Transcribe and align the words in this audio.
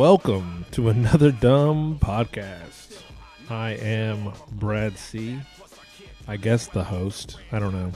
Welcome 0.00 0.64
to 0.70 0.88
another 0.88 1.30
dumb 1.30 1.98
podcast. 2.00 3.02
I 3.50 3.72
am 3.72 4.32
Brad 4.52 4.96
C. 4.96 5.38
I 6.26 6.38
guess 6.38 6.68
the 6.68 6.82
host. 6.82 7.36
I 7.52 7.58
don't 7.58 7.74
know. 7.74 7.92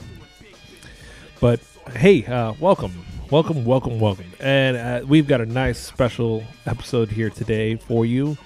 But 1.41 1.61
hey, 1.95 2.23
uh, 2.27 2.53
welcome. 2.59 3.03
Welcome, 3.31 3.65
welcome, 3.65 3.99
welcome. 3.99 4.31
And 4.39 4.77
uh, 4.77 5.01
we've 5.07 5.27
got 5.27 5.41
a 5.41 5.47
nice 5.47 5.79
special 5.79 6.43
episode 6.67 7.09
here 7.09 7.31
today 7.31 7.77
for 7.77 8.05
you. 8.05 8.37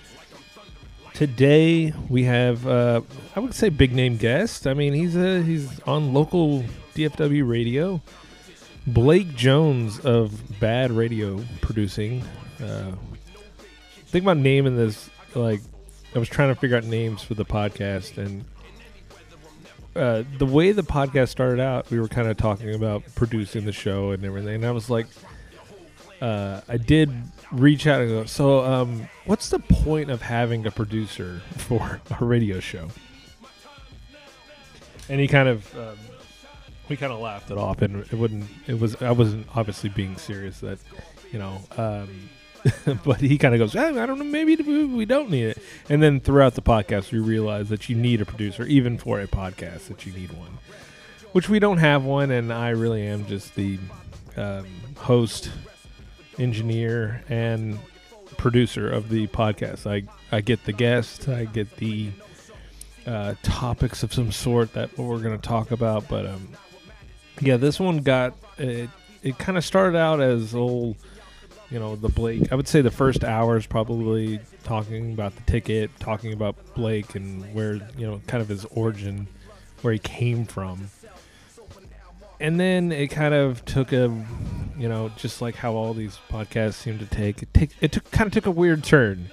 Today 1.14 1.94
we 2.08 2.24
have, 2.24 2.66
uh, 2.66 3.02
I 3.36 3.42
would 3.42 3.54
say, 3.54 3.68
big 3.68 3.92
name 3.92 4.16
guest. 4.16 4.68
I 4.68 4.74
mean, 4.74 4.94
he's 4.94 5.18
a, 5.18 5.44
he's 5.44 5.82
on 5.82 6.14
local 6.14 6.64
DFW 6.96 7.46
radio. 7.46 8.02
Blake 8.88 9.36
Jones 9.36 10.00
of 10.00 10.62
Bad 10.62 10.92
Radio 10.92 11.44
Producing. 11.60 12.24
Uh, 12.64 12.94
think 14.10 14.26
about 14.26 14.38
naming 14.38 14.76
this. 14.76 15.10
Like, 15.36 15.62
I 16.16 16.20
was 16.20 16.28
trying 16.28 16.54
to 16.54 16.60
figure 16.60 16.78
out 16.78 16.84
names 16.84 17.22
for 17.22 17.36
the 17.36 17.46
podcast, 17.46 18.18
and 18.18 18.44
uh, 19.96 20.24
the 20.38 20.46
way 20.46 20.72
the 20.72 20.82
podcast 20.84 21.30
started 21.30 21.60
out, 21.60 21.90
we 21.92 22.00
were 22.00 22.08
kind 22.08 22.28
of 22.28 22.38
talking 22.38 22.74
about 22.74 23.04
producing 23.16 23.66
the 23.66 23.72
show 23.72 24.12
and 24.12 24.24
everything. 24.24 24.56
And 24.56 24.66
I 24.66 24.72
was 24.72 24.90
like, 24.90 25.08
uh, 26.22 26.62
I 26.68 26.78
did 26.78 27.12
reach 27.52 27.88
out 27.88 28.02
and 28.02 28.10
go, 28.10 28.26
so 28.26 28.64
um, 28.64 29.08
what's 29.26 29.50
the 29.50 29.60
point 29.60 30.10
of 30.10 30.22
having 30.22 30.66
a 30.66 30.72
producer 30.72 31.42
for 31.58 32.02
a 32.20 32.26
radio 32.26 32.60
show? 32.60 32.88
And 35.10 35.20
he 35.20 35.28
kind 35.28 35.50
of, 35.50 35.78
um, 35.78 35.98
we 36.88 36.96
kind 36.96 37.12
of 37.12 37.20
laughed 37.20 37.52
it 37.52 37.58
off, 37.58 37.82
and 37.82 38.02
it 38.02 38.14
wouldn't. 38.14 38.46
It 38.68 38.80
was 38.80 39.02
I 39.02 39.12
wasn't 39.12 39.48
obviously 39.56 39.90
being 39.90 40.18
serious 40.18 40.60
that, 40.60 40.80
you 41.32 41.40
know. 41.40 41.60
Um, 41.78 42.30
but 43.04 43.22
he 43.22 43.38
kind 43.38 43.54
of 43.54 43.60
goes, 43.60 43.76
I 43.76 43.92
don't 43.92 44.20
know, 44.20 44.26
maybe 44.26 44.56
we 44.56 45.06
don't 45.06 45.30
need 45.30 45.46
it. 45.46 45.58
And 45.90 46.02
then 46.04 46.20
throughout 46.20 46.56
the 46.56 46.62
podcast, 46.62 47.12
we 47.12 47.20
realize 47.20 47.70
that 47.70 47.90
you 47.90 47.96
need 47.96 48.22
a 48.22 48.26
producer, 48.26 48.64
even 48.66 48.98
for 48.98 49.20
a 49.20 49.28
podcast, 49.28 49.88
that 49.88 50.06
you 50.06 50.14
need 50.14 50.32
one, 50.34 50.58
which 51.32 51.50
we 51.50 51.60
don't 51.60 51.78
have 51.78 52.04
one. 52.04 52.32
And 52.32 52.52
I 52.52 52.70
really 52.70 53.06
am 53.08 53.26
just 53.26 53.56
the 53.56 53.80
um, 54.36 54.68
host, 54.98 55.52
engineer, 56.38 57.24
and 57.30 57.80
producer 58.38 58.90
of 58.90 59.10
the 59.10 59.28
podcast. 59.28 59.90
I, 59.90 60.04
I 60.36 60.42
get 60.42 60.64
the 60.66 60.74
guest, 60.74 61.30
I 61.30 61.46
get 61.46 61.78
the 61.78 62.10
uh, 63.06 63.36
topics 63.44 64.04
of 64.04 64.14
some 64.14 64.32
sort 64.32 64.74
that 64.74 64.98
we're 64.98 65.20
going 65.20 65.38
to 65.40 65.48
talk 65.48 65.72
about. 65.72 66.08
But 66.08 66.26
um, 66.26 66.50
yeah, 67.42 67.58
this 67.58 67.80
one 67.80 68.00
got 68.00 68.36
it. 68.58 68.90
It 69.22 69.38
kind 69.38 69.58
of 69.58 69.66
started 69.66 69.98
out 69.98 70.22
as 70.22 70.56
old 70.56 70.96
you 71.70 71.80
know 71.80 71.96
the 71.96 72.10
Blake. 72.10 72.52
I 72.52 72.56
would 72.56 72.68
say 72.68 72.82
the 72.82 72.92
first 72.92 73.24
hour 73.24 73.58
is 73.58 73.66
probably 73.66 74.40
talking 74.64 75.14
about 75.14 75.36
the 75.36 75.42
ticket, 75.44 75.92
talking 76.00 76.34
about 76.34 76.56
Blake 76.74 77.16
and 77.16 77.54
where 77.54 77.76
you 77.98 78.08
know 78.08 78.22
kind 78.28 78.42
of 78.42 78.50
his 78.50 78.66
origin, 78.66 79.28
where 79.82 79.94
he 79.94 80.00
came 80.00 80.46
from. 80.46 80.90
And 82.42 82.58
then 82.58 82.94
it 82.94 83.08
kind 83.08 83.34
of 83.34 83.66
took 83.66 83.92
a, 83.92 84.10
you 84.78 84.88
know, 84.88 85.10
just 85.18 85.42
like 85.42 85.56
how 85.56 85.74
all 85.74 85.94
these 85.94 86.18
podcasts 86.30 86.76
seem 86.76 86.98
to 87.00 87.06
take. 87.06 87.44
It 87.44 87.54
take 87.54 87.72
it 87.82 87.92
took 87.92 88.10
kind 88.12 88.28
of 88.28 88.34
took 88.34 88.46
a 88.46 88.52
weird 88.52 88.84
turn. 88.84 89.30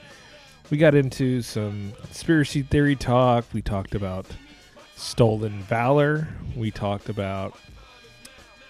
We 0.70 0.78
got 0.78 0.96
into 0.96 1.42
some 1.42 1.92
conspiracy 2.02 2.62
theory 2.62 2.96
talk. 2.96 3.44
We 3.52 3.62
talked 3.62 3.94
about 3.94 4.26
stolen 4.96 5.62
valor. 5.62 6.28
We 6.56 6.72
talked 6.72 7.08
about 7.08 7.56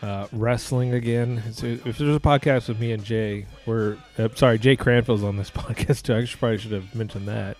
uh, 0.02 0.26
wrestling 0.32 0.94
again. 0.94 1.42
So 1.52 1.66
if 1.66 1.98
there's 1.98 2.16
a 2.16 2.20
podcast 2.20 2.68
with 2.68 2.78
me 2.78 2.92
and 2.92 3.04
Jay, 3.04 3.46
we're 3.64 3.96
uh, 4.18 4.28
sorry, 4.34 4.58
Jay 4.58 4.76
Cranfield's 4.76 5.22
on 5.22 5.36
this 5.36 5.50
podcast 5.52 6.02
too. 6.02 6.14
I 6.14 6.24
should, 6.24 6.38
probably 6.38 6.58
should 6.58 6.72
have 6.72 6.94
mentioned 6.94 7.28
that. 7.28 7.56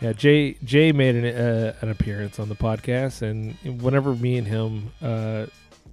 Yeah, 0.00 0.12
Jay 0.12 0.54
Jay 0.64 0.92
made 0.92 1.14
an 1.14 1.24
uh, 1.24 1.74
an 1.80 1.88
appearance 1.88 2.38
on 2.38 2.48
the 2.48 2.54
podcast, 2.54 3.22
and 3.22 3.56
whenever 3.80 4.14
me 4.14 4.36
and 4.36 4.46
him 4.46 4.92
uh, 5.00 5.46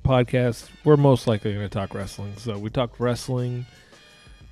podcast, 0.04 0.70
we're 0.84 0.98
most 0.98 1.26
likely 1.26 1.54
going 1.54 1.66
to 1.66 1.70
talk 1.70 1.94
wrestling. 1.94 2.34
So 2.38 2.58
we 2.58 2.70
talked 2.70 3.00
wrestling. 3.00 3.66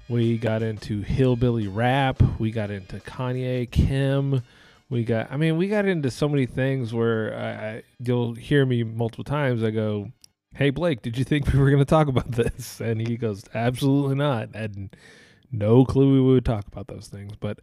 We 0.09 0.37
got 0.37 0.61
into 0.61 1.01
hillbilly 1.01 1.67
rap. 1.67 2.21
We 2.39 2.51
got 2.51 2.71
into 2.71 2.97
Kanye, 2.97 3.69
Kim. 3.69 4.41
We 4.89 5.05
got, 5.05 5.31
I 5.31 5.37
mean, 5.37 5.55
we 5.55 5.69
got 5.69 5.85
into 5.85 6.11
so 6.11 6.27
many 6.27 6.45
things 6.45 6.93
where 6.93 7.33
I, 7.33 7.49
I 7.49 7.83
you'll 8.03 8.33
hear 8.33 8.65
me 8.65 8.83
multiple 8.83 9.23
times. 9.23 9.63
I 9.63 9.71
go, 9.71 10.11
hey 10.53 10.69
Blake, 10.69 11.01
did 11.01 11.17
you 11.17 11.23
think 11.23 11.51
we 11.51 11.59
were 11.59 11.69
going 11.69 11.79
to 11.79 11.85
talk 11.85 12.07
about 12.07 12.31
this? 12.31 12.79
And 12.81 13.05
he 13.05 13.17
goes, 13.17 13.43
absolutely 13.53 14.15
not. 14.15 14.55
Had 14.55 14.95
no 15.51 15.85
clue 15.85 16.13
we 16.13 16.33
would 16.33 16.45
talk 16.45 16.67
about 16.67 16.87
those 16.87 17.07
things. 17.07 17.33
But 17.39 17.59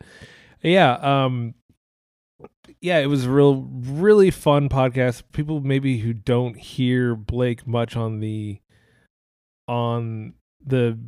yeah, 0.62 0.92
um, 0.94 1.54
yeah, 2.80 2.98
it 2.98 3.06
was 3.06 3.24
a 3.24 3.30
real, 3.30 3.68
really 3.72 4.30
fun 4.30 4.68
podcast. 4.68 5.22
People 5.32 5.60
maybe 5.60 5.98
who 5.98 6.12
don't 6.12 6.56
hear 6.56 7.14
Blake 7.14 7.66
much 7.66 7.96
on 7.96 8.20
the 8.20 8.60
on 9.66 10.34
the 10.64 10.98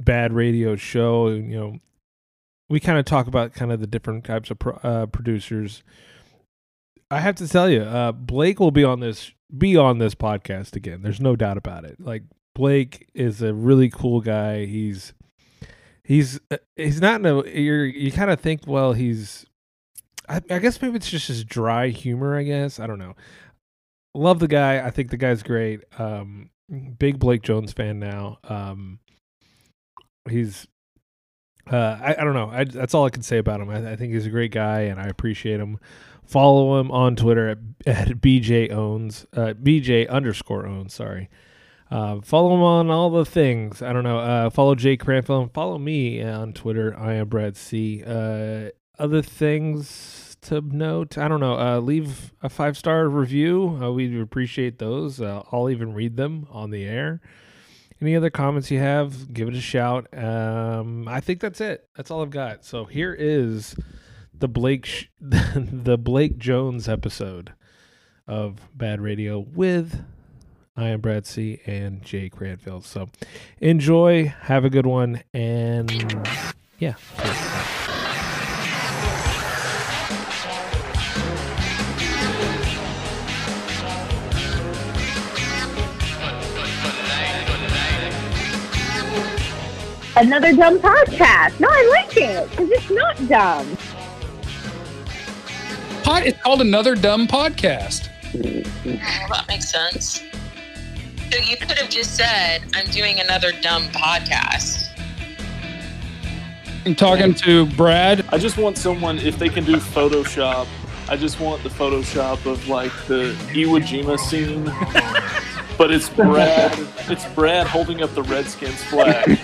bad 0.00 0.32
radio 0.32 0.76
show, 0.76 1.28
you 1.28 1.56
know, 1.56 1.78
we 2.68 2.80
kind 2.80 2.98
of 2.98 3.04
talk 3.04 3.26
about 3.26 3.54
kind 3.54 3.72
of 3.72 3.80
the 3.80 3.86
different 3.86 4.24
types 4.24 4.50
of 4.50 4.58
pro, 4.58 4.74
uh, 4.82 5.06
producers. 5.06 5.82
I 7.10 7.20
have 7.20 7.34
to 7.36 7.48
tell 7.48 7.68
you, 7.68 7.82
uh, 7.82 8.12
Blake 8.12 8.58
will 8.60 8.70
be 8.70 8.84
on 8.84 9.00
this 9.00 9.32
be 9.56 9.76
on 9.76 9.98
this 9.98 10.14
podcast 10.14 10.76
again. 10.76 11.02
There's 11.02 11.20
no 11.20 11.36
doubt 11.36 11.56
about 11.56 11.84
it. 11.84 12.00
Like 12.00 12.22
Blake 12.54 13.08
is 13.14 13.42
a 13.42 13.52
really 13.52 13.88
cool 13.88 14.20
guy. 14.20 14.66
He's 14.66 15.12
he's 16.02 16.40
uh, 16.50 16.58
he's 16.76 17.00
not 17.00 17.20
no 17.20 17.44
you're 17.44 17.84
you 17.84 18.12
kind 18.12 18.30
of 18.30 18.40
think 18.40 18.62
well 18.66 18.92
he's 18.92 19.46
I, 20.28 20.40
I, 20.50 20.58
guess 20.58 20.80
maybe 20.80 20.96
it's 20.96 21.10
just 21.10 21.28
his 21.28 21.44
dry 21.44 21.88
humor. 21.88 22.36
I 22.36 22.44
guess 22.44 22.80
I 22.80 22.86
don't 22.86 22.98
know. 22.98 23.14
Love 24.14 24.38
the 24.38 24.48
guy. 24.48 24.84
I 24.84 24.90
think 24.90 25.10
the 25.10 25.16
guy's 25.16 25.42
great. 25.42 25.80
Um, 25.98 26.50
big 26.98 27.18
Blake 27.18 27.42
Jones 27.42 27.72
fan 27.72 27.98
now. 27.98 28.38
Um, 28.44 29.00
he's 30.28 30.66
uh, 31.70 31.98
I, 32.00 32.16
I 32.18 32.24
don't 32.24 32.34
know. 32.34 32.50
I, 32.50 32.64
that's 32.64 32.94
all 32.94 33.06
I 33.06 33.10
can 33.10 33.22
say 33.22 33.38
about 33.38 33.60
him. 33.60 33.70
I, 33.70 33.92
I 33.92 33.96
think 33.96 34.12
he's 34.12 34.26
a 34.26 34.30
great 34.30 34.52
guy, 34.52 34.80
and 34.82 35.00
I 35.00 35.04
appreciate 35.04 35.60
him. 35.60 35.78
Follow 36.26 36.80
him 36.80 36.90
on 36.90 37.16
Twitter 37.16 37.48
at, 37.48 37.58
at 37.86 38.08
BJ 38.20 38.70
owns 38.70 39.26
uh, 39.34 39.54
BJ 39.54 40.08
underscore 40.08 40.66
owns. 40.66 40.94
Sorry. 40.94 41.28
Uh, 41.90 42.20
follow 42.22 42.54
him 42.54 42.62
on 42.62 42.90
all 42.90 43.10
the 43.10 43.24
things. 43.24 43.82
I 43.82 43.92
don't 43.92 44.04
know. 44.04 44.18
Uh, 44.18 44.50
follow 44.50 44.74
Jake 44.74 45.00
Cranfield. 45.00 45.52
Follow 45.52 45.78
me 45.78 46.22
on 46.22 46.52
Twitter. 46.52 46.96
I 46.98 47.14
am 47.14 47.28
Brad 47.28 47.56
C. 47.56 48.02
Uh, 48.04 48.70
other 48.98 49.22
things 49.22 50.36
to 50.42 50.60
note. 50.60 51.18
I 51.18 51.28
don't 51.28 51.40
know. 51.40 51.58
Uh, 51.58 51.80
leave 51.80 52.32
a 52.42 52.48
five 52.48 52.76
star 52.76 53.08
review. 53.08 53.78
Uh, 53.82 53.92
we 53.92 54.20
appreciate 54.20 54.78
those. 54.78 55.20
Uh, 55.20 55.42
I'll 55.52 55.70
even 55.70 55.94
read 55.94 56.16
them 56.16 56.46
on 56.50 56.70
the 56.70 56.84
air. 56.84 57.20
Any 58.00 58.16
other 58.16 58.30
comments 58.30 58.70
you 58.70 58.80
have, 58.80 59.32
give 59.32 59.48
it 59.48 59.54
a 59.54 59.60
shout. 59.60 60.06
Um, 60.16 61.08
I 61.08 61.20
think 61.20 61.40
that's 61.40 61.60
it. 61.60 61.88
That's 61.96 62.10
all 62.10 62.22
I've 62.22 62.30
got. 62.30 62.64
So 62.64 62.84
here 62.84 63.14
is 63.16 63.76
the 64.38 64.48
Blake 64.48 64.86
sh- 64.86 65.06
the 65.20 65.98
Blake 65.98 66.38
Jones 66.38 66.88
episode 66.88 67.52
of 68.26 68.68
Bad 68.74 69.00
Radio 69.00 69.38
with 69.38 70.04
I 70.76 70.88
am 70.88 71.00
Brad 71.00 71.24
C 71.26 71.60
and 71.66 72.02
Jay 72.02 72.28
Cranfield. 72.28 72.84
So 72.84 73.08
enjoy, 73.60 74.34
have 74.42 74.64
a 74.64 74.70
good 74.70 74.86
one, 74.86 75.22
and 75.32 75.90
yeah. 76.78 76.94
Another 90.16 90.54
dumb 90.54 90.78
podcast. 90.78 91.58
No, 91.58 91.68
I 91.68 92.04
like 92.06 92.16
it 92.16 92.50
because 92.50 92.70
it's 92.70 92.90
not 92.90 93.28
dumb 93.28 93.76
pod, 96.04 96.24
it's 96.24 96.40
called 96.42 96.60
another 96.60 96.94
dumb 96.94 97.26
podcast. 97.26 98.10
Well, 98.34 99.28
that 99.30 99.44
makes 99.48 99.70
sense. 99.70 100.22
So 101.32 101.38
you 101.40 101.56
could 101.56 101.72
have 101.78 101.88
just 101.88 102.14
said, 102.14 102.62
"I'm 102.74 102.86
doing 102.90 103.18
another 103.20 103.52
dumb 103.60 103.84
podcast." 103.88 104.90
I'm 106.86 106.94
talking 106.94 107.34
to 107.34 107.66
Brad. 107.74 108.24
I 108.28 108.36
just 108.36 108.58
want 108.58 108.76
someone 108.76 109.18
if 109.18 109.38
they 109.38 109.48
can 109.48 109.64
do 109.64 109.76
Photoshop. 109.76 110.66
I 111.08 111.16
just 111.16 111.40
want 111.40 111.62
the 111.62 111.70
Photoshop 111.70 112.44
of 112.44 112.68
like 112.68 112.92
the 113.06 113.34
Iwo 113.52 113.80
Jima 113.80 114.18
scene. 114.18 114.64
but 115.78 115.90
it's 115.90 116.10
Brad. 116.10 116.78
It's 117.08 117.24
Brad 117.34 117.66
holding 117.66 118.02
up 118.02 118.14
the 118.14 118.22
Redskins 118.24 118.84
flag. 118.84 119.38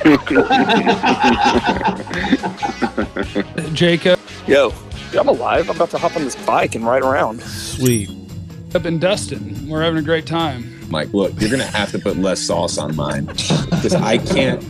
Jacob. 3.75 4.21
Yo. 4.47 4.75
I'm 5.15 5.29
alive. 5.29 5.69
I'm 5.69 5.77
about 5.77 5.91
to 5.91 5.99
hop 5.99 6.17
on 6.17 6.25
this 6.25 6.37
bike 6.47 6.75
and 6.75 6.87
ride 6.87 7.03
around. 7.03 7.41
Sweet. 7.43 8.11
Up 8.75 8.87
in 8.87 8.99
Dustin. 8.99 9.69
We're 9.69 9.83
having 9.83 9.99
a 9.99 10.03
great 10.03 10.27
time. 10.27 10.79
Mike, 10.91 11.13
look, 11.13 11.33
you're 11.41 11.51
gonna 11.51 11.65
have 11.65 11.91
to 11.93 11.99
put 11.99 12.17
less 12.17 12.41
sauce 12.41 12.79
on 12.79 12.97
mine 12.97 13.27
because 13.27 13.95
I 13.95 14.19
can't. 14.19 14.65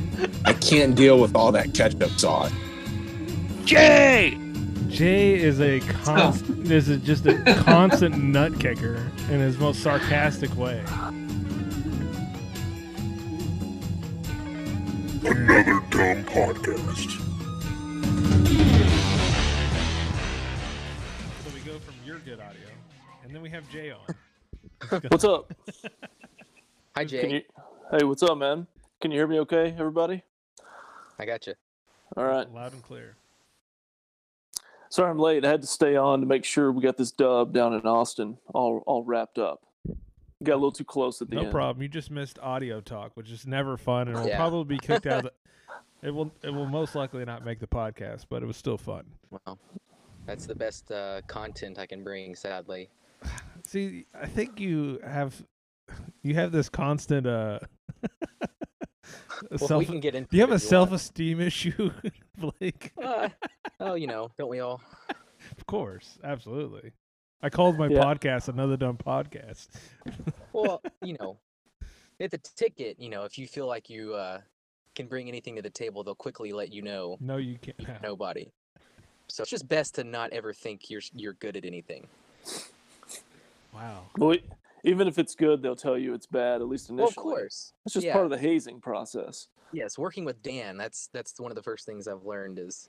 I 0.45 0.53
can't 0.53 0.95
deal 0.95 1.19
with 1.19 1.35
all 1.35 1.53
that 1.53 1.73
ketchup 1.75 2.11
sauce. 2.19 2.53
Jay. 3.65 4.39
Jay 4.89 5.35
is 5.35 5.61
a 5.61 5.81
constant. 5.81 6.67
Oh. 6.67 6.73
Is 6.73 6.89
a, 6.89 6.97
just 6.97 7.27
a 7.27 7.43
constant 7.65 8.19
nut 8.23 8.59
kicker 8.59 9.11
in 9.31 9.41
his 9.41 9.59
most 9.59 9.81
sarcastic 9.83 10.55
way. 10.57 10.83
Another 15.23 15.81
dumb 15.91 16.25
podcast. 16.25 17.21
Then 23.41 23.43
we 23.43 23.51
have 23.51 23.69
Jay 23.71 23.91
on. 24.93 25.01
What's 25.09 25.25
up? 25.25 25.53
Hi, 26.97 27.05
Jay. 27.05 27.31
you? 27.31 27.43
Hey, 27.91 28.05
what's 28.05 28.23
up, 28.23 28.37
man? 28.37 28.67
Can 29.01 29.11
you 29.11 29.19
hear 29.19 29.27
me? 29.27 29.41
Okay, 29.41 29.75
everybody. 29.79 30.23
I 31.19 31.25
got 31.25 31.47
you. 31.47 31.55
All 32.17 32.25
right. 32.25 32.51
Loud 32.53 32.73
and 32.75 32.83
clear. 32.83 33.17
Sorry 34.91 35.09
I'm 35.11 35.19
late. 35.19 35.45
I 35.45 35.49
had 35.49 35.61
to 35.63 35.67
stay 35.67 35.97
on 35.97 36.21
to 36.21 36.27
make 36.27 36.45
sure 36.45 36.71
we 36.73 36.83
got 36.83 36.97
this 36.99 37.13
dub 37.13 37.53
down 37.53 37.73
in 37.75 37.81
Austin 37.83 38.37
all 38.53 38.83
all 38.87 39.05
wrapped 39.05 39.39
up. 39.39 39.63
Got 40.43 40.55
a 40.55 40.57
little 40.57 40.73
too 40.73 40.85
close 40.85 41.23
at 41.23 41.29
the 41.31 41.37
No 41.37 41.43
end. 41.43 41.49
No 41.49 41.53
problem. 41.53 41.83
You 41.83 41.89
just 41.89 42.11
missed 42.11 42.39
audio 42.41 42.81
talk, 42.81 43.13
which 43.15 43.31
is 43.31 43.47
never 43.47 43.77
fun, 43.77 44.09
and 44.09 44.19
will 44.19 44.27
Yeah. 44.27 44.37
probably 44.37 44.77
be 44.77 44.79
kicked 44.79 45.07
out. 45.07 45.25
Of 45.25 45.31
the, 45.31 45.33
it 46.09 46.11
will. 46.11 46.33
It 46.43 46.51
will 46.51 46.67
most 46.67 46.95
likely 46.95 47.25
not 47.25 47.45
make 47.45 47.61
the 47.61 47.67
podcast, 47.69 48.27
but 48.29 48.43
it 48.43 48.47
was 48.47 48.57
still 48.57 48.77
fun. 48.79 49.05
Well, 49.31 49.59
that's 50.27 50.47
the 50.47 50.55
best 50.57 50.91
uh, 50.91 51.21
content 51.29 51.79
I 51.79 51.87
can 51.87 52.03
bring, 52.03 52.35
sadly. 52.35 52.89
See, 53.67 54.07
I 54.15 54.27
think 54.27 54.59
you 54.61 55.01
have 55.05 55.43
you 56.23 56.35
have 56.35 56.53
this 56.53 56.69
constant 56.69 57.27
uh 57.27 57.61
Well, 59.51 59.59
self. 59.59 59.79
we 59.79 59.87
can 59.87 60.01
get 60.01 60.15
into 60.15 60.31
do 60.31 60.37
you 60.37 60.43
have 60.43 60.51
a 60.51 60.55
if 60.57 60.63
you 60.63 60.69
want. 60.69 60.91
self-esteem 60.91 61.41
issue, 61.41 61.91
Blake? 62.39 62.93
Uh, 63.03 63.29
oh, 63.81 63.95
you 63.95 64.07
know, 64.07 64.31
don't 64.39 64.49
we 64.51 64.61
all? 64.61 64.81
Of 65.57 65.67
course, 65.67 66.19
absolutely. 66.23 66.93
I 67.43 67.49
called 67.49 67.79
my 67.79 67.89
Yeah. 67.89 68.03
podcast 68.05 68.49
another 68.49 68.77
dumb 68.77 68.99
podcast. 68.99 69.69
Well, 70.53 70.83
you 71.03 71.17
know, 71.19 71.39
at 72.21 72.31
the 72.31 72.39
ticket, 72.39 73.01
you 73.01 73.09
know, 73.09 73.25
if 73.25 73.39
you 73.39 73.47
feel 73.47 73.67
like 73.67 73.89
you 73.89 74.15
uh, 74.15 74.41
can 74.95 75.07
bring 75.07 75.29
anything 75.29 75.57
to 75.57 75.63
the 75.63 75.71
table, 75.71 76.05
they'll 76.05 76.15
quickly 76.15 76.53
let 76.53 76.73
you 76.73 76.83
know 76.83 77.17
No, 77.21 77.39
you 77.39 77.57
can't. 77.59 78.03
nobody. 78.03 78.51
So 79.29 79.43
it's 79.43 79.51
just 79.51 79.69
best 79.69 79.95
to 79.95 80.05
not 80.05 80.33
ever 80.33 80.53
think 80.53 80.91
you're 80.91 81.03
you're 81.15 81.35
good 81.35 81.57
at 81.57 81.65
anything. 81.65 82.07
Wow. 83.75 84.07
Well, 84.17 84.37
even 84.85 85.09
if 85.09 85.19
it's 85.19 85.35
good, 85.35 85.63
they'll 85.63 85.77
tell 85.77 85.99
you 85.99 86.15
it's 86.15 86.27
bad. 86.27 86.61
At 86.61 86.69
least 86.69 86.91
initially. 86.91 87.03
Well, 87.03 87.09
of 87.09 87.39
course. 87.39 87.73
It's 87.85 87.95
just 87.95 88.07
yeah. 88.07 88.13
part 88.13 88.25
of 88.25 88.31
the 88.31 88.39
hazing 88.39 88.81
process. 88.81 89.49
Yes, 89.73 89.99
working 89.99 90.25
with 90.25 90.43
Dan, 90.43 90.77
that's 90.77 91.09
that's 91.13 91.39
one 91.39 91.51
of 91.51 91.55
the 91.55 91.63
first 91.63 91.87
things 91.87 92.09
I've 92.09 92.25
learned 92.25 92.59
is, 92.59 92.89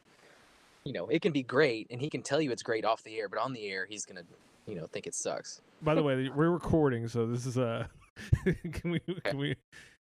you 0.83 0.93
know, 0.93 1.07
it 1.07 1.21
can 1.21 1.31
be 1.31 1.43
great, 1.43 1.87
and 1.91 2.01
he 2.01 2.09
can 2.09 2.23
tell 2.23 2.41
you 2.41 2.51
it's 2.51 2.63
great 2.63 2.85
off 2.85 3.03
the 3.03 3.19
air, 3.19 3.29
but 3.29 3.39
on 3.39 3.53
the 3.53 3.67
air, 3.67 3.85
he's 3.87 4.05
gonna, 4.05 4.23
you 4.65 4.75
know, 4.75 4.87
think 4.87 5.05
it 5.05 5.13
sucks. 5.13 5.61
By 5.83 5.93
the 5.93 6.01
way, 6.01 6.29
we're 6.29 6.49
recording, 6.49 7.07
so 7.07 7.27
this 7.27 7.45
is 7.45 7.57
a. 7.57 7.87
can 8.73 8.91
we? 8.91 8.99
Can 9.23 9.37
we? 9.37 9.55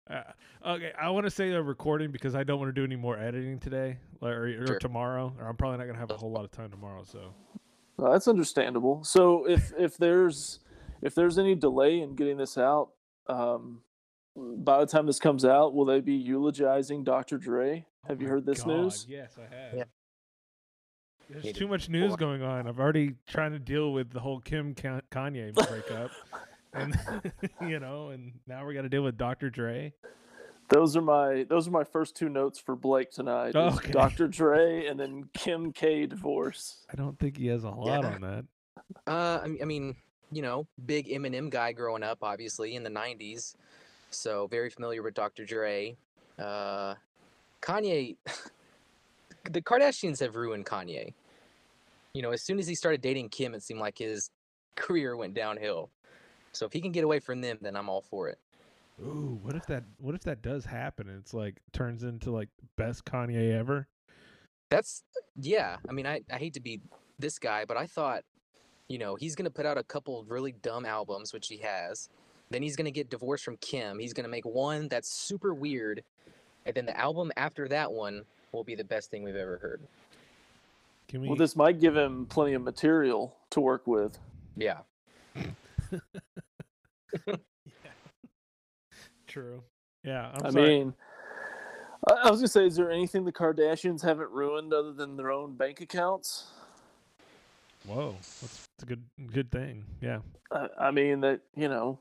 Uh, 0.10 0.22
okay, 0.66 0.92
I 1.00 1.10
want 1.12 1.26
to 1.26 1.30
say 1.30 1.50
they're 1.50 1.64
recording 1.64 2.12
because 2.12 2.36
I 2.36 2.44
don't 2.44 2.60
want 2.60 2.70
to 2.70 2.74
do 2.74 2.84
any 2.84 2.96
more 2.96 3.18
editing 3.18 3.60
today 3.60 3.98
or, 4.22 4.48
or 4.48 4.68
Sure. 4.68 4.80
tomorrow, 4.80 5.34
or 5.40 5.48
I'm 5.48 5.56
probably 5.56 5.78
not 5.78 5.86
gonna 5.86 6.00
have 6.00 6.12
a 6.12 6.18
whole 6.18 6.32
lot 6.32 6.44
of 6.44 6.52
time 6.52 6.72
tomorrow. 6.72 7.04
So 7.06 7.34
Well, 7.98 8.12
that's 8.12 8.28
understandable. 8.28 9.04
So 9.04 9.48
if 9.48 9.72
if 9.78 9.98
there's 9.98 10.60
if 11.02 11.14
there's 11.16 11.38
any 11.38 11.56
delay 11.56 12.02
in 12.02 12.16
getting 12.16 12.38
this 12.38 12.58
out, 12.58 12.90
um, 13.28 13.82
by 14.36 14.80
the 14.80 14.86
time 14.88 15.06
this 15.06 15.20
comes 15.20 15.46
out, 15.46 15.74
will 15.74 15.86
they 15.86 16.00
be 16.02 16.14
eulogizing 16.16 17.04
Dr. 17.04 17.38
Dre? 17.38 17.86
Have 18.08 18.20
you 18.22 18.28
Oh 18.28 18.30
my 18.30 18.34
heard 18.36 18.46
this 18.46 18.60
God, 18.64 18.68
news? 18.68 19.06
Yes, 19.08 19.36
I 19.38 19.42
have. 19.56 19.74
Yeah. 19.76 19.84
There's 21.30 21.44
Need 21.46 21.56
too 21.56 21.68
much 21.68 21.88
news 21.90 22.10
pull- 22.10 22.18
going 22.18 22.42
on. 22.42 22.68
I've 22.68 22.80
already 22.80 23.16
trying 23.28 23.52
to 23.54 23.60
deal 23.60 23.94
with 23.94 24.12
the 24.12 24.20
whole 24.20 24.40
Kim 24.42 24.76
Kanye 24.76 25.54
breakup, 25.54 26.12
and 26.74 27.00
you 27.62 27.80
know, 27.80 28.10
and 28.10 28.34
now 28.48 28.66
we 28.66 28.74
got 28.74 28.82
to 28.82 28.90
deal 28.90 29.04
with 29.04 29.18
Dr. 29.18 29.50
Dre. 29.50 29.94
Those 30.74 30.98
are 30.98 31.02
my 31.02 31.46
those 31.50 31.68
are 31.68 31.72
my 31.72 31.84
first 31.84 32.16
two 32.16 32.30
notes 32.30 32.60
for 32.60 32.76
Blake 32.76 33.12
tonight. 33.12 33.56
Okay. 33.56 33.92
Dr. 33.92 34.28
Dre 34.40 34.88
and 34.88 35.00
then 35.00 35.30
Kim 35.34 35.72
K 35.72 36.08
divorce. 36.08 36.86
I 36.92 36.96
don't 36.96 37.18
think 37.20 37.38
he 37.38 37.48
has 37.48 37.64
a 37.64 37.70
lot 37.70 37.86
Yeah. 38.04 38.14
on 38.16 38.22
that. 38.22 38.46
Uh, 39.08 39.40
I 39.44 39.48
mean, 39.48 39.60
I 39.62 39.66
mean, 39.66 39.96
you 40.32 40.42
know, 40.42 40.68
big 40.86 41.08
Eminem 41.08 41.50
guy 41.50 41.72
growing 41.72 42.04
up, 42.04 42.20
obviously 42.22 42.76
in 42.76 42.84
the 42.84 42.90
'90s, 42.90 43.56
so 44.10 44.48
very 44.48 44.70
familiar 44.70 45.02
with 45.02 45.14
Dr. 45.14 45.46
Dre. 45.46 45.96
Uh, 46.38 46.96
Kanye, 47.62 48.18
the 49.52 49.62
Kardashians 49.62 50.20
have 50.20 50.36
ruined 50.36 50.66
Kanye. 50.66 51.14
You 52.14 52.22
know, 52.24 52.32
as 52.32 52.42
soon 52.44 52.60
as 52.60 52.68
he 52.68 52.76
started 52.76 53.02
dating 53.02 53.30
Kim, 53.30 53.54
it 53.54 53.64
seemed 53.64 53.80
like 53.80 53.98
his 53.98 54.30
career 54.76 55.16
went 55.16 55.34
downhill. 55.34 55.90
So 56.52 56.66
if 56.66 56.74
he 56.74 56.82
can 56.82 56.92
get 56.92 57.04
away 57.04 57.20
from 57.20 57.42
them, 57.42 57.58
then 57.62 57.76
I'm 57.76 57.90
all 57.90 58.02
for 58.02 58.28
it. 58.30 58.40
Ooh, 59.02 59.40
what 59.42 59.56
if 59.56 59.66
that? 59.68 59.84
What 59.98 60.16
if 60.16 60.22
that 60.24 60.42
does 60.42 60.66
happen? 60.66 61.10
and 61.10 61.20
It's 61.20 61.34
like 61.34 61.62
turns 61.72 62.04
into 62.04 62.32
like 62.32 62.50
best 62.78 63.06
Kanye 63.06 63.52
ever. 63.54 63.88
That's 64.70 65.04
yeah. 65.36 65.78
I 65.88 65.92
mean, 65.94 66.06
I, 66.06 66.22
I 66.32 66.38
hate 66.38 66.54
to 66.54 66.60
be 66.60 66.82
this 67.18 67.40
guy, 67.40 67.66
but 67.66 67.78
I 67.78 67.88
thought, 67.88 68.24
you 68.88 68.98
know, 68.98 69.16
he's 69.16 69.36
gonna 69.36 69.50
put 69.50 69.66
out 69.66 69.78
a 69.78 69.84
couple 69.84 70.24
really 70.28 70.52
dumb 70.52 70.86
albums, 70.86 71.34
which 71.34 71.48
he 71.48 71.58
has. 71.58 72.10
Then 72.50 72.62
he's 72.62 72.76
gonna 72.76 72.92
get 72.92 73.10
divorced 73.10 73.44
from 73.44 73.58
Kim. 73.58 73.98
He's 73.98 74.14
gonna 74.14 74.28
make 74.28 74.46
one 74.46 74.88
that's 74.88 75.10
super 75.10 75.54
weird, 75.54 76.04
and 76.66 76.76
then 76.76 76.86
the 76.86 76.98
album 76.98 77.32
after 77.36 77.68
that 77.70 77.92
one 77.92 78.24
will 78.52 78.64
be 78.64 78.76
the 78.76 78.84
best 78.84 79.10
thing 79.10 79.24
we've 79.24 79.36
ever 79.36 79.58
heard. 79.58 79.82
Can 81.08 81.22
we? 81.22 81.28
Well, 81.28 81.38
this 81.38 81.56
might 81.56 81.80
give 81.80 81.98
him 81.98 82.28
plenty 82.28 82.54
of 82.54 82.62
material 82.62 83.36
to 83.50 83.60
work 83.60 83.88
with. 83.88 84.20
Yeah. 84.56 84.80
True. 89.34 89.64
Yeah, 90.04 90.30
I'm 90.36 90.46
i 90.46 90.50
sorry. 90.52 90.68
mean, 90.68 90.94
I, 92.08 92.28
I 92.28 92.30
was 92.30 92.40
gonna 92.40 92.48
say, 92.48 92.68
is 92.68 92.76
there 92.76 92.92
anything 92.92 93.26
the 93.26 93.32
Kardashians 93.32 94.04
haven't 94.04 94.30
ruined 94.30 94.72
other 94.72 94.94
than 94.94 95.18
their 95.18 95.32
own 95.32 95.56
bank 95.56 95.82
accounts? 95.82 96.52
Whoa, 97.88 98.16
that's, 98.20 98.68
that's 98.78 98.84
a 98.84 98.86
good 98.86 99.04
good 99.34 99.50
thing. 99.50 99.86
Yeah, 100.02 100.20
I, 100.52 100.68
I 100.80 100.92
mean 100.92 101.22
that 101.22 101.40
you 101.56 101.68
know. 101.68 101.98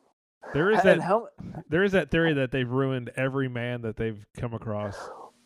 there 0.52 0.70
is 0.70 0.82
that 0.82 1.00
how 1.00 1.28
there 1.70 1.82
is 1.84 1.92
that 1.92 2.10
theory 2.10 2.34
that 2.34 2.50
they've 2.50 2.68
ruined 2.68 3.10
every 3.16 3.48
man 3.48 3.80
that 3.80 3.96
they've 3.96 4.22
come 4.36 4.52
across. 4.52 4.98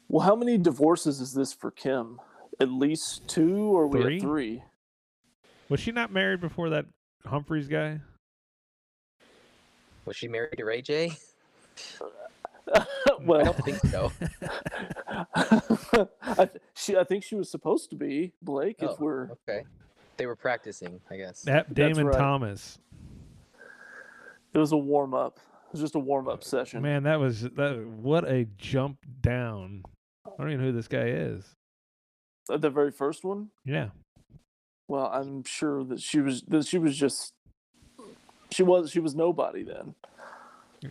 well? 0.08 0.26
How 0.26 0.34
many 0.34 0.58
divorces 0.58 1.20
is 1.20 1.34
this 1.34 1.52
for 1.52 1.70
Kim? 1.70 2.18
At 2.58 2.68
least 2.68 3.28
two, 3.28 3.58
or 3.58 3.86
we 3.86 4.02
Three? 4.02 4.16
at 4.16 4.22
three? 4.22 4.62
Was 5.68 5.78
she 5.78 5.92
not 5.92 6.10
married 6.10 6.40
before 6.40 6.70
that 6.70 6.86
Humphries 7.24 7.68
guy? 7.68 8.00
Was 10.04 10.16
she 10.16 10.26
married 10.26 10.56
to 10.56 10.64
Ray 10.64 10.82
J? 10.82 11.12
I 12.75 12.85
well, 13.23 13.40
I 13.40 13.45
don't 13.45 13.64
think 13.64 13.78
so. 13.87 14.11
I, 16.23 16.35
th- 16.47 16.62
she, 16.75 16.97
I 16.97 17.04
think 17.04 17.23
she 17.23 17.35
was 17.37 17.49
supposed 17.50 17.90
to 17.90 17.97
be 17.97 18.33
Blake. 18.42 18.76
Oh, 18.80 18.92
If 18.92 19.00
we're, 19.00 19.30
okay. 19.49 19.62
They 20.16 20.26
were 20.26 20.35
practicing, 20.37 21.00
I 21.11 21.16
guess. 21.16 21.42
That 21.42 21.75
Damon 21.75 22.06
right. 22.06 22.18
Thomas. 22.18 22.78
it 24.54 24.59
was 24.59 24.73
a 24.73 24.76
warm 24.76 25.14
up. 25.14 25.38
It 25.66 25.73
was 25.73 25.80
just 25.80 25.95
a 25.95 25.99
warm 26.00 26.28
up 26.28 26.42
session. 26.42 26.83
Man, 26.83 27.02
that 27.04 27.21
was 27.21 27.42
that. 27.42 27.87
What 27.87 28.28
a 28.28 28.47
jump 28.56 28.99
down. 29.21 29.83
I 30.26 30.30
don't 30.38 30.49
even 30.50 30.61
know 30.61 30.66
who 30.71 30.76
this 30.76 30.88
guy 30.88 31.06
is. 31.06 31.45
Uh, 32.49 32.56
The 32.56 32.71
very 32.71 32.90
first 32.92 33.25
one. 33.25 33.50
Yeah, 33.64 33.88
Well, 34.88 35.06
I'm 35.06 35.45
sure 35.45 35.85
that 35.85 36.00
she 36.00 36.21
was 36.21 36.42
that 36.49 36.66
she 36.66 36.78
was 36.78 36.97
just 36.97 37.33
she 38.50 38.62
was 38.62 38.90
she 38.90 39.00
was 39.00 39.14
nobody 39.14 39.62
then. 39.62 39.95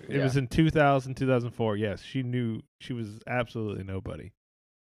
It 0.10 0.20
was 0.22 0.38
in 0.38 0.48
2000, 0.48 1.16
2004. 1.16 1.78
Yes, 1.78 2.02
she 2.02 2.24
knew 2.24 2.62
she 2.80 2.94
was 2.94 3.20
absolutely 3.28 3.84
nobody. 3.84 4.32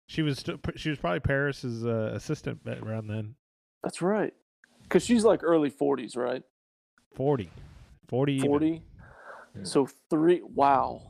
She 0.07 0.21
was 0.21 0.39
st- 0.39 0.59
she 0.75 0.89
was 0.89 0.99
probably 0.99 1.19
Paris's 1.21 1.85
uh, 1.85 2.11
assistant 2.13 2.59
around 2.67 3.07
then. 3.07 3.35
That's 3.83 4.01
right. 4.01 4.33
Cuz 4.89 5.03
she's 5.03 5.23
like 5.25 5.41
early 5.43 5.71
40s, 5.71 6.15
right? 6.15 6.43
40. 7.15 7.49
40 8.07 8.33
even. 8.33 8.47
40. 8.47 8.81
So 9.63 9.87
3 10.09 10.41
wow. 10.43 11.01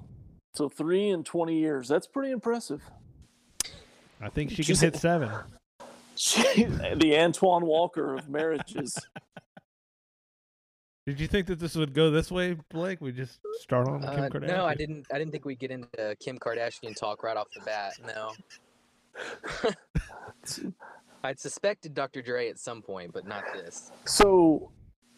So 0.53 0.69
3 0.69 1.09
in 1.09 1.23
20 1.23 1.59
years. 1.59 1.87
That's 1.89 2.07
pretty 2.07 2.31
impressive. 2.31 2.81
I 4.21 4.29
think 4.29 4.51
she 4.51 4.57
can 4.57 4.63
She's- 4.63 4.81
hit 4.81 4.95
seven. 4.95 5.29
She, 6.17 6.63
the 6.63 7.17
Antoine 7.19 7.65
Walker 7.65 8.13
of 8.15 8.29
marriages. 8.29 8.97
Did 11.05 11.19
you 11.19 11.27
think 11.27 11.45
that 11.47 11.59
this 11.59 11.75
would 11.75 11.93
go 11.93 12.09
this 12.09 12.31
way, 12.31 12.57
Blake? 12.69 12.99
We 12.99 13.11
just 13.11 13.39
start 13.59 13.87
on 13.87 14.01
Kim 14.01 14.09
Uh, 14.09 14.29
Kardashian. 14.29 14.47
no, 14.47 14.65
I 14.65 14.73
didn't. 14.73 15.05
I 15.13 15.19
didn't 15.19 15.31
think 15.31 15.45
we'd 15.45 15.59
get 15.59 15.69
into 15.69 16.15
Kim 16.19 16.39
Kardashian 16.39 16.95
talk 16.95 17.21
right 17.23 17.37
off 17.37 17.47
the 17.55 17.61
bat. 17.61 17.93
No. 18.05 18.31
I'd 21.23 21.39
suspected 21.39 21.93
Dr. 21.93 22.21
Dre 22.21 22.49
at 22.49 22.59
some 22.59 22.81
point, 22.81 23.13
but 23.13 23.25
not 23.27 23.43
this. 23.53 23.91
So, 24.05 24.71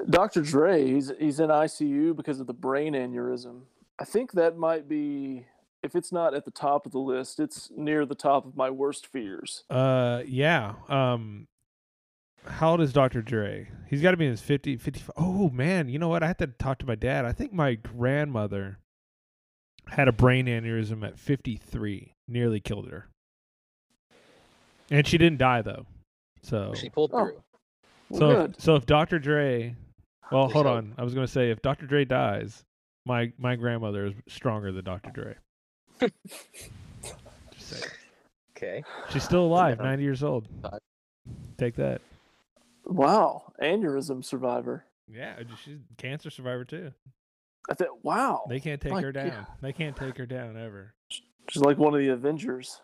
Dr. 0.10 0.42
Dre, 0.42 0.86
he's 0.86 1.12
he's 1.20 1.40
in 1.40 1.50
ICU 1.50 2.16
because 2.16 2.40
of 2.40 2.48
the 2.48 2.54
brain 2.54 2.94
aneurysm. 2.94 3.62
I 4.00 4.04
think 4.06 4.34
that 4.34 4.58
might 4.58 4.88
be 4.90 5.46
if 5.84 5.96
it's 5.96 6.12
not 6.12 6.34
at 6.34 6.44
the 6.46 6.52
top 6.52 6.86
of 6.86 6.92
the 6.92 7.00
list, 7.00 7.40
it's 7.40 7.72
near 7.76 8.06
the 8.06 8.16
top 8.16 8.46
of 8.46 8.56
my 8.58 8.70
worst 8.70 9.08
fears. 9.08 9.64
Uh, 9.70 10.22
yeah. 10.28 10.74
Um, 10.90 11.48
how 12.48 12.72
old 12.72 12.82
is 12.82 12.94
Dr. 12.94 13.22
Dre? 13.22 13.70
He's 13.90 14.02
got 14.02 14.12
to 14.12 14.18
be 14.18 14.26
in 14.26 14.32
his 14.32 14.42
50, 14.42 14.78
55. 14.78 15.12
Oh 15.18 15.50
man, 15.50 15.90
you 15.90 16.00
know 16.00 16.08
what? 16.10 16.24
I 16.24 16.28
had 16.28 16.38
to 16.40 16.48
talk 16.48 16.80
to 16.80 16.86
my 16.86 16.96
dad. 16.96 17.26
I 17.26 17.32
think 17.32 17.54
my 17.54 17.76
grandmother 17.76 18.80
had 19.88 20.08
a 20.08 20.12
brain 20.12 20.48
aneurysm 20.48 21.06
at 21.06 21.18
53, 21.18 22.14
nearly 22.28 22.60
killed 22.60 22.90
her, 22.90 23.08
and 24.92 25.08
she 25.08 25.18
didn't 25.18 25.40
die 25.40 25.62
though. 25.62 25.86
So, 26.42 26.74
She 26.76 26.90
pulled 26.90 27.12
Oh. 27.14 27.26
through. 27.26 27.44
Well, 28.10 28.20
so, 28.20 28.42
if, 28.44 28.60
so 28.62 28.76
if 28.76 28.86
Dr. 28.86 29.20
Dre, 29.20 29.76
well, 30.32 30.44
There's 30.48 30.54
hold 30.54 30.66
hope. 30.66 30.78
on. 30.78 30.94
I 30.98 31.04
was 31.04 31.14
gonna 31.14 31.28
say 31.28 31.52
if 31.52 31.62
Dr. 31.62 31.86
Dre 31.88 32.06
dies, 32.06 32.64
my 33.06 33.32
my 33.38 33.56
grandmother 33.56 34.06
is 34.08 34.14
stronger 34.28 34.72
than 34.72 34.84
Dr. 34.86 35.12
Dre. 35.12 35.36
Just 37.02 37.70
saying. 37.70 37.84
Okay. 38.56 38.84
She's 39.12 39.24
still 39.24 39.44
alive, 39.46 39.78
90 39.80 40.04
years 40.04 40.24
old. 40.24 40.48
Take 41.58 41.76
that. 41.76 42.02
Wow, 42.88 43.54
aneurysm 43.62 44.24
survivor. 44.24 44.86
Yeah, 45.10 45.36
she's 45.64 45.80
a 45.92 45.96
cancer 45.96 46.30
survivor 46.30 46.66
too. 46.66 46.92
I 47.70 47.74
think. 47.74 47.90
Wow, 48.04 48.46
They 48.50 48.60
can't 48.60 48.80
take 48.82 48.94
My 48.94 49.02
her 49.02 49.12
God. 49.12 49.30
down. 49.30 49.48
They 49.62 49.74
can't 49.74 49.96
take 49.96 50.18
her 50.18 50.26
down 50.26 50.58
ever. 50.58 50.94
she's 51.50 51.62
like 51.64 51.78
one 51.78 51.94
of 51.94 52.00
the 52.00 52.10
Avengers. 52.10 52.82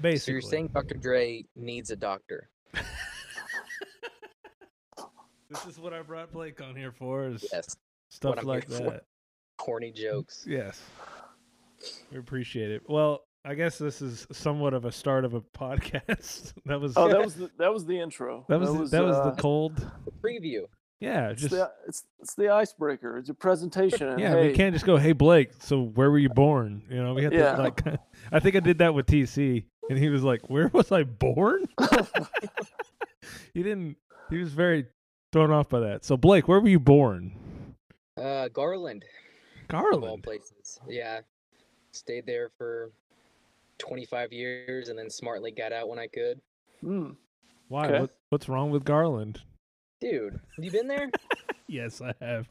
Basically, 0.02 0.32
you're 0.34 0.40
saying 0.42 0.68
Dr. 0.74 0.94
Dre 0.96 1.44
needs 1.56 1.90
a 1.90 1.96
doctor? 1.96 2.50
this 5.50 5.64
is 5.66 5.78
what 5.78 5.92
I 5.92 6.02
brought 6.02 6.32
Blake 6.32 6.60
on 6.60 6.74
here 6.76 6.92
for 6.92 7.26
is 7.28 7.44
Yes. 7.52 7.76
stuff 8.10 8.42
like 8.44 8.68
here 8.68 8.78
for. 8.78 8.90
that. 8.90 9.04
Corny 9.56 9.92
jokes. 9.92 10.44
Yes, 10.48 10.82
we 12.10 12.18
appreciate 12.18 12.70
it. 12.72 12.82
Well, 12.88 13.24
I 13.44 13.54
guess 13.54 13.76
this 13.78 14.00
is 14.00 14.26
somewhat 14.32 14.72
of 14.74 14.84
a 14.86 14.92
start 14.92 15.24
of 15.24 15.34
a 15.34 15.40
podcast. 15.40 16.54
that 16.66 16.80
was 16.80 16.94
Oh, 16.96 17.08
that 17.08 17.20
was 17.24 17.34
the, 17.34 17.50
that 17.58 17.72
was 17.72 17.84
the 17.84 17.98
intro. 18.00 18.44
that 18.48 18.58
was 18.58 18.72
the, 18.72 18.84
that 18.96 19.04
was 19.04 19.16
uh, 19.16 19.30
the 19.30 19.42
cold. 19.42 19.76
The 19.76 20.10
preview. 20.12 20.62
Yeah, 21.00 21.28
It's 21.30 21.42
just 21.42 21.50
the 21.52 21.70
it's 21.86 22.04
it's 22.20 22.34
the 22.34 22.48
icebreaker. 22.50 23.18
It's 23.18 23.28
a 23.28 23.34
presentation. 23.34 24.08
and 24.08 24.20
yeah. 24.20 24.30
hey, 24.30 24.48
We 24.48 24.54
can't 24.54 24.74
just 24.74 24.86
go, 24.86 24.96
hey 24.96 25.12
Blake. 25.12 25.50
So 25.60 25.82
where 25.82 26.10
were 26.10 26.18
you 26.18 26.30
born? 26.30 26.82
You 26.88 27.02
know, 27.02 27.12
we 27.12 27.22
had 27.24 27.32
Yeah. 27.34 27.56
to 27.56 27.62
like. 27.62 27.82
I 28.32 28.40
think 28.40 28.56
I 28.56 28.60
did 28.60 28.78
that 28.78 28.94
with 28.94 29.04
TC, 29.06 29.64
and 29.90 29.98
he 29.98 30.08
was 30.08 30.22
like, 30.22 30.48
"Where 30.48 30.68
was 30.68 30.90
I 30.92 31.02
born?" 31.02 31.66
he 33.52 33.62
didn't. 33.62 33.96
He 34.30 34.38
was 34.38 34.52
very 34.52 34.86
thrown 35.32 35.50
off 35.50 35.68
by 35.68 35.80
that. 35.80 36.04
So 36.06 36.16
Blake, 36.16 36.48
where 36.48 36.60
were 36.60 36.68
you 36.68 36.80
born? 36.80 37.32
Uh, 38.16 38.48
Garland, 38.48 39.04
of 39.68 39.74
all 39.76 39.90
Garland. 39.90 40.22
places. 40.22 40.80
Yeah. 40.88 41.20
Stayed 41.92 42.24
there 42.26 42.50
for 42.56 42.92
25 43.86 44.32
years 44.32 44.88
and 44.88 44.98
then 44.98 45.10
smartly 45.10 45.50
got 45.50 45.72
out 45.72 45.88
when 45.88 45.98
I 45.98 46.06
could. 46.06 46.40
Hmm. 46.80 47.10
Why? 47.68 47.86
Okay. 47.86 48.00
What, 48.00 48.10
what's 48.30 48.48
wrong 48.48 48.70
with 48.70 48.84
Garland? 48.84 49.40
Dude, 50.00 50.38
have 50.56 50.64
you 50.64 50.70
been 50.70 50.88
there? 50.88 51.10
Yes, 51.66 52.02
I 52.02 52.12
have. 52.20 52.48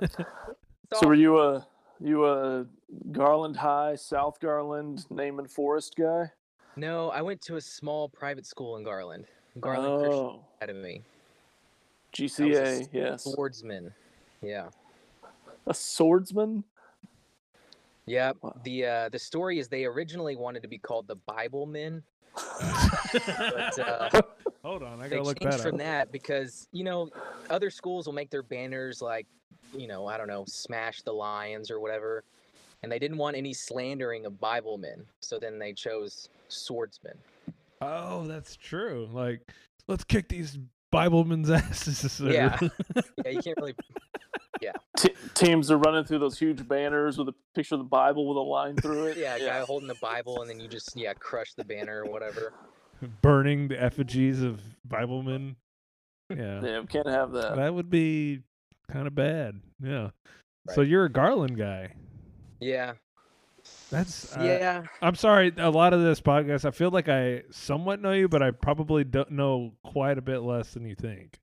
So 0.94 1.08
were 1.08 1.14
you 1.14 1.40
a 1.40 1.66
you 2.00 2.26
a 2.26 2.66
Garland 3.12 3.56
High, 3.56 3.94
South 3.96 4.38
Garland, 4.40 5.06
Naaman 5.10 5.48
Forest 5.48 5.94
guy? 5.96 6.30
No, 6.76 7.08
I 7.10 7.22
went 7.22 7.40
to 7.42 7.56
a 7.56 7.60
small 7.60 8.10
private 8.10 8.46
school 8.46 8.76
in 8.76 8.84
Garland. 8.84 9.24
Garland 9.58 10.02
Christian 10.02 10.24
oh, 10.24 10.44
Academy. 10.58 11.02
GCA, 12.14 12.88
yes. 12.92 13.24
Swordsman. 13.24 13.94
Yeah. 14.42 14.68
A 15.66 15.72
swordsman. 15.72 16.62
Yeah. 18.06 18.32
Wow. 18.42 18.54
The 18.64 18.86
uh, 18.86 19.08
the 19.10 19.18
story 19.18 19.58
is 19.58 19.68
they 19.68 19.84
originally 19.84 20.36
wanted 20.36 20.62
to 20.62 20.68
be 20.68 20.78
called 20.78 21.06
the 21.08 21.16
Bible 21.26 21.66
Men, 21.66 22.02
but 22.34 23.78
uh, 23.78 24.10
Hold 24.64 24.82
on, 24.82 25.00
I 25.00 25.08
gotta 25.08 25.22
look 25.22 25.40
changed 25.40 25.58
that 25.58 25.62
from 25.62 25.74
up. 25.74 25.78
that 25.80 26.12
because 26.12 26.68
you 26.72 26.84
know 26.84 27.10
other 27.50 27.70
schools 27.70 28.06
will 28.06 28.12
make 28.14 28.30
their 28.30 28.42
banners 28.42 29.02
like 29.02 29.26
you 29.76 29.86
know 29.88 30.06
I 30.06 30.16
don't 30.16 30.28
know 30.28 30.44
smash 30.46 31.02
the 31.02 31.12
lions 31.12 31.70
or 31.70 31.80
whatever, 31.80 32.24
and 32.82 32.90
they 32.90 32.98
didn't 32.98 33.18
want 33.18 33.36
any 33.36 33.52
slandering 33.52 34.26
of 34.26 34.38
Bible 34.40 34.78
men, 34.78 35.04
so 35.20 35.38
then 35.38 35.58
they 35.58 35.72
chose 35.72 36.28
swordsmen. 36.48 37.14
Oh, 37.80 38.26
that's 38.28 38.54
true. 38.56 39.08
Like, 39.12 39.40
let's 39.88 40.04
kick 40.04 40.28
these 40.28 40.58
Biblemen's 40.92 41.50
asses. 41.50 42.20
or- 42.20 42.30
Yeah. 42.30 42.56
Yeah, 43.24 43.30
you 43.32 43.42
can't 43.42 43.56
really. 43.58 43.74
T- 44.96 45.14
teams 45.34 45.70
are 45.70 45.76
running 45.78 46.04
through 46.04 46.20
those 46.20 46.38
huge 46.38 46.66
banners 46.68 47.18
with 47.18 47.28
a 47.28 47.34
picture 47.54 47.74
of 47.74 47.80
the 47.80 47.84
Bible 47.84 48.28
with 48.28 48.36
a 48.36 48.40
line 48.40 48.76
through 48.76 49.06
it. 49.06 49.16
Yeah, 49.22 49.36
a 49.36 49.40
guy 49.40 49.60
holding 49.60 49.88
the 49.88 49.94
Bible 49.96 50.40
and 50.40 50.48
then 50.50 50.60
you 50.60 50.68
just 50.68 50.96
yeah 50.96 51.12
crush 51.14 51.54
the 51.54 51.64
banner 51.64 52.04
or 52.04 52.10
whatever. 52.10 52.52
burning 53.20 53.68
the 53.68 53.82
effigies 53.82 54.42
of 54.42 54.60
Biblemen. 54.88 55.56
Yeah, 56.30 56.62
Yeah, 56.62 56.80
we 56.80 56.86
can't 56.86 57.06
have 57.08 57.32
that. 57.32 57.56
that 57.56 57.74
would 57.74 57.90
be 57.90 58.42
kind 58.90 59.06
of 59.06 59.14
bad. 59.14 59.60
Yeah. 59.82 60.10
So 60.74 60.80
you're 60.82 61.04
a 61.06 61.10
Garland 61.12 61.56
guy. 61.58 61.94
Yeah. 62.60 62.92
That's 63.90 64.36
uh, 64.36 64.42
Yeah. 64.42 64.84
I'm 65.02 65.14
sorry. 65.16 65.52
A 65.56 65.70
lot 65.70 65.92
of 65.92 66.00
this 66.02 66.20
podcast, 66.20 66.64
I 66.64 66.70
feel 66.70 66.90
like 66.90 67.08
I 67.08 67.42
somewhat 67.50 68.00
know 68.00 68.12
you, 68.12 68.28
but 68.28 68.42
I 68.42 68.50
probably 68.52 69.04
don't 69.04 69.32
know 69.32 69.72
quite 69.84 70.18
a 70.18 70.22
bit 70.22 70.38
less 70.40 70.72
than 70.74 70.84
you 70.86 70.94
think. 70.94 71.38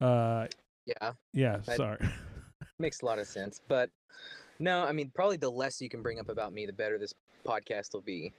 Uh, 0.00 0.46
Yeah. 0.86 1.12
yeah. 1.32 1.58
I- 1.68 1.76
Sorry. 1.76 1.98
Makes 2.78 3.02
a 3.02 3.04
lot 3.06 3.18
of 3.18 3.26
sense. 3.26 3.60
But 3.68 3.90
no, 4.58 4.82
I 4.84 4.92
mean, 4.92 5.10
probably 5.14 5.36
the 5.36 5.50
less 5.50 5.80
you 5.82 5.88
can 5.88 6.02
bring 6.02 6.18
up 6.18 6.28
about 6.30 6.52
me, 6.52 6.64
the 6.66 6.72
better 6.72 6.98
this 6.98 7.14
podcast 7.46 7.92
will 7.92 8.00
be. 8.02 8.32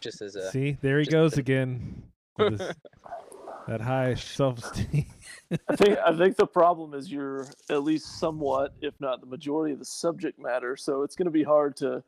Just 0.00 0.22
as 0.22 0.34
a. 0.36 0.50
See, 0.50 0.76
there 0.80 0.98
he 1.00 1.06
goes 1.06 1.36
a- 1.36 1.40
again. 1.40 2.02
with 2.38 2.58
that 3.68 3.80
high 3.80 4.14
self-esteem. 4.14 5.04
I 5.68 5.76
think 5.76 5.98
I 5.98 6.16
think 6.16 6.36
the 6.36 6.46
problem 6.60 6.94
is 6.94 7.10
you're 7.12 7.46
at 7.68 7.82
least 7.82 8.18
somewhat, 8.18 8.72
if 8.80 8.94
not 9.00 9.20
the 9.20 9.26
majority 9.26 9.72
of 9.74 9.78
the 9.78 9.84
subject 9.84 10.38
matter. 10.38 10.76
So 10.76 11.02
it's 11.02 11.16
going 11.16 11.26
to 11.26 11.30
be 11.32 11.42
hard 11.42 11.76
to. 11.78 12.02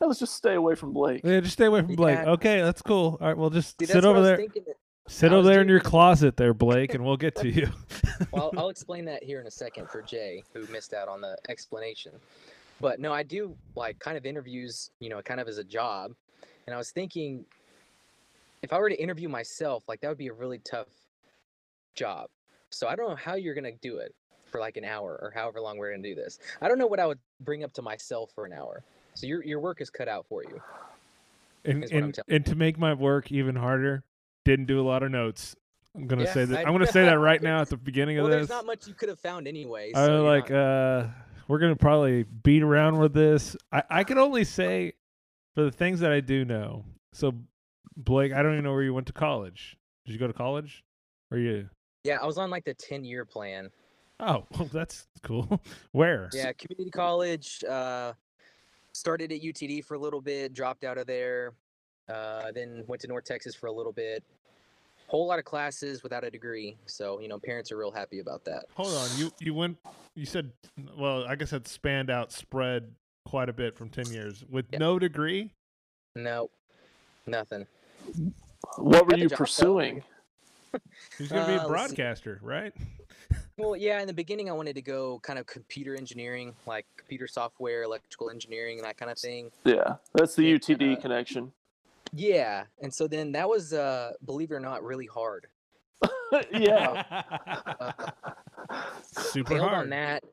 Let's 0.00 0.18
just 0.18 0.34
stay 0.34 0.54
away 0.54 0.74
from 0.74 0.92
Blake. 0.92 1.22
yeah, 1.24 1.40
just 1.40 1.54
stay 1.54 1.64
away 1.66 1.80
from 1.82 1.94
Blake. 1.94 2.18
Yeah. 2.18 2.32
Okay, 2.32 2.60
that's 2.60 2.82
cool. 2.82 3.16
All 3.20 3.28
right, 3.28 3.36
well, 3.36 3.48
just 3.48 3.78
See, 3.78 3.86
sit 3.86 4.04
over 4.04 4.22
there. 4.22 4.36
thinking. 4.36 4.64
Sit 5.08 5.32
over 5.32 5.48
there 5.48 5.60
in 5.60 5.68
your 5.68 5.80
closet 5.92 6.36
there, 6.36 6.54
Blake, 6.54 6.94
and 6.94 7.04
we'll 7.04 7.16
get 7.16 7.34
to 7.36 7.48
you. 7.48 7.68
Well, 8.32 8.50
I'll, 8.54 8.60
I'll 8.60 8.68
explain 8.70 9.04
that 9.06 9.22
here 9.22 9.40
in 9.42 9.46
a 9.46 9.50
second 9.50 9.90
for 9.90 10.00
Jay, 10.00 10.42
who 10.54 10.66
missed 10.68 10.94
out 10.94 11.06
on 11.06 11.20
the 11.20 11.36
explanation. 11.50 12.12
But 12.80 12.98
no, 12.98 13.12
I 13.12 13.22
do 13.22 13.54
like 13.74 13.98
kind 13.98 14.16
of 14.16 14.24
interviews, 14.24 14.90
you 15.00 15.10
know, 15.10 15.20
kind 15.20 15.38
of 15.38 15.48
as 15.48 15.58
a 15.58 15.64
job. 15.64 16.12
And 16.66 16.74
I 16.74 16.78
was 16.78 16.90
thinking, 16.90 17.44
if 18.62 18.72
I 18.72 18.78
were 18.78 18.88
to 18.88 19.00
interview 19.00 19.28
myself, 19.28 19.84
like 19.86 20.00
that 20.00 20.08
would 20.08 20.16
be 20.16 20.28
a 20.28 20.32
really 20.32 20.60
tough 20.60 20.88
job. 21.94 22.28
So 22.70 22.88
I 22.88 22.96
don't 22.96 23.10
know 23.10 23.16
how 23.16 23.34
you're 23.34 23.54
gonna 23.54 23.72
do 23.82 23.98
it 23.98 24.14
for 24.46 24.60
like 24.60 24.78
an 24.78 24.84
hour 24.84 25.18
or 25.20 25.30
however 25.30 25.60
long 25.60 25.76
we're 25.76 25.90
gonna 25.90 26.02
do 26.02 26.14
this. 26.14 26.38
I 26.62 26.68
don't 26.68 26.78
know 26.78 26.86
what 26.86 27.00
I 27.00 27.06
would 27.06 27.18
bring 27.40 27.64
up 27.64 27.72
to 27.74 27.82
myself 27.82 28.30
for 28.34 28.46
an 28.46 28.52
hour. 28.52 28.82
So 29.14 29.26
your 29.26 29.44
your 29.44 29.60
work 29.60 29.80
is 29.80 29.90
cut 29.90 30.08
out 30.08 30.26
for 30.26 30.42
you. 30.42 30.60
and 31.64 31.84
is 31.84 31.92
what 31.92 31.98
I'm 31.98 32.04
and, 32.04 32.18
and 32.28 32.46
to 32.46 32.54
make 32.54 32.78
my 32.78 32.94
work 32.94 33.30
even 33.30 33.56
harder, 33.56 34.02
didn't 34.46 34.66
do 34.66 34.80
a 34.80 34.86
lot 34.86 35.02
of 35.02 35.10
notes. 35.10 35.56
I'm 35.94 36.06
gonna 36.06 36.24
Yeah, 36.24 36.32
say 36.32 36.44
that. 36.46 36.58
I- 36.58 36.62
I'm 36.62 36.72
gonna 36.72 36.86
say 36.92 37.04
that 37.04 37.18
right 37.18 37.42
now 37.50 37.60
at 37.60 37.68
the 37.68 37.76
beginning 37.76 38.16
Well, 38.16 38.26
of 38.26 38.30
this. 38.32 38.48
there's 38.48 38.48
not 38.48 38.64
much 38.66 38.86
you 38.86 38.94
could 38.94 39.08
have 39.08 39.18
found 39.20 39.46
anyway. 39.48 39.92
So 39.94 40.06
you're 40.06 40.20
like 40.22 40.48
not- 40.50 40.58
uh 40.58 41.06
we're 41.48 41.58
gonna 41.58 41.76
probably 41.76 42.22
beat 42.22 42.62
around 42.62 42.98
with 42.98 43.12
this. 43.12 43.56
I, 43.72 43.82
I 43.90 44.04
can 44.04 44.18
only 44.18 44.44
say 44.44 44.94
for 45.54 45.62
the 45.64 45.70
things 45.70 46.00
that 46.00 46.12
I 46.12 46.20
do 46.20 46.44
know. 46.44 46.84
So 47.12 47.34
Blake, 47.96 48.32
I 48.32 48.42
don't 48.42 48.52
even 48.52 48.64
know 48.64 48.72
where 48.72 48.82
you 48.82 48.92
went 48.94 49.06
to 49.08 49.12
college. 49.12 49.76
Did 50.04 50.12
you 50.12 50.18
go 50.18 50.26
to 50.26 50.32
college? 50.32 50.84
Or 51.30 51.38
you 51.38 51.68
yeah, 52.04 52.18
I 52.22 52.26
was 52.26 52.38
on 52.38 52.50
like 52.50 52.64
the 52.64 52.74
ten 52.74 53.04
year 53.04 53.24
plan. 53.24 53.70
Oh, 54.20 54.46
well, 54.58 54.68
that's 54.72 55.06
cool. 55.22 55.60
where? 55.92 56.30
Yeah, 56.32 56.52
community 56.52 56.90
college. 56.90 57.64
Uh, 57.64 58.12
started 58.92 59.30
at 59.32 59.40
UTD 59.40 59.84
for 59.84 59.94
a 59.94 59.98
little 59.98 60.20
bit, 60.20 60.54
dropped 60.54 60.84
out 60.84 60.98
of 60.98 61.06
there. 61.06 61.52
Uh, 62.08 62.52
then 62.52 62.84
went 62.86 63.00
to 63.02 63.08
North 63.08 63.24
Texas 63.24 63.54
for 63.54 63.66
a 63.66 63.72
little 63.72 63.92
bit. 63.92 64.22
Whole 65.08 65.26
lot 65.26 65.38
of 65.38 65.44
classes 65.44 66.02
without 66.02 66.24
a 66.24 66.30
degree, 66.30 66.76
so 66.86 67.20
you 67.20 67.28
know 67.28 67.38
parents 67.38 67.70
are 67.70 67.76
real 67.76 67.92
happy 67.92 68.18
about 68.18 68.44
that. 68.44 68.64
Hold 68.74 68.94
on. 68.94 69.08
You 69.16 69.32
you 69.40 69.54
went 69.54 69.78
you 70.16 70.26
said 70.26 70.50
well, 70.96 71.24
I 71.26 71.36
guess 71.36 71.50
that 71.50 71.68
spanned 71.68 72.10
out 72.10 72.32
spread 72.32 72.90
quite 73.24 73.48
a 73.48 73.52
bit 73.52 73.76
from 73.76 73.88
ten 73.88 74.06
years. 74.10 74.44
With 74.50 74.66
Yeah. 74.72 74.78
no 74.78 74.98
degree? 74.98 75.52
No, 76.16 76.50
nothing. 77.26 77.66
What 78.78 79.06
were 79.06 79.16
you 79.16 79.28
pursuing? 79.28 80.02
He's 81.18 81.28
gonna 81.30 81.46
be 81.46 81.52
Uh, 81.52 81.66
a 81.66 81.68
let's 81.68 81.68
broadcaster, 81.68 82.40
right? 82.42 82.72
Well, 83.58 83.74
yeah, 83.74 84.02
in 84.02 84.06
the 84.06 84.12
beginning 84.12 84.50
I 84.50 84.52
wanted 84.52 84.74
to 84.74 84.82
go 84.82 85.18
kind 85.20 85.38
of 85.38 85.46
computer 85.46 85.94
engineering, 85.96 86.54
like 86.66 86.84
computer 86.98 87.26
software, 87.26 87.84
electrical 87.84 88.28
engineering, 88.28 88.78
and 88.78 88.86
that 88.86 88.98
kind 88.98 89.10
of 89.10 89.18
thing. 89.18 89.50
Yeah, 89.64 89.96
that's 90.12 90.34
the 90.34 90.42
Yeah, 90.42 90.56
UTD 90.56 90.98
uh, 90.98 91.00
connection. 91.00 91.52
Yeah, 92.12 92.64
and 92.80 92.92
so 92.92 93.06
then 93.08 93.32
that 93.32 93.48
was, 93.48 93.72
uh, 93.72 94.12
believe 94.24 94.50
it 94.50 94.54
or 94.54 94.60
not, 94.60 94.82
really 94.82 95.06
hard. 95.06 95.46
yeah. 96.52 97.02
Uh, 97.80 97.92
Super 99.02 99.50
failed 99.54 99.68
hard. 99.68 99.74
on 99.84 99.90
that. 99.90 100.24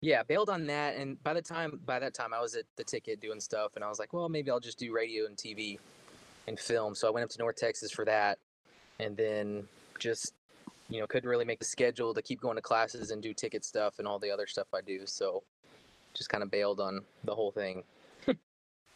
yeah, 0.00 0.22
bailed 0.22 0.48
on 0.50 0.66
that, 0.66 0.96
and 0.96 1.22
by 1.22 1.34
the 1.34 1.42
time 1.42 1.80
by 1.84 1.98
that 1.98 2.14
time 2.14 2.32
I 2.34 2.40
was 2.40 2.54
at 2.54 2.64
the 2.76 2.84
ticket 2.84 3.20
doing 3.20 3.40
stuff, 3.40 3.72
and 3.76 3.84
I 3.84 3.88
was 3.88 3.98
like, 3.98 4.12
well, 4.12 4.28
maybe 4.28 4.50
I'll 4.50 4.60
just 4.60 4.78
do 4.78 4.92
radio 4.94 5.26
and 5.26 5.36
TV 5.36 5.78
and 6.46 6.58
film. 6.58 6.94
So 6.94 7.06
I 7.08 7.10
went 7.10 7.24
up 7.24 7.30
to 7.30 7.38
North 7.38 7.56
Texas 7.56 7.90
for 7.92 8.04
that, 8.06 8.38
and 8.98 9.16
then 9.16 9.64
just 9.98 10.32
you 10.88 11.00
know 11.00 11.06
couldn't 11.06 11.28
really 11.28 11.44
make 11.44 11.58
the 11.58 11.64
schedule 11.64 12.14
to 12.14 12.22
keep 12.22 12.40
going 12.40 12.56
to 12.56 12.62
classes 12.62 13.10
and 13.10 13.22
do 13.22 13.32
ticket 13.34 13.64
stuff 13.64 13.98
and 13.98 14.08
all 14.08 14.18
the 14.18 14.30
other 14.30 14.46
stuff 14.46 14.66
I 14.74 14.80
do. 14.80 15.00
So 15.06 15.42
just 16.14 16.28
kind 16.30 16.42
of 16.42 16.50
bailed 16.50 16.80
on 16.80 17.02
the 17.24 17.34
whole 17.34 17.50
thing. 17.52 17.82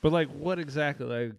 But 0.03 0.13
like, 0.13 0.29
what 0.29 0.59
exactly? 0.59 1.07
Like, 1.07 1.33
you- 1.33 1.39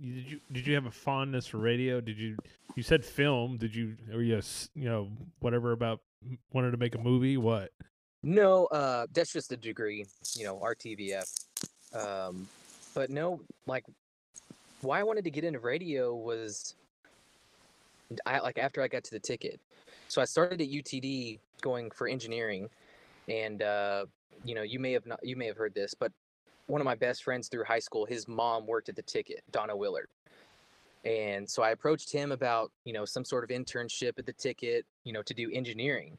did 0.00 0.30
you 0.30 0.40
did 0.50 0.66
you 0.66 0.74
have 0.74 0.86
a 0.86 0.90
fondness 0.90 1.46
for 1.46 1.58
radio? 1.58 2.00
Did 2.00 2.18
you 2.18 2.36
you 2.76 2.82
said 2.82 3.04
film? 3.04 3.56
Did 3.56 3.74
you 3.74 3.96
or 4.12 4.22
you 4.22 4.40
you 4.74 4.88
know 4.88 5.08
whatever 5.40 5.72
about 5.72 6.00
wanted 6.52 6.72
to 6.72 6.76
make 6.76 6.94
a 6.94 6.98
movie? 6.98 7.36
What? 7.36 7.70
No, 8.22 8.66
uh, 8.66 9.06
that's 9.12 9.32
just 9.32 9.50
a 9.50 9.56
degree, 9.56 10.06
you 10.36 10.44
know, 10.44 10.56
RTVF. 10.56 11.28
Um, 11.92 12.46
but 12.94 13.10
no, 13.10 13.40
like, 13.66 13.84
why 14.80 15.00
I 15.00 15.02
wanted 15.02 15.24
to 15.24 15.30
get 15.30 15.42
into 15.42 15.58
radio 15.58 16.14
was, 16.14 16.76
I 18.24 18.38
like 18.38 18.58
after 18.58 18.80
I 18.80 18.88
got 18.88 19.02
to 19.04 19.10
the 19.10 19.18
ticket. 19.18 19.58
So 20.08 20.22
I 20.22 20.24
started 20.24 20.60
at 20.60 20.68
UTD 20.68 21.40
going 21.62 21.90
for 21.90 22.06
engineering, 22.06 22.68
and 23.28 23.60
uh, 23.62 24.06
you 24.44 24.54
know, 24.54 24.62
you 24.62 24.78
may 24.78 24.92
have 24.92 25.06
not, 25.06 25.18
you 25.22 25.34
may 25.34 25.46
have 25.46 25.56
heard 25.56 25.74
this, 25.74 25.94
but 25.94 26.12
one 26.66 26.80
of 26.80 26.84
my 26.84 26.94
best 26.94 27.24
friends 27.24 27.48
through 27.48 27.64
high 27.64 27.78
school, 27.78 28.06
his 28.06 28.28
mom 28.28 28.66
worked 28.66 28.88
at 28.88 28.96
the 28.96 29.02
ticket, 29.02 29.42
Donna 29.50 29.76
Willard. 29.76 30.08
And 31.04 31.48
so 31.48 31.62
I 31.62 31.70
approached 31.70 32.12
him 32.12 32.30
about, 32.32 32.70
you 32.84 32.92
know, 32.92 33.04
some 33.04 33.24
sort 33.24 33.42
of 33.42 33.50
internship 33.50 34.18
at 34.18 34.26
the 34.26 34.32
ticket, 34.32 34.86
you 35.04 35.12
know, 35.12 35.22
to 35.22 35.34
do 35.34 35.50
engineering. 35.52 36.16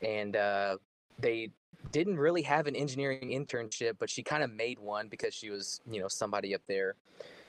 And 0.00 0.36
uh, 0.36 0.76
they 1.18 1.50
didn't 1.92 2.16
really 2.16 2.42
have 2.42 2.66
an 2.66 2.76
engineering 2.76 3.30
internship, 3.30 3.96
but 3.98 4.08
she 4.08 4.22
kind 4.22 4.42
of 4.42 4.52
made 4.52 4.78
one 4.78 5.08
because 5.08 5.34
she 5.34 5.50
was, 5.50 5.80
you 5.90 6.00
know, 6.00 6.08
somebody 6.08 6.54
up 6.54 6.62
there. 6.68 6.94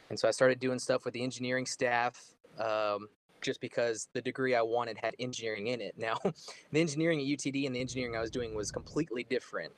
And 0.10 0.20
so 0.20 0.28
I 0.28 0.32
started 0.32 0.60
doing 0.60 0.80
stuff 0.80 1.06
with 1.06 1.14
the 1.14 1.24
engineering 1.24 1.66
staff 1.66 2.20
um, 2.60 3.08
just 3.42 3.62
because 3.62 4.08
the 4.14 4.22
degree 4.22 4.56
I 4.56 4.62
wanted 4.62 4.98
had 4.98 5.16
engineering 5.20 5.68
in 5.68 5.80
it. 5.80 5.96
Now, 5.98 6.18
the 6.72 6.82
engineering 6.82 7.20
at 7.20 7.26
UTD 7.26 7.66
and 7.66 7.76
the 7.76 7.80
engineering 7.80 8.16
I 8.16 8.22
was 8.22 8.32
doing 8.32 8.56
was 8.56 8.72
completely 8.72 9.26
different. 9.30 9.72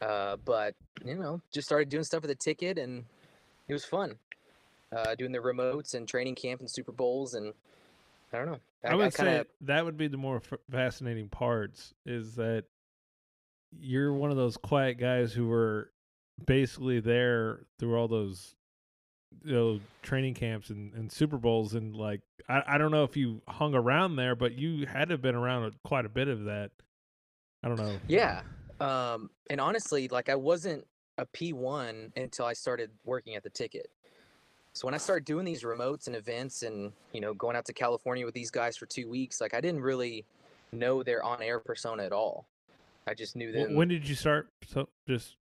Uh, 0.00 0.36
but, 0.44 0.74
you 1.04 1.14
know, 1.14 1.40
just 1.52 1.66
started 1.68 1.88
doing 1.88 2.04
stuff 2.04 2.22
with 2.22 2.30
the 2.30 2.34
ticket 2.34 2.78
and 2.78 3.04
it 3.68 3.72
was 3.72 3.84
fun. 3.84 4.16
Uh, 4.92 5.14
doing 5.14 5.30
the 5.32 5.38
remotes 5.38 5.94
and 5.94 6.08
training 6.08 6.34
camp 6.34 6.60
and 6.60 6.70
Super 6.70 6.90
Bowls 6.92 7.34
and 7.34 7.52
I 8.32 8.38
don't 8.38 8.46
know. 8.46 8.58
I, 8.84 8.94
would 8.94 9.14
kinda- 9.14 9.44
say 9.44 9.50
that 9.62 9.84
would 9.84 9.96
be 9.96 10.08
the 10.08 10.16
more 10.16 10.36
f- 10.36 10.58
fascinating 10.70 11.28
parts 11.28 11.94
is 12.06 12.36
that 12.36 12.64
you're 13.78 14.12
one 14.12 14.30
of 14.30 14.36
those 14.36 14.56
quiet 14.56 14.98
guys 14.98 15.32
who 15.32 15.46
were 15.46 15.90
basically 16.44 16.98
there 17.00 17.60
through 17.78 17.96
all 17.96 18.08
those 18.08 18.54
you 19.44 19.52
know, 19.54 19.80
training 20.02 20.34
camps 20.34 20.70
and, 20.70 20.92
and 20.94 21.12
Super 21.12 21.36
Bowls 21.38 21.74
and 21.74 21.94
like 21.94 22.20
I, 22.48 22.62
I 22.66 22.78
don't 22.78 22.90
know 22.90 23.04
if 23.04 23.16
you 23.16 23.42
hung 23.46 23.74
around 23.74 24.16
there, 24.16 24.34
but 24.34 24.54
you 24.58 24.86
had 24.86 25.08
to 25.08 25.12
have 25.14 25.22
been 25.22 25.36
around 25.36 25.72
quite 25.84 26.04
a 26.04 26.08
bit 26.08 26.26
of 26.26 26.44
that. 26.46 26.70
I 27.62 27.68
don't 27.68 27.78
know. 27.78 27.96
Yeah. 28.08 28.42
Um, 28.80 29.30
and 29.48 29.60
honestly, 29.60 30.08
like 30.08 30.28
I 30.28 30.34
wasn't 30.34 30.86
a 31.18 31.26
P1 31.26 32.16
until 32.16 32.46
I 32.46 32.54
started 32.54 32.90
working 33.04 33.34
at 33.36 33.42
the 33.42 33.50
ticket. 33.50 33.90
So 34.72 34.86
when 34.86 34.94
I 34.94 34.98
started 34.98 35.24
doing 35.24 35.44
these 35.44 35.62
remotes 35.62 36.06
and 36.06 36.14
events 36.16 36.62
and, 36.62 36.92
you 37.12 37.20
know, 37.20 37.34
going 37.34 37.56
out 37.56 37.66
to 37.66 37.72
California 37.72 38.24
with 38.24 38.34
these 38.34 38.50
guys 38.50 38.76
for 38.76 38.86
two 38.86 39.08
weeks, 39.10 39.40
like 39.40 39.52
I 39.52 39.60
didn't 39.60 39.82
really 39.82 40.24
know 40.72 41.02
their 41.02 41.22
on 41.22 41.42
air 41.42 41.58
persona 41.58 42.04
at 42.04 42.12
all. 42.12 42.46
I 43.06 43.14
just 43.14 43.34
knew 43.34 43.50
them. 43.52 43.74
When 43.74 43.88
did 43.88 44.08
you 44.08 44.14
start? 44.14 44.48
So 44.66 44.88
just 45.08 45.36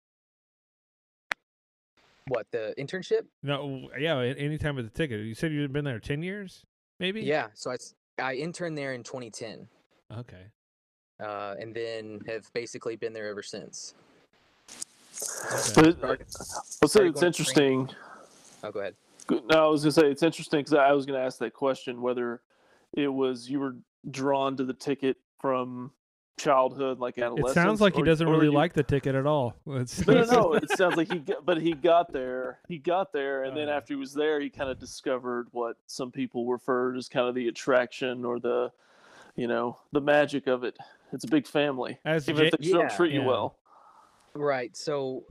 what, 2.28 2.48
the 2.52 2.74
internship? 2.78 3.26
no, 3.44 3.90
yeah. 4.00 4.20
a- 4.20 4.36
Anytime 4.36 4.76
with 4.76 4.86
the 4.86 4.92
ticket. 4.92 5.26
You 5.26 5.34
said 5.34 5.52
you'd 5.52 5.74
been 5.74 5.86
there 5.86 6.00
ten 6.00 6.24
years, 6.24 6.66
maybe. 7.00 7.22
Yeah. 7.22 7.48
So 7.54 7.72
I, 7.72 7.78
I 8.22 8.36
interned 8.36 8.78
there 8.78 8.94
in 8.94 9.04
2010 9.04 9.68
Okay. 10.20 10.46
Uh, 11.20 11.56
and 11.60 11.74
then 11.74 12.22
have 12.28 12.52
basically 12.54 12.96
been 12.96 13.14
there 13.14 13.28
ever 13.28 13.44
since. 13.44 13.94
okay. 14.66 15.50
But 15.50 15.60
Started- 15.64 16.28
I'll 16.82 16.88
say 16.90 17.08
it's 17.08 17.20
going 17.22 17.34
to 17.34 17.44
training- 17.44 17.82
interesting. 17.82 17.90
Oh, 18.64 18.72
go 18.72 18.80
ahead. 18.82 18.96
No, 19.30 19.66
I 19.66 19.68
was 19.68 19.82
gonna 19.84 19.92
say 19.92 20.10
it's 20.10 20.24
interesting 20.24 20.60
because 20.62 20.74
I 20.74 20.92
was 20.94 21.06
gonna 21.06 21.20
ask 21.20 21.38
that 21.40 21.54
question 21.54 22.02
whether 22.02 22.42
it 22.94 23.10
was 23.10 23.50
you 23.50 23.60
were 23.60 23.76
drawn 24.10 24.56
to 24.56 24.64
the 24.64 24.74
ticket 24.74 25.18
from 25.42 25.92
childhood, 26.38 27.00
like 27.00 27.18
It 27.18 27.50
sounds 27.54 27.82
like 27.82 27.96
he 27.96 28.04
doesn't 28.04 28.30
really 28.30 28.46
you- 28.46 28.54
like 28.54 28.72
the 28.74 28.84
ticket 28.84 29.16
at 29.16 29.26
all. 29.26 29.54
It's, 29.68 30.06
No, 30.08 30.14
no, 30.14 30.24
no. 30.24 30.54
It 30.64 30.70
sounds 30.78 30.96
like 30.96 31.12
he, 31.12 31.20
got, 31.20 31.46
but 31.46 31.60
he 31.62 31.74
got 31.74 32.14
there. 32.14 32.60
He 32.70 32.78
got 32.78 33.12
there, 33.12 33.44
and 33.44 33.58
then 33.58 33.68
Uh. 33.68 33.74
after 33.74 33.94
he 33.96 34.00
was 34.00 34.14
there, 34.14 34.40
he 34.40 34.50
kind 34.50 34.70
of 34.70 34.80
discovered 34.80 35.48
what 35.52 35.76
some 35.88 36.10
people 36.12 36.46
refer 36.46 36.94
to 36.94 36.98
as 36.98 37.10
kind 37.10 37.28
of 37.28 37.36
the 37.36 37.48
attraction 37.50 38.24
or 38.24 38.40
the, 38.40 38.72
you 39.36 39.48
know, 39.48 39.78
the 39.92 40.02
magic 40.02 40.48
of 40.48 40.64
it. 40.64 40.78
It's 41.14 41.24
a 41.24 41.28
big 41.28 41.48
family, 41.48 42.00
As 42.06 42.28
even 42.30 42.44
Ja- 42.44 42.50
if 42.54 42.60
they 42.60 42.72
don't 42.72 42.90
Yeah. 42.90 42.98
treat 42.98 43.14
you 43.14 43.22
well. 43.24 43.58
Right. 44.36 44.76
So, 44.76 45.24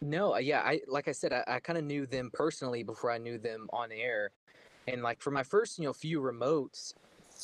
no, 0.00 0.34
uh, 0.34 0.38
yeah, 0.38 0.60
I 0.60 0.80
like 0.86 1.08
I 1.08 1.12
said, 1.12 1.32
I, 1.32 1.44
I 1.46 1.60
kind 1.60 1.78
of 1.78 1.84
knew 1.84 2.06
them 2.06 2.30
personally 2.32 2.82
before 2.82 3.10
I 3.10 3.18
knew 3.18 3.38
them 3.38 3.68
on 3.72 3.92
air, 3.92 4.30
and 4.86 5.02
like 5.02 5.20
for 5.20 5.30
my 5.30 5.42
first, 5.42 5.78
you 5.78 5.84
know, 5.84 5.92
few 5.92 6.20
remotes, 6.20 6.94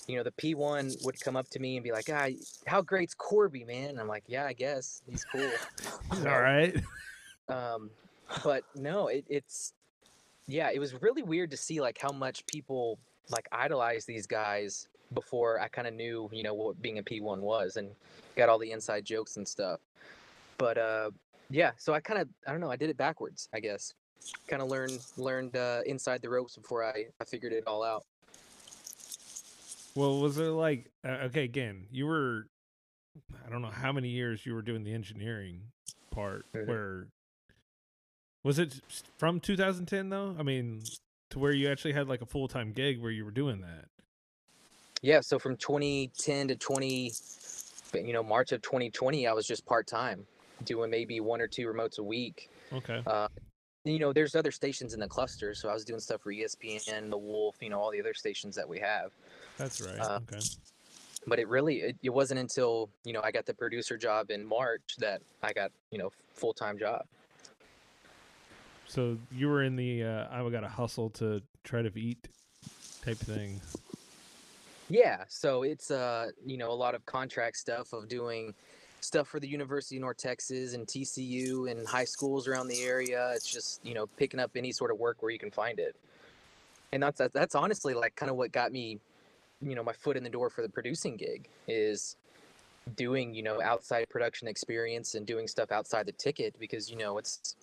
you 0.07 0.17
know, 0.17 0.23
the 0.23 0.33
P1 0.33 1.05
would 1.05 1.21
come 1.21 1.37
up 1.37 1.49
to 1.51 1.59
me 1.59 1.77
and 1.77 1.85
be 1.85 1.93
like, 1.93 2.09
"Ah, 2.11 2.29
how 2.67 2.83
great's 2.83 3.15
Corby, 3.15 3.65
man?" 3.65 3.91
And 3.91 4.01
I'm 4.01 4.09
like, 4.09 4.25
"Yeah, 4.27 4.47
I 4.47 4.53
guess 4.53 5.03
he's 5.09 5.25
cool." 5.25 5.51
He's 6.11 6.25
all 6.25 6.41
right. 6.41 6.75
um, 7.49 7.91
but 8.45 8.65
no, 8.75 9.09
it, 9.09 9.25
it's 9.29 9.75
yeah, 10.47 10.71
it 10.73 10.79
was 10.79 10.95
really 11.03 11.23
weird 11.23 11.51
to 11.51 11.57
see 11.57 11.81
like 11.81 11.99
how 11.99 12.13
much 12.13 12.47
people 12.47 12.99
like 13.31 13.49
idolize 13.53 14.05
these 14.07 14.27
guys 14.27 14.89
before 15.15 15.61
I 15.61 15.69
kind 15.69 15.87
of 15.87 15.95
knew, 15.95 16.29
you 16.33 16.43
know, 16.43 16.55
what 16.55 16.81
being 16.83 16.99
a 16.99 17.03
P1 17.03 17.39
was 17.39 17.77
and 17.77 17.91
got 18.37 18.49
all 18.49 18.59
the 18.59 18.73
inside 18.73 19.05
jokes 19.05 19.37
and 19.37 19.47
stuff. 19.47 19.81
But 20.59 20.79
uh, 20.79 21.11
yeah, 21.51 21.73
so 21.77 21.95
I 21.95 22.01
kind 22.01 22.21
of 22.21 22.29
I 22.47 22.53
don't 22.53 22.61
know, 22.61 22.71
I 22.71 22.77
did 22.77 22.91
it 22.91 22.97
backwards, 22.97 23.49
I 23.55 23.61
guess. 23.61 23.95
Kind 24.49 24.63
of 24.63 24.69
learned 24.69 24.99
learned 25.17 25.57
uh, 25.57 25.83
inside 25.87 26.23
the 26.23 26.29
ropes 26.29 26.57
before 26.57 26.85
I 26.85 27.07
I 27.21 27.25
figured 27.25 27.53
it 27.53 27.65
all 27.67 27.85
out. 27.85 28.05
Well, 29.95 30.21
was 30.21 30.39
it 30.39 30.51
like 30.51 30.91
uh, 31.07 31.27
okay? 31.27 31.45
Again, 31.45 31.87
you 31.91 32.07
were 32.07 32.49
I 33.47 33.51
don't 33.51 33.63
know 33.63 33.71
how 33.71 33.93
many 33.93 34.09
years 34.09 34.45
you 34.45 34.55
were 34.55 34.63
doing 34.63 34.83
the 34.83 34.93
engineering 34.93 35.61
part. 36.11 36.47
Mhm. 36.55 36.67
Where 36.67 37.07
was 38.43 38.59
it 38.59 38.81
from 39.19 39.41
2010 39.41 40.09
though? 40.09 40.37
I 40.39 40.43
mean, 40.43 40.83
to 41.31 41.39
where 41.39 41.53
you 41.53 41.69
actually 41.69 41.93
had 41.93 42.09
like 42.09 42.23
a 42.23 42.27
full 42.27 42.49
time 42.49 42.73
gig 42.73 43.01
where 43.01 43.11
you 43.11 43.25
were 43.25 43.31
doing 43.31 43.61
that. 43.61 43.87
Yeah, 45.07 45.21
so 45.21 45.39
from 45.39 45.57
2010 45.59 46.49
to 46.49 46.57
20, 46.57 47.13
but, 47.93 48.05
you 48.05 48.13
know, 48.13 48.25
March 48.25 48.51
of 48.51 48.61
2020, 48.61 49.29
I 49.29 49.33
was 49.33 49.47
just 49.47 49.65
part 49.65 49.87
time, 49.87 50.27
doing 50.65 50.91
maybe 50.91 51.21
one 51.21 51.41
or 51.41 51.47
two 51.47 51.69
remotes 51.69 52.01
a 52.01 52.03
week. 52.03 52.51
Okay. 52.73 53.05
Uh, 53.07 53.29
you 53.85 54.01
know, 54.01 54.13
there's 54.13 54.35
other 54.35 54.51
stations 54.51 54.95
in 54.95 54.99
the 54.99 55.07
cluster, 55.07 55.55
so 55.55 55.69
I 55.69 55.75
was 55.75 55.85
doing 55.85 56.01
stuff 56.01 56.23
for 56.23 56.33
ESPN, 56.33 57.09
The 57.09 57.17
Wolf, 57.17 57.55
you 57.61 57.71
know, 57.71 57.79
all 57.79 57.93
the 57.93 58.01
other 58.01 58.15
stations 58.15 58.57
that 58.57 58.69
we 58.69 58.81
have. 58.81 59.13
That's 59.59 59.81
right. 59.81 60.01
uh, 60.01 60.19
okay. 60.29 60.45
But 61.29 61.39
it 61.39 61.47
really, 61.47 61.83
it, 61.83 61.97
it 62.03 62.11
wasn't 62.11 62.41
until 62.41 62.89
you 63.05 63.13
know 63.13 63.21
I 63.23 63.31
got 63.31 63.47
the 63.47 63.55
producer 63.55 63.97
job 63.97 64.33
in 64.33 64.45
March 64.45 64.97
that 64.99 65.23
I 65.43 65.53
got 65.53 65.71
you 65.91 65.99
know 65.99 66.11
full 66.35 66.53
time 66.53 66.79
job. 66.79 67.05
So 68.87 69.19
you 69.33 69.49
were 69.49 69.63
in 69.63 69.77
the 69.77 70.03
uh, 70.03 70.27
I 70.31 70.49
got 70.51 70.61
to 70.61 70.69
hustle 70.69 71.11
to 71.11 71.43
try 71.65 71.83
to 71.83 71.91
eat 71.97 72.29
type 73.05 73.19
thing. 73.19 73.61
Yeah, 74.89 75.25
so 75.29 75.63
it's 75.63 75.91
uh 75.91 76.31
you 76.45 76.57
know 76.57 76.71
a 76.71 76.75
lot 76.75 76.95
of 76.95 77.05
contract 77.07 77.57
stuff 77.57 77.93
of 77.93 78.09
doing 78.09 78.55
stuff 79.01 79.29
for 79.29 79.41
the 79.41 79.49
University 79.49 79.97
of 79.97 80.03
North 80.03 80.17
Texas 80.17 80.75
and 80.75 80.87
TCU 80.87 81.71
and 81.71 81.87
high 81.87 82.05
schools 82.05 82.47
around 82.49 82.69
the 82.69 82.83
area. 82.83 83.33
It's 83.35 83.51
just 83.51 83.85
you 83.85 83.95
know 83.95 84.07
picking 84.17 84.41
up 84.41 84.53
any 84.55 84.73
sort 84.73 84.91
of 84.91 84.99
work 84.99 85.23
where 85.23 85.31
you 85.33 85.39
can 85.39 85.51
find 85.51 85.79
it, 85.79 85.97
and 86.93 87.03
that's 87.03 87.21
that's, 87.33 87.55
honestly 87.55 87.95
like 87.95 88.15
kind 88.15 88.31
of 88.31 88.37
what 88.37 88.53
got 88.53 88.73
me, 88.73 88.99
you 89.61 89.75
know, 89.75 89.83
my 89.83 89.93
foot 89.93 90.17
in 90.17 90.23
the 90.23 90.31
door 90.31 90.51
for 90.51 90.63
the 90.63 90.69
producing 90.69 91.17
gig 91.17 91.49
is 91.67 92.17
doing 92.95 93.35
you 93.35 93.43
know 93.43 93.61
outside 93.61 94.09
production 94.09 94.47
experience 94.47 95.17
and 95.17 95.27
doing 95.27 95.49
stuff 95.49 95.73
outside 95.73 96.07
the 96.07 96.13
ticket 96.13 96.55
because 96.61 96.89
you 96.89 96.97
know 96.97 97.19
it's 97.19 97.57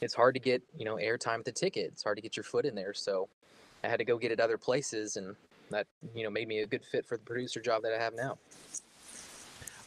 it's 0.00 0.12
hard 0.12 0.34
to 0.34 0.40
get 0.40 0.60
you 0.76 0.84
know 0.84 0.96
airtime 0.96 1.38
at 1.38 1.44
the 1.44 1.52
ticket. 1.52 1.90
It's 1.92 2.02
hard 2.02 2.16
to 2.16 2.22
get 2.22 2.36
your 2.36 2.44
foot 2.44 2.64
in 2.64 2.74
there, 2.74 2.94
so 2.94 3.28
I 3.84 3.88
had 3.88 3.98
to 3.98 4.04
go 4.04 4.18
get 4.18 4.32
it 4.32 4.40
other 4.40 4.58
places 4.58 5.16
and 5.16 5.36
that 5.70 5.86
you 6.14 6.24
know 6.24 6.30
made 6.30 6.48
me 6.48 6.60
a 6.60 6.66
good 6.66 6.84
fit 6.84 7.06
for 7.06 7.16
the 7.16 7.24
producer 7.24 7.60
job 7.60 7.82
that 7.82 7.92
I 7.94 7.98
have 8.02 8.14
now. 8.14 8.38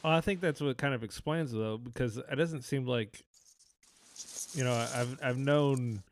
Well, 0.04 0.14
I 0.14 0.22
think 0.22 0.42
that's 0.42 0.62
what 0.62 0.78
kind 0.78 0.94
of 0.94 1.04
explains 1.04 1.54
it, 1.54 1.58
though, 1.58 1.78
because 1.78 2.18
it 2.18 2.36
doesn't 2.36 2.64
seem 2.64 2.86
like, 2.86 3.24
you 4.54 4.64
know, 4.64 4.74
I've 4.74 5.18
I've 5.22 5.38
known 5.38 6.04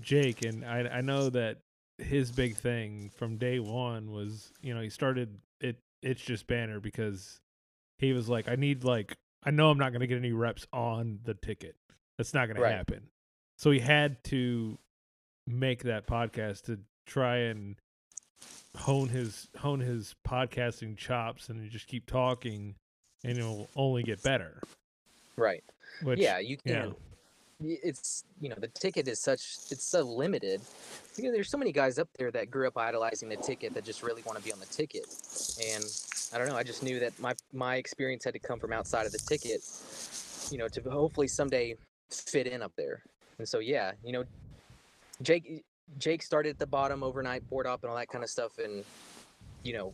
Jake, 0.00 0.42
and 0.42 0.64
I 0.64 0.80
I 0.88 1.00
know 1.00 1.30
that 1.30 1.58
his 1.98 2.32
big 2.32 2.56
thing 2.56 3.10
from 3.14 3.36
day 3.36 3.58
one 3.58 4.10
was, 4.10 4.52
you 4.62 4.74
know, 4.74 4.80
he 4.80 4.90
started 4.90 5.38
it. 5.60 5.76
It's 6.02 6.22
just 6.22 6.46
banner 6.46 6.80
because 6.80 7.40
he 7.98 8.12
was 8.12 8.28
like, 8.28 8.48
I 8.48 8.56
need 8.56 8.84
like 8.84 9.16
I 9.44 9.50
know 9.50 9.70
I'm 9.70 9.78
not 9.78 9.90
going 9.90 10.00
to 10.00 10.06
get 10.06 10.18
any 10.18 10.32
reps 10.32 10.66
on 10.72 11.20
the 11.24 11.34
ticket. 11.34 11.76
That's 12.18 12.34
not 12.34 12.46
going 12.46 12.56
to 12.56 12.62
Right. 12.62 12.74
happen. 12.74 13.08
So 13.58 13.70
he 13.70 13.78
had 13.80 14.22
to 14.24 14.78
make 15.46 15.82
that 15.84 16.06
podcast 16.06 16.62
to 16.64 16.78
try 17.06 17.36
and 17.38 17.76
hone 18.76 19.08
his 19.08 19.48
hone 19.58 19.80
his 19.80 20.14
podcasting 20.26 20.96
chops 20.96 21.48
and 21.48 21.70
just 21.70 21.86
keep 21.86 22.06
talking, 22.06 22.74
and 23.24 23.38
it'll 23.38 23.68
only 23.76 24.02
get 24.02 24.22
better. 24.22 24.60
Right. 25.36 25.64
Which, 26.02 26.18
yeah, 26.18 26.38
you 26.38 26.56
can. 26.56 26.94
It's 27.62 28.24
you 28.40 28.48
know 28.48 28.56
the 28.58 28.68
ticket 28.68 29.06
is 29.06 29.20
such 29.20 29.40
it's 29.70 29.84
so 29.84 30.02
limited. 30.02 30.62
You 31.16 31.24
know, 31.24 31.32
there's 31.32 31.50
so 31.50 31.58
many 31.58 31.72
guys 31.72 31.98
up 31.98 32.08
there 32.18 32.30
that 32.30 32.50
grew 32.50 32.66
up 32.66 32.78
idolizing 32.78 33.28
the 33.28 33.36
ticket 33.36 33.74
that 33.74 33.84
just 33.84 34.02
really 34.02 34.22
want 34.22 34.38
to 34.38 34.44
be 34.44 34.50
on 34.50 34.58
the 34.60 34.66
ticket, 34.66 35.04
and 35.74 35.84
I 36.32 36.38
don't 36.38 36.48
know. 36.48 36.56
I 36.56 36.62
just 36.62 36.82
knew 36.82 36.98
that 37.00 37.18
my 37.20 37.34
my 37.52 37.76
experience 37.76 38.24
had 38.24 38.32
to 38.32 38.38
come 38.38 38.58
from 38.58 38.72
outside 38.72 39.04
of 39.04 39.12
the 39.12 39.18
ticket, 39.18 39.62
you 40.50 40.56
know, 40.56 40.68
to 40.68 40.80
hopefully 40.88 41.28
someday 41.28 41.76
fit 42.10 42.46
in 42.46 42.62
up 42.62 42.72
there. 42.76 43.02
And 43.36 43.46
so 43.46 43.58
yeah, 43.58 43.92
you 44.02 44.12
know, 44.12 44.24
Jake 45.20 45.62
Jake 45.98 46.22
started 46.22 46.50
at 46.50 46.58
the 46.58 46.66
bottom 46.66 47.02
overnight 47.02 47.48
board 47.48 47.66
up 47.66 47.82
and 47.82 47.90
all 47.90 47.96
that 47.96 48.08
kind 48.08 48.24
of 48.24 48.30
stuff, 48.30 48.58
and 48.58 48.84
you 49.62 49.72
know. 49.72 49.92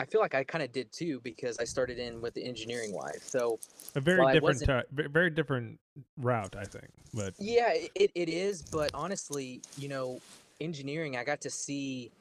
I 0.00 0.04
feel 0.04 0.20
like 0.20 0.32
I 0.32 0.44
kind 0.44 0.62
of 0.62 0.70
did 0.70 0.92
too 0.92 1.20
because 1.24 1.58
I 1.58 1.64
started 1.64 1.98
in 1.98 2.20
with 2.20 2.32
the 2.32 2.44
engineering 2.44 2.92
wife. 2.92 3.20
So 3.26 3.58
a 3.96 4.00
very 4.00 4.32
different, 4.32 4.64
ve- 4.92 5.08
very 5.10 5.28
different 5.28 5.80
route, 6.16 6.54
I 6.56 6.64
think. 6.66 6.86
But 7.12 7.34
Yeah, 7.40 7.72
it, 7.74 8.12
it 8.14 8.28
is, 8.28 8.62
but 8.62 8.92
honestly, 8.94 9.60
you 9.76 9.88
know, 9.88 10.20
engineering, 10.60 11.16
I 11.16 11.24
got 11.24 11.40
to 11.40 11.50
see 11.50 12.12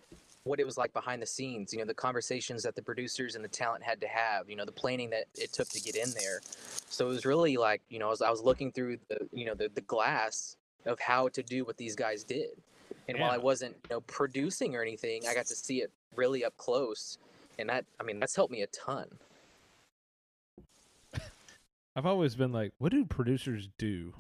what 0.44 0.60
it 0.60 0.66
was 0.66 0.78
like 0.78 0.94
behind 0.94 1.22
the 1.22 1.28
scenes, 1.28 1.74
you 1.74 1.80
know, 1.80 1.86
the 1.86 1.94
conversations 1.94 2.64
that 2.64 2.76
the 2.76 2.82
producers 2.82 3.36
and 3.36 3.44
the 3.44 3.50
talent 3.50 3.84
had 3.84 4.02
to 4.02 4.08
have, 4.08 4.50
you 4.50 4.56
know, 4.56 4.66
the 4.66 4.72
planning 4.72 5.10
that 5.12 5.26
it 5.36 5.54
took 5.54 5.70
to 5.70 5.82
get 5.82 5.96
in 5.96 6.10
there. 6.12 6.42
So 6.90 7.06
it 7.06 7.10
was 7.10 7.26
really 7.26 7.58
like, 7.58 7.82
you 7.90 8.00
know, 8.00 8.08
I 8.08 8.10
was, 8.10 8.22
I 8.24 8.32
was 8.32 8.42
looking 8.42 8.72
through 8.72 8.98
the, 9.10 9.28
you 9.32 9.46
know, 9.46 9.54
the, 9.54 9.70
the 9.70 9.82
glass 9.82 10.57
of 10.86 11.00
how 11.00 11.28
to 11.30 11.44
do 11.44 11.66
what 11.66 11.78
these 11.78 11.96
guys 11.96 12.24
did. 12.24 12.50
And 13.08 13.20
while 13.20 13.32
I 13.32 13.38
wasn't, 13.38 13.76
you 13.90 13.96
know, 13.96 14.02
producing 14.02 14.76
or 14.76 14.82
anything, 14.82 15.24
I 15.28 15.34
got 15.34 15.46
to 15.48 15.56
see 15.56 15.82
it 15.82 15.92
really 16.16 16.44
up 16.44 16.56
close. 16.58 17.18
And 17.58 17.70
that, 17.70 17.86
I 18.00 18.04
mean, 18.04 18.20
that's 18.20 18.36
helped 18.36 18.52
me 18.52 18.62
a 18.62 18.68
ton. 18.68 19.08
I've 21.96 22.06
always 22.06 22.36
been 22.36 22.52
like, 22.52 22.74
what 22.78 22.92
do 22.92 23.06
producers 23.06 23.70
do 23.80 24.14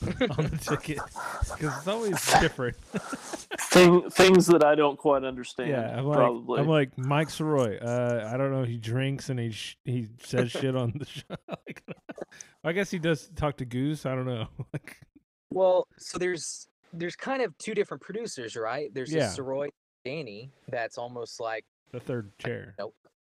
on 0.06 0.46
the 0.46 0.58
ticket? 0.60 1.00
Because 1.40 1.76
it's 1.78 1.88
always 1.88 2.24
different. 2.40 2.76
Thing, 3.58 4.08
things 4.10 4.46
that 4.46 4.64
I 4.64 4.74
don't 4.74 4.96
quite 4.96 5.24
understand. 5.24 5.70
Yeah, 5.70 5.98
I'm 5.98 6.06
like, 6.06 6.16
probably. 6.16 6.60
I'm 6.60 6.68
like 6.68 6.96
Mike 6.96 7.28
Sirois. 7.28 7.84
Uh, 7.84 8.26
I 8.32 8.36
don't 8.36 8.50
know. 8.50 8.62
He 8.62 8.78
drinks 8.78 9.28
and 9.28 9.38
he 9.38 9.50
sh- 9.50 9.76
he 9.84 10.06
says 10.22 10.50
shit 10.50 10.74
on 10.74 10.94
the 10.96 11.04
show. 11.04 11.36
I 12.64 12.72
guess 12.72 12.90
he 12.90 12.98
does 12.98 13.28
talk 13.36 13.56
to 13.58 13.64
Goose. 13.66 14.06
I 14.06 14.14
don't 14.14 14.24
know. 14.24 14.46
Like, 14.72 14.98
Well, 15.56 15.88
so 15.96 16.18
there's 16.18 16.68
there's 16.92 17.16
kind 17.16 17.40
of 17.40 17.56
two 17.56 17.74
different 17.74 18.02
producers, 18.02 18.56
right? 18.56 18.92
There's 18.92 19.10
Yeah. 19.10 19.20
this 19.20 19.38
Sirois 19.38 19.70
Danny 20.04 20.50
that's 20.68 20.98
almost 20.98 21.40
like 21.40 21.64
the 21.92 22.00
third 22.00 22.30
chair. 22.38 22.74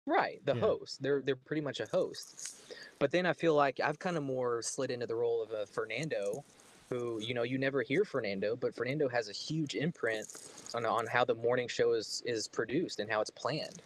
right, 0.04 0.44
the 0.44 0.54
Yeah. 0.54 0.60
host. 0.60 1.02
They're 1.02 1.22
they're 1.22 1.36
pretty 1.36 1.62
much 1.62 1.80
a 1.80 1.86
host. 1.86 2.62
But 2.98 3.12
then 3.12 3.24
I 3.24 3.32
feel 3.32 3.54
like 3.54 3.80
I've 3.80 3.98
kind 3.98 4.18
of 4.18 4.24
more 4.24 4.60
slid 4.60 4.90
into 4.90 5.06
the 5.06 5.14
role 5.14 5.42
of 5.42 5.52
a 5.52 5.64
Fernando, 5.66 6.44
who 6.90 7.18
you 7.18 7.32
know 7.32 7.44
you 7.44 7.56
never 7.56 7.80
hear 7.80 8.04
Fernando, 8.04 8.56
but 8.56 8.74
Fernando 8.74 9.08
has 9.08 9.30
a 9.30 9.32
huge 9.32 9.74
imprint 9.74 10.28
on 10.74 10.84
on 10.84 11.06
how 11.06 11.24
the 11.24 11.34
morning 11.34 11.66
show 11.66 11.94
is 11.94 12.22
is 12.26 12.46
produced 12.46 13.00
and 13.00 13.10
how 13.10 13.22
it's 13.22 13.30
planned. 13.30 13.80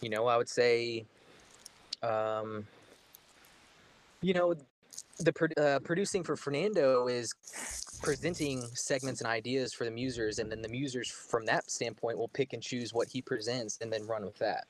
You 0.00 0.08
know, 0.08 0.26
I 0.26 0.38
would 0.38 0.48
say, 0.48 1.04
um, 2.02 2.66
you 4.22 4.32
know, 4.32 4.54
the 5.18 5.50
uh, 5.56 5.78
producing 5.80 6.22
for 6.22 6.36
Fernando 6.36 7.06
is 7.06 7.32
presenting 8.02 8.62
segments 8.74 9.20
and 9.20 9.28
ideas 9.28 9.72
for 9.72 9.84
the 9.84 9.90
musers, 9.90 10.38
and 10.38 10.50
then 10.50 10.62
the 10.62 10.68
musers 10.68 11.10
from 11.10 11.44
that 11.46 11.70
standpoint 11.70 12.18
will 12.18 12.28
pick 12.28 12.52
and 12.52 12.62
choose 12.62 12.92
what 12.92 13.08
he 13.08 13.22
presents 13.22 13.78
and 13.80 13.92
then 13.92 14.06
run 14.06 14.24
with 14.24 14.38
that. 14.38 14.66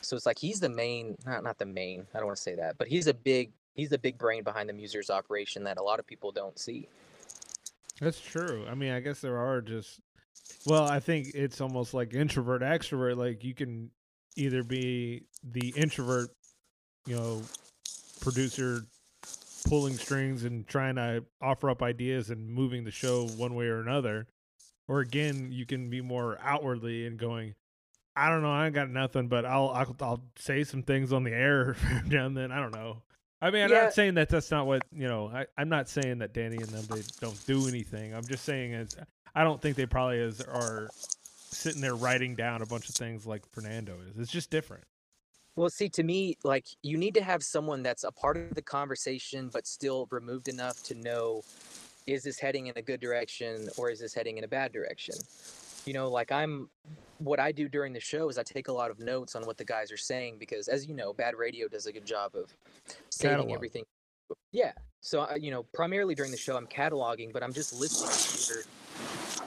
So 0.00 0.16
it's 0.16 0.26
like 0.26 0.38
he's 0.38 0.60
the 0.60 0.68
main, 0.68 1.16
not 1.26 1.42
not 1.42 1.58
the 1.58 1.66
main. 1.66 2.06
I 2.14 2.18
don't 2.18 2.26
want 2.26 2.36
to 2.36 2.42
say 2.42 2.54
that, 2.56 2.78
but 2.78 2.88
he's 2.88 3.06
a 3.06 3.14
big 3.14 3.52
he's 3.74 3.90
the 3.90 3.98
big 3.98 4.18
brain 4.18 4.42
behind 4.42 4.68
the 4.68 4.72
musers 4.72 5.10
operation 5.10 5.64
that 5.64 5.78
a 5.78 5.82
lot 5.82 5.98
of 5.98 6.06
people 6.06 6.32
don't 6.32 6.58
see. 6.58 6.88
That's 8.00 8.20
true. 8.20 8.64
I 8.68 8.74
mean, 8.74 8.92
I 8.92 9.00
guess 9.00 9.20
there 9.20 9.38
are 9.38 9.60
just. 9.60 10.00
Well, 10.66 10.84
I 10.84 11.00
think 11.00 11.28
it's 11.34 11.60
almost 11.60 11.94
like 11.94 12.14
introvert 12.14 12.62
extrovert. 12.62 13.16
Like 13.16 13.44
you 13.44 13.54
can 13.54 13.90
either 14.36 14.62
be 14.62 15.24
the 15.42 15.72
introvert, 15.76 16.30
you 17.06 17.16
know, 17.16 17.42
producer 18.20 18.82
pulling 19.68 19.98
strings 19.98 20.44
and 20.44 20.66
trying 20.66 20.96
to 20.96 21.24
offer 21.40 21.70
up 21.70 21.82
ideas 21.82 22.30
and 22.30 22.48
moving 22.48 22.84
the 22.84 22.90
show 22.90 23.24
one 23.24 23.54
way 23.54 23.66
or 23.66 23.80
another, 23.80 24.26
or 24.88 25.00
again, 25.00 25.50
you 25.52 25.66
can 25.66 25.90
be 25.90 26.00
more 26.00 26.38
outwardly 26.40 27.06
and 27.06 27.18
going. 27.18 27.54
I 28.16 28.30
don't 28.30 28.42
know. 28.42 28.50
I 28.50 28.66
ain't 28.66 28.74
got 28.74 28.90
nothing, 28.90 29.28
but 29.28 29.44
I'll 29.44 29.68
I'll, 29.68 29.96
I'll 30.00 30.24
say 30.36 30.64
some 30.64 30.82
things 30.82 31.12
on 31.12 31.22
the 31.22 31.32
air 31.32 31.76
now 32.06 32.26
and 32.26 32.36
then. 32.36 32.50
I 32.50 32.60
don't 32.60 32.72
know. 32.72 33.02
I 33.40 33.50
mean, 33.50 33.62
I'm 33.62 33.70
Yeah. 33.70 33.84
not 33.84 33.92
saying 33.92 34.14
that 34.14 34.28
that's 34.28 34.50
not 34.50 34.66
what 34.66 34.84
you 34.90 35.06
know. 35.06 35.28
I, 35.28 35.46
I'm 35.56 35.68
not 35.68 35.88
saying 35.88 36.18
that 36.18 36.32
Danny 36.34 36.56
and 36.56 36.74
them 36.74 36.86
they 36.88 37.04
don't 37.20 37.44
do 37.46 37.68
anything. 37.68 38.12
I'm 38.14 38.26
just 38.26 38.44
saying 38.44 38.88
I 39.34 39.44
don't 39.44 39.60
think 39.62 39.76
they 39.76 39.86
probably 39.86 40.18
is 40.18 40.40
are 40.40 40.90
sitting 41.52 41.80
there 41.80 41.94
writing 41.94 42.34
down 42.34 42.62
a 42.62 42.66
bunch 42.66 42.88
of 42.88 42.96
things 42.96 43.26
like 43.26 43.42
Fernando 43.52 43.98
is. 44.10 44.18
It's 44.18 44.32
just 44.32 44.50
different. 44.50 44.84
Well, 45.58 45.70
see, 45.70 45.88
to 45.88 46.04
me, 46.04 46.38
like 46.44 46.68
you 46.84 46.96
need 46.96 47.14
to 47.14 47.20
have 47.20 47.42
someone 47.42 47.82
that's 47.82 48.04
a 48.04 48.12
part 48.12 48.36
of 48.36 48.54
the 48.54 48.62
conversation, 48.62 49.50
but 49.52 49.66
still 49.66 50.06
removed 50.12 50.46
enough 50.46 50.84
to 50.84 50.94
know 50.94 51.42
is 52.06 52.22
this 52.22 52.38
heading 52.38 52.68
in 52.68 52.74
a 52.76 52.82
good 52.82 53.00
direction 53.00 53.68
or 53.76 53.90
is 53.90 53.98
this 53.98 54.14
heading 54.14 54.38
in 54.38 54.44
a 54.44 54.48
bad 54.48 54.72
direction? 54.72 55.16
You 55.84 55.94
know, 55.94 56.08
like 56.08 56.30
I'm, 56.30 56.70
what 57.18 57.40
I 57.40 57.50
do 57.50 57.68
during 57.68 57.92
the 57.92 57.98
show 57.98 58.28
is 58.28 58.38
I 58.38 58.44
take 58.44 58.68
a 58.68 58.72
lot 58.72 58.88
of 58.88 59.00
notes 59.00 59.34
on 59.34 59.44
what 59.46 59.58
the 59.58 59.64
guys 59.64 59.90
are 59.90 59.96
saying 59.96 60.36
because, 60.38 60.68
as 60.68 60.86
you 60.86 60.94
know, 60.94 61.12
bad 61.12 61.34
radio 61.36 61.66
does 61.66 61.86
a 61.86 61.92
good 61.92 62.06
job 62.06 62.36
of 62.36 62.54
saving 63.10 63.38
Catalog. 63.38 63.54
everything. 63.56 63.84
Yeah. 64.52 64.70
So, 65.00 65.22
I, 65.22 65.34
you 65.34 65.50
know, 65.50 65.64
primarily 65.74 66.14
during 66.14 66.30
the 66.30 66.38
show, 66.38 66.56
I'm 66.56 66.68
cataloging, 66.68 67.32
but 67.32 67.42
I'm 67.42 67.52
just 67.52 67.72
listening 67.72 68.62
to 68.62 68.68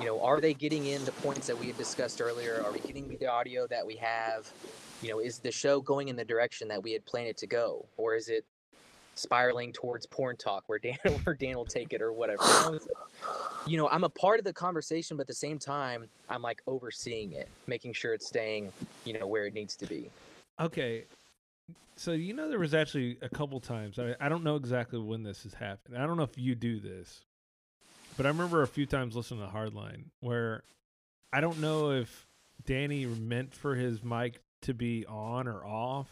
you 0.01 0.07
know, 0.07 0.21
are 0.21 0.41
they 0.41 0.53
getting 0.53 0.87
in 0.87 1.05
the 1.05 1.11
points 1.11 1.47
that 1.47 1.57
we 1.57 1.67
had 1.67 1.77
discussed 1.77 2.21
earlier? 2.21 2.63
Are 2.65 2.71
we 2.71 2.79
getting 2.79 3.15
the 3.19 3.27
audio 3.27 3.67
that 3.67 3.85
we 3.85 3.95
have? 3.97 4.49
You 5.03 5.09
know, 5.09 5.19
is 5.19 5.37
the 5.39 5.51
show 5.51 5.79
going 5.79 6.07
in 6.07 6.15
the 6.15 6.25
direction 6.25 6.67
that 6.69 6.81
we 6.81 6.91
had 6.91 7.05
planned 7.05 7.27
it 7.27 7.37
to 7.37 7.47
go, 7.47 7.85
or 7.97 8.15
is 8.15 8.27
it 8.27 8.45
spiraling 9.13 9.71
towards 9.73 10.05
porn 10.07 10.37
talk 10.37 10.63
where 10.65 10.79
Dan 10.79 10.97
where 11.23 11.35
Dan 11.35 11.55
will 11.55 11.65
take 11.65 11.93
it 11.93 12.01
or 12.01 12.11
whatever? 12.13 12.79
You 13.67 13.77
know, 13.77 13.87
I'm 13.89 14.03
a 14.03 14.09
part 14.09 14.39
of 14.39 14.45
the 14.45 14.53
conversation, 14.53 15.17
but 15.17 15.21
at 15.21 15.27
the 15.27 15.33
same 15.35 15.59
time, 15.59 16.07
I'm 16.29 16.41
like 16.41 16.61
overseeing 16.65 17.33
it, 17.33 17.47
making 17.67 17.93
sure 17.93 18.13
it's 18.15 18.27
staying, 18.27 18.71
you 19.05 19.13
know, 19.13 19.27
where 19.27 19.45
it 19.45 19.53
needs 19.53 19.75
to 19.77 19.85
be. 19.85 20.09
Okay. 20.59 21.05
So 21.95 22.13
you 22.13 22.33
know 22.33 22.49
there 22.49 22.57
was 22.57 22.73
actually 22.73 23.19
a 23.21 23.29
couple 23.29 23.59
times. 23.59 23.99
I 23.99 24.15
I 24.19 24.29
don't 24.29 24.43
know 24.43 24.55
exactly 24.55 24.97
when 24.97 25.21
this 25.21 25.43
has 25.43 25.53
happened. 25.53 25.97
I 25.97 26.07
don't 26.07 26.17
know 26.17 26.23
if 26.23 26.37
you 26.37 26.55
do 26.55 26.79
this, 26.79 27.21
but 28.17 28.25
I 28.25 28.29
remember 28.29 28.61
a 28.61 28.67
few 28.67 28.85
times 28.85 29.15
listening 29.15 29.41
to 29.45 29.53
Hardline 29.53 30.05
where 30.19 30.63
I 31.33 31.41
don't 31.41 31.59
know 31.59 31.91
if 31.91 32.27
Danny 32.65 33.05
meant 33.05 33.53
for 33.53 33.75
his 33.75 34.03
mic 34.03 34.41
to 34.63 34.73
be 34.73 35.05
on 35.05 35.47
or 35.47 35.65
off, 35.65 36.07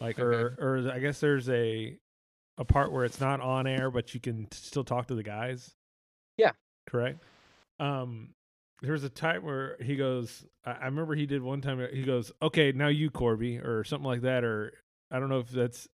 like 0.00 0.18
or 0.18 0.56
or 0.58 0.90
I 0.92 0.98
guess 0.98 1.20
there's 1.20 1.48
a 1.48 1.96
a 2.58 2.64
part 2.64 2.92
where 2.92 3.04
it's 3.04 3.20
not 3.20 3.40
on 3.40 3.66
air, 3.66 3.90
but 3.90 4.14
you 4.14 4.20
can 4.20 4.50
still 4.52 4.84
talk 4.84 5.08
to 5.08 5.14
the 5.14 5.22
guys. 5.22 5.74
Yeah. 6.36 6.52
Correct. 6.86 7.22
Um, 7.78 8.30
there 8.82 8.92
was 8.92 9.04
a 9.04 9.10
time 9.10 9.44
where 9.44 9.76
he 9.80 9.96
goes. 9.96 10.44
I, 10.64 10.72
I 10.72 10.84
remember 10.86 11.14
he 11.14 11.26
did 11.26 11.42
one 11.42 11.60
time. 11.60 11.86
He 11.92 12.02
goes, 12.02 12.32
"Okay, 12.42 12.72
now 12.72 12.88
you, 12.88 13.10
Corby," 13.10 13.58
or 13.58 13.84
something 13.84 14.06
like 14.06 14.22
that. 14.22 14.44
Or 14.44 14.72
I 15.10 15.18
don't 15.18 15.28
know 15.28 15.40
if 15.40 15.50
that's 15.50 15.88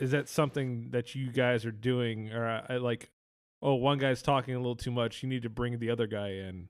is 0.00 0.10
that 0.10 0.28
something 0.28 0.90
that 0.90 1.14
you 1.14 1.30
guys 1.30 1.64
are 1.64 1.72
doing, 1.72 2.32
or 2.32 2.46
I, 2.46 2.74
I 2.74 2.76
like, 2.78 3.10
oh, 3.64 3.74
one 3.74 3.98
guy's 3.98 4.22
talking 4.22 4.54
a 4.54 4.58
little 4.58 4.76
too 4.76 4.92
much. 4.92 5.22
You 5.22 5.28
need 5.28 5.42
to 5.42 5.50
bring 5.50 5.78
the 5.78 5.90
other 5.90 6.06
guy 6.06 6.28
in. 6.28 6.68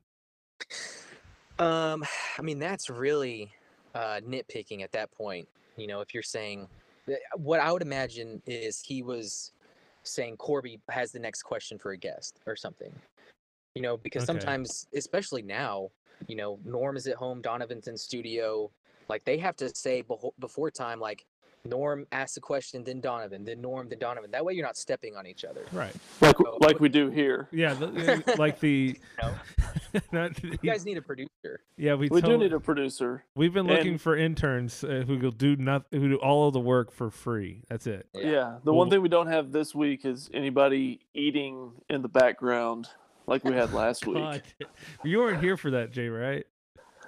Um, 1.59 2.03
I 2.39 2.41
mean, 2.41 2.57
that's 2.57 2.89
really 2.89 3.51
uh, 3.93 4.21
nitpicking 4.27 4.81
at 4.81 4.91
that 4.93 5.11
point. 5.11 5.47
You 5.77 5.87
know, 5.87 5.99
if 6.01 6.13
you're 6.13 6.23
saying 6.23 6.67
what 7.35 7.59
I 7.59 7.71
would 7.71 7.83
imagine 7.83 8.41
is 8.47 8.81
he 8.81 9.03
was 9.03 9.51
saying 10.03 10.37
Corby 10.37 10.79
has 10.89 11.11
the 11.11 11.19
next 11.19 11.43
question 11.43 11.77
for 11.77 11.91
a 11.91 11.97
guest 11.97 12.39
or 12.47 12.55
something. 12.55 12.91
You 13.75 13.81
know, 13.81 13.97
because 13.97 14.23
Okay. 14.23 14.39
sometimes, 14.39 14.87
especially 14.95 15.41
now, 15.41 15.89
you 16.27 16.35
know, 16.37 16.59
Norm 16.63 16.95
is 16.95 17.07
at 17.07 17.15
home, 17.15 17.41
Donovan's 17.41 17.87
in 17.87 17.97
studio. 17.97 18.71
Like 19.09 19.25
they 19.25 19.37
have 19.37 19.57
to 19.57 19.69
say 19.75 20.03
before 20.39 20.71
time, 20.71 20.99
like 20.99 21.25
Norm 21.65 22.05
asks 22.11 22.37
a 22.37 22.41
question, 22.41 22.83
then 22.83 23.01
Donovan, 23.01 23.43
then 23.43 23.61
Norm, 23.61 23.89
then 23.89 23.99
Donovan. 23.99 24.31
That 24.31 24.45
way, 24.45 24.53
you're 24.53 24.65
not 24.65 24.77
stepping 24.77 25.15
on 25.15 25.25
each 25.27 25.43
other. 25.45 25.61
Right. 25.71 25.93
like 26.21 26.39
Oh, 26.39 26.57
like 26.61 26.79
we 26.79 26.89
do 26.89 27.09
here. 27.09 27.47
Yeah. 27.51 27.73
The, 27.73 28.35
like 28.37 28.59
the 28.59 28.97
know? 29.21 29.33
Not- 30.11 30.43
You 30.43 30.57
guys 30.57 30.85
need 30.85 30.97
a 30.97 31.01
producer. 31.01 31.61
yeah, 31.77 31.95
we, 31.95 32.07
We 32.09 32.21
do 32.21 32.37
need 32.37 32.53
a 32.53 32.59
producer. 32.59 33.23
We've 33.35 33.53
been 33.53 33.67
looking 33.67 33.93
and- 33.93 34.01
for 34.01 34.15
interns 34.15 34.83
uh, 34.83 35.03
who 35.07 35.17
will 35.17 35.31
do 35.31 35.55
nothing, 35.55 36.01
who 36.01 36.09
do 36.09 36.15
all 36.17 36.47
of 36.47 36.53
the 36.53 36.59
work 36.59 36.91
for 36.91 37.09
free. 37.09 37.63
That's 37.69 37.87
it. 37.87 38.07
Yeah. 38.13 38.21
Yeah. 38.23 38.57
The 38.63 38.71
Well- 38.71 38.79
one 38.79 38.89
thing 38.89 39.01
we 39.01 39.09
don't 39.09 39.27
have 39.27 39.51
this 39.51 39.73
week 39.73 40.05
is 40.05 40.29
anybody 40.33 40.99
eating 41.13 41.71
in 41.89 42.01
the 42.01 42.09
background 42.09 42.87
like 43.27 43.43
we 43.43 43.53
had 43.53 43.73
last 43.73 44.05
week. 44.07 44.17
God. 44.17 44.41
You 45.03 45.19
weren't 45.19 45.41
here 45.41 45.57
for 45.57 45.71
that, 45.71 45.91
Jay, 45.91 46.09
right? 46.09 46.45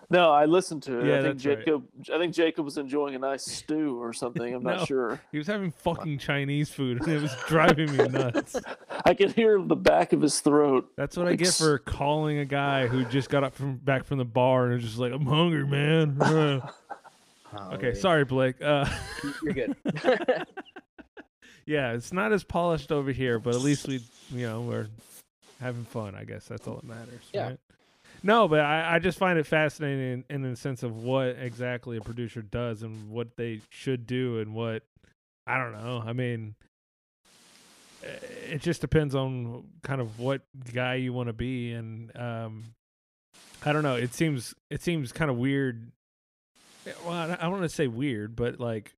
No, 0.10 0.32
I 0.32 0.46
listened 0.46 0.84
to 0.84 1.00
it. 1.00 1.06
Yeah, 1.08 1.17
I 1.20 1.22
think 1.22 1.34
that's 1.41 1.46
right. 1.46 1.58
Jacob. 1.60 1.84
I 2.13 2.17
think 2.17 2.34
Jacob 2.34 2.63
was 2.63 2.78
enjoying 2.78 3.15
a 3.15 3.20
nice 3.20 3.43
stew 3.43 4.02
or 4.02 4.13
something. 4.13 4.54
I'm 4.56 4.63
No. 4.63 4.78
not 4.78 4.88
sure. 4.88 5.20
He 5.34 5.38
was 5.38 5.48
having 5.48 5.70
fucking 5.72 6.20
Chinese 6.20 6.70
food, 6.70 7.02
and 7.02 7.12
it 7.12 7.22
was 7.22 7.36
driving 7.48 7.91
me 7.96 8.08
nuts. 8.08 8.56
I 9.06 9.13
could 9.13 9.34
hear 9.34 9.62
the 9.62 9.76
back 9.76 10.13
of 10.13 10.22
his 10.22 10.39
throat. 10.39 10.89
That's 10.96 11.17
what 11.17 11.28
I 11.28 11.36
get 11.36 11.54
for 11.54 11.78
calling 11.80 12.38
a 12.39 12.46
guy 12.46 12.88
who 12.88 13.04
just 13.06 13.30
got 13.30 13.43
up 13.43 13.54
from 13.56 13.76
back 13.78 14.06
from 14.06 14.17
the 14.17 14.26
bar 14.26 14.65
and 14.67 14.76
was 14.76 14.84
just 14.84 14.98
like, 14.98 15.12
"I'm 15.12 15.26
hungry, 15.26 15.65
man." 15.67 16.17
Okay, 17.72 17.82
Golly. 17.91 17.96
sorry, 17.96 18.26
Blake. 18.26 18.62
Uh, 18.62 18.86
You're 19.41 19.54
good. 19.54 19.76
yeah, 21.65 21.93
it's 21.93 22.12
not 22.13 22.32
as 22.34 22.43
polished 22.43 22.91
over 22.91 23.12
here, 23.12 23.39
but 23.39 23.56
at 23.56 23.62
least 23.62 23.88
we, 23.88 24.02
you 24.32 24.46
know, 24.48 24.62
we're 24.62 24.88
having 25.62 25.86
fun. 25.86 26.13
I 26.13 26.24
guess 26.26 26.46
that's 26.46 26.67
all 26.67 26.76
that 26.76 26.84
matters. 26.84 27.22
Yeah. 27.34 27.48
right? 27.48 27.60
No, 28.27 28.49
but 28.49 28.59
I, 28.59 28.95
I 28.95 28.99
just 28.99 29.17
find 29.17 29.39
it 29.39 29.45
fascinating 29.47 30.25
in, 30.29 30.43
in 30.43 30.51
the 30.51 30.57
sense 30.57 30.83
of 30.83 30.97
what 31.01 31.37
exactly 31.39 31.95
a 31.95 32.01
producer 32.01 32.41
does 32.41 32.83
and 32.83 33.09
what 33.09 33.37
they 33.37 33.61
should 33.69 34.05
do 34.05 34.39
and 34.39 34.53
what 34.53 34.83
I 35.47 35.57
don't 35.57 35.71
know. 35.71 36.03
I 36.05 36.11
mean, 36.11 36.55
eh, 38.03 38.09
it 38.51 38.61
just 38.61 38.81
depends 38.81 39.15
on 39.15 39.63
kind 39.81 40.01
of 40.01 40.19
what 40.19 40.41
guy 40.73 40.95
you 40.95 41.13
want 41.13 41.27
to 41.27 41.33
be, 41.33 41.71
and 41.71 42.11
um, 42.17 42.63
I 43.65 43.71
don't 43.71 43.83
know. 43.83 43.95
It 43.95 44.13
seems 44.13 44.53
it 44.69 44.81
seems 44.83 45.13
kind 45.13 45.31
of 45.31 45.37
weird. 45.37 45.89
Eh, 46.85 46.91
Well, 47.05 47.13
I 47.13 47.31
I 47.31 47.35
don't 47.43 47.51
want 47.51 47.63
to 47.63 47.69
say 47.69 47.87
weird, 47.87 48.35
but 48.35 48.59
like 48.59 48.93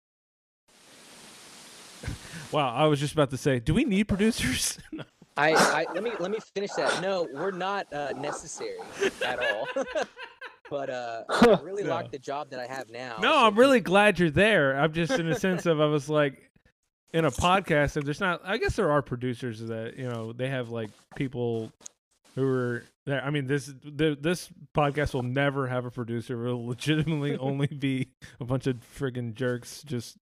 Wow, 2.51 2.73
I 2.73 2.87
was 2.87 2.99
just 2.99 3.13
about 3.13 3.29
to 3.29 3.37
say, 3.37 3.59
do 3.59 3.75
we 3.75 3.83
need 3.85 4.05
producers? 4.05 4.79
I, 5.39 5.53
I 5.89 5.93
let 5.93 6.03
me 6.03 6.11
let 6.19 6.31
me 6.31 6.37
finish 6.53 6.71
that. 6.73 7.01
No, 7.01 7.27
we're 7.33 7.51
not 7.51 7.91
uh, 7.93 8.11
necessary 8.17 8.77
at 9.25 9.39
all. 9.39 9.67
but 10.69 10.89
uh, 10.89 11.23
I 11.29 11.59
really 11.63 11.83
No. 11.83 11.89
like 11.95 12.11
the 12.11 12.19
job 12.19 12.49
that 12.51 12.59
I 12.59 12.67
have 12.67 12.89
now. 12.89 13.17
no, 13.21 13.31
so 13.31 13.37
I'm 13.47 13.55
really 13.57 13.79
glad 13.79 14.19
you're 14.19 14.29
there. 14.29 14.79
I'm 14.79 14.93
just 14.93 15.13
in 15.13 15.27
a 15.27 15.35
sense 15.39 15.65
of 15.65 15.79
I 15.81 15.85
was 15.85 16.09
like 16.09 16.49
in 17.13 17.25
a 17.25 17.31
podcast 17.31 17.95
and 17.97 18.05
there's 18.05 18.19
not 18.19 18.41
I 18.45 18.57
guess 18.57 18.75
there 18.75 18.91
are 18.91 19.01
producers 19.01 19.59
that, 19.61 19.97
you 19.97 20.07
know, 20.07 20.31
they 20.31 20.47
have 20.49 20.69
like 20.69 20.89
people 21.15 21.71
who 22.35 22.47
are 22.47 22.83
there. 23.05 23.23
I 23.23 23.31
mean, 23.31 23.47
this 23.47 23.73
the, 23.83 24.15
this 24.19 24.49
podcast 24.75 25.13
will 25.15 25.23
never 25.23 25.67
have 25.67 25.85
a 25.85 25.91
producer. 25.91 26.45
It 26.45 26.53
will 26.53 26.67
legitimately 26.67 27.35
only 27.37 27.65
be 27.67 28.09
a 28.39 28.45
bunch 28.45 28.67
of 28.67 28.77
friggin' 28.95 29.33
jerks 29.33 29.81
just 29.83 30.17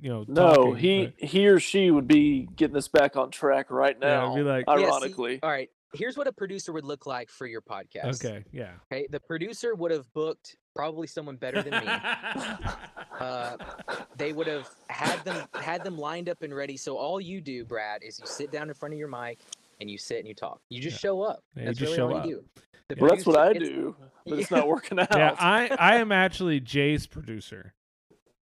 you 0.00 0.08
know, 0.10 0.24
No, 0.28 0.54
talking, 0.54 0.76
he 0.76 1.06
but- 1.18 1.28
he 1.28 1.46
or 1.48 1.60
she 1.60 1.90
would 1.90 2.06
be 2.08 2.48
getting 2.56 2.76
us 2.76 2.88
back 2.88 3.16
on 3.16 3.30
track 3.30 3.70
right 3.70 3.98
now. 3.98 4.32
it'd 4.32 4.44
be 4.44 4.50
like- 4.50 4.64
Yeah, 4.68 4.76
see, 4.76 4.84
ironically, 4.84 5.40
all 5.42 5.50
right. 5.50 5.70
Here's 5.94 6.16
what 6.16 6.26
a 6.26 6.32
producer 6.32 6.72
would 6.72 6.84
look 6.86 7.04
like 7.04 7.28
for 7.28 7.46
your 7.46 7.60
podcast. 7.60 8.24
Okay, 8.24 8.44
yeah. 8.50 8.70
Okay. 8.90 9.06
The 9.10 9.20
producer 9.20 9.74
would 9.74 9.90
have 9.90 10.10
booked 10.14 10.56
probably 10.74 11.06
someone 11.06 11.36
better 11.36 11.60
than 11.62 11.84
me. 11.84 11.92
uh, 13.20 13.56
they 14.16 14.32
would 14.32 14.46
have 14.46 14.70
had 14.88 15.22
them 15.24 15.46
had 15.52 15.84
them 15.84 15.98
lined 15.98 16.28
up 16.30 16.42
and 16.42 16.54
ready. 16.54 16.76
So 16.78 16.96
all 16.96 17.20
you 17.20 17.40
do, 17.42 17.64
Brad, 17.66 18.02
is 18.02 18.18
you 18.18 18.26
sit 18.26 18.50
down 18.50 18.68
in 18.68 18.74
front 18.74 18.94
of 18.94 18.98
your 18.98 19.08
mic 19.08 19.40
and 19.82 19.90
you 19.90 19.98
sit 19.98 20.18
and 20.18 20.26
you 20.26 20.34
talk. 20.34 20.60
You 20.70 20.80
just 20.80 20.98
show 20.98 21.22
up. 21.22 21.42
Yeah, 21.54 21.60
you 21.60 21.66
That's 21.66 21.78
just 21.78 21.86
really 21.88 21.96
show 21.98 22.08
all 22.10 22.16
up. 22.20 22.26
you 22.26 22.36
do. 22.36 22.62
The 22.88 22.96
well, 23.00 23.10
that's 23.10 23.26
what 23.26 23.38
I 23.38 23.52
do, 23.52 23.94
but 24.26 24.38
it's 24.38 24.50
not 24.50 24.66
working 24.66 24.98
out. 24.98 25.08
yeah, 25.14 25.34
I 25.38 25.68
I 25.78 25.96
am 25.96 26.10
actually 26.10 26.60
Jay's 26.60 27.06
producer. 27.06 27.74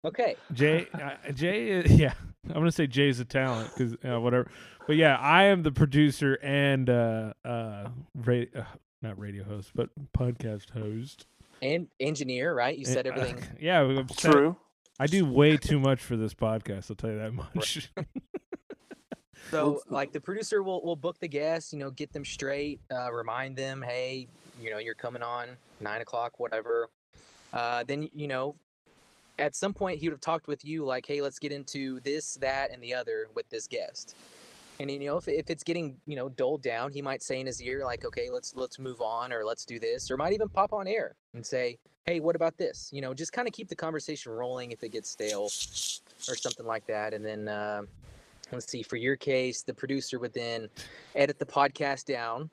Okay. 0.04 0.36
Jay, 0.52 0.86
uh, 0.94 1.32
Jay, 1.32 1.68
is, 1.68 1.92
yeah, 1.98 2.14
I'm 2.48 2.54
gonna 2.54 2.72
say 2.72 2.86
Jay's 2.86 3.20
a 3.20 3.24
talent 3.24 3.70
because 3.76 3.94
uh, 4.04 4.20
whatever, 4.20 4.50
but 4.86 4.96
yeah, 4.96 5.16
I 5.16 5.44
am 5.44 5.62
the 5.62 5.72
producer 5.72 6.38
and 6.42 6.88
uh, 6.88 7.32
uh, 7.44 7.88
ra- 8.14 8.44
uh, 8.56 8.62
not 9.02 9.18
radio 9.18 9.44
host, 9.44 9.72
but 9.74 9.90
podcast 10.16 10.70
host. 10.70 11.26
And 11.62 11.88
engineer, 12.00 12.54
right? 12.54 12.76
You 12.76 12.86
said 12.86 13.06
Uh, 13.06 13.10
everything. 13.10 13.42
yeah, 13.60 13.80
I'm 13.82 14.08
set- 14.08 14.32
True. 14.32 14.56
I 14.98 15.06
do 15.06 15.24
way 15.26 15.56
too 15.56 15.78
much 15.80 16.00
for 16.02 16.16
this 16.16 16.34
podcast. 16.34 16.90
I'll 16.90 16.96
tell 16.96 17.10
you 17.10 17.18
that 17.18 17.32
much. 17.32 17.90
So, 19.50 19.80
like, 19.88 20.12
the 20.12 20.20
producer 20.20 20.62
will 20.62 20.80
will 20.84 20.94
book 20.94 21.18
the 21.18 21.26
guests, 21.26 21.72
you 21.72 21.78
know, 21.80 21.90
get 21.90 22.12
them 22.12 22.24
straight, 22.24 22.80
uh, 22.92 23.10
remind 23.12 23.56
them, 23.56 23.82
hey, 23.82 24.28
you 24.62 24.70
know, 24.70 24.78
you're 24.78 24.94
coming 24.94 25.22
on 25.22 25.48
nine 25.80 26.00
o'clock, 26.02 26.38
whatever. 26.38 26.88
Uh, 27.52 27.82
then, 27.82 28.08
you 28.14 28.28
know, 28.28 28.54
at 29.40 29.56
some 29.56 29.72
point 29.72 29.98
he 29.98 30.08
would 30.08 30.14
have 30.14 30.20
talked 30.20 30.46
with 30.46 30.64
you, 30.64 30.84
like, 30.84 31.06
hey, 31.06 31.22
let's 31.22 31.38
get 31.38 31.50
into 31.50 31.98
this, 32.00 32.34
that, 32.34 32.70
and 32.70 32.82
the 32.82 32.94
other 32.94 33.28
with 33.34 33.48
this 33.48 33.66
guest. 33.66 34.14
And 34.78 34.90
you 34.90 34.98
know, 35.00 35.16
if, 35.16 35.28
if 35.28 35.50
it's 35.50 35.64
getting 35.64 35.96
you 36.06 36.16
know 36.16 36.28
doled 36.28 36.62
down, 36.62 36.92
he 36.92 37.02
might 37.02 37.22
say 37.22 37.40
in 37.40 37.46
his 37.46 37.60
ear, 37.60 37.84
like, 37.84 38.04
okay, 38.04 38.30
let's 38.30 38.54
let's 38.54 38.78
move 38.78 39.00
on, 39.00 39.32
or 39.32 39.44
let's 39.44 39.64
do 39.64 39.78
this, 39.78 40.10
or 40.10 40.16
might 40.16 40.32
even 40.32 40.48
pop 40.48 40.72
on 40.72 40.86
air 40.86 41.16
and 41.34 41.44
say, 41.44 41.78
hey, 42.06 42.20
what 42.20 42.36
about 42.36 42.56
this? 42.56 42.88
You 42.92 43.02
know, 43.02 43.12
just 43.12 43.32
kind 43.32 43.46
of 43.48 43.52
keep 43.52 43.68
the 43.68 43.76
conversation 43.76 44.32
rolling 44.32 44.72
if 44.72 44.82
it 44.82 44.90
gets 44.90 45.10
stale 45.10 45.44
or 46.28 46.36
something 46.36 46.66
like 46.66 46.86
that, 46.86 47.14
and 47.14 47.24
then. 47.24 47.48
Uh, 47.48 47.82
let's 48.52 48.68
see 48.68 48.82
for 48.82 48.96
your 48.96 49.14
case 49.14 49.62
the 49.62 49.72
producer 49.72 50.18
would 50.18 50.34
then 50.34 50.68
edit 51.14 51.38
the 51.38 51.46
podcast 51.46 52.04
down 52.04 52.50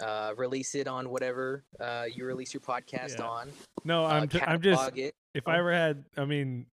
uh, 0.00 0.32
release 0.36 0.74
it 0.74 0.86
on 0.88 1.08
whatever 1.10 1.64
uh, 1.80 2.04
you 2.12 2.24
release 2.24 2.52
your 2.54 2.60
podcast 2.60 3.18
Yeah. 3.18 3.24
on 3.26 3.48
no, 3.84 4.04
uh, 4.04 4.08
I'm 4.08 4.28
ju- 4.28 4.40
I'm 4.46 4.60
just 4.60 4.96
it. 4.96 5.14
if 5.34 5.46
I 5.48 5.58
ever 5.58 5.72
had, 5.72 6.04
I 6.16 6.24
mean, 6.24 6.66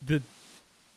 the 0.00 0.22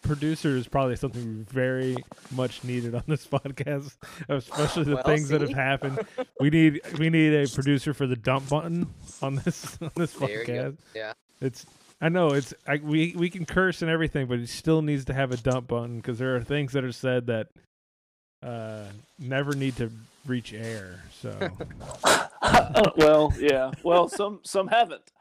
producer 0.03 0.55
is 0.55 0.67
probably 0.67 0.95
something 0.95 1.43
very 1.49 1.95
much 2.31 2.63
needed 2.63 2.93
on 2.93 3.01
this 3.07 3.25
podcast, 3.35 3.95
especially 4.29 4.83
the 4.83 4.95
Well, 4.95 5.03
things 5.03 5.29
that 5.29 5.41
have 5.41 5.53
happened. 5.53 5.99
We 6.39 6.49
need 6.51 6.81
we 6.99 7.09
need 7.09 7.33
a 7.33 7.47
producer 7.47 7.93
for 7.95 8.05
the 8.05 8.15
dump 8.15 8.49
button 8.49 8.93
on 9.21 9.35
this 9.37 9.77
on 9.81 9.89
this 9.95 10.13
there 10.13 10.45
podcast. 10.45 10.77
yeah 10.93 11.13
It's 11.41 11.65
I 12.01 12.09
know 12.09 12.33
it's 12.33 12.53
I, 12.67 12.75
we 12.77 13.15
we 13.17 13.29
can 13.31 13.45
curse 13.45 13.81
and 13.81 13.89
everything, 13.89 14.27
but 14.27 14.37
it 14.39 14.49
still 14.49 14.81
needs 14.83 15.05
to 15.05 15.13
have 15.13 15.31
a 15.31 15.37
dump 15.37 15.69
button 15.69 15.97
because 15.97 16.19
there 16.19 16.35
are 16.35 16.43
things 16.43 16.73
that 16.73 16.83
are 16.83 16.91
said 16.91 17.25
that 17.27 17.47
uh 18.43 18.83
never 19.17 19.55
need 19.55 19.75
to 19.77 19.89
reach 20.27 20.53
air. 20.53 21.01
So 21.21 21.37
well, 22.97 23.33
yeah. 23.39 23.71
Well, 23.83 24.07
some 24.09 24.39
some 24.43 24.67
haven't. 24.67 25.11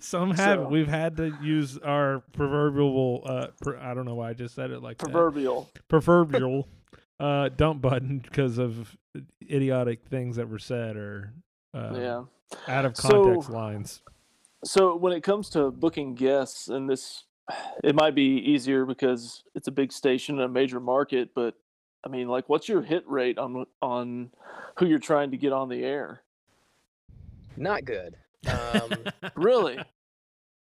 some 0.00 0.30
have 0.32 0.60
So- 0.60 0.68
we've 0.68 0.88
had 0.88 1.16
to 1.18 1.32
use 1.42 1.78
our 1.78 2.20
proverbial 2.32 3.22
uh 3.26 3.46
per, 3.60 3.76
I 3.78 3.94
don't 3.94 4.04
know 4.06 4.14
why 4.14 4.30
I 4.30 4.32
just 4.34 4.54
said 4.54 4.70
it 4.70 4.82
like 4.82 4.98
that. 4.98 5.10
Proverbial. 5.10 5.68
proverbial 5.88 6.68
uh 7.20 7.48
dump 7.50 7.80
button 7.82 8.18
because 8.24 8.58
of 8.58 8.96
idiotic 9.42 10.06
things 10.08 10.36
that 10.36 10.48
were 10.48 10.58
said 10.58 10.96
or 10.96 11.32
uh, 11.74 11.92
yeah. 11.94 12.22
out 12.68 12.84
of 12.84 12.96
So- 12.96 13.08
context 13.24 13.50
lines. 13.50 14.00
So 14.64 14.96
when 14.96 15.12
it 15.12 15.22
comes 15.22 15.50
to 15.50 15.70
booking 15.70 16.14
guests, 16.14 16.68
and 16.68 16.88
this, 16.88 17.24
it 17.82 17.94
might 17.94 18.14
be 18.14 18.38
easier 18.38 18.86
because 18.86 19.42
it's 19.54 19.68
a 19.68 19.70
big 19.70 19.92
station 19.92 20.36
and 20.36 20.44
a 20.44 20.48
major 20.48 20.80
market. 20.80 21.34
But 21.34 21.54
I 22.04 22.08
mean, 22.08 22.28
like, 22.28 22.48
what's 22.48 22.68
your 22.68 22.82
hit 22.82 23.08
rate 23.08 23.38
on 23.38 23.64
on 23.80 24.30
who 24.76 24.86
you're 24.86 24.98
trying 24.98 25.30
to 25.30 25.36
get 25.36 25.52
on 25.52 25.68
the 25.68 25.84
air? 25.84 26.20
not 27.56 27.84
good 27.84 28.16
um, 28.48 28.92
Really? 29.36 29.78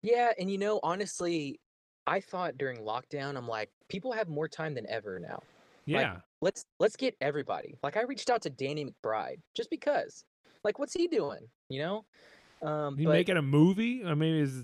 yeah 0.04 0.32
and 0.40 0.50
you 0.50 0.58
know 0.58 0.80
honestly 0.84 1.60
i 2.06 2.20
thought 2.20 2.58
during 2.58 2.78
lockdown 2.80 3.36
i'm 3.36 3.48
like 3.48 3.70
people 3.90 4.12
have 4.12 4.30
more 4.30 4.48
time 4.48 4.74
than 4.74 4.86
ever 4.88 5.20
now 5.20 5.42
yeah. 5.86 6.18
let's 6.42 6.66
let's 6.80 6.96
get 6.96 7.16
everybody 7.20 7.76
like 7.82 7.98
i 7.98 8.04
reached 8.04 8.30
out 8.30 8.42
to 8.44 8.50
danny 8.50 8.86
mcbride 8.86 9.38
just 9.56 9.70
because 9.70 10.24
like 10.63 10.78
what's 10.80 10.94
he 10.94 11.08
doing 11.08 11.40
you 11.70 11.80
know 11.80 12.06
um 12.62 13.00
you 13.00 13.08
but- 13.08 13.13
making 13.13 13.38
a 13.38 13.42
movie? 13.42 14.04
I 14.06 14.13
mean, 14.13 14.36
is 14.36 14.63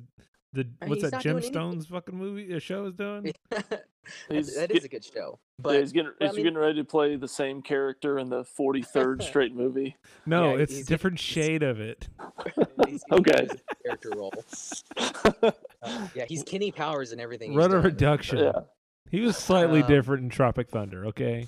the 0.53 0.67
I 0.81 0.87
what's 0.87 1.01
he's 1.01 1.11
that 1.11 1.17
not 1.17 1.23
doing. 1.23 1.43
Gemstones 1.43 1.87
fucking 1.87 2.15
movie 2.17 2.53
a 2.53 2.59
show 2.59 2.85
is 2.85 2.93
doing? 2.93 3.33
that, 3.49 3.85
He's 4.29 4.55
that 4.55 4.69
get- 4.69 4.77
is 4.77 4.83
a 4.83 4.89
good 4.89 5.03
show 5.05 5.39
yeah, 5.57 5.61
but 5.63 5.79
he's 5.79 5.91
getting 5.91 6.11
but 6.19 6.29
I 6.29 6.31
mean- 6.33 6.43
getting 6.43 6.57
ready 6.59 6.75
to 6.75 6.83
play 6.83 7.15
the 7.15 7.27
same 7.27 7.61
character 7.61 8.19
in 8.19 8.29
the 8.29 8.43
43rd 8.43 9.23
straight 9.29 9.55
movie. 9.55 9.95
No, 10.25 10.55
Yeah, 10.55 10.61
it's 10.63 10.79
a 10.79 10.83
different 10.83 11.19
he's- 11.19 11.33
shade 11.33 11.63
of 11.63 11.79
it. 11.79 12.07
Okay. 13.11 13.47
character 13.83 14.11
role 14.15 14.31
Uh, 14.97 15.51
yeah 16.15 16.25
he's 16.27 16.43
kenny 16.43 16.71
powers 16.71 17.11
and 17.11 17.19
everything 17.19 17.51
he's 17.51 17.57
Rudder 17.57 17.75
done. 17.77 17.83
reduction. 17.85 18.37
yeah. 18.39 18.51
He 19.09 19.21
was 19.21 19.35
slightly 19.37 19.81
Um, 19.81 19.87
different 19.87 20.23
in 20.23 20.29
Tropic 20.29 20.69
Thunder. 20.69 21.05
Okay. 21.07 21.47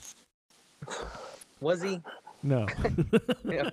was 1.62 1.82
he 1.82 2.02
No. 2.44 2.66
Yeah. 3.44 3.70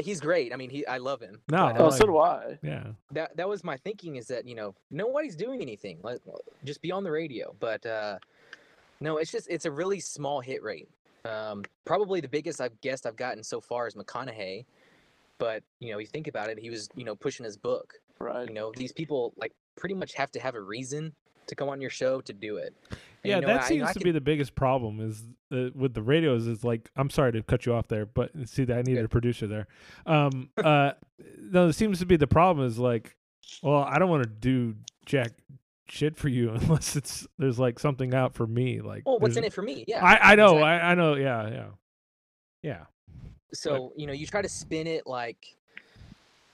He's 0.00 0.20
great 0.20 0.52
i 0.52 0.56
mean 0.56 0.70
he 0.70 0.86
i 0.86 0.96
love 0.98 1.20
him 1.20 1.40
No, 1.50 1.58
but, 1.58 1.76
I 1.76 1.78
Oh, 1.78 1.88
like- 1.88 1.98
so 2.00 2.06
do 2.06 2.18
I. 2.18 2.58
yeah. 2.62 2.84
that 3.10 3.36
that 3.36 3.48
was 3.48 3.62
my 3.62 3.76
thinking 3.76 4.16
is 4.16 4.26
that 4.28 4.46
you 4.46 4.54
know 4.54 4.74
nobody's 4.90 5.36
doing 5.36 5.60
anything 5.60 5.98
like 6.02 6.20
just 6.64 6.80
be 6.80 6.90
on 6.90 7.04
the 7.04 7.10
radio 7.10 7.54
but 7.60 7.84
uh 7.84 8.18
no 9.00 9.18
it's 9.18 9.30
just 9.30 9.48
it's 9.50 9.64
a 9.66 9.70
really 9.70 10.00
small 10.00 10.40
hit 10.40 10.62
rate 10.62 10.88
um 11.24 11.62
probably 11.84 12.20
the 12.20 12.28
biggest 12.28 12.60
i've 12.60 12.80
guessed 12.80 13.06
i've 13.06 13.16
gotten 13.16 13.42
so 13.44 13.60
far 13.60 13.86
is 13.86 13.94
mcconaughey 13.94 14.64
But 15.38 15.62
you 15.80 15.90
know, 15.92 15.98
you 15.98 16.06
think 16.06 16.28
about 16.28 16.50
it, 16.50 16.58
he 16.58 16.70
was 16.70 16.88
you 16.94 17.04
know 17.04 17.16
pushing 17.16 17.44
his 17.44 17.56
book. 17.56 17.94
Right. 18.20 18.46
You 18.48 18.54
know, 18.54 18.70
these 18.76 18.92
people 18.92 19.32
like 19.36 19.52
pretty 19.74 19.94
much 19.96 20.14
have 20.14 20.30
to 20.32 20.40
have 20.40 20.54
a 20.54 20.60
reason 20.60 21.12
to 21.46 21.54
come 21.54 21.68
on 21.68 21.80
your 21.80 21.90
show 21.90 22.20
to 22.22 22.32
do 22.32 22.56
it. 22.56 22.74
And, 22.90 22.98
Yeah, 23.24 23.36
you 23.36 23.40
know, 23.42 23.46
that 23.48 23.62
I- 23.62 23.68
seems 23.68 23.82
I 23.84 23.92
to 23.92 23.98
can- 23.98 24.04
be 24.04 24.10
the 24.12 24.20
biggest 24.20 24.54
problem 24.54 25.00
is 25.00 25.24
uh, 25.52 25.70
with 25.74 25.94
the 25.94 26.02
radios 26.02 26.46
is 26.46 26.64
like 26.64 26.90
I'm 26.96 27.10
sorry 27.10 27.32
to 27.32 27.42
cut 27.42 27.66
you 27.66 27.74
off 27.74 27.88
there, 27.88 28.06
but 28.06 28.30
see 28.46 28.64
that 28.64 28.74
I 28.78 28.82
needed 28.82 28.96
Good. 28.96 29.04
a 29.04 29.08
producer 29.08 29.46
there. 29.46 29.66
Um 30.06 30.50
uh 30.64 30.92
no, 31.38 31.68
it 31.68 31.74
seems 31.74 31.98
to 32.00 32.06
be 32.06 32.16
the 32.16 32.26
problem 32.26 32.66
is 32.66 32.78
like 32.78 33.16
well, 33.62 33.82
I 33.82 33.98
don't 33.98 34.08
want 34.10 34.22
to 34.24 34.28
do 34.28 34.76
jack 35.04 35.32
shit 35.88 36.16
for 36.16 36.28
you 36.28 36.50
unless 36.54 36.96
it's 36.96 37.26
there's 37.38 37.58
like 37.58 37.78
something 37.78 38.14
out 38.14 38.34
for 38.34 38.46
me 38.46 38.80
like 38.80 39.02
Well, 39.06 39.18
what's 39.18 39.36
in 39.36 39.44
it 39.44 39.52
for 39.52 39.62
me? 39.62 39.84
Yeah. 39.86 40.04
I 40.04 40.32
I 40.32 40.34
know, 40.36 40.56
exactly. 40.56 40.62
I 40.64 40.90
I 40.90 40.94
know, 40.94 41.14
yeah, 41.16 41.48
yeah. 41.50 41.66
Yeah. 42.62 42.84
so 43.52 43.92
you 43.96 44.06
know 44.06 44.12
you 44.12 44.26
try 44.26 44.40
to 44.42 44.48
spin 44.48 44.86
it 44.86 45.06
like 45.06 45.44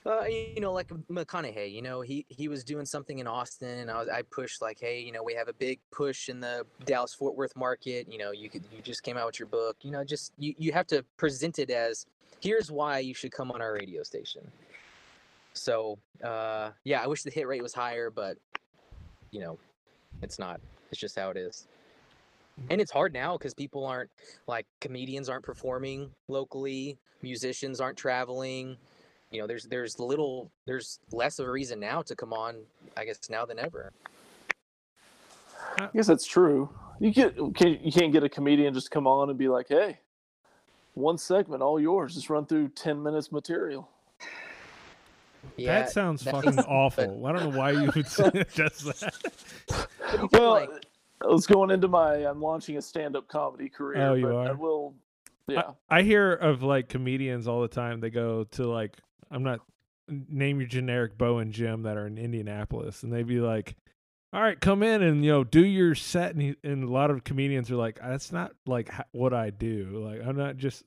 uh, 0.06 0.24
you 0.24 0.60
know 0.60 0.72
like 0.72 0.88
mcconaughey 1.10 1.70
you 1.70 1.82
know 1.82 2.00
he 2.00 2.24
he 2.28 2.48
was 2.48 2.64
doing 2.64 2.86
something 2.86 3.18
in 3.18 3.26
austin 3.26 3.80
and 3.80 3.90
i 3.90 3.98
was 3.98 4.08
i 4.08 4.22
pushed 4.22 4.62
like 4.62 4.78
hey 4.80 5.00
you 5.00 5.12
know 5.12 5.22
we 5.22 5.34
have 5.34 5.48
a 5.48 5.52
big 5.52 5.80
push 5.90 6.28
in 6.28 6.40
the 6.40 6.64
dallas 6.84 7.12
fort 7.12 7.36
worth 7.36 7.54
market 7.56 8.10
you 8.10 8.18
know 8.18 8.30
you 8.30 8.48
could 8.48 8.62
you 8.74 8.80
just 8.80 9.02
came 9.02 9.16
out 9.16 9.26
with 9.26 9.38
your 9.38 9.48
book 9.48 9.76
you 9.82 9.90
know 9.90 10.04
just 10.04 10.32
you, 10.38 10.54
you 10.56 10.72
have 10.72 10.86
to 10.86 11.04
present 11.16 11.58
it 11.58 11.70
as 11.70 12.06
here's 12.40 12.70
why 12.70 12.98
you 12.98 13.14
should 13.14 13.32
come 13.32 13.50
on 13.50 13.60
our 13.60 13.72
radio 13.72 14.02
station. 14.02 14.42
So 15.52 15.98
uh 16.24 16.70
yeah 16.84 17.02
i 17.02 17.06
wish 17.06 17.22
the 17.22 17.30
hit 17.30 17.46
rate 17.46 17.62
was 17.62 17.74
higher 17.74 18.10
but 18.10 18.36
you 19.30 19.40
know 19.40 19.58
it's 20.22 20.38
not 20.38 20.60
it's 20.90 21.00
just 21.00 21.18
how 21.18 21.30
it 21.30 21.36
is. 21.36 21.66
And 22.70 22.80
it's 22.80 22.90
hard 22.90 23.12
now 23.12 23.36
because 23.36 23.54
people 23.54 23.86
aren't 23.86 24.10
like 24.46 24.66
comedians 24.80 25.28
aren't 25.28 25.44
performing 25.44 26.10
locally 26.28 26.98
musicians 27.22 27.80
aren't 27.80 27.98
traveling 27.98 28.76
you 29.30 29.40
know 29.40 29.46
there's 29.46 29.64
there's 29.64 29.98
little 29.98 30.50
there's 30.66 30.98
less 31.12 31.38
of 31.38 31.46
a 31.46 31.50
reason 31.50 31.78
now 31.78 32.00
to 32.02 32.16
come 32.16 32.32
on 32.32 32.56
i 32.96 33.04
guess 33.04 33.18
now 33.30 33.44
than 33.44 33.58
ever 33.58 33.92
I 35.78 35.88
guess 35.94 36.06
that's 36.06 36.26
true. 36.26 36.70
You 37.00 37.10
get 37.12 37.36
can 37.54 37.78
you 37.82 37.92
can't 37.92 38.12
get 38.12 38.22
a 38.24 38.28
comedian 38.28 38.74
just 38.74 38.90
come 38.90 39.06
on 39.06 39.28
and 39.28 39.38
be 39.38 39.48
like, 39.48 39.66
"Hey, 39.68 39.98
one 40.94 41.18
segment, 41.18 41.62
all 41.62 41.78
yours. 41.80 42.14
Just 42.14 42.30
run 42.30 42.46
through 42.46 42.68
ten 42.70 43.02
minutes 43.02 43.30
material." 43.32 43.88
yeah 45.56 45.80
that 45.80 45.90
sounds 45.90 46.22
that 46.24 46.32
fucking 46.34 46.56
makes- 46.56 46.66
awful. 46.68 47.26
I 47.26 47.32
don't 47.32 47.50
know 47.52 47.58
why 47.58 47.70
you 47.72 47.90
would 47.94 48.06
suggest 48.08 48.84
that. 49.00 49.14
but 49.68 49.88
you 50.12 50.28
feel 50.28 50.40
Well, 50.40 50.50
like 50.52 50.70
I 51.22 51.26
was 51.26 51.46
going 51.46 51.70
into 51.70 51.88
my. 51.88 52.14
I'm 52.26 52.40
launching 52.40 52.76
a 52.76 52.82
stand-up 52.82 53.28
comedy 53.28 53.68
career. 53.68 54.00
Oh, 54.02 54.14
you 54.14 54.26
but 54.26 54.46
I 54.48 54.52
will. 54.52 54.94
Yeah. 55.48 55.72
I 55.90 56.02
hear 56.02 56.32
of 56.32 56.62
like 56.62 56.88
comedians 56.88 57.46
all 57.48 57.62
the 57.62 57.68
time. 57.68 58.00
They 58.00 58.10
go 58.10 58.44
to 58.52 58.64
like 58.68 58.96
I'm 59.30 59.42
not 59.42 59.60
name 60.08 60.60
your 60.60 60.68
generic 60.68 61.18
Bo 61.18 61.38
and 61.38 61.52
Jim 61.52 61.82
that 61.82 61.96
are 61.96 62.06
in 62.06 62.18
Indianapolis, 62.18 63.02
and 63.02 63.12
they'd 63.12 63.26
be 63.26 63.40
like, 63.40 63.76
"All 64.32 64.40
right, 64.40 64.58
come 64.60 64.82
in 64.82 65.02
and 65.02 65.24
you 65.24 65.30
know 65.32 65.44
do 65.44 65.64
your 65.64 65.94
set." 65.94 66.32
And, 66.32 66.42
he, 66.42 66.56
and 66.64 66.84
a 66.84 66.90
lot 66.90 67.10
of 67.10 67.24
comedians 67.24 67.70
are 67.70 67.76
like, 67.76 67.98
"That's 68.00 68.32
not 68.32 68.52
like 68.66 68.90
what 69.12 69.34
I 69.34 69.50
do. 69.50 70.02
Like 70.04 70.26
I'm 70.26 70.36
not 70.36 70.56
just 70.56 70.84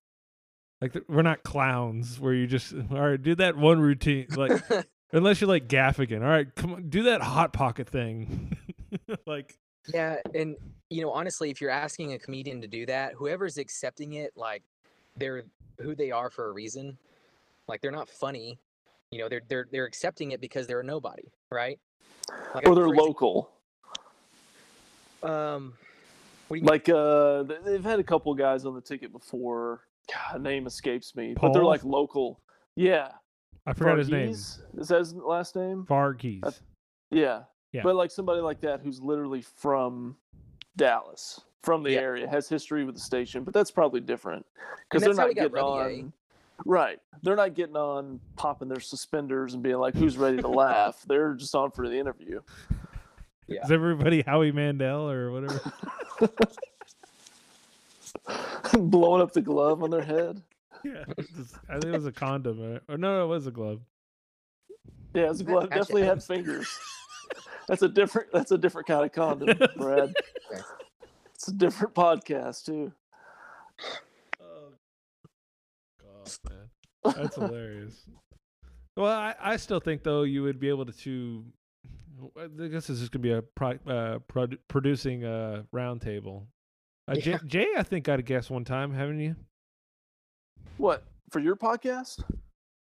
like 0.81 0.97
we're 1.07 1.21
not 1.21 1.43
clowns 1.43 2.19
where 2.19 2.33
you 2.33 2.47
just 2.47 2.73
all 2.73 2.99
right 2.99 3.21
do 3.21 3.35
that 3.35 3.55
one 3.55 3.79
routine 3.79 4.27
like 4.35 4.63
unless 5.13 5.39
you're 5.39 5.47
like 5.47 5.67
Gaffigan. 5.67 6.21
All 6.21 6.29
right, 6.29 6.53
come 6.55 6.73
on, 6.73 6.89
do 6.89 7.03
that 7.03 7.21
hot 7.21 7.53
pocket 7.53 7.87
thing. 7.87 8.57
like 9.25 9.57
yeah 9.93 10.17
and 10.35 10.55
you 10.89 11.01
know 11.01 11.11
honestly 11.11 11.49
if 11.49 11.61
you're 11.61 11.71
asking 11.71 12.13
a 12.13 12.19
comedian 12.19 12.61
to 12.61 12.67
do 12.67 12.85
that 12.85 13.13
whoever's 13.13 13.57
accepting 13.57 14.13
it 14.13 14.31
like 14.35 14.63
they're 15.17 15.43
who 15.79 15.95
they 15.95 16.11
are 16.11 16.29
for 16.29 16.49
a 16.49 16.51
reason 16.51 16.97
like 17.71 17.81
they're 17.81 17.91
not 17.91 18.09
funny 18.09 18.59
you 19.11 19.19
know 19.19 19.29
they're 19.29 19.41
they're 19.49 19.67
they're 19.71 19.85
accepting 19.85 20.31
it 20.31 20.41
because 20.41 20.67
they're 20.67 20.81
a 20.81 20.83
nobody 20.83 21.23
right 21.51 21.79
like, 22.53 22.67
Or 22.67 22.75
they're 22.75 22.85
for 22.85 22.93
exa- 22.93 22.97
local. 22.97 23.49
um 25.23 25.73
what 26.47 26.57
do 26.57 26.61
you 26.63 26.67
Like 26.67 26.89
uh, 26.89 27.43
they've 27.65 27.83
had 27.83 27.99
a 27.99 28.03
couple 28.03 28.33
guys 28.35 28.65
on 28.65 28.75
the 28.75 28.81
ticket 28.81 29.13
before. 29.13 29.81
God, 30.13 30.41
name 30.41 30.67
escapes 30.67 31.15
me, 31.15 31.33
but 31.39 31.53
they're 31.53 31.63
like 31.63 31.85
local. 31.85 32.41
Yeah. 32.75 33.07
I 33.65 33.71
forgot 33.71 33.97
his 33.99 34.09
name. 34.09 34.31
Is 34.31 34.59
that 34.89 34.99
his 34.99 35.13
last 35.13 35.55
name? 35.55 35.85
Varghese. 35.89 36.41
That's- 36.41 36.61
Yeah. 37.09 37.43
Yeah. 37.71 37.83
But 37.83 37.95
like 37.95 38.11
somebody 38.11 38.41
like 38.41 38.59
that 38.61 38.81
who's 38.81 38.99
literally 39.01 39.41
from 39.43 40.17
Dallas, 40.75 41.39
from 41.63 41.83
the 41.83 41.91
Yeah. 41.91 41.99
area, 41.99 42.27
has 42.27 42.49
history 42.49 42.83
with 42.83 42.95
the 42.95 43.01
station, 43.01 43.45
but 43.45 43.53
that's 43.53 43.71
probably 43.71 44.01
different 44.01 44.45
because 44.89 45.03
they're 45.03 45.13
not 45.13 45.33
getting 45.33 45.53
Revier. 45.53 46.03
on. 46.03 46.13
Right. 46.65 46.99
They're 47.23 47.35
not 47.35 47.53
getting 47.55 47.75
on 47.75 48.19
popping 48.35 48.67
their 48.67 48.79
suspenders 48.79 49.53
and 49.53 49.61
being 49.63 49.77
like, 49.77 49.95
who's 49.95 50.17
ready 50.17 50.37
to 50.41 50.47
laugh? 50.47 51.03
They're 51.07 51.33
just 51.33 51.53
on 51.55 51.71
for 51.71 51.87
the 51.87 51.97
interview. 51.97 52.41
Yeah. 53.47 53.63
Is 53.65 53.71
everybody 53.71 54.21
Howie 54.21 54.51
Mandel 54.51 55.09
or 55.09 55.31
whatever? 55.31 55.59
Blowing 58.73 59.21
up 59.21 59.33
the 59.33 59.41
glove 59.41 59.83
on 59.83 59.89
their 59.89 60.03
head. 60.03 60.41
yeah, 60.83 61.03
just- 61.35 61.55
I 61.69 61.73
think 61.73 61.85
it 61.85 61.91
was 61.93 62.05
a 62.05 62.11
condom. 62.11 62.59
uh, 62.75 62.91
Or 62.91 62.97
no, 62.97 63.17
no, 63.19 63.25
it 63.25 63.27
was 63.27 63.47
a 63.47 63.51
glove. 63.51 63.81
Yeah, 65.13 65.29
it's 65.29 65.41
a 65.41 65.43
glove. 65.43 65.63
Actually, 65.65 65.79
Definitely 65.79 66.03
had 66.03 66.23
fingers. 66.23 66.79
That's 67.67 67.81
a 67.81 67.89
different 67.89 68.29
that's 68.33 68.51
a 68.51 68.57
different 68.57 68.87
kind 68.87 69.05
of 69.05 69.11
condom, 69.11 69.57
Brad. 69.77 70.13
It's 71.35 71.47
a 71.47 71.53
different 71.53 71.95
podcast 71.95 72.65
too. 72.65 72.91
God, 76.47 76.69
man, 77.05 77.15
that's 77.23 77.35
hilarious. 77.35 78.05
Well, 78.97 79.11
I, 79.11 79.35
I 79.39 79.57
still 79.57 79.79
think 79.79 80.03
though 80.03 80.23
you 80.23 80.43
would 80.43 80.59
be 80.59 80.69
able 80.69 80.85
to. 80.85 80.91
to 80.91 81.45
I 82.37 82.67
guess 82.67 82.85
this 82.87 83.01
is 83.01 83.09
going 83.09 83.23
to 83.23 83.27
be 83.29 83.31
a 83.31 83.41
pro, 83.41 83.69
uh, 83.87 84.19
produ- 84.31 84.59
producing 84.67 85.23
a 85.23 85.65
roundtable. 85.73 86.43
Uh, 87.07 87.15
Jay, 87.15 87.31
Yeah. 87.31 87.39
Jay, 87.47 87.67
I 87.77 87.83
think 87.83 88.05
got 88.05 88.19
a 88.19 88.21
guest 88.21 88.51
one 88.51 88.63
time, 88.63 88.93
haven't 88.93 89.19
you? 89.19 89.35
What 90.77 91.03
for 91.31 91.39
your 91.39 91.55
podcast? 91.55 92.23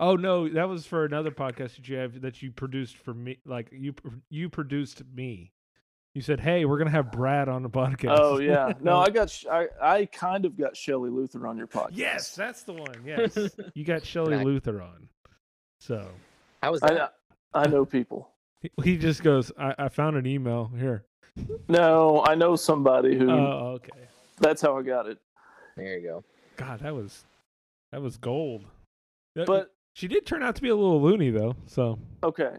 Oh 0.00 0.16
no, 0.16 0.48
that 0.48 0.68
was 0.68 0.86
for 0.86 1.04
another 1.04 1.30
podcast 1.30 1.76
that 1.76 1.88
you 1.88 1.96
have 1.96 2.20
that 2.20 2.42
you 2.42 2.50
produced 2.52 2.96
for 2.98 3.14
me. 3.14 3.38
Like 3.44 3.68
you, 3.72 3.94
you 4.30 4.48
produced 4.48 5.02
me. 5.14 5.52
You 6.14 6.22
said, 6.22 6.38
"Hey, 6.40 6.64
we're 6.64 6.78
gonna 6.78 6.90
have 6.90 7.10
Brad 7.10 7.48
on 7.48 7.62
the 7.64 7.68
podcast." 7.70 8.16
Oh 8.20 8.38
yeah, 8.38 8.72
no, 8.80 8.98
I 9.00 9.10
got 9.10 9.28
sh- 9.30 9.46
I 9.50 9.66
I 9.82 10.06
kind 10.06 10.44
of 10.44 10.56
got 10.56 10.76
Shelley 10.76 11.10
Luther 11.10 11.46
on 11.46 11.56
your 11.58 11.66
podcast. 11.66 11.90
yes, 11.92 12.34
that's 12.36 12.62
the 12.62 12.72
one. 12.72 12.94
Yes, 13.04 13.36
you 13.74 13.84
got 13.84 14.04
Shelley 14.04 14.36
Nice. 14.36 14.44
Luther 14.44 14.80
on. 14.80 15.08
So 15.80 16.08
how 16.62 16.70
was 16.70 16.80
that 16.82 17.14
I 17.52 17.62
I 17.62 17.66
know 17.66 17.84
people. 17.84 18.30
he, 18.62 18.70
he 18.82 18.96
just 18.96 19.22
goes, 19.24 19.50
I, 19.58 19.74
"I 19.76 19.88
found 19.88 20.16
an 20.16 20.26
email 20.26 20.70
here." 20.78 21.04
No, 21.68 22.22
I 22.24 22.36
know 22.36 22.54
somebody 22.54 23.18
who. 23.18 23.28
Oh, 23.28 23.72
okay. 23.76 24.06
that's 24.38 24.62
how 24.62 24.78
I 24.78 24.82
got 24.82 25.08
it. 25.08 25.18
there 25.76 25.98
you 25.98 26.06
go 26.08 26.24
God, 26.56 26.78
that 26.80 26.94
was 26.94 27.24
that 27.90 28.00
was 28.00 28.16
gold. 28.18 28.64
That- 29.34 29.46
But 29.48 29.74
she 29.94 30.06
did 30.06 30.26
turn 30.26 30.44
out 30.44 30.54
to 30.54 30.62
be 30.62 30.68
a 30.68 30.76
little 30.76 31.02
loony 31.02 31.30
though. 31.30 31.56
So 31.66 31.98
okay, 32.22 32.52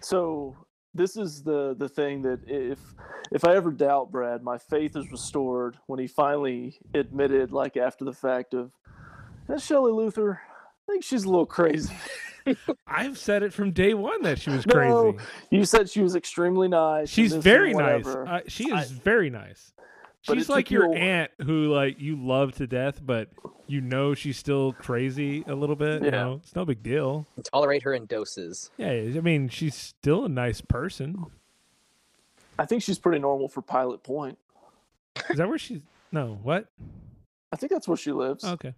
so 0.00 0.56
this 0.94 1.16
is 1.16 1.42
the 1.42 1.74
the 1.78 1.88
thing 1.88 2.22
that 2.22 2.40
if 2.46 2.78
if 3.30 3.44
I 3.44 3.54
ever 3.56 3.70
doubt 3.70 4.10
Brad, 4.10 4.42
my 4.42 4.58
faith 4.58 4.96
is 4.96 5.10
restored 5.10 5.76
when 5.86 5.98
he 5.98 6.06
finally 6.06 6.78
admitted, 6.94 7.52
like 7.52 7.76
after 7.76 8.04
the 8.04 8.12
fact, 8.12 8.54
of 8.54 8.72
that 9.48 9.60
Shelley 9.60 9.92
Luther. 9.92 10.40
I 10.88 10.92
think 10.92 11.04
she's 11.04 11.24
a 11.24 11.28
little 11.28 11.46
crazy. 11.46 11.94
I've 12.86 13.18
said 13.18 13.42
it 13.42 13.52
from 13.52 13.72
day 13.72 13.92
one 13.92 14.22
that 14.22 14.38
she 14.38 14.48
was 14.48 14.64
crazy. 14.64 14.88
No, 14.88 15.16
you 15.50 15.66
said 15.66 15.90
she 15.90 16.00
was 16.02 16.16
extremely 16.16 16.66
nice. 16.66 17.10
She's 17.10 17.34
very 17.34 17.74
nice. 17.74 18.06
Uh, 18.06 18.40
she 18.46 18.72
I- 18.72 18.82
is 18.82 18.90
very 18.90 19.28
nice. 19.28 19.72
But 20.26 20.36
She's 20.36 20.48
like 20.48 20.70
your 20.70 20.92
a- 20.92 20.96
aunt 20.96 21.30
who 21.42 21.72
like 21.72 22.00
you 22.00 22.16
love 22.16 22.52
to 22.56 22.66
death, 22.66 23.00
but 23.04 23.28
you 23.66 23.80
know 23.80 24.14
she's 24.14 24.36
still 24.36 24.72
crazy 24.74 25.44
a 25.46 25.54
little 25.54 25.76
bit. 25.76 26.02
You 26.02 26.10
know, 26.10 26.40
it's 26.42 26.54
no 26.54 26.64
big 26.64 26.82
deal. 26.82 27.26
tolerate 27.52 27.82
her 27.84 27.94
in 27.94 28.04
doses 28.06 28.70
Yeah, 28.78 28.90
I 28.90 29.20
mean 29.20 29.48
she's 29.48 29.74
still 29.74 30.24
a 30.24 30.28
nice 30.28 30.60
person. 30.60 31.26
I 32.58 32.66
think 32.66 32.82
she's 32.82 32.98
pretty 32.98 33.20
normal 33.20 33.48
for 33.48 33.62
Pilot 33.62 34.02
Point. 34.02 34.36
Is 35.30 35.36
that 35.38 35.48
where 35.48 35.58
she's? 35.58 35.80
No, 36.10 36.38
what? 36.42 36.66
I 37.52 37.56
think 37.56 37.70
that's 37.72 37.86
where 37.88 37.96
she 37.96 38.12
lives. 38.12 38.44
Okay, 38.44 38.74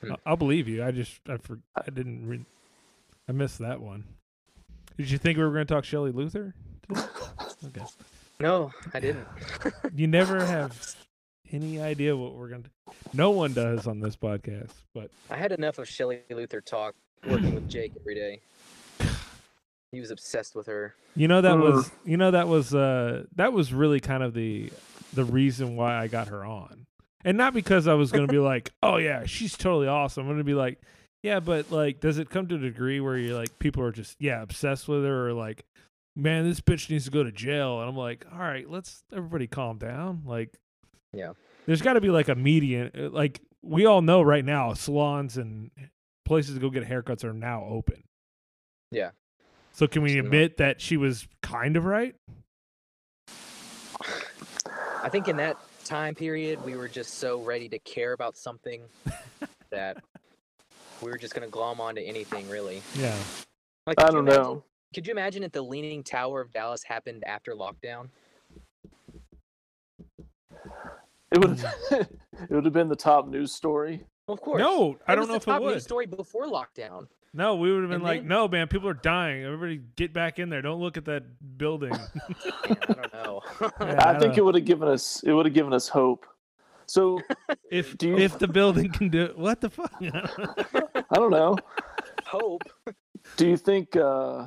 Hmm. 0.00 0.12
I'll, 0.12 0.20
I'll 0.26 0.36
believe 0.36 0.66
you. 0.66 0.82
I 0.82 0.90
just 0.90 1.20
I 1.28 1.36
for, 1.36 1.58
I 1.76 1.90
didn't 1.90 2.26
re- 2.26 2.44
I 3.28 3.32
missed 3.32 3.58
that 3.58 3.80
one. 3.80 4.04
Did 4.96 5.10
you 5.10 5.18
think 5.18 5.36
we 5.38 5.44
were 5.44 5.50
going 5.52 5.66
to 5.66 5.72
talk 5.74 5.84
Shelley 5.84 6.10
Luther? 6.12 6.54
Okay. 7.66 7.84
No 8.40 8.72
i 8.92 9.00
didn't 9.00 9.26
You 9.94 10.06
never 10.06 10.44
have 10.44 10.96
any 11.52 11.80
idea 11.80 12.16
what 12.16 12.34
we're 12.34 12.48
going 12.48 12.64
to. 12.64 12.70
No 13.12 13.30
one 13.30 13.52
does 13.52 13.86
on 13.86 14.00
this 14.00 14.16
podcast, 14.16 14.72
but 14.94 15.10
i 15.30 15.36
had 15.36 15.52
enough 15.52 15.78
of 15.78 15.88
shelley 15.88 16.20
luther 16.30 16.60
talk 16.60 16.94
working 17.28 17.54
with 17.54 17.68
jake 17.68 17.92
every 18.00 18.14
day 18.14 18.40
he 19.92 20.00
was 20.00 20.10
obsessed 20.10 20.54
with 20.54 20.66
her 20.66 20.94
You 21.14 21.28
know 21.28 21.40
that 21.40 21.56
was 21.58 21.90
you 22.04 22.16
know 22.16 22.32
that 22.32 22.48
was 22.48 22.74
uh 22.74 23.24
that 23.36 23.52
was 23.52 23.72
really 23.72 24.00
kind 24.00 24.22
of 24.22 24.34
the 24.34 24.70
the 25.12 25.24
reason 25.24 25.76
why 25.76 25.94
I 25.96 26.08
got 26.08 26.26
her 26.28 26.44
on. 26.44 26.86
and 27.24 27.38
not 27.38 27.54
because 27.54 27.86
I 27.86 27.94
was 27.94 28.10
gonna 28.10 28.26
be 28.26 28.38
like, 28.52 28.72
oh 28.82 28.96
yeah, 28.96 29.24
she's 29.26 29.56
totally 29.56 29.86
awesome. 29.86 30.24
I'm 30.24 30.32
gonna 30.32 30.42
be 30.42 30.54
like, 30.54 30.80
yeah, 31.22 31.38
but 31.38 31.70
like, 31.70 32.00
does 32.00 32.18
it 32.18 32.28
come 32.30 32.48
to 32.48 32.56
a 32.56 32.58
degree 32.58 32.98
where 33.00 33.16
you're 33.16 33.38
like, 33.38 33.56
people 33.60 33.84
are 33.84 33.92
just 33.92 34.16
yeah 34.20 34.42
obsessed 34.42 34.88
with 34.88 35.04
her, 35.04 35.28
or 35.28 35.32
like, 35.32 35.64
man, 36.16 36.48
this 36.48 36.60
bitch 36.60 36.88
needs 36.90 37.04
to 37.06 37.10
go 37.10 37.22
to 37.24 37.32
jail, 37.32 37.80
and 37.80 37.88
I'm 37.88 37.96
like, 37.96 38.24
all 38.32 38.38
right, 38.38 38.68
let's 38.68 39.02
everybody 39.12 39.46
calm 39.46 39.78
down. 39.78 40.22
Like, 40.24 40.56
Yeah. 41.12 41.32
there's 41.66 41.82
got 41.82 41.94
to 41.94 42.00
be 42.00 42.10
like 42.10 42.28
a 42.28 42.34
median. 42.34 42.90
uh, 42.96 43.10
Like 43.10 43.40
we 43.62 43.86
all 43.86 44.02
know 44.02 44.22
right 44.22 44.44
now, 44.44 44.74
salons 44.74 45.36
and 45.36 45.70
places 46.24 46.54
to 46.54 46.60
go 46.60 46.70
get 46.70 46.84
haircuts 46.84 47.24
are 47.24 47.32
now 47.32 47.64
open. 47.64 48.04
Yeah. 48.90 49.10
So 49.72 49.86
can 49.86 50.02
we 50.02 50.14
So- 50.14 50.20
admit 50.20 50.58
that 50.58 50.80
she 50.80 50.96
was 50.96 51.26
kind 51.42 51.76
of 51.76 51.84
right? 51.84 52.14
I 55.02 55.08
think 55.10 55.28
in 55.28 55.36
that 55.36 55.56
time 55.84 56.14
period, 56.14 56.64
we 56.64 56.76
were 56.76 56.88
just 56.88 57.14
so 57.14 57.40
ready 57.42 57.68
to 57.68 57.78
care 57.80 58.12
about 58.12 58.36
something 58.36 58.82
that 59.70 59.98
we 61.02 61.10
were 61.10 61.18
just 61.18 61.34
gonna 61.34 61.48
glom 61.48 61.80
onto 61.80 62.00
anything, 62.00 62.48
really. 62.48 62.82
Yeah. 62.96 63.16
Like, 63.86 64.00
I 64.00 64.06
don't 64.10 64.26
imagine- 64.28 64.42
know. 64.42 64.64
Could 64.94 65.06
you 65.06 65.12
imagine 65.12 65.42
if 65.42 65.52
the 65.52 65.62
Leaning 65.62 66.02
Tower 66.02 66.40
of 66.40 66.52
Dallas 66.52 66.82
happened 66.82 67.24
after 67.26 67.52
lockdown? 67.52 68.08
It 71.32 71.38
would 71.38 71.58
have 71.58 71.74
it 71.90 72.50
would 72.50 72.64
have 72.64 72.72
been 72.72 72.88
the 72.88 72.96
top 72.96 73.26
news 73.28 73.52
story. 73.52 74.04
Of 74.28 74.40
course. 74.40 74.60
No, 74.60 74.96
I 75.06 75.12
It 75.12 75.16
don't 75.16 75.18
was 75.20 75.28
know 75.28 75.32
the 75.34 75.36
if 75.36 75.42
it 75.42 75.50
would. 75.50 75.54
top 75.54 75.62
news 75.62 75.72
would. 75.74 75.82
Story 75.82 76.06
before 76.06 76.46
lockdown. 76.46 77.08
No, 77.36 77.56
we 77.56 77.72
would 77.72 77.80
have 77.82 77.88
been 77.90 77.96
And 77.96 78.04
like, 78.04 78.20
then- 78.20 78.28
no, 78.28 78.46
man, 78.46 78.68
people 78.68 78.88
are 78.88 78.94
dying. 78.94 79.44
Everybody 79.44 79.80
get 79.96 80.12
back 80.12 80.38
in 80.38 80.48
there. 80.50 80.62
Don't 80.62 80.80
look 80.80 80.96
at 80.96 81.04
that 81.06 81.24
building. 81.58 81.92
I 82.64 82.74
don't 82.92 83.12
know. 83.12 83.42
Yeah, 83.80 84.08
I 84.08 84.12
think 84.18 84.34
don't- 84.34 84.38
it 84.38 84.44
would 84.44 84.54
have 84.54 84.64
given 84.64 84.88
us 84.88 85.22
it 85.24 85.32
would 85.32 85.46
have 85.46 85.54
given 85.54 85.72
us 85.72 85.88
hope. 85.88 86.26
So 86.86 87.20
if 87.70 87.98
do 87.98 88.08
you- 88.10 88.18
if 88.18 88.38
the 88.38 88.46
building 88.48 88.92
can 88.92 89.08
do 89.08 89.24
it, 89.24 89.36
what 89.38 89.60
the 89.60 89.70
fuck? 89.70 89.92
I 90.00 91.14
don't 91.16 91.30
know. 91.32 91.56
Hope. 92.26 92.62
Do 93.36 93.48
you 93.48 93.56
think 93.56 93.96
uh 93.96 94.46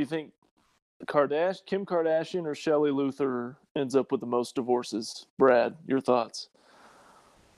you 0.00 0.06
think 0.06 0.32
Kardash 1.06 1.58
Kim 1.66 1.86
Kardashian 1.86 2.44
or 2.46 2.54
Shelley 2.54 2.90
Luther 2.90 3.56
ends 3.76 3.94
up 3.96 4.10
with 4.12 4.20
the 4.20 4.26
most 4.26 4.54
divorces? 4.54 5.26
Brad, 5.38 5.74
your 5.86 6.00
thoughts? 6.00 6.48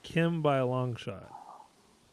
Kim 0.02 0.42
by 0.42 0.58
a 0.58 0.66
long 0.66 0.96
shot, 0.96 1.30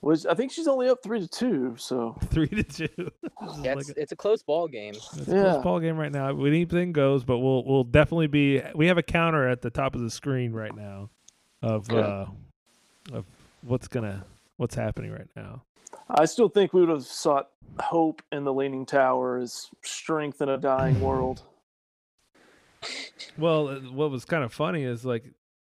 Was 0.01 0.25
I 0.27 0.33
think 0.35 0.51
she's 0.51 0.67
only 0.67 0.87
up 0.89 0.99
three 1.03 1.19
to 1.19 1.27
two, 1.27 1.75
so 1.77 2.15
three 2.25 2.47
to 2.47 2.63
two. 2.63 2.87
This 2.97 3.53
is 3.57 3.63
Yeah, 3.63 3.73
like 3.73 3.79
it's, 3.79 3.89
a- 3.89 4.01
it's 4.01 4.11
a 4.11 4.15
close 4.15 4.43
ball 4.43 4.67
game. 4.67 4.93
It's 4.93 5.17
a 5.21 5.25
close 5.25 5.63
ball 5.63 5.79
game 5.79 5.97
right 5.97 6.11
now. 6.11 6.29
Anything 6.45 6.91
goes, 6.93 7.23
but 7.23 7.39
we'll 7.39 7.63
we'll 7.65 7.83
definitely 7.83 8.27
be. 8.27 8.61
We 8.75 8.87
have 8.87 8.97
a 8.99 9.03
counter 9.03 9.47
at 9.47 9.61
the 9.61 9.69
top 9.71 9.95
of 9.95 10.01
the 10.01 10.09
screen 10.11 10.53
right 10.53 10.75
now, 10.75 11.09
of 11.63 11.89
Okay. 11.91 11.99
uh, 11.99 12.25
of 13.17 13.25
what's 13.63 13.87
gonna 13.87 14.23
what's 14.57 14.75
happening 14.75 15.11
right 15.11 15.29
now. 15.35 15.63
I 16.09 16.25
still 16.25 16.49
think 16.49 16.73
we 16.73 16.81
would 16.81 16.89
have 16.89 17.05
sought 17.05 17.49
hope 17.79 18.21
in 18.31 18.43
the 18.43 18.53
Leaning 18.53 18.85
Tower 18.85 19.37
as 19.37 19.69
strength 19.83 20.41
in 20.41 20.49
a 20.49 20.57
dying 20.57 20.99
world. 21.01 21.43
Well, 23.37 23.67
uh, 23.67 23.79
what 23.91 24.09
was 24.09 24.25
kind 24.25 24.43
of 24.43 24.53
funny 24.53 24.83
is 24.83 25.05
like 25.05 25.23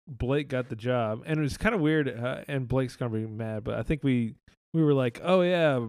Blake 0.06 0.48
got 0.48 0.68
the 0.68 0.76
job, 0.76 1.22
and 1.26 1.38
it 1.38 1.42
was 1.42 1.56
kind 1.56 1.74
of 1.74 1.80
weird. 1.80 2.08
Uh, 2.08 2.42
and 2.48 2.66
Blake's 2.66 2.96
gonna 2.96 3.10
be 3.10 3.26
mad, 3.26 3.64
but 3.64 3.74
I 3.74 3.82
think 3.82 4.02
we 4.02 4.34
we 4.72 4.82
were 4.82 4.94
like, 4.94 5.20
oh 5.22 5.42
yeah, 5.42 5.86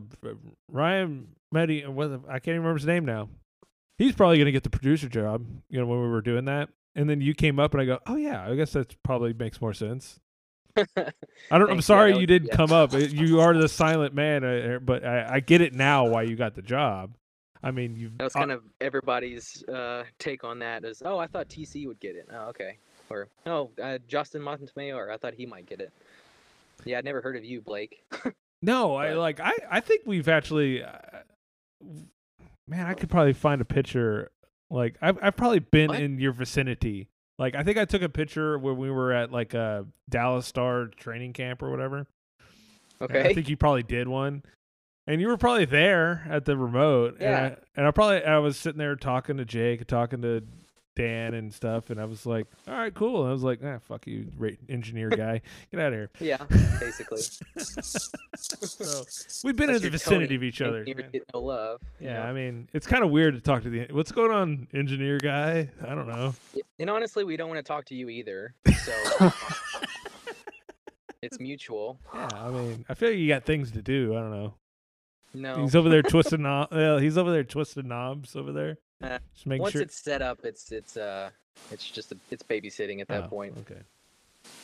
Ryan 0.71 1.27
Meddy. 1.53 1.87
What 1.87 2.11
I 2.27 2.39
can't 2.39 2.49
even 2.49 2.61
remember 2.61 2.77
his 2.77 2.85
name 2.85 3.05
now. 3.05 3.29
He's 3.97 4.13
probably 4.13 4.37
gonna 4.37 4.51
get 4.51 4.63
the 4.63 4.69
producer 4.69 5.09
job. 5.09 5.45
You 5.69 5.79
know 5.79 5.85
when 5.85 6.01
we 6.01 6.07
were 6.07 6.21
doing 6.21 6.45
that, 6.45 6.69
and 6.95 7.09
then 7.09 7.21
you 7.21 7.33
came 7.33 7.59
up, 7.59 7.73
and 7.73 7.81
I 7.81 7.85
go, 7.85 7.99
oh 8.07 8.17
yeah, 8.17 8.45
I 8.47 8.55
guess 8.55 8.73
that 8.73 9.01
probably 9.03 9.33
makes 9.33 9.61
more 9.61 9.73
sense. 9.73 10.19
I 10.97 11.57
don't. 11.57 11.69
I'm 11.69 11.81
sorry 11.81 12.13
that 12.13 12.19
you 12.19 12.27
didn't 12.27 12.49
yeah. 12.49 12.55
come 12.55 12.71
up. 12.71 12.93
Uh, 12.93 12.97
You 12.97 13.39
are 13.41 13.53
the 13.57 13.69
silent 13.69 14.13
man, 14.13 14.43
uh, 14.43 14.79
but 14.81 15.05
I, 15.05 15.35
I 15.35 15.39
get 15.39 15.61
it 15.61 15.73
now 15.73 16.07
why 16.07 16.23
you 16.23 16.35
got 16.35 16.55
the 16.55 16.61
job. 16.61 17.15
I 17.63 17.71
mean, 17.71 17.95
you. 17.95 18.11
That 18.17 18.25
was 18.25 18.33
kind 18.33 18.51
of 18.51 18.63
everybody's 18.81 19.63
uh, 19.63 20.03
take 20.19 20.43
on 20.43 20.59
that. 20.59 20.85
Is 20.85 21.01
oh, 21.03 21.17
I 21.17 21.27
thought 21.27 21.49
TC 21.49 21.87
would 21.87 21.99
get 21.99 22.15
it. 22.15 22.27
Oh, 22.31 22.49
okay. 22.49 22.77
Or 23.09 23.27
oh, 23.45 23.71
uh, 23.81 23.99
Justin 24.07 24.41
Montemayor. 24.41 25.11
I 25.11 25.17
thought 25.17 25.33
he 25.33 25.45
might 25.45 25.65
get 25.65 25.79
it. 25.79 25.91
Yeah, 26.83 26.97
I'd 26.97 27.05
never 27.05 27.21
heard 27.21 27.35
of 27.35 27.45
you, 27.45 27.61
Blake. 27.61 28.03
No, 28.61 28.95
I 28.95 29.13
like. 29.13 29.39
I 29.39 29.53
I 29.69 29.79
think 29.79 30.03
we've 30.05 30.27
actually. 30.27 30.83
Uh, 30.83 30.89
man, 32.67 32.87
I 32.87 32.95
could 32.95 33.09
probably 33.09 33.33
find 33.33 33.61
a 33.61 33.65
picture. 33.65 34.31
Like 34.71 34.95
I've 35.01 35.19
I've 35.21 35.35
probably 35.35 35.59
been 35.59 35.89
What? 35.89 36.01
in 36.01 36.17
your 36.17 36.31
vicinity. 36.31 37.09
Like 37.37 37.55
I 37.55 37.63
think 37.63 37.77
I 37.77 37.85
took 37.85 38.01
a 38.01 38.09
picture 38.09 38.57
when 38.57 38.77
we 38.77 38.89
were 38.89 39.11
at 39.11 39.31
like 39.31 39.53
a 39.53 39.85
Dallas 40.09 40.45
Star 40.45 40.87
training 40.87 41.33
camp 41.33 41.61
or 41.61 41.69
whatever. 41.69 42.07
And 43.01 43.17
I 43.17 43.33
think 43.33 43.49
you 43.49 43.57
probably 43.57 43.83
did 43.83 44.07
one. 44.07 44.43
And 45.07 45.21
you 45.21 45.27
were 45.27 45.37
probably 45.37 45.65
there 45.65 46.25
at 46.29 46.45
the 46.45 46.57
remote. 46.57 47.17
Yeah. 47.19 47.27
And 47.27 47.37
I, 47.37 47.57
and 47.77 47.87
I 47.87 47.91
probably 47.91 48.23
I 48.23 48.37
was 48.39 48.57
sitting 48.57 48.79
there 48.79 48.95
talking 48.95 49.37
to 49.37 49.45
Jake, 49.45 49.85
talking 49.85 50.21
to 50.21 50.43
Dan 50.95 51.33
and 51.33 51.53
stuff, 51.53 51.89
and 51.89 51.99
I 51.99 52.05
was 52.05 52.25
like, 52.25 52.47
"All 52.67 52.73
right, 52.73 52.93
cool." 52.93 53.21
And 53.21 53.29
I 53.29 53.33
was 53.33 53.43
like, 53.43 53.59
"Ah, 53.63 53.79
fuck 53.79 54.07
you, 54.07 54.27
engineer 54.69 55.09
guy, 55.15 55.41
get 55.71 55.79
out 55.81 55.93
of 55.93 55.93
here." 55.93 56.09
yeah, 56.19 56.37
basically. 56.79 57.21
so 57.57 59.03
we've 59.43 59.55
been 59.55 59.69
in 59.69 59.81
the 59.81 59.89
vicinity 59.89 60.27
Tony, 60.27 60.35
of 60.35 60.43
each 60.43 60.61
other. 60.61 60.83
get 60.83 61.23
no 61.33 61.41
love. 61.41 61.81
Yeah, 61.99 62.13
know? 62.13 62.21
I 62.23 62.33
mean, 62.33 62.69
it's 62.73 62.87
kind 62.87 63.03
of 63.03 63.11
weird 63.11 63.35
to 63.35 63.41
talk 63.41 63.63
to 63.63 63.69
the. 63.69 63.87
What's 63.91 64.11
going 64.11 64.31
on, 64.31 64.67
engineer 64.73 65.17
guy? 65.17 65.69
I 65.85 65.95
don't 65.95 66.07
know. 66.07 66.33
And 66.79 66.89
honestly, 66.89 67.23
we 67.23 67.37
don't 67.37 67.49
want 67.49 67.59
to 67.59 67.63
talk 67.63 67.85
to 67.85 67.95
you 67.95 68.09
either. 68.09 68.55
So 68.83 69.31
it's 71.21 71.39
mutual. 71.39 71.99
Yeah, 72.13 72.29
I 72.33 72.49
mean, 72.49 72.85
I 72.87 72.93
feel 72.93 73.09
like 73.09 73.17
you 73.17 73.27
got 73.27 73.45
things 73.45 73.71
to 73.71 73.81
do. 73.81 74.15
I 74.15 74.19
don't 74.19 74.31
know. 74.31 74.53
No. 75.33 75.61
He's 75.61 75.75
over 75.75 75.89
there 75.89 76.01
twisting 76.01 76.43
knob. 76.43 76.69
Well, 76.71 76.97
he's 76.97 77.17
over 77.17 77.31
there 77.31 77.43
twisting 77.43 77.87
knobs 77.89 78.35
over 78.35 78.51
there. 78.51 78.77
Uh, 79.05 79.19
Just 79.33 79.45
make 79.45 79.61
Once 79.61 79.73
sure. 79.73 79.81
it's 79.81 80.01
set 80.01 80.21
up, 80.21 80.39
it's 80.43 80.71
it's 80.71 80.97
uh 80.97 81.29
it's 81.71 81.89
just 81.89 82.11
a, 82.11 82.17
it's 82.31 82.43
babysitting 82.43 83.01
at 83.01 83.07
that 83.07 83.23
Oh, 83.25 83.27
point. 83.27 83.55
Okay. 83.59 83.79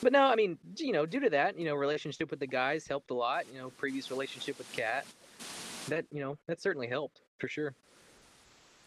But 0.03 0.11
no, 0.13 0.23
I 0.23 0.35
mean, 0.35 0.57
you 0.77 0.91
know, 0.93 1.05
due 1.05 1.19
to 1.21 1.29
that, 1.31 1.57
you 1.57 1.65
know, 1.65 1.75
relationship 1.75 2.29
with 2.29 2.39
the 2.39 2.47
guys 2.47 2.85
helped 2.87 3.09
a 3.11 3.13
lot. 3.15 3.45
You 3.53 3.59
know, 3.59 3.69
previous 3.71 4.11
relationship 4.11 4.57
with 4.57 4.71
Kat, 4.73 5.05
that 5.87 6.05
you 6.11 6.19
know, 6.21 6.37
that 6.47 6.61
certainly 6.61 6.87
helped 6.87 7.21
for 7.39 7.47
sure. 7.47 7.73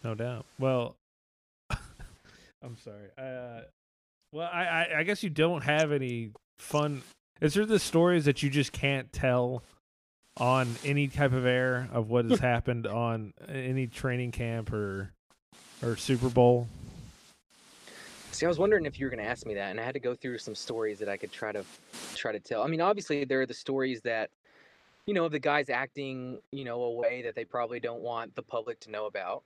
No 0.02 0.14
doubt. 0.14 0.44
Well, 0.59 0.96
I'm 1.70 2.76
sorry. 2.78 3.09
Uh, 3.16 3.62
well, 4.32 4.50
I, 4.52 4.64
I 4.64 4.98
I 4.98 5.02
guess 5.05 5.22
you 5.22 5.30
don't 5.30 5.62
have 5.62 5.92
any 5.92 6.30
fun. 6.59 7.02
Is 7.40 7.55
there 7.55 7.66
the 7.66 7.78
stories 7.78 8.24
that 8.26 8.42
you 8.42 8.50
just 8.50 8.72
can't 8.72 9.12
tell 9.12 9.62
on 10.36 10.68
any 10.84 11.09
type 11.09 11.32
of 11.32 11.46
air 11.46 11.88
of 11.92 12.11
what 12.11 12.24
has 12.26 12.38
happened 12.40 12.86
on 12.86 13.32
any 13.48 13.86
training 13.86 14.32
camp 14.32 14.72
or 14.72 15.12
or 15.85 15.97
Super 15.97 16.28
Bowl? 16.28 16.66
See, 18.32 18.47
I 18.47 18.49
was 18.49 18.59
wondering 18.59 18.85
if 18.85 18.99
you 18.99 19.07
were 19.07 19.11
going 19.11 19.22
to 19.22 19.28
ask 19.28 19.47
me 19.47 19.55
that, 19.55 19.70
and 19.70 19.78
I 19.78 19.85
had 19.85 19.95
to 19.95 20.01
go 20.01 20.14
through 20.14 20.39
some 20.39 20.55
stories 20.57 20.99
that 20.99 21.09
I 21.09 21.16
could 21.16 21.30
try 21.30 21.53
to 21.53 21.64
try 22.16 22.32
to 22.32 22.41
tell. 22.41 22.62
I 22.62 22.66
mean, 22.66 22.80
obviously, 22.80 23.24
there 23.24 23.41
are 23.41 23.47
the 23.47 23.55
stories 23.55 24.01
that, 24.03 24.30
you 25.07 25.14
know, 25.14 25.24
of 25.26 25.32
the 25.32 25.39
guys 25.39 25.70
acting, 25.70 26.41
you 26.51 26.64
know, 26.64 26.82
a 26.82 26.91
way 26.93 27.22
that 27.22 27.37
they 27.37 27.45
probably 27.45 27.78
don't 27.78 28.01
want 28.01 28.35
the 28.35 28.43
public 28.43 28.80
to 28.80 28.91
know 28.91 29.07
about. 29.07 29.43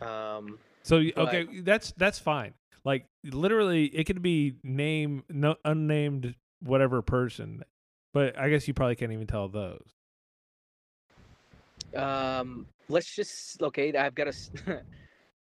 Um, 0.00 0.58
So 0.82 0.96
y- 0.98 1.12
But- 1.14 1.28
okay, 1.34 1.60
that's 1.60 1.92
that's 1.96 2.18
fine. 2.18 2.54
Like 2.84 3.06
literally, 3.22 3.84
it 3.86 4.04
could 4.04 4.22
be 4.22 4.56
name 4.64 5.22
no 5.28 5.54
unnamed 5.64 6.34
whatever 6.60 7.00
person, 7.00 7.62
but 8.12 8.36
I 8.36 8.48
guess 8.48 8.66
you 8.66 8.74
probably 8.74 8.96
can't 8.96 9.12
even 9.12 9.28
tell 9.28 9.46
those. 9.48 9.86
um, 11.94 12.66
let's 12.88 13.14
just 13.14 13.62
okay. 13.62 13.94
I've 13.94 14.16
got 14.16 14.26
a. 14.28 14.34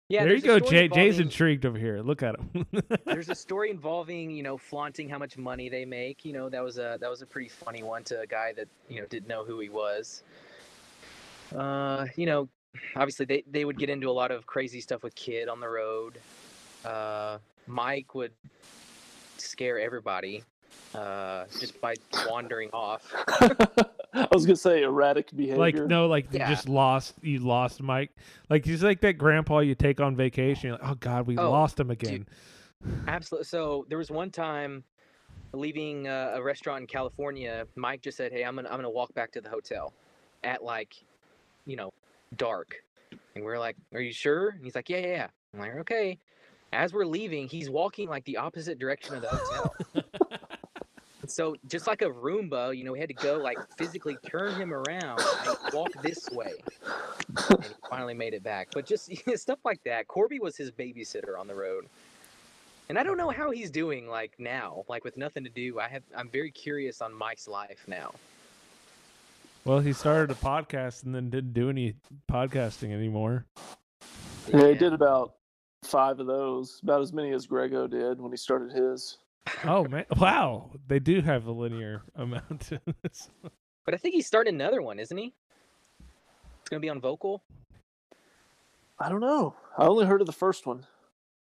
yeah, 0.09 0.23
there 0.23 0.35
you 0.35 0.41
go, 0.41 0.59
Jay. 0.59 0.87
Jay's 0.87 1.19
intrigued 1.19 1.65
over 1.65 1.77
here. 1.77 1.99
Look 2.01 2.23
at 2.23 2.35
him. 2.35 2.65
there's 3.05 3.29
a 3.29 3.35
story 3.35 3.69
involving 3.69 4.31
you 4.31 4.43
know 4.43 4.57
flaunting 4.57 5.07
how 5.07 5.17
much 5.17 5.37
money 5.37 5.69
they 5.69 5.85
make 5.85 6.25
you 6.25 6.33
know 6.33 6.49
that 6.49 6.63
was 6.63 6.77
a 6.79 6.97
that 6.99 7.09
was 7.09 7.21
a 7.21 7.25
pretty 7.25 7.49
funny 7.49 7.83
one 7.83 8.03
to 8.05 8.19
a 8.19 8.27
guy 8.27 8.53
that 8.53 8.67
you 8.89 8.99
know 8.99 9.07
didn't 9.07 9.27
know 9.27 9.45
who 9.45 9.59
he 9.59 9.69
was 9.69 10.23
uh 11.55 12.05
you 12.15 12.25
know 12.25 12.47
obviously 12.95 13.25
they 13.25 13.43
they 13.49 13.65
would 13.65 13.77
get 13.77 13.89
into 13.89 14.09
a 14.09 14.11
lot 14.11 14.31
of 14.31 14.45
crazy 14.45 14.81
stuff 14.81 15.03
with 15.03 15.13
kid 15.15 15.47
on 15.47 15.59
the 15.59 15.67
road 15.67 16.19
uh 16.85 17.37
mike 17.67 18.15
would 18.15 18.31
scare 19.37 19.79
everybody 19.79 20.43
uh 20.95 21.45
just 21.59 21.79
by 21.81 21.93
wandering 22.27 22.69
off 22.73 23.13
I 24.13 24.27
was 24.31 24.45
gonna 24.45 24.55
say 24.55 24.81
erratic 24.83 25.29
behavior. 25.35 25.57
like 25.59 25.75
no, 25.75 26.07
like 26.07 26.27
Yeah. 26.31 26.49
you 26.49 26.55
just 26.55 26.67
lost. 26.67 27.13
You 27.21 27.39
lost 27.39 27.81
Mike. 27.81 28.09
Like 28.49 28.65
he's 28.65 28.83
like 28.83 29.01
that 29.01 29.13
grandpa 29.19 29.59
you 29.59 29.75
take 29.75 30.01
on 30.01 30.15
vacation. 30.15 30.69
You're 30.69 30.77
like, 30.79 30.89
oh 30.89 30.95
God, 30.95 31.27
we 31.27 31.37
Oh, 31.37 31.51
lost 31.51 31.79
him 31.79 31.91
again. 31.91 32.27
Absolutely. 33.07 33.45
So 33.45 33.85
there 33.87 33.99
was 33.99 34.09
one 34.09 34.31
time 34.31 34.83
leaving 35.53 36.07
uh, 36.07 36.31
a 36.35 36.41
restaurant 36.41 36.81
in 36.81 36.87
California. 36.87 37.67
Mike 37.75 38.01
just 38.01 38.17
said, 38.17 38.31
"Hey, 38.31 38.43
I'm 38.43 38.55
gonna 38.55 38.69
I'm 38.69 38.77
gonna 38.77 38.89
walk 38.89 39.13
back 39.13 39.31
to 39.33 39.41
the 39.41 39.49
hotel 39.49 39.93
at 40.43 40.63
like, 40.63 40.95
you 41.67 41.75
know, 41.75 41.91
dark." 42.35 42.75
And 43.35 43.43
we're 43.45 43.59
like, 43.59 43.75
"Are 43.93 44.01
you 44.01 44.11
sure?" 44.11 44.49
And 44.49 44.63
he's 44.63 44.73
like, 44.75 44.89
"Yeah, 44.89 44.97
yeah, 44.97 45.07
yeah." 45.07 45.27
I'm 45.53 45.59
like, 45.59 45.75
"Okay." 45.81 46.17
As 46.73 46.93
we're 46.93 47.05
leaving, 47.05 47.47
he's 47.47 47.69
walking 47.69 48.09
like 48.09 48.25
the 48.25 48.37
opposite 48.37 48.79
direction 48.79 49.15
of 49.15 49.21
the 49.21 49.27
hotel. 49.29 49.75
So 51.29 51.55
just 51.67 51.87
like 51.87 52.01
a 52.01 52.09
Roomba, 52.09 52.75
you 52.75 52.83
know, 52.83 52.91
we 52.91 52.99
had 52.99 53.09
to 53.09 53.13
go 53.13 53.37
like 53.37 53.57
physically 53.77 54.17
turn 54.25 54.55
him 54.55 54.73
around 54.73 55.21
and 55.45 55.57
walk 55.73 55.91
this 56.01 56.29
way. 56.31 56.53
And 57.49 57.63
he 57.63 57.69
finally 57.89 58.13
made 58.13 58.33
it 58.33 58.43
back. 58.43 58.69
But 58.73 58.85
just 58.85 59.11
stuff 59.35 59.59
like 59.63 59.83
that. 59.83 60.07
Corby 60.07 60.39
was 60.39 60.57
his 60.57 60.71
babysitter 60.71 61.39
on 61.39 61.47
the 61.47 61.55
road. 61.55 61.85
And 62.89 62.97
I 62.97 63.03
don't 63.03 63.17
know 63.17 63.29
how 63.29 63.51
he's 63.51 63.69
doing 63.69 64.07
like 64.07 64.33
now, 64.39 64.83
like 64.89 65.03
with 65.03 65.15
nothing 65.15 65.43
to 65.43 65.49
do. 65.49 65.79
I 65.79 65.87
have 65.87 66.03
I'm 66.15 66.29
very 66.29 66.51
curious 66.51 67.01
on 67.01 67.13
Mike's 67.13 67.47
life 67.47 67.85
now. 67.87 68.13
Well, 69.65 69.79
he 69.79 69.93
started 69.93 70.31
a 70.31 70.39
podcast 70.39 71.03
and 71.03 71.13
then 71.13 71.29
didn't 71.29 71.53
do 71.53 71.69
any 71.69 71.93
podcasting 72.31 72.91
anymore. 72.91 73.45
Yeah, 74.51 74.69
he 74.69 74.73
did 74.73 74.93
about 74.93 75.33
five 75.83 76.19
of 76.19 76.27
those, 76.27 76.79
about 76.81 77.01
as 77.01 77.13
many 77.13 77.31
as 77.31 77.45
Greggo 77.45 77.89
did 77.89 78.19
when 78.19 78.31
he 78.31 78.37
started 78.37 78.71
his. 78.71 79.17
Oh 79.63 79.85
man! 79.85 80.05
Wow, 80.17 80.71
they 80.87 80.99
do 80.99 81.21
have 81.21 81.45
a 81.47 81.51
linear 81.51 82.01
amount 82.15 82.61
to 82.69 82.81
this. 83.03 83.29
But 83.85 83.93
I 83.93 83.97
think 83.97 84.15
he's 84.15 84.27
starting 84.27 84.55
another 84.55 84.81
one, 84.81 84.99
isn't 84.99 85.17
he? 85.17 85.33
It's 86.61 86.69
gonna 86.69 86.79
be 86.79 86.89
on 86.89 87.01
vocal. 87.01 87.41
I 88.99 89.09
don't 89.09 89.21
know. 89.21 89.55
I 89.77 89.85
only 89.85 90.05
heard 90.05 90.21
of 90.21 90.27
the 90.27 90.33
first 90.33 90.65
one. 90.65 90.85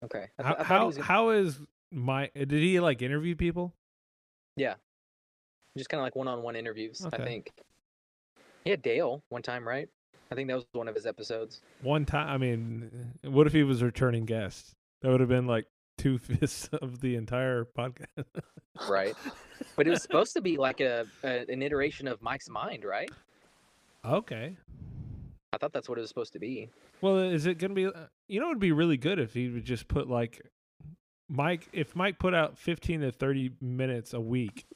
Okay. 0.04 0.26
I, 0.38 0.42
th- 0.42 0.56
How 0.56 0.60
I 0.60 0.62
how, 0.62 0.90
gonna, 0.90 1.02
how 1.02 1.30
is 1.30 1.58
my? 1.90 2.30
Did 2.34 2.50
he 2.50 2.80
like 2.80 3.02
interview 3.02 3.34
people? 3.34 3.74
Yeah, 4.56 4.74
just 5.76 5.90
kind 5.90 6.00
of 6.00 6.04
like 6.04 6.16
one-on-one 6.16 6.56
interviews. 6.56 7.06
I 7.12 7.18
think. 7.18 7.52
He 8.64 8.70
had 8.70 8.82
Dale 8.82 9.22
one 9.28 9.42
time, 9.42 9.66
right? 9.66 9.88
I 10.30 10.34
think 10.34 10.48
that 10.48 10.54
was 10.54 10.66
one 10.72 10.88
of 10.88 10.94
his 10.94 11.06
episodes. 11.06 11.60
One 11.82 12.04
time. 12.04 12.28
I 12.28 12.38
mean, 12.38 13.12
what 13.24 13.46
if 13.46 13.52
he 13.52 13.62
was 13.62 13.82
a 13.82 13.86
returning 13.86 14.24
guest? 14.24 14.74
That 15.02 15.10
would 15.10 15.20
have 15.20 15.28
been 15.28 15.46
like 15.46 15.66
two 15.98 16.16
fifths 16.18 16.68
of 16.72 17.00
the 17.00 17.16
entire 17.16 17.64
podcast. 17.66 18.24
Right. 18.88 19.14
but 19.76 19.86
it 19.86 19.90
was 19.90 20.00
supposed 20.02 20.32
to 20.34 20.40
be 20.40 20.56
like 20.56 20.80
a, 20.80 21.04
a 21.24 21.44
an 21.50 21.60
iteration 21.62 22.06
of 22.08 22.22
Mike's 22.22 22.48
mind, 22.48 22.84
right? 22.84 23.10
okay. 24.04 24.56
I 25.52 25.56
thought 25.58 25.72
that's 25.72 25.88
what 25.88 25.98
it 25.98 26.02
was 26.02 26.08
supposed 26.10 26.32
to 26.34 26.38
be. 26.38 26.68
Well, 27.00 27.18
is 27.18 27.46
it 27.46 27.58
going 27.58 27.70
to 27.70 27.74
be? 27.74 27.86
uh, 27.86 28.06
You 28.28 28.38
know, 28.40 28.46
it 28.46 28.50
would 28.50 28.58
be 28.60 28.72
really 28.72 28.96
good 28.98 29.18
if 29.18 29.32
he 29.34 29.48
would 29.48 29.64
just 29.64 29.88
put 29.88 30.08
like 30.08 30.40
Mike. 31.28 31.68
If 31.72 31.96
Mike 31.96 32.18
put 32.18 32.34
out 32.34 32.58
fifteen 32.58 33.00
to 33.00 33.10
thirty 33.10 33.52
minutes 33.60 34.12
a 34.12 34.20
week 34.20 34.66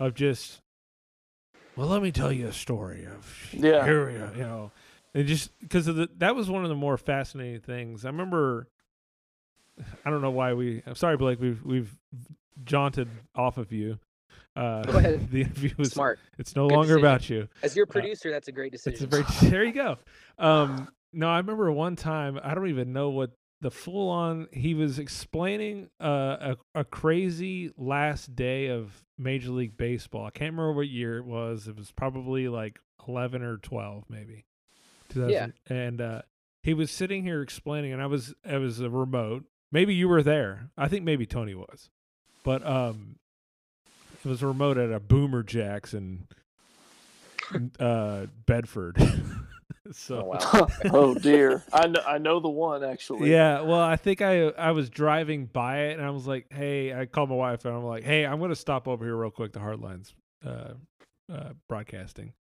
of 0.00 0.14
just, 0.14 0.60
well, 1.76 1.88
let 1.88 2.02
me 2.02 2.10
tell 2.10 2.32
you 2.32 2.48
a 2.48 2.52
story 2.52 3.04
of 3.06 3.48
Yeah. 3.52 3.84
here 3.84 4.06
we 4.06 4.18
go, 4.18 4.30
you 4.34 4.42
know, 4.42 4.70
and 5.14 5.26
just 5.26 5.56
because 5.60 5.88
of 5.88 5.96
the 5.96 6.08
that 6.18 6.34
was 6.34 6.48
one 6.50 6.62
of 6.64 6.70
the 6.70 6.74
more 6.74 6.96
fascinating 6.96 7.60
things. 7.60 8.04
I 8.04 8.08
remember. 8.08 8.68
I 10.04 10.10
don't 10.10 10.22
know 10.22 10.30
why 10.30 10.52
we. 10.54 10.82
I'm 10.86 10.94
sorry, 10.94 11.16
Blake. 11.16 11.40
We've 11.40 11.62
we've 11.64 11.96
jaunted 12.64 13.08
off 13.34 13.58
of 13.58 13.72
you. 13.72 13.98
Uh, 14.56 14.82
Go 14.84 14.98
ahead. 14.98 15.28
The 15.32 15.42
interview 15.42 15.70
was. 15.76 15.92
Smart. 15.92 16.18
It's 16.38 16.54
no 16.54 16.68
Good 16.68 16.74
longer 16.74 16.88
decision. 16.94 17.04
about 17.06 17.30
you. 17.30 17.48
As 17.62 17.74
your 17.76 17.86
producer, 17.86 18.30
that's 18.30 18.48
a 18.48 18.52
great 18.52 18.72
It's 18.74 18.86
a 18.86 18.90
decision. 18.92 19.10
very 19.10 19.24
there 19.50 19.64
you 19.64 19.72
go. 19.72 19.98
Um, 20.38 20.88
no, 21.12 21.28
I 21.28 21.38
remember 21.38 21.70
one 21.72 21.96
time. 21.96 22.38
I 22.42 22.54
don't 22.54 22.68
even 22.68 22.92
know 22.92 23.10
what 23.10 23.30
the 23.60 23.70
full 23.70 24.08
on. 24.10 24.46
He 24.52 24.74
was 24.74 24.98
explaining 24.98 25.88
uh, 26.00 26.54
a 26.74 26.80
a 26.80 26.84
crazy 26.84 27.72
last 27.76 28.36
day 28.36 28.66
of 28.68 29.02
Major 29.18 29.50
League 29.50 29.76
Baseball. 29.76 30.26
I 30.26 30.30
can't 30.30 30.52
remember 30.52 30.72
what 30.74 30.88
year 30.88 31.18
it 31.18 31.24
was. 31.24 31.66
It 31.66 31.76
was 31.76 31.90
probably 31.90 32.46
like 32.48 32.78
eleven 33.08 33.42
or 33.42 33.56
twelve, 33.58 34.04
maybe. 34.08 34.44
Yeah. 35.14 35.48
And 35.68 36.00
uh, 36.00 36.22
he 36.64 36.74
was 36.74 36.90
sitting 36.90 37.22
here 37.22 37.40
explaining, 37.42 37.92
and 37.92 38.02
I 38.02 38.06
was 38.06 38.34
I 38.48 38.58
was 38.58 38.80
a 38.80 38.90
remote. 38.90 39.44
Maybe 39.74 39.92
you 39.92 40.08
were 40.08 40.22
there. 40.22 40.70
I 40.78 40.86
think 40.86 41.02
maybe 41.02 41.26
Tony 41.26 41.52
was, 41.52 41.90
but 42.44 42.64
um, 42.64 43.16
it 44.24 44.28
was 44.28 44.40
a 44.40 44.46
remote 44.46 44.78
at 44.78 44.92
a 44.92 45.00
Boomer 45.00 45.42
Jacks 45.42 45.92
in 45.92 46.28
uh, 47.80 48.26
Bedford. 48.46 48.96
so 49.92 50.20
Oh 50.20 50.24
wow. 50.26 50.68
oh 50.92 51.14
dear. 51.14 51.64
I 51.72 51.88
know 51.88 52.00
I 52.06 52.18
know 52.18 52.38
the 52.38 52.48
one 52.48 52.84
actually. 52.84 53.32
yeah, 53.32 53.62
well, 53.62 53.80
I 53.80 53.96
think 53.96 54.22
I 54.22 54.50
I 54.50 54.70
was 54.70 54.90
driving 54.90 55.46
by 55.46 55.86
it 55.86 55.98
and 55.98 56.06
I 56.06 56.10
was 56.10 56.28
like, 56.28 56.46
"Hey," 56.52 56.94
I 56.94 57.06
called 57.06 57.30
my 57.30 57.34
wife 57.34 57.64
and 57.64 57.74
I'm 57.74 57.84
like, 57.84 58.04
"Hey, 58.04 58.24
I'm 58.24 58.38
gonna 58.38 58.54
stop 58.54 58.86
over 58.86 59.04
here 59.04 59.16
real 59.16 59.32
quick 59.32 59.52
The 59.54 59.58
Hardlines 59.58 60.12
uh, 60.46 60.74
uh, 61.32 61.50
broadcasting," 61.68 62.32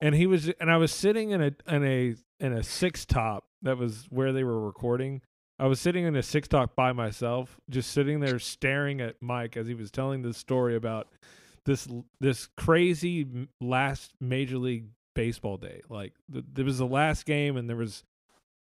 and 0.00 0.12
he 0.12 0.26
was 0.26 0.48
and 0.58 0.72
I 0.72 0.78
was 0.78 0.90
sitting 0.90 1.30
in 1.30 1.40
a 1.40 1.52
in 1.68 1.84
a 1.84 2.14
in 2.40 2.52
a 2.52 2.64
six 2.64 3.06
top 3.06 3.44
that 3.62 3.78
was 3.78 4.06
where 4.10 4.32
they 4.32 4.42
were 4.42 4.60
recording. 4.60 5.22
I 5.58 5.66
was 5.66 5.80
sitting 5.80 6.04
in 6.04 6.16
a 6.16 6.22
six 6.22 6.48
top 6.48 6.74
by 6.74 6.92
myself, 6.92 7.60
just 7.70 7.92
sitting 7.92 8.20
there 8.20 8.38
staring 8.38 9.00
at 9.00 9.16
Mike 9.20 9.56
as 9.56 9.66
he 9.68 9.74
was 9.74 9.90
telling 9.90 10.22
this 10.22 10.36
story 10.36 10.74
about 10.74 11.08
this 11.64 11.86
this 12.20 12.48
crazy 12.56 13.46
last 13.60 14.12
major 14.20 14.58
league 14.58 14.86
baseball 15.14 15.56
day. 15.56 15.80
Like 15.88 16.12
th- 16.32 16.44
there 16.52 16.64
was 16.64 16.78
the 16.78 16.86
last 16.86 17.24
game, 17.24 17.56
and 17.56 17.68
there 17.68 17.76
was, 17.76 18.02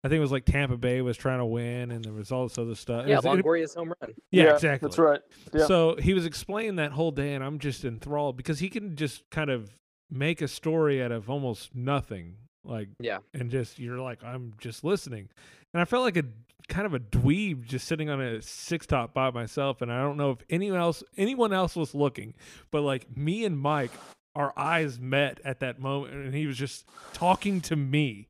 I 0.04 0.08
think 0.08 0.18
it 0.18 0.20
was 0.20 0.32
like 0.32 0.44
Tampa 0.44 0.76
Bay 0.76 1.00
was 1.00 1.16
trying 1.16 1.38
to 1.38 1.46
win, 1.46 1.90
and 1.90 2.04
there 2.04 2.12
was 2.12 2.30
all 2.30 2.46
this 2.46 2.58
other 2.58 2.74
stuff. 2.74 3.06
Yeah, 3.08 3.16
was- 3.16 3.24
it- 3.24 3.28
Longoria's 3.44 3.74
home 3.74 3.94
run. 4.00 4.12
yeah, 4.30 4.52
exactly. 4.54 4.86
That's 4.86 4.98
right. 4.98 5.20
Yeah. 5.54 5.66
So 5.66 5.96
he 5.96 6.12
was 6.12 6.26
explaining 6.26 6.76
that 6.76 6.92
whole 6.92 7.10
day, 7.10 7.32
and 7.34 7.42
I'm 7.42 7.58
just 7.58 7.84
enthralled 7.86 8.36
because 8.36 8.58
he 8.58 8.68
can 8.68 8.96
just 8.96 9.28
kind 9.30 9.50
of 9.50 9.70
make 10.10 10.42
a 10.42 10.48
story 10.48 11.02
out 11.02 11.10
of 11.10 11.30
almost 11.30 11.74
nothing. 11.74 12.36
Like, 12.64 12.88
Yeah. 13.00 13.18
and 13.34 13.50
just 13.50 13.78
you're 13.80 13.98
like, 13.98 14.22
I'm 14.22 14.52
just 14.58 14.84
listening, 14.84 15.28
and 15.74 15.80
I 15.80 15.84
felt 15.86 16.04
like 16.04 16.16
a 16.18 16.24
kind 16.68 16.86
of 16.86 16.94
a 16.94 17.00
dweeb 17.00 17.64
just 17.64 17.86
sitting 17.86 18.08
on 18.10 18.20
a 18.20 18.40
six 18.42 18.86
top 18.86 19.12
by 19.14 19.30
myself, 19.30 19.82
and 19.82 19.92
I 19.92 20.00
don't 20.02 20.16
know 20.16 20.30
if 20.32 20.38
anyone 20.50 20.78
else 20.80 21.02
anyone 21.16 21.52
else 21.52 21.76
was 21.76 21.94
looking, 21.94 22.34
but 22.70 22.82
like 22.82 23.16
me 23.16 23.44
and 23.44 23.58
Mike, 23.58 23.90
our 24.34 24.52
eyes 24.56 24.98
met 24.98 25.40
at 25.44 25.60
that 25.60 25.80
moment, 25.80 26.14
and 26.14 26.34
he 26.34 26.46
was 26.46 26.56
just 26.56 26.86
talking 27.12 27.60
to 27.62 27.76
me, 27.76 28.28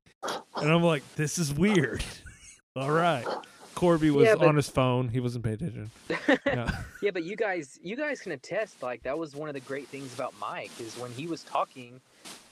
and 0.57 0.71
I'm 0.73 0.83
like, 0.83 1.03
this 1.17 1.39
is 1.39 1.53
weird. 1.53 2.05
All 2.77 2.91
right. 2.91 3.27
Corby 3.75 4.11
was 4.11 4.27
Yeah, 4.27 4.35
but- 4.37 4.49
on 4.49 4.57
his 4.57 4.69
phone. 4.69 5.09
He 5.09 5.19
wasn't 5.21 5.45
paying 5.45 5.55
attention. 5.57 5.91
Yeah. 6.47 6.71
Yeah, 7.03 7.11
but 7.11 7.25
you 7.25 7.35
guys, 7.35 7.81
you 7.83 7.97
guys 7.97 8.21
can 8.21 8.31
attest. 8.31 8.81
Like 8.81 9.03
that 9.03 9.19
was 9.19 9.35
one 9.35 9.49
of 9.49 9.55
the 9.55 9.61
great 9.61 9.89
things 9.89 10.15
about 10.15 10.33
Mike 10.41 10.71
is 10.79 10.97
when 10.97 11.11
he 11.11 11.27
was 11.27 11.43
talking, 11.43 12.01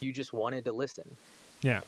you 0.01 0.13
just 0.13 0.33
wanted 0.33 0.65
to 0.65 0.73
listen. 0.73 1.05
Yeah. 1.63 1.83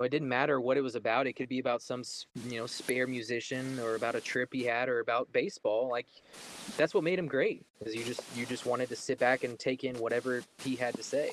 It 0.00 0.10
didn't 0.10 0.28
matter 0.28 0.60
what 0.60 0.76
it 0.76 0.80
was 0.80 0.96
about. 0.96 1.26
It 1.28 1.34
could 1.34 1.48
be 1.48 1.60
about 1.60 1.80
some, 1.80 2.02
you 2.48 2.58
know, 2.58 2.66
spare 2.66 3.06
musician 3.06 3.78
or 3.78 3.94
about 3.94 4.14
a 4.16 4.20
trip 4.20 4.48
he 4.52 4.64
had 4.64 4.88
or 4.88 4.98
about 5.00 5.32
baseball. 5.32 5.88
Like 5.88 6.06
that's 6.76 6.92
what 6.92 7.04
made 7.04 7.18
him 7.18 7.28
great. 7.28 7.64
Is 7.84 7.94
you 7.94 8.02
just 8.02 8.20
you 8.36 8.44
just 8.44 8.66
wanted 8.66 8.88
to 8.88 8.96
sit 8.96 9.18
back 9.20 9.44
and 9.44 9.58
take 9.58 9.84
in 9.84 9.96
whatever 9.98 10.42
he 10.64 10.74
had 10.74 10.94
to 10.94 11.02
say. 11.04 11.32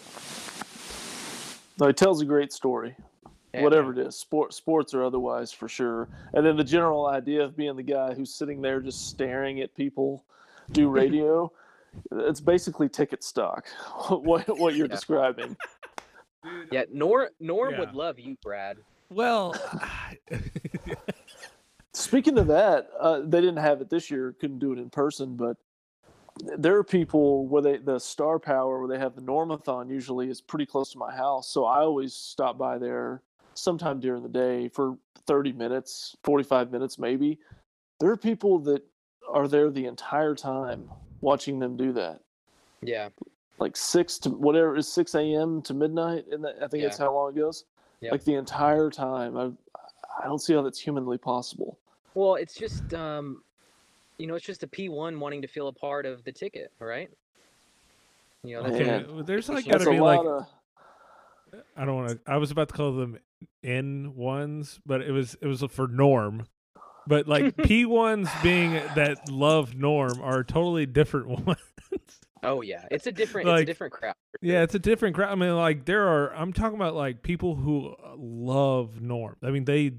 No, 1.79 1.87
he 1.87 1.93
tells 1.93 2.21
a 2.21 2.25
great 2.25 2.51
story. 2.53 2.95
Yeah. 3.53 3.63
Whatever 3.63 3.91
it 3.93 3.97
is, 3.97 4.15
sport, 4.15 4.53
sports 4.53 4.93
or 4.93 5.03
otherwise, 5.03 5.51
for 5.51 5.67
sure. 5.67 6.07
And 6.33 6.45
then 6.45 6.55
the 6.55 6.63
general 6.63 7.07
idea 7.07 7.41
of 7.43 7.57
being 7.57 7.75
the 7.75 7.81
guy 7.81 8.13
who's 8.13 8.31
sitting 8.31 8.61
there 8.61 8.79
just 8.79 9.09
staring 9.09 9.61
at 9.61 9.73
people 9.75 10.23
do 10.71 10.87
radio, 10.91 11.51
it's 12.11 12.41
basically 12.41 12.87
ticket 12.89 13.23
stock. 13.23 13.67
what 14.09 14.47
what 14.59 14.75
you're 14.75 14.85
Yeah. 14.85 14.93
describing. 14.93 15.57
Yeah, 16.71 16.83
Nor 16.91 17.31
Norm 17.39 17.71
Yeah. 17.71 17.79
would 17.79 17.93
love 17.93 18.19
you, 18.19 18.35
Brad. 18.43 18.77
Well, 19.09 19.55
Speaking 21.93 22.37
of 22.37 22.47
that, 22.47 22.89
uh, 22.99 23.21
they 23.21 23.41
didn't 23.41 23.57
have 23.57 23.81
it 23.81 23.89
this 23.89 24.11
year. 24.11 24.35
Couldn't 24.39 24.59
do 24.59 24.71
it 24.71 24.79
in 24.79 24.89
person, 24.89 25.35
but 25.35 25.57
there 26.57 26.77
are 26.77 26.83
people 26.83 27.47
where 27.47 27.61
they 27.61 27.77
the 27.77 27.99
Star 27.99 28.39
Power 28.39 28.79
where 28.79 28.87
they 28.87 28.99
have 28.99 29.15
the 29.15 29.21
Normathon 29.21 29.89
usually 29.89 30.29
is 30.29 30.39
pretty 30.39 30.65
close 30.65 30.91
to 30.91 30.97
my 30.97 31.13
house, 31.13 31.49
so 31.49 31.65
I 31.65 31.79
always 31.79 32.13
stop 32.13 32.57
by 32.57 32.77
there 32.77 33.23
sometime 33.55 33.99
during 33.99 34.23
the 34.23 34.29
day 34.29 34.69
for 34.69 34.97
30 35.27 35.51
minutes, 35.51 36.15
45 36.23 36.71
minutes 36.71 36.97
maybe. 36.97 37.39
There 37.99 38.11
are 38.11 38.17
people 38.17 38.59
that 38.59 38.83
are 39.27 39.47
there 39.47 39.69
the 39.69 39.85
entire 39.85 40.35
time 40.35 40.89
watching 41.21 41.59
them 41.59 41.75
do 41.75 41.91
that. 41.93 42.21
Yeah, 42.81 43.09
Like 43.59 43.75
six 43.75 44.17
to 44.19 44.29
whatever 44.29 44.75
is 44.77 44.87
six 44.87 45.15
a.m. 45.15 45.61
to 45.63 45.73
midnight, 45.73 46.25
and 46.31 46.45
I 46.45 46.67
think 46.67 46.83
that's 46.83 46.97
how 46.97 47.13
long 47.13 47.31
it 47.31 47.35
goes. 47.35 47.65
Yep. 48.01 48.11
Like 48.11 48.23
the 48.23 48.35
entire 48.35 48.89
time. 48.89 49.37
I 49.37 49.51
I 50.21 50.25
don't 50.25 50.39
see 50.39 50.53
how 50.53 50.61
that's 50.61 50.79
humanly 50.79 51.17
possible. 51.17 51.77
Well, 52.13 52.35
it's 52.35 52.55
just 52.55 52.93
um, 52.93 53.43
you 54.17 54.27
know, 54.27 54.35
it's 54.35 54.45
just 54.45 54.63
a 54.63 54.67
P 54.67 54.89
one 54.89 55.19
wanting 55.19 55.41
to 55.41 55.47
feel 55.47 55.67
a 55.67 55.73
part 55.73 56.05
of 56.05 56.23
the 56.23 56.31
ticket, 56.31 56.71
right? 56.79 57.09
You 58.43 58.55
know, 58.55 58.63
that's 58.63 58.75
okay, 58.75 59.05
well, 59.11 59.23
there's 59.23 59.49
like 59.49 59.67
got 59.67 59.81
to 59.81 59.89
a 59.89 59.91
be 59.91 59.99
lot 59.99 60.25
like 60.25 60.41
of 60.41 60.47
I 61.75 61.85
don't 61.85 61.95
want 61.95 62.09
to. 62.09 62.19
I 62.27 62.37
was 62.37 62.51
about 62.51 62.69
to 62.69 62.75
call 62.75 62.93
them 62.93 63.17
N 63.63 64.13
ones, 64.15 64.79
but 64.85 65.01
it 65.01 65.11
was 65.11 65.35
it 65.41 65.47
was 65.47 65.63
for 65.69 65.87
Norm. 65.87 66.47
But 67.07 67.27
like 67.27 67.57
P 67.63 67.85
ones 67.85 68.29
being 68.43 68.73
that 68.73 69.29
love 69.29 69.75
Norm 69.75 70.21
are 70.21 70.43
totally 70.43 70.85
different 70.85 71.27
ones. 71.45 71.59
Oh 72.43 72.61
yeah, 72.61 72.85
it's 72.91 73.07
a 73.07 73.11
different, 73.11 73.49
it's 73.49 73.61
a 73.61 73.65
different 73.65 73.93
crowd. 73.93 74.15
for 74.31 74.39
yeah, 74.41 74.63
it's 74.63 74.75
a 74.75 74.79
different 74.79 75.15
crowd. 75.15 75.31
I 75.31 75.35
mean, 75.35 75.55
like 75.55 75.85
there 75.85 76.07
are. 76.07 76.33
I'm 76.33 76.53
talking 76.53 76.75
about 76.75 76.95
like 76.95 77.21
people 77.21 77.55
who 77.55 77.89
uh, 77.89 78.15
love 78.17 79.01
Norm. 79.01 79.35
I 79.43 79.51
mean, 79.51 79.65
they 79.65 79.93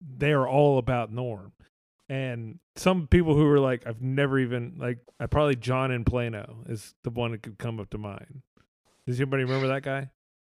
they 0.00 0.32
are 0.32 0.48
all 0.48 0.78
about 0.78 1.12
Norm, 1.12 1.52
and 2.08 2.58
some 2.76 3.06
people 3.06 3.34
who 3.34 3.44
were 3.44 3.60
like, 3.60 3.86
I've 3.86 4.02
never 4.02 4.38
even 4.38 4.74
like, 4.78 4.98
I 5.20 5.26
probably 5.26 5.56
John 5.56 5.90
in 5.90 6.04
Plano 6.04 6.64
is 6.68 6.94
the 7.04 7.10
one 7.10 7.32
that 7.32 7.42
could 7.42 7.58
come 7.58 7.78
up 7.80 7.90
to 7.90 7.98
mind. 7.98 8.42
Does 9.06 9.20
anybody 9.20 9.44
remember 9.44 9.68
that 9.68 9.82
guy? 9.82 10.10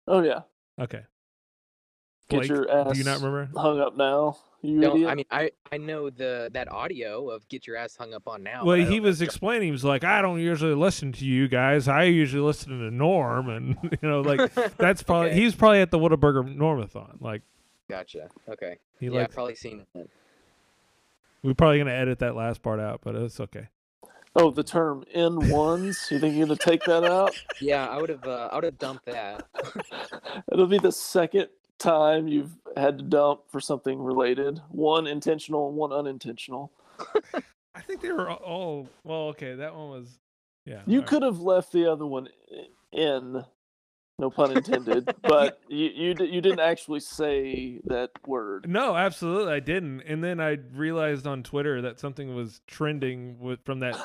Oh 0.08 0.22
yeah. 0.22 0.42
Okay. 0.80 1.02
Get 2.30 2.38
Blake, 2.38 2.50
your 2.50 2.70
ass 2.70 2.92
do 2.92 2.98
you 2.98 3.06
not 3.06 3.22
remember? 3.22 3.50
hung 3.56 3.80
up 3.80 3.96
now. 3.96 4.38
You 4.62 4.80
No, 4.80 4.94
idiot. 4.96 5.10
I 5.10 5.16
mean 5.16 5.26
I 5.32 5.52
I 5.72 5.78
know 5.78 6.10
the 6.10 6.50
that 6.54 6.72
audio 6.72 7.30
of 7.30 7.48
get 7.48 7.68
your 7.68 7.76
ass 7.78 7.96
hung 7.96 8.14
up 8.14 8.28
on 8.28 8.42
now. 8.44 8.66
Well, 8.66 8.78
he 8.78 9.00
was 9.00 9.22
explaining. 9.22 9.68
He 9.68 9.72
was 9.72 9.84
like, 9.86 10.04
"I 10.04 10.22
don't 10.22 10.40
usually 10.40 10.74
listen 10.74 11.12
to 11.14 11.26
you 11.26 11.48
guys. 11.48 11.88
I 11.88 12.04
usually 12.04 12.42
listen 12.42 12.70
to 12.80 12.92
Norm, 12.92 13.50
and 13.50 13.78
you 14.02 14.10
know, 14.10 14.22
like 14.22 14.54
that's 14.78 15.04
probably 15.04 15.30
Okay. 15.30 15.40
he's 15.42 15.56
probably 15.56 15.82
at 15.82 15.92
the 15.92 16.00
Whataburger 16.00 16.56
Normathon. 16.56 17.22
Like 17.22 17.44
Gotcha. 17.90 18.30
Okay. 18.50 18.78
he 19.00 19.06
yeah, 19.06 19.12
like 19.14 19.32
probably 19.32 19.56
seen 19.56 19.86
it. 19.96 20.10
we're 21.44 21.54
probably 21.54 21.78
gonna 21.78 21.92
edit 21.92 22.20
that 22.20 22.36
last 22.36 22.62
part 22.62 22.80
out, 22.80 23.02
but 23.04 23.16
it's 23.16 23.40
okay. 23.40 23.68
oh, 24.36 24.52
the 24.52 24.64
term 24.64 25.04
N 25.14 25.50
ones. 25.50 26.08
You 26.12 26.20
think 26.20 26.36
you're 26.36 26.48
gonna 26.48 26.58
take 26.60 26.84
that 26.86 27.04
out? 27.04 27.34
Yeah, 27.62 27.88
I 27.88 27.98
would 28.00 28.10
have 28.10 28.24
uh, 28.26 28.50
I 28.52 28.56
would 28.56 28.64
have 28.66 28.78
dumped 28.78 29.06
that. 29.06 29.48
It'll 30.52 30.68
be 30.68 30.78
the 30.80 30.92
second 30.92 31.48
time 31.80 32.28
you've 32.28 32.56
had 32.76 32.98
to 32.98 33.04
dump 33.04 33.42
for 33.50 33.60
something 33.60 34.00
related. 34.00 34.60
One 34.70 35.08
intentional, 35.08 35.72
one 35.72 35.92
unintentional. 35.92 36.72
I 37.76 37.82
think 37.82 38.02
they 38.02 38.12
were 38.12 38.32
all, 38.32 38.90
well. 39.04 39.28
Okay, 39.30 39.56
that 39.56 39.76
one 39.76 39.90
was 39.90 40.20
yeah. 40.66 40.82
You 40.86 41.02
could 41.02 41.22
have 41.22 41.40
left 41.40 41.72
the 41.72 41.90
other 41.90 42.06
one 42.06 42.28
in, 42.92 43.44
no 44.20 44.30
pun 44.30 44.58
intended, 44.58 45.10
but 45.22 45.62
you 45.68 45.86
you 45.94 46.16
you 46.26 46.42
didn't 46.42 46.60
actually 46.60 47.00
say 47.00 47.80
that 47.86 48.10
word. 48.26 48.68
No, 48.68 48.96
absolutely, 48.96 49.54
I 49.54 49.60
didn't. 49.60 50.02
And 50.02 50.24
then 50.24 50.42
I 50.42 50.58
realized 50.74 51.28
on 51.28 51.44
Twitter 51.44 51.82
that 51.84 52.00
something 52.00 52.36
was 52.36 52.62
trending 52.68 53.40
with 53.40 53.64
from 53.64 53.80
that. 53.80 53.98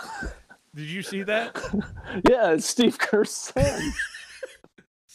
Did 0.75 0.87
you 0.87 1.03
see 1.03 1.23
that? 1.25 1.61
Yeah, 2.29 2.53
it's 2.53 2.66
Steve 2.66 2.99
Kerr's 2.99 3.31
son. 3.31 3.93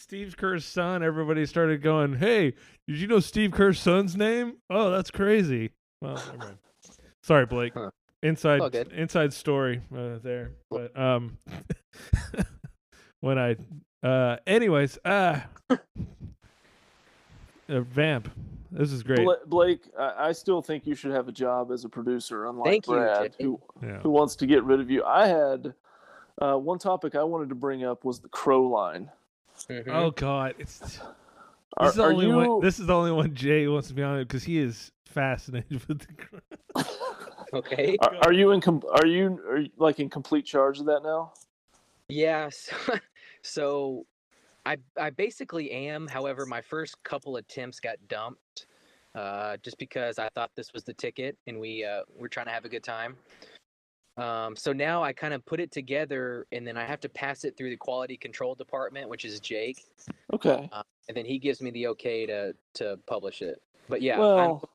Steve 0.08 0.38
Kerr's 0.38 0.64
son. 0.64 1.02
Everybody 1.02 1.44
started 1.44 1.82
going, 1.82 2.16
"Hey, 2.16 2.54
did 2.86 2.96
you 2.96 3.06
know 3.06 3.20
Steve 3.20 3.52
Kerr's 3.52 3.78
son's 3.78 4.16
name? 4.16 4.54
Oh, 4.70 4.90
that's 4.90 5.10
crazy." 5.10 5.72
Well, 6.00 6.14
never 6.14 6.38
mind. 6.38 6.58
Sorry, 7.22 7.44
Blake. 7.44 7.74
Huh. 7.74 7.90
Inside 8.22 8.60
All 8.62 8.70
inside 8.74 9.34
story 9.34 9.82
uh, 9.94 10.18
there, 10.22 10.52
but 10.70 10.98
um, 10.98 11.36
when 13.20 13.38
I 13.38 13.56
uh, 14.02 14.38
anyways, 14.46 14.98
uh, 15.04 15.40
uh, 15.68 15.76
vamp. 17.68 18.30
This 18.70 18.92
is 18.92 19.02
great. 19.02 19.28
Blake, 19.46 19.80
I, 19.98 20.28
I 20.28 20.32
still 20.32 20.62
think 20.62 20.86
you 20.86 20.94
should 20.94 21.10
have 21.12 21.28
a 21.28 21.32
job 21.32 21.70
as 21.70 21.84
a 21.84 21.88
producer, 21.88 22.46
unlike 22.46 22.66
Thank 22.66 22.86
Brad, 22.86 23.34
Jimmy. 23.38 23.58
who 23.82 23.86
Yeah. 23.86 23.98
who 24.00 24.08
wants 24.08 24.36
to 24.36 24.46
get 24.46 24.64
rid 24.64 24.80
of 24.80 24.90
you. 24.90 25.04
I 25.04 25.26
had 25.26 25.74
uh, 26.40 26.56
one 26.56 26.78
topic 26.78 27.14
I 27.14 27.24
wanted 27.24 27.50
to 27.50 27.54
bring 27.54 27.84
up 27.84 28.04
was 28.06 28.20
the 28.20 28.28
crow 28.28 28.62
line. 28.62 29.10
Mhm. 29.70 29.88
Oh 29.88 30.10
God, 30.10 30.54
it's 30.58 30.78
this 30.78 31.00
Are, 31.76 31.88
is 31.88 31.94
the 31.94 32.04
only 32.04 32.26
you? 32.26 32.36
one. 32.36 32.60
This 32.60 32.78
is 32.78 32.86
the 32.86 32.94
only 32.94 33.12
one 33.12 33.34
Jay 33.34 33.68
wants 33.68 33.88
to 33.88 33.94
be 33.94 34.02
on 34.02 34.18
it 34.18 34.24
because 34.24 34.44
he 34.44 34.58
is 34.58 34.92
fascinated 35.04 35.84
with 35.88 36.00
the. 36.00 36.14
cr- 36.14 36.36
Okay. 37.54 37.96
are, 38.00 38.14
are 38.24 38.32
you 38.32 38.50
in? 38.50 38.60
Com- 38.60 38.82
are 38.92 39.06
you 39.06 39.40
are 39.48 39.58
you, 39.58 39.70
like 39.78 40.00
in 40.00 40.10
complete 40.10 40.44
charge 40.44 40.80
of 40.80 40.86
that 40.86 41.02
now? 41.02 41.32
Yeah. 42.08 42.50
So, 42.60 42.76
so 43.42 44.06
I 44.66 44.76
I 44.98 45.10
basically 45.10 45.70
am. 45.70 46.06
However, 46.06 46.44
my 46.44 46.60
first 46.60 47.02
couple 47.04 47.36
attempts 47.36 47.80
got 47.80 47.96
dumped, 48.08 48.66
uh, 49.14 49.56
just 49.62 49.78
because 49.78 50.18
I 50.18 50.28
thought 50.34 50.50
this 50.56 50.72
was 50.74 50.84
the 50.84 50.92
ticket 50.94 51.38
and 51.46 51.58
we 51.58 51.84
uh, 51.84 52.02
we're 52.18 52.28
trying 52.28 52.46
to 52.46 52.52
have 52.52 52.64
a 52.64 52.68
good 52.68 52.84
time. 52.84 53.16
Um, 54.18 54.56
so 54.56 54.72
now 54.72 55.02
I 55.02 55.12
kind 55.12 55.32
of 55.32 55.44
put 55.46 55.60
it 55.60 55.70
together, 55.70 56.46
and 56.52 56.66
then 56.66 56.76
I 56.76 56.84
have 56.84 57.00
to 57.00 57.08
pass 57.08 57.44
it 57.44 57.56
through 57.56 57.70
the 57.70 57.76
quality 57.76 58.16
control 58.16 58.54
department, 58.54 59.08
which 59.08 59.24
is 59.24 59.38
Jake, 59.40 59.84
Okay. 60.32 60.68
and 60.72 61.16
then 61.16 61.24
he 61.24 61.38
gives 61.38 61.62
me 61.62 61.70
the 61.70 61.86
okay 61.88 62.26
to 62.26 62.54
to 62.74 62.98
publish 63.06 63.42
it. 63.42 63.62
But 63.88 64.02
yeah, 64.02 64.18
well, 64.18 64.68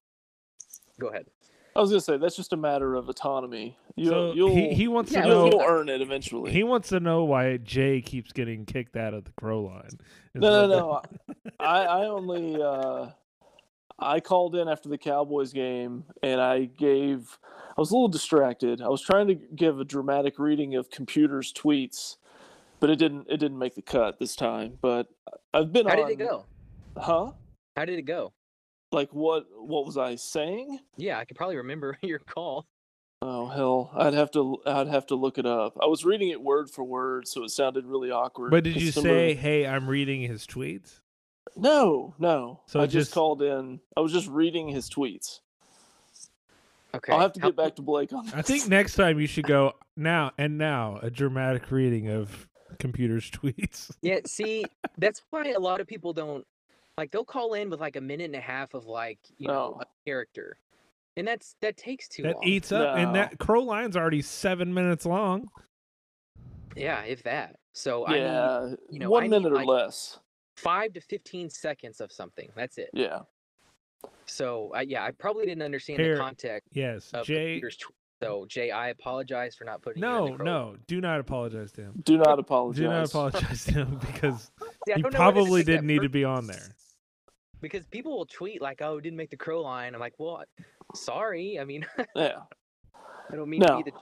go 1.00 1.08
ahead. 1.08 1.28
I 1.76 1.82
was 1.82 1.90
gonna 1.90 2.02
say 2.02 2.18
that's 2.18 2.36
just 2.36 2.54
a 2.54 2.58
matter 2.58 2.96
of 2.96 3.10
autonomy. 3.10 3.78
You, 3.96 4.10
so 4.10 4.34
you'll 4.34 4.56
he, 4.56 4.74
he 4.74 4.88
wants 4.88 5.12
Yeah, 5.12 5.24
to 5.24 5.28
you'll, 5.28 5.50
know. 5.50 5.52
you'll 5.60 5.68
earn 5.68 5.90
it 5.90 6.02
eventually. 6.02 6.52
He 6.52 6.64
wants 6.64 6.90
to 6.90 7.00
know 7.00 7.26
why 7.26 7.58
Jay 7.58 8.02
keeps 8.02 8.32
getting 8.32 8.66
kicked 8.66 8.96
out 8.96 9.14
of 9.14 9.26
the 9.26 9.32
crow 9.34 9.62
line. 9.62 9.90
Is 10.34 10.42
No, 10.42 10.68
no, 10.68 10.68
no. 10.68 11.02
I, 11.60 11.84
I 11.84 12.06
only 12.08 12.62
uh, 12.62 13.08
I 14.04 14.20
called 14.20 14.56
in 14.56 14.68
after 14.68 14.90
the 14.90 14.98
Cowboys 14.98 15.54
game, 15.54 16.06
and 16.22 16.40
I 16.42 16.66
gave. 16.66 17.38
I 17.76 17.82
was 17.82 17.92
a 17.92 17.96
little 17.96 18.08
distracted. 18.08 18.82
I 18.82 18.88
was 18.90 19.02
trying 19.02 19.28
to 19.28 19.36
give 19.36 19.80
a 19.80 19.86
dramatic 19.86 20.38
reading 20.38 20.76
of 20.76 20.90
computers' 20.92 21.52
tweets, 21.52 22.18
but 22.80 22.90
it 22.90 22.98
didn't. 22.98 23.28
It 23.30 23.38
didn't 23.38 23.58
make 23.60 23.76
the 23.76 23.82
cut 23.82 24.20
this 24.20 24.36
time. 24.36 24.78
But 24.82 25.08
I've 25.54 25.74
been 25.74 25.88
How 25.88 26.02
on. 26.02 26.08
did 26.10 26.20
it 26.20 26.24
go? 26.24 26.46
Huh? 26.98 27.32
How 27.76 27.86
did 27.86 27.98
it 27.98 28.04
go? 28.04 28.34
Like 28.92 29.10
what? 29.12 29.46
What 29.58 29.86
was 29.86 29.98
I 29.98 30.16
saying? 30.16 30.80
Yeah, 30.98 31.18
I 31.18 31.26
could 31.26 31.36
probably 31.38 31.58
remember 31.58 31.98
your 32.04 32.20
call. 32.20 32.68
Oh 33.26 33.48
hell! 33.48 33.90
I'd 33.96 34.14
have 34.14 34.32
to. 34.32 34.58
I'd 34.66 34.88
have 34.88 35.06
to 35.08 35.16
look 35.16 35.38
it 35.38 35.46
up. 35.46 35.78
I 35.82 35.86
was 35.86 36.04
reading 36.04 36.30
it 36.30 36.42
word 36.42 36.70
for 36.70 36.84
word, 36.84 37.28
so 37.28 37.44
it 37.44 37.50
sounded 37.52 37.86
really 37.86 38.12
awkward. 38.12 38.52
But 38.52 38.66
did 38.66 38.80
you 38.82 38.92
some 38.92 39.06
of 39.06 39.10
say, 39.10 39.34
"Hey, 39.34 39.66
I'm 39.66 39.88
reading 39.88 40.22
his 40.22 40.46
tweets"? 40.46 41.00
No? 41.56 42.14
No. 42.20 42.62
So 42.68 42.80
I 42.80 42.86
just- 42.86 42.94
just 43.08 43.14
called 43.14 43.42
in. 43.42 43.80
I 43.98 44.02
was 44.02 44.12
just 44.12 44.28
reading 44.28 44.68
his 44.68 44.90
tweets. 44.90 45.40
Okay. 46.96 47.12
I'll 47.12 47.20
have 47.22 47.34
to 47.34 47.40
get 47.40 47.56
back 47.56 47.76
to 47.78 47.82
Blake 47.82 48.14
on. 48.14 48.26
this. 48.26 48.34
I 48.36 48.42
think 48.44 48.68
next 48.68 48.96
time 48.96 49.20
you 49.20 49.26
should 49.26 49.48
go 49.48 49.74
now 49.98 50.32
and 50.38 50.58
now 50.60 51.00
a 51.02 51.10
dramatic 51.10 51.72
reading 51.72 52.08
of 52.10 52.48
computers' 52.80 53.32
tweets. 53.32 53.92
Yeah, 54.02 54.20
see, 54.26 54.64
that's 55.00 55.24
why 55.32 55.50
a 55.52 55.60
lot 55.60 55.82
of 55.82 55.88
people 55.88 56.14
don't 56.14 56.46
like 56.98 57.10
they'll 57.10 57.26
call 57.26 57.56
in 57.56 57.72
with 57.72 57.80
like 57.80 57.96
a 57.96 58.02
minute 58.02 58.26
and 58.26 58.36
a 58.36 58.40
half 58.40 58.76
of 58.76 58.86
like, 58.86 59.18
you 59.40 59.48
know, 59.48 59.80
a 59.82 59.86
character. 60.08 60.58
And 61.18 61.28
that's 61.28 61.56
that 61.62 61.78
takes 61.78 62.08
too 62.08 62.24
That 62.24 62.36
long. 62.36 62.44
eats 62.44 62.72
up, 62.72 62.96
and 62.98 63.16
that 63.16 63.40
crow 63.40 63.62
line's 63.64 63.98
already 63.98 64.22
seven 64.22 64.72
minutes 64.74 65.06
long. 65.06 65.48
yeah, 66.76 67.02
if 67.04 67.24
that. 67.24 67.56
So 67.74 68.06
I 68.06 68.12
need 68.14 68.20
Yeah, 68.20 68.70
you 68.92 69.00
know, 69.00 69.10
one 69.10 69.24
I 69.24 69.28
need, 69.28 69.32
minute 69.32 69.52
or 69.52 69.56
like- 69.56 69.68
less. 69.68 70.20
5 70.58 70.94
to 70.94 71.02
15 71.02 71.50
seconds 71.50 72.00
of 72.02 72.12
something. 72.12 72.50
That's 72.56 72.78
it. 72.78 72.90
Yeah. 72.94 73.20
So, 74.26 74.72
I 74.74 74.82
yeah, 74.82 75.04
I 75.04 75.12
probably 75.12 75.46
didn't 75.46 75.64
understand 75.64 76.00
Here, 76.00 76.16
the 76.16 76.22
context 76.22 76.70
Yes, 76.74 77.12
of 77.14 77.26
Jay. 77.26 77.62
So, 78.22 78.46
Jay, 78.48 78.72
I 78.72 78.90
apologize 78.90 79.56
for 79.56 79.66
not 79.66 79.82
putting 79.82 80.02
you 80.02 80.08
in 80.10 80.14
No, 80.16 80.38
the 80.38 80.44
no, 80.44 80.76
do 80.88 81.02
not 81.02 81.20
apologize 81.20 81.72
to 81.74 81.82
him. 81.82 81.94
Do 82.04 82.18
not 82.18 82.40
apologize. 82.40 82.80
Do 82.82 82.88
not 82.88 83.06
apologize 83.08 83.66
to 83.66 83.72
him 83.74 84.00
because 84.00 84.52
See, 84.88 84.94
I 84.94 84.96
he 84.98 85.02
don't 85.02 85.14
know 85.14 85.20
where 85.20 85.32
to 85.32 85.34
probably 85.34 85.64
didn't 85.64 85.88
need 85.88 86.02
to 86.04 86.10
be 86.10 86.24
on 86.24 86.48
there. 86.48 86.76
because 87.60 87.86
people 87.88 88.18
will 88.18 88.26
tweet 88.26 88.62
like, 88.62 88.82
"Oh, 88.82 89.00
didn't 89.02 89.18
make 89.18 89.30
the 89.30 89.38
crow 89.38 89.62
line." 89.62 89.94
I'm 89.94 90.00
like, 90.00 90.14
"Well, 90.18 90.44
sorry. 90.96 91.60
I 91.60 91.66
mean, 91.66 91.86
Yeah. 92.16 92.40
I 93.32 93.36
don't 93.36 93.50
mean 93.50 93.62
to 93.62 93.78
be 93.84 93.92
the 93.92 93.98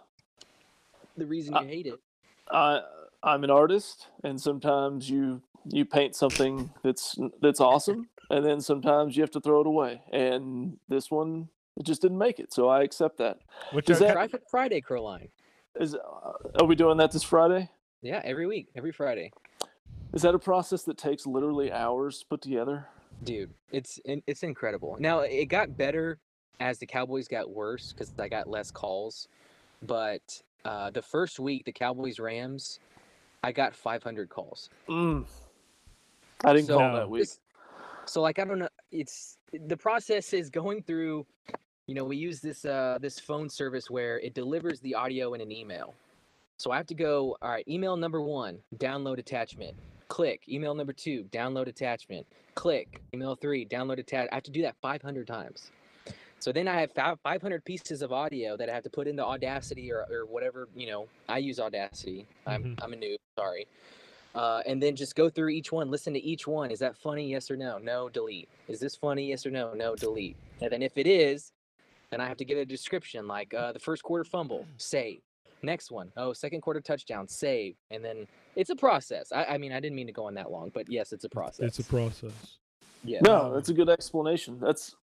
the 1.18 1.26
reason 1.26 1.56
Uh, 1.56 1.62
you 1.62 1.68
hate 1.68 1.88
it." 1.88 2.00
I 2.52 2.82
I'm 3.24 3.44
an 3.44 3.52
artist, 3.52 4.08
and 4.24 4.40
sometimes 4.40 5.10
you 5.10 5.42
you 5.66 5.86
paint 5.86 6.16
something 6.16 6.72
that's 6.84 7.18
that's 7.42 7.60
awesome, 7.60 8.10
and 8.30 8.44
then 8.46 8.62
sometimes 8.62 9.16
you 9.16 9.22
have 9.22 9.32
to 9.32 9.42
throw 9.42 9.62
it 9.62 9.68
away. 9.68 10.02
And 10.12 10.78
this 10.90 11.12
one, 11.12 11.50
it 11.78 11.84
just 11.86 12.02
didn't 12.02 12.18
make 12.18 12.40
it, 12.40 12.52
so 12.54 12.68
I 12.70 12.82
accept 12.82 13.18
that. 13.18 13.40
Which 13.72 13.90
Is 13.90 14.00
that- 14.00 14.32
for 14.32 14.40
Friday 14.50 14.82
crow 14.82 15.04
line. 15.04 15.30
Is 15.80 15.96
uh, 15.96 16.32
are 16.60 16.66
we 16.66 16.76
doing 16.76 16.98
that 16.98 17.12
this 17.12 17.24
Friday? 17.24 17.70
Yeah, 18.02 18.22
every 18.26 18.46
week, 18.48 18.68
every 18.76 18.92
Friday. 18.92 19.32
Is 20.14 20.24
that 20.24 20.36
a 20.36 20.40
process 20.40 20.84
that 20.84 20.98
takes 20.98 21.26
literally 21.26 21.72
hours 21.72 22.20
to 22.20 22.26
put 22.26 22.42
together? 22.42 22.88
Dude, 23.24 23.52
it's 23.72 24.00
it's 24.06 24.44
incredible. 24.44 24.98
Now 25.00 25.20
it 25.20 25.46
got 25.46 25.78
better 25.78 26.18
as 26.60 26.80
the 26.80 26.86
Cowboys 26.86 27.28
got 27.28 27.50
worse 27.50 27.94
because 27.94 28.12
I 28.20 28.28
got 28.28 28.48
less 28.48 28.70
calls. 28.72 29.28
But 29.84 30.42
uh, 30.66 30.90
the 30.90 31.02
first 31.02 31.40
week, 31.40 31.64
the 31.66 31.72
Cowboys 31.72 32.20
Rams, 32.20 32.80
I 33.44 33.52
got 33.52 33.76
500 33.76 34.30
calls. 34.30 34.70
Mm. 34.88 35.26
I 36.46 36.54
didn't 36.54 36.68
So- 36.68 36.78
call 36.78 36.94
that 36.96 37.10
week. 37.10 37.28
So 38.06 38.22
like 38.22 38.40
I 38.40 38.46
don't 38.46 38.60
know, 38.60 38.70
it's 38.92 39.38
the 39.54 39.78
process 39.78 40.34
is 40.34 40.50
going 40.50 40.82
through. 40.84 41.26
You 41.88 41.96
know, 41.96 42.04
we 42.04 42.18
use 42.18 42.42
this 42.42 42.66
uh, 42.66 42.98
this 43.00 43.20
phone 43.20 43.48
service 43.48 43.90
where 43.90 44.20
it 44.20 44.34
delivers 44.34 44.80
the 44.82 44.96
audio 44.96 45.34
in 45.34 45.42
an 45.42 45.52
email. 45.52 45.94
So 46.58 46.72
I 46.72 46.78
have 46.78 46.88
to 46.88 46.96
go. 46.96 47.38
All 47.42 47.50
right, 47.50 47.68
email 47.68 47.96
number 47.96 48.22
one, 48.22 48.60
download 48.78 49.18
attachment. 49.20 49.78
Click. 50.08 50.44
Email 50.50 50.74
number 50.74 50.94
two, 50.94 51.24
download 51.32 51.68
attachment. 51.68 52.26
Click. 52.56 53.02
Email 53.14 53.36
three, 53.36 53.66
download 53.66 54.00
attachment. 54.00 54.30
I 54.32 54.36
have 54.36 54.44
to 54.44 54.52
do 54.52 54.62
that 54.64 54.76
500 54.82 55.26
times. 55.28 55.72
So 56.42 56.52
then 56.52 56.68
I 56.68 56.82
have 56.82 56.92
fi- 56.92 57.16
500 57.24 57.64
pieces 57.64 58.02
of 58.02 58.12
audio 58.12 58.58
that 58.58 58.68
I 58.68 58.74
have 58.74 58.84
to 58.84 58.90
put 58.90 59.08
into 59.08 59.24
Audacity 59.24 59.92
or, 59.92 60.06
or 60.12 60.26
whatever. 60.26 60.68
You 60.76 60.88
know, 60.88 61.08
I 61.30 61.38
use 61.38 61.60
Audacity. 61.60 62.26
I'm 62.48 62.76
I'm 62.82 62.94
a 62.94 62.96
noob. 62.96 63.18
Sorry. 63.38 63.68
Uh, 64.34 64.62
and 64.66 64.82
then 64.82 64.96
just 64.96 65.16
go 65.16 65.30
through 65.30 65.50
each 65.50 65.72
one, 65.72 65.92
listen 65.92 66.14
to 66.14 66.20
each 66.20 66.48
one. 66.48 66.72
Is 66.72 66.80
that 66.80 66.98
funny? 66.98 67.30
Yes 67.30 67.52
or 67.52 67.58
no? 67.58 67.78
No, 67.78 68.10
delete. 68.10 68.50
Is 68.70 68.80
this 68.80 68.96
funny? 68.96 69.28
Yes 69.30 69.46
or 69.46 69.52
no? 69.52 69.74
No, 69.74 69.94
delete. 69.96 70.38
And 70.62 70.72
then 70.72 70.82
if 70.82 70.98
it 70.98 71.06
is, 71.06 71.52
Then 72.12 72.22
I 72.22 72.28
have 72.28 72.38
to 72.38 72.46
get 72.46 72.58
a 72.58 72.66
description 72.66 73.28
like 73.28 73.54
uh, 73.54 73.72
the 73.74 73.80
first 73.80 74.04
quarter 74.04 74.24
fumble, 74.24 74.66
save. 74.78 75.22
Next 75.64 75.92
one, 75.92 76.12
oh, 76.18 76.34
second 76.34 76.62
quarter 76.62 76.82
touchdown, 76.82 77.28
save. 77.28 77.76
And 77.92 78.04
then 78.04 78.26
it's 78.56 78.70
a 78.72 78.76
process. 78.76 79.32
I, 79.32 79.46
I 79.46 79.58
mean, 79.58 79.72
I 79.72 79.80
didn't 79.80 79.96
mean 79.96 80.08
to 80.08 80.14
go 80.14 80.26
on 80.26 80.34
that 80.36 80.50
long, 80.52 80.72
but 80.74 80.90
yes, 80.90 81.14
it's 81.14 81.24
a 81.24 81.30
process. 81.30 81.68
It's 81.68 81.80
a 81.80 81.84
process. 81.84 82.58
yeah. 83.04 83.20
No, 83.22 83.54
that's 83.54 83.70
a 83.70 83.74
good 83.74 83.90
explanation. 83.90 84.58
That's 84.60 84.96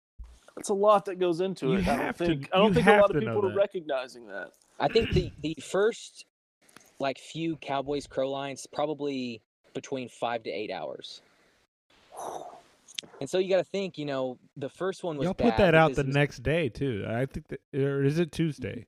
that's 0.57 0.69
a 0.69 0.73
lot 0.73 1.05
that 1.05 1.19
goes 1.19 1.39
into 1.39 1.67
You 1.67 1.73
it. 1.77 1.87
I 1.87 1.95
don't 1.95 1.99
have 2.05 2.17
to- 2.17 2.25
think 2.25 2.49
I 2.51 2.57
don't 2.57 2.67
you 2.69 2.73
think 2.73 2.87
a 2.87 2.97
lot 2.97 3.15
of 3.15 3.19
people 3.21 3.45
are 3.45 3.55
recognizing 3.55 4.27
that. 4.27 4.51
I 4.79 4.87
think 4.89 5.11
the 5.11 5.31
the 5.41 5.55
first 5.61 6.25
like 6.99 7.17
few 7.19 7.55
Cowboys 7.57 8.07
crow 8.07 8.29
lines 8.31 8.65
probably 8.67 9.41
between 9.73 10.09
five 10.09 10.43
to 10.43 10.49
eight 10.49 10.71
hours. 10.71 11.21
And 13.21 13.29
so 13.29 13.37
you 13.37 13.49
got 13.49 13.57
to 13.57 13.63
think, 13.63 13.97
you 13.99 14.05
know, 14.05 14.39
the 14.55 14.69
first 14.69 15.03
one 15.03 15.17
was 15.17 15.25
Y'all 15.25 15.33
put 15.35 15.55
bad 15.55 15.59
that 15.59 15.75
out 15.75 15.93
the 15.95 16.03
was- 16.03 16.15
next 16.15 16.41
day 16.41 16.69
too. 16.69 17.05
I 17.07 17.25
think 17.27 17.47
that, 17.49 17.59
or 17.75 18.03
is 18.03 18.17
it 18.19 18.31
Tuesday? 18.31 18.85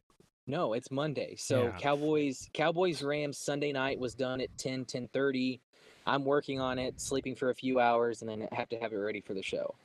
No, 0.48 0.74
it's 0.74 0.90
Monday. 0.90 1.36
So 1.38 1.66
Yeah. 1.66 1.78
Cowboys 1.78 2.50
Cowboys 2.54 3.04
Rams 3.04 3.38
Sunday 3.38 3.72
night 3.72 4.00
was 4.00 4.16
done 4.16 4.42
at 4.42 4.50
10 4.58 4.86
10:30. 4.86 5.60
I'm 6.08 6.26
working 6.26 6.60
on 6.60 6.80
it, 6.80 7.00
sleeping 7.00 7.36
for 7.36 7.52
a 7.52 7.56
few 7.56 7.80
hours 7.80 8.22
and 8.24 8.30
then 8.30 8.48
have 8.52 8.70
to 8.70 8.78
have 8.80 8.92
it 8.94 8.98
ready 8.98 9.22
for 9.22 9.36
the 9.36 9.44
show. 9.44 9.76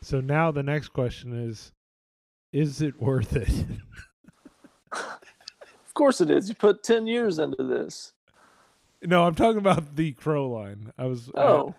So 0.00 0.20
now 0.20 0.50
the 0.50 0.62
next 0.62 0.88
question 0.88 1.32
is, 1.48 1.72
is 2.52 2.80
it 2.82 3.00
worth 3.00 3.34
it? 3.36 3.48
Of 4.92 5.94
course 5.94 6.20
it 6.20 6.30
is. 6.30 6.48
You 6.48 6.54
put 6.54 6.82
ten 6.82 7.06
years 7.06 7.38
into 7.38 7.62
this. 7.62 8.12
no, 9.02 9.24
I'm 9.24 9.34
talking 9.34 9.58
about 9.58 9.96
the 9.96 10.12
crow 10.12 10.48
line. 10.50 10.92
I 10.98 11.06
was. 11.06 11.28
uh, 11.30 11.32
Oh, 11.36 11.74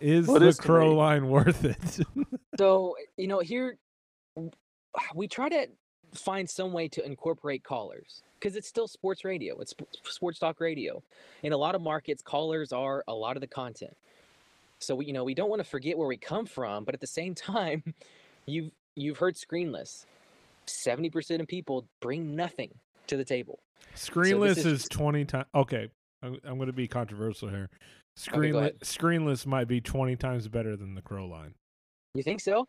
is 0.00 0.26
What 0.26 0.40
the 0.40 0.48
is 0.48 0.58
crow 0.58 0.90
me? 0.90 0.96
line 0.96 1.28
worth 1.28 1.64
it? 1.64 2.00
So, 2.58 2.96
you 3.16 3.28
know, 3.28 3.40
here 3.40 3.78
we 5.14 5.26
try 5.26 5.48
to 5.48 5.68
find 6.14 6.48
some 6.48 6.70
way 6.74 6.86
to 6.88 7.02
incorporate 7.04 7.64
callers 7.64 8.22
because 8.38 8.56
it's 8.56 8.68
still 8.68 8.86
sports 8.86 9.24
radio. 9.24 9.58
It's 9.60 9.72
sports 10.04 10.38
talk 10.38 10.60
radio. 10.60 11.02
In 11.42 11.54
a 11.54 11.56
lot 11.56 11.74
of 11.74 11.80
markets, 11.80 12.20
callers 12.22 12.72
are 12.74 13.02
a 13.08 13.14
lot 13.14 13.38
of 13.38 13.40
the 13.40 13.46
content. 13.46 13.96
So, 14.82 14.96
we, 14.96 15.06
you 15.06 15.12
know, 15.12 15.24
we 15.24 15.34
don't 15.34 15.48
want 15.48 15.60
to 15.62 15.68
forget 15.68 15.96
where 15.96 16.08
we 16.08 16.16
come 16.16 16.44
from, 16.46 16.84
but 16.84 16.94
at 16.94 17.00
the 17.00 17.06
same 17.06 17.34
time, 17.36 17.82
you've 18.46 18.70
you've 18.96 19.18
heard 19.18 19.36
screenless. 19.36 20.04
70% 20.66 21.40
of 21.40 21.48
people 21.48 21.86
bring 22.00 22.36
nothing 22.36 22.70
to 23.08 23.16
the 23.16 23.24
table. 23.24 23.58
Screenless 23.96 24.58
is 24.58 24.66
is, 24.66 24.88
20 24.88 25.24
times. 25.24 25.46
Okay, 25.54 25.88
I'm, 26.22 26.38
I'm 26.44 26.56
going 26.56 26.68
to 26.68 26.72
be 26.72 26.86
controversial 26.86 27.48
here. 27.48 27.68
Screenless, 28.16 28.58
ahead. 28.58 28.80
screenless 28.80 29.44
might 29.46 29.66
be 29.66 29.80
20 29.80 30.16
times 30.16 30.46
better 30.46 30.76
than 30.76 30.94
the 30.94 31.02
crow 31.02 31.26
line. 31.26 31.54
You 32.14 32.22
think 32.22 32.40
so? 32.40 32.68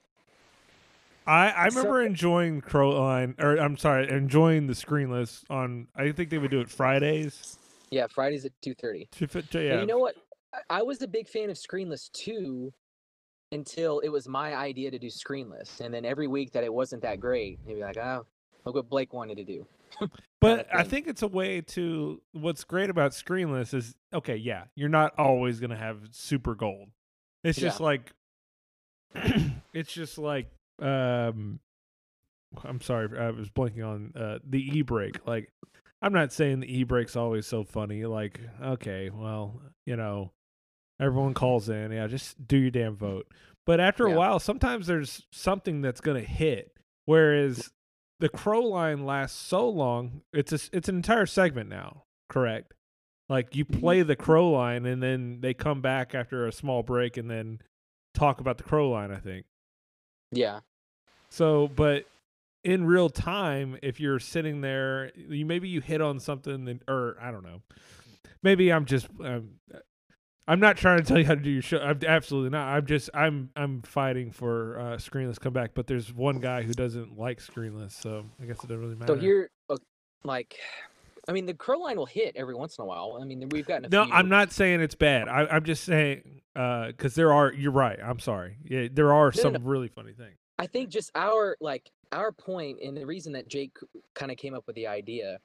I, 1.28 1.54
I 1.66 1.70
So- 1.70 1.78
remember 1.78 2.02
enjoying 2.02 2.62
crow 2.62 3.00
line, 3.00 3.36
or 3.40 3.58
I'm 3.58 3.78
sorry, 3.78 4.10
enjoying 4.10 4.68
the 4.68 4.74
screenless 4.74 5.44
on. 5.50 5.88
I 5.96 6.12
think 6.12 6.30
they 6.30 6.38
would 6.38 6.52
do 6.52 6.62
it 6.62 6.70
Fridays. 6.70 7.58
Yeah, 7.92 8.08
Fridays 8.08 8.44
at 8.46 8.54
2:30. 8.66 9.10
To 9.12 9.28
fit, 9.28 9.54
And 9.56 9.64
yeah, 9.66 9.80
you 9.82 9.86
know 9.86 10.00
what? 10.00 10.16
I- 10.70 10.84
was 10.84 11.02
a 11.02 11.08
big 11.08 11.28
fan 11.28 11.50
of 11.50 11.58
Screenless 11.58 12.12
too 12.12 12.72
until 13.52 14.00
it 14.00 14.10
was 14.10 14.28
my 14.28 14.56
idea 14.56 14.90
to 14.92 15.00
do 15.00 15.08
Screenless. 15.08 15.80
And 15.80 15.94
then 15.94 16.06
every 16.06 16.28
week 16.28 16.52
that 16.54 16.64
it 16.64 16.74
wasn't 16.74 17.02
that 17.04 17.20
great, 17.20 17.60
they'd 17.66 17.76
be 17.76 17.82
like, 17.82 17.98
oh, 17.98 18.26
look 18.66 18.76
what 18.76 18.90
Blake 18.90 19.14
wanted 19.14 19.38
to 19.38 19.44
do. 19.44 19.66
But 20.42 20.68
I 20.74 20.84
think 20.84 21.08
it's 21.08 21.22
a 21.22 21.28
way 21.28 21.62
to. 21.62 22.22
What's 22.34 22.66
great 22.66 22.90
about 22.90 23.12
screenless 23.12 23.74
is 23.74 23.96
okay. 24.14 24.36
Yeah, 24.36 24.64
you're 24.76 24.90
not 24.90 25.14
always 25.18 25.62
gonna 25.62 25.78
have 25.78 26.00
super 26.12 26.54
gold. 26.54 26.90
It's 27.46 27.58
Yeah. 27.58 27.70
just 27.70 27.80
like. 27.80 28.12
it's 29.74 29.94
just 29.94 30.18
like. 30.18 30.48
um 30.82 31.60
I'm 32.64 32.82
sorry, 32.82 33.18
I 33.18 33.32
was 33.32 33.50
blanking 33.50 33.88
on 33.88 34.12
uh, 34.22 34.40
the 34.48 34.60
e 34.60 34.82
brake. 34.82 35.26
Like, 35.26 35.50
I'm 36.02 36.12
not 36.14 36.34
saying 36.34 36.60
the 36.60 36.68
e 36.80 36.84
brake's 36.84 37.16
always 37.16 37.48
so 37.48 37.64
funny. 37.64 38.04
Like, 38.06 38.42
okay, 38.62 39.10
well, 39.10 39.62
you 39.86 39.96
know, 39.96 40.32
everyone 41.04 41.34
calls 41.34 41.70
in. 41.70 41.92
Yeah, 41.92 42.08
just 42.08 42.48
do 42.48 42.58
your 42.58 42.72
damn 42.72 42.96
vote. 42.96 43.28
But 43.66 43.80
after 43.80 44.06
a 44.08 44.10
Yeah. 44.12 44.18
while, 44.18 44.40
sometimes 44.40 44.88
there's 44.88 45.26
something 45.32 45.82
that's 45.82 46.02
gonna 46.02 46.22
hit. 46.22 46.76
Whereas 47.06 47.72
the 48.20 48.30
crow 48.30 48.62
line 48.62 49.06
lasts 49.06 49.38
so 49.38 49.68
long 49.68 50.22
it's 50.32 50.54
a, 50.54 50.60
it's 50.72 50.88
an 50.88 50.96
entire 50.96 51.26
segment 51.26 51.70
now 51.70 52.04
correct 52.30 52.74
like 53.28 53.54
you 53.54 53.66
play 53.66 54.02
the 54.02 54.16
crow 54.16 54.50
line 54.52 54.86
and 54.86 55.04
then 55.04 55.40
they 55.42 55.54
come 55.54 55.82
back 55.82 56.16
after 56.16 56.48
a 56.48 56.52
small 56.52 56.84
break 56.84 57.18
and 57.18 57.30
then 57.30 57.60
talk 58.14 58.40
about 58.40 58.58
the 58.58 58.64
crow 58.64 58.90
line 58.90 59.12
i 59.12 59.18
think 59.18 59.46
Yeah. 60.32 60.62
so 61.30 61.68
but 61.68 62.06
in 62.64 62.86
real 62.86 63.10
time 63.10 63.78
if 63.84 64.00
you're 64.00 64.20
sitting 64.20 64.62
there 64.62 65.12
you 65.18 65.46
maybe 65.46 65.68
you 65.68 65.82
hit 65.82 66.00
on 66.00 66.20
something 66.22 66.70
and, 66.70 66.82
or 66.88 67.18
i 67.20 67.30
don't 67.30 67.44
know 67.44 67.62
maybe 68.42 68.72
i'm 68.72 68.86
just 68.86 69.08
um, 69.22 69.56
i'm 70.48 70.60
not 70.60 70.78
trying 70.78 70.98
to 71.00 71.04
tell 71.04 71.18
you 71.18 71.26
how 71.26 71.36
to 71.36 71.42
do 71.42 71.50
your 71.50 71.62
show 71.62 71.78
i'm 71.80 72.00
absolutely 72.08 72.50
not 72.50 72.68
i'm 72.68 72.86
just 72.86 73.10
i'm 73.14 73.50
i'm 73.56 73.82
fighting 73.82 74.32
for 74.32 74.80
uh 74.80 74.84
screenless 74.98 75.40
comeback 75.40 75.72
but 75.74 75.88
there's 75.88 76.14
one 76.14 76.40
guy 76.40 76.62
who 76.62 76.74
doesn't 76.74 77.18
like 77.18 77.40
screenless 77.40 77.92
so 77.92 78.26
i 78.42 78.46
guess 78.46 78.58
it 78.58 78.68
doesn't 78.68 78.82
really 78.82 78.96
matter 78.96 79.14
So 79.14 79.20
here, 79.20 79.50
uh, 79.70 79.78
like, 80.24 80.58
I 81.28 81.32
mean, 81.32 81.46
the 81.46 81.54
crow 81.54 81.80
line 81.80 81.98
will 81.98 82.06
hit 82.06 82.36
every 82.36 82.56
once 82.56 82.78
in 82.78 82.84
a 82.84 82.86
while. 82.86 83.18
I 83.22 83.26
mean, 83.26 83.48
we've 83.50 83.66
gotten 83.66 83.90
No, 83.90 84.06
few. 84.06 84.14
I'm 84.14 84.28
not 84.30 84.52
saying 84.52 84.82
it's 84.82 84.96
bad. 84.96 85.28
I, 85.30 85.46
I'm 85.48 85.64
just 85.64 85.84
saying 85.86 86.42
because 86.54 87.16
there 87.16 87.32
are. 87.34 87.52
You're 87.54 87.72
right. 87.72 87.98
I'm 88.04 88.20
sorry. 88.20 88.58
Yeah, 88.64 88.88
there 88.92 89.14
are 89.14 89.32
No, 89.36 89.38
no, 89.38 89.42
some 89.42 89.54
no. 89.54 89.60
really 89.60 89.88
funny 89.88 90.14
things. 90.14 90.36
I 90.60 90.68
think 90.68 90.90
just 90.90 91.12
our 91.16 91.56
like 91.62 91.90
our 92.12 92.32
point 92.32 92.80
and 92.82 92.96
the 92.96 93.06
reason 93.06 93.34
that 93.34 93.48
Jake 93.48 93.76
kind 94.16 94.32
of 94.32 94.38
came 94.38 94.54
up 94.54 94.66
with 94.68 94.76
the 94.76 94.88
idea 94.88 95.40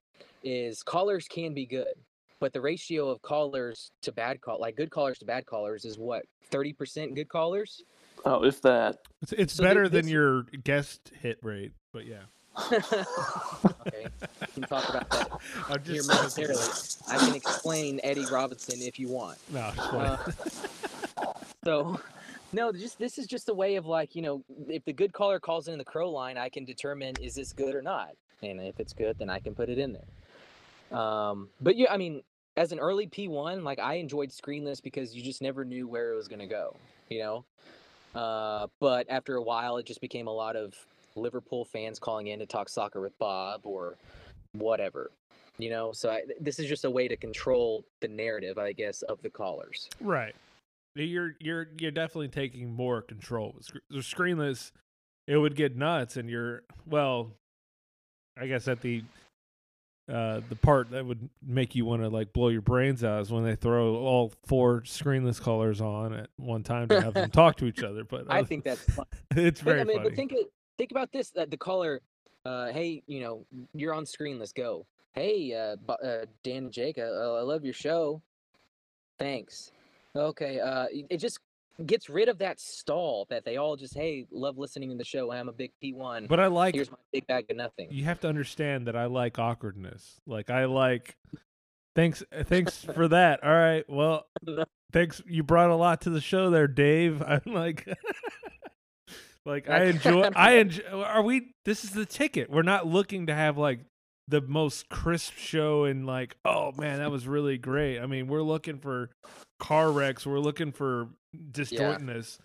is 0.45 0.83
callers 0.83 1.27
can 1.29 1.55
be 1.55 1.67
good, 1.67 1.95
but 2.41 2.53
the 2.53 2.61
ratio 2.61 3.09
of 3.09 3.21
callers 3.23 3.91
to 4.03 4.13
bad 4.13 4.41
call 4.41 4.61
like 4.61 4.77
good 4.77 4.91
callers 4.91 5.19
to 5.19 5.25
bad 5.25 5.47
callers 5.47 5.85
is 5.85 5.99
what 5.99 6.25
30% 6.51 7.15
good 7.15 7.29
callers. 7.29 7.83
oh, 8.25 8.45
if 8.45 8.61
that. 8.63 8.99
It's, 9.23 9.33
it's 9.33 9.55
So 9.55 9.65
better 9.65 9.89
than 9.89 10.09
your 10.09 10.43
guest 10.65 11.13
hit 11.21 11.39
rate, 11.43 11.73
but 11.93 12.07
yeah. 12.07 12.23
okay, 12.73 14.07
we 14.41 14.47
can 14.55 14.63
talk 14.65 14.89
about 14.89 15.09
that 15.11 15.31
I'm 15.69 15.85
here 15.85 16.03
momentarily. 16.05 16.61
I 17.09 17.19
can 17.19 17.35
explain 17.37 18.01
Eddie 18.03 18.27
Robinson 18.33 18.81
if 18.81 18.99
you 18.99 19.09
want. 19.09 19.39
No, 19.51 19.71
Uh. 19.77 20.17
So, 21.65 22.01
no, 22.53 22.73
just 22.73 22.99
this 22.99 23.19
is 23.19 23.27
just 23.27 23.49
a 23.49 23.55
way 23.55 23.77
of 23.77 23.87
like 23.87 24.17
you 24.17 24.23
know, 24.23 24.43
if 24.69 24.85
the 24.85 24.93
good 24.93 25.13
caller 25.13 25.39
calls 25.39 25.69
in 25.69 25.79
the 25.79 25.85
crow 25.85 26.11
line, 26.11 26.39
I 26.39 26.49
can 26.49 26.65
determine 26.65 27.15
is 27.21 27.35
this 27.35 27.53
good 27.53 27.75
or 27.75 27.83
not, 27.83 28.11
and 28.43 28.61
if 28.61 28.81
it's 28.81 28.93
good, 28.93 29.19
then 29.19 29.29
I 29.31 29.39
can 29.39 29.55
put 29.55 29.69
it 29.69 29.79
in 29.79 29.93
there. 29.93 30.99
Um, 30.99 31.51
but 31.61 31.77
yeah, 31.77 31.93
I 31.93 31.97
mean, 31.97 32.23
as 32.59 32.73
an 32.73 32.81
early 32.81 33.07
P 33.07 33.29
one, 33.29 33.63
like 33.63 33.79
I 33.79 33.95
enjoyed 33.95 34.31
screenless 34.31 34.83
because 34.83 35.15
you 35.15 35.23
just 35.23 35.41
never 35.41 35.65
knew 35.65 35.87
where 35.87 36.13
it 36.13 36.17
was 36.17 36.27
gonna 36.27 36.47
go, 36.47 36.77
you 37.09 37.21
know. 37.21 37.45
Uh, 38.15 38.67
but 38.81 39.07
after 39.09 39.37
a 39.37 39.43
while, 39.43 39.77
it 39.77 39.87
just 39.87 40.01
became 40.01 40.27
a 40.27 40.33
lot 40.33 40.57
of 40.57 40.75
Liverpool 41.15 41.65
fans 41.65 41.99
calling 41.99 42.27
in 42.27 42.41
to 42.41 42.47
talk 42.47 42.69
soccer 42.69 43.01
with 43.01 43.17
Bob 43.19 43.61
or 43.65 43.95
whatever, 44.53 45.13
you 45.59 45.71
know. 45.71 45.93
So 45.93 46.11
I, 46.11 46.23
this 46.41 46.59
is 46.59 46.67
just 46.67 46.85
a 46.85 46.91
way 46.91 47.07
to 47.07 47.17
control 47.17 47.85
the 48.01 48.09
narrative, 48.09 48.59
I 48.59 48.73
guess, 48.73 49.03
of 49.03 49.23
the 49.23 49.31
callers. 49.31 49.89
right. 50.01 50.35
You're 50.97 51.37
you're 51.39 51.69
you're 51.79 51.93
definitely 51.93 52.29
taking 52.29 52.75
more 52.75 53.03
control. 53.03 53.55
The 53.89 53.99
screenless, 53.99 54.73
it 55.29 55.37
would 55.37 55.55
get 55.55 55.77
nuts, 55.77 56.17
and 56.17 56.29
you're 56.29 56.63
well. 56.87 57.31
I 58.41 58.47
guess 58.47 58.67
at 58.67 58.81
the 58.81 59.05
uh, 60.09 60.41
the 60.49 60.57
part 60.57 60.91
that 60.91 61.05
would 61.05 61.29
make 61.47 61.75
you 61.75 61.85
want 61.85 62.03
to 62.03 62.09
like 62.09 62.33
blow 62.33 62.49
your 62.49 62.63
brains 62.63 63.05
out 63.05 63.21
is 63.23 63.31
when 63.31 63.45
they 63.45 63.55
throw 63.55 63.97
all 63.97 64.33
four 64.47 64.81
screenless 64.83 65.41
callers 65.41 65.81
on 65.81 66.15
at 66.15 66.31
one 66.37 66.63
time 66.63 66.89
to 66.89 67.01
have 67.01 67.15
them 67.15 67.31
talk 67.33 67.57
to 67.57 67.67
each 67.67 67.83
other. 67.83 68.05
But 68.05 68.27
I 68.31 68.43
think 68.43 68.65
that's 68.65 68.81
fun. 68.95 69.05
it's 69.37 69.61
But, 69.61 69.71
very 69.71 69.81
I 69.81 69.85
mean, 69.85 69.97
funny. 69.99 70.09
but 70.09 70.17
think 70.17 70.35
think 70.79 70.91
about 70.91 71.13
this: 71.13 71.31
that 71.31 71.51
the 71.51 71.57
caller, 71.57 72.01
uh, 72.45 72.69
hey, 72.73 73.03
you 73.07 73.21
know, 73.21 73.45
you're 73.75 73.95
on 73.95 74.07
screen. 74.07 74.39
Let's 74.39 74.53
go. 74.53 74.87
Hey, 75.13 75.53
uh, 75.53 75.77
uh, 75.93 76.27
Dan 76.45 76.65
and 76.65 76.73
Jake, 76.73 76.99
uh, 76.99 77.03
I 77.03 77.41
love 77.43 77.65
your 77.65 77.75
show. 77.75 78.23
Thanks. 79.19 79.73
Okay. 80.15 80.61
Uh, 80.61 80.87
it 80.93 81.19
just 81.19 81.41
gets 81.87 82.09
rid 82.09 82.29
of 82.29 82.39
that 82.39 82.61
stall 82.61 83.27
that 83.31 83.45
they 83.45 83.57
all 83.57 83.77
just, 83.77 83.95
hey, 83.95 84.27
love 84.31 84.59
listening 84.59 84.91
to 84.91 84.97
the 84.97 85.05
show. 85.05 85.31
I'm 85.31 85.49
a 85.49 85.53
big 85.53 85.73
P1. 85.83 86.29
but 86.29 86.41
I 86.41 86.47
like 86.49 86.75
Here's 86.75 86.91
my 86.91 86.97
big 87.13 87.27
bag 87.27 87.47
of 87.51 87.57
nothing. 87.57 87.89
you 87.91 88.05
have 88.05 88.21
to 88.21 88.29
understand 88.29 88.87
that 88.87 88.97
I 88.97 89.07
like 89.07 89.39
awkwardness. 89.39 90.21
Like 90.27 90.51
I 90.51 90.65
like 90.65 91.17
thanks 91.95 92.23
uh, 92.33 92.45
thanks 92.45 92.85
for 92.85 93.09
that. 93.09 93.43
All 93.45 93.51
right. 93.55 93.85
Well, 93.89 94.27
thanks 94.93 95.23
you 95.27 95.43
brought 95.43 95.71
a 95.71 95.77
lot 95.77 96.01
to 96.03 96.11
the 96.11 96.21
show 96.21 96.51
there, 96.51 96.67
Dave. 96.69 97.23
I'm 97.27 97.43
like 97.47 97.87
like 99.45 99.69
I 99.69 99.85
enjoy 99.85 100.31
I 100.35 100.53
enjoy 100.53 100.83
uh, 100.93 101.03
are 101.03 101.23
we 101.23 101.53
this 101.65 101.85
is 101.85 101.91
the 101.91 102.07
ticket. 102.07 102.51
We're 102.51 102.63
not 102.63 102.87
looking 102.87 103.27
to 103.27 103.35
have 103.35 103.57
like 103.57 103.81
the 104.27 104.41
most 104.43 104.91
crisp 104.91 105.35
show 105.37 105.85
and 105.85 106.07
like, 106.07 106.37
oh 106.45 106.73
man, 106.77 106.99
that 106.99 107.11
was 107.11 107.27
really 107.27 107.57
great. 107.57 107.99
I 107.99 108.07
mean, 108.07 108.27
we're 108.29 108.43
looking 108.43 108.79
for 108.79 109.11
car 109.59 109.91
wrecks, 109.91 110.27
we're 110.27 110.39
looking 110.39 110.71
for 110.73 111.09
disjointness 111.37 112.39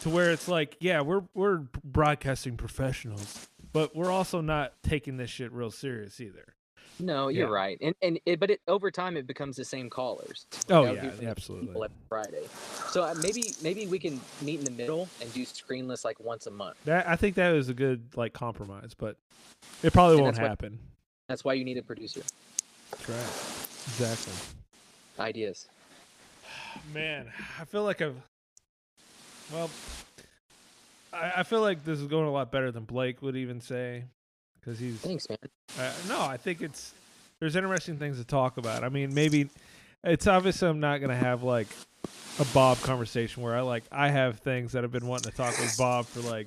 to 0.00 0.10
where 0.10 0.30
it's 0.30 0.48
like, 0.48 0.76
yeah, 0.80 1.00
we're 1.00 1.22
we're 1.34 1.62
broadcasting 1.84 2.56
professionals. 2.56 3.48
but 3.72 3.94
we're 3.96 4.10
also 4.10 4.40
not 4.40 4.74
taking 4.82 5.16
this 5.16 5.30
shit 5.30 5.52
real 5.52 5.70
serious 5.70 6.20
either. 6.20 6.54
No, 7.00 7.28
you're 7.28 7.48
Yeah. 7.48 7.54
right, 7.54 7.78
and 7.80 7.94
and 8.02 8.20
it, 8.26 8.38
but 8.38 8.50
it, 8.50 8.60
over 8.68 8.90
time 8.90 9.16
it 9.16 9.26
becomes 9.26 9.56
the 9.56 9.64
same 9.64 9.88
callers. 9.88 10.46
Oh 10.68 10.82
That 10.84 10.90
would 10.90 10.96
yeah, 10.96 11.02
be 11.02 11.16
from 11.16 11.24
the 11.24 11.30
absolutely. 11.30 11.88
Friday. 12.08 12.46
So 12.90 13.02
uh, 13.02 13.14
maybe 13.22 13.52
maybe 13.62 13.86
we 13.86 13.98
can 13.98 14.20
meet 14.42 14.58
in 14.58 14.64
the 14.64 14.70
middle 14.72 15.08
and 15.20 15.32
do 15.32 15.44
screenless 15.44 16.04
like 16.04 16.20
once 16.20 16.46
a 16.46 16.50
month. 16.50 16.76
That 16.84 17.08
I 17.08 17.16
think 17.16 17.36
that 17.36 17.54
is 17.54 17.68
a 17.70 17.74
good 17.74 18.14
like 18.16 18.34
compromise, 18.34 18.92
but 18.96 19.16
it 19.82 19.92
probably 19.92 20.16
And 20.16 20.24
won't 20.24 20.36
that's 20.36 20.48
happen. 20.48 20.78
That's 21.28 21.44
why 21.44 21.54
you 21.54 21.64
need 21.64 21.78
a 21.78 21.82
producer. 21.82 22.20
That's 22.90 23.08
right. 23.08 23.18
Exactly. 23.88 24.32
Ideas. 25.18 25.66
Man, 26.92 27.30
I 27.60 27.64
feel 27.64 27.84
like 27.84 28.00
I've. 28.02 28.16
Well, 29.52 29.70
I, 31.12 31.32
I 31.38 31.42
feel 31.42 31.60
like 31.60 31.84
this 31.84 32.00
is 32.00 32.06
going 32.06 32.26
a 32.26 32.30
lot 32.30 32.50
better 32.50 32.70
than 32.70 32.84
Blake 32.84 33.22
would 33.22 33.36
even 33.36 33.60
say, 33.60 34.04
because 34.60 34.78
he's. 34.78 34.96
Thanks, 34.96 35.28
man. 35.28 35.38
Uh, 35.78 35.92
no, 36.08 36.20
I 36.22 36.36
think 36.36 36.62
it's 36.62 36.94
there's 37.40 37.56
interesting 37.56 37.96
things 37.98 38.18
to 38.18 38.24
talk 38.24 38.56
about. 38.56 38.84
I 38.84 38.88
mean, 38.88 39.14
maybe 39.14 39.48
it's 40.04 40.26
obvious 40.26 40.62
I'm 40.62 40.80
not 40.80 41.00
gonna 41.00 41.16
have 41.16 41.42
like 41.42 41.68
a 42.38 42.44
Bob 42.46 42.80
conversation 42.80 43.42
where 43.42 43.56
I 43.56 43.60
like 43.60 43.84
I 43.92 44.08
have 44.08 44.38
things 44.40 44.72
that 44.72 44.84
I've 44.84 44.92
been 44.92 45.06
wanting 45.06 45.30
to 45.30 45.36
talk 45.36 45.58
with 45.58 45.76
Bob 45.76 46.06
for 46.06 46.20
like 46.20 46.46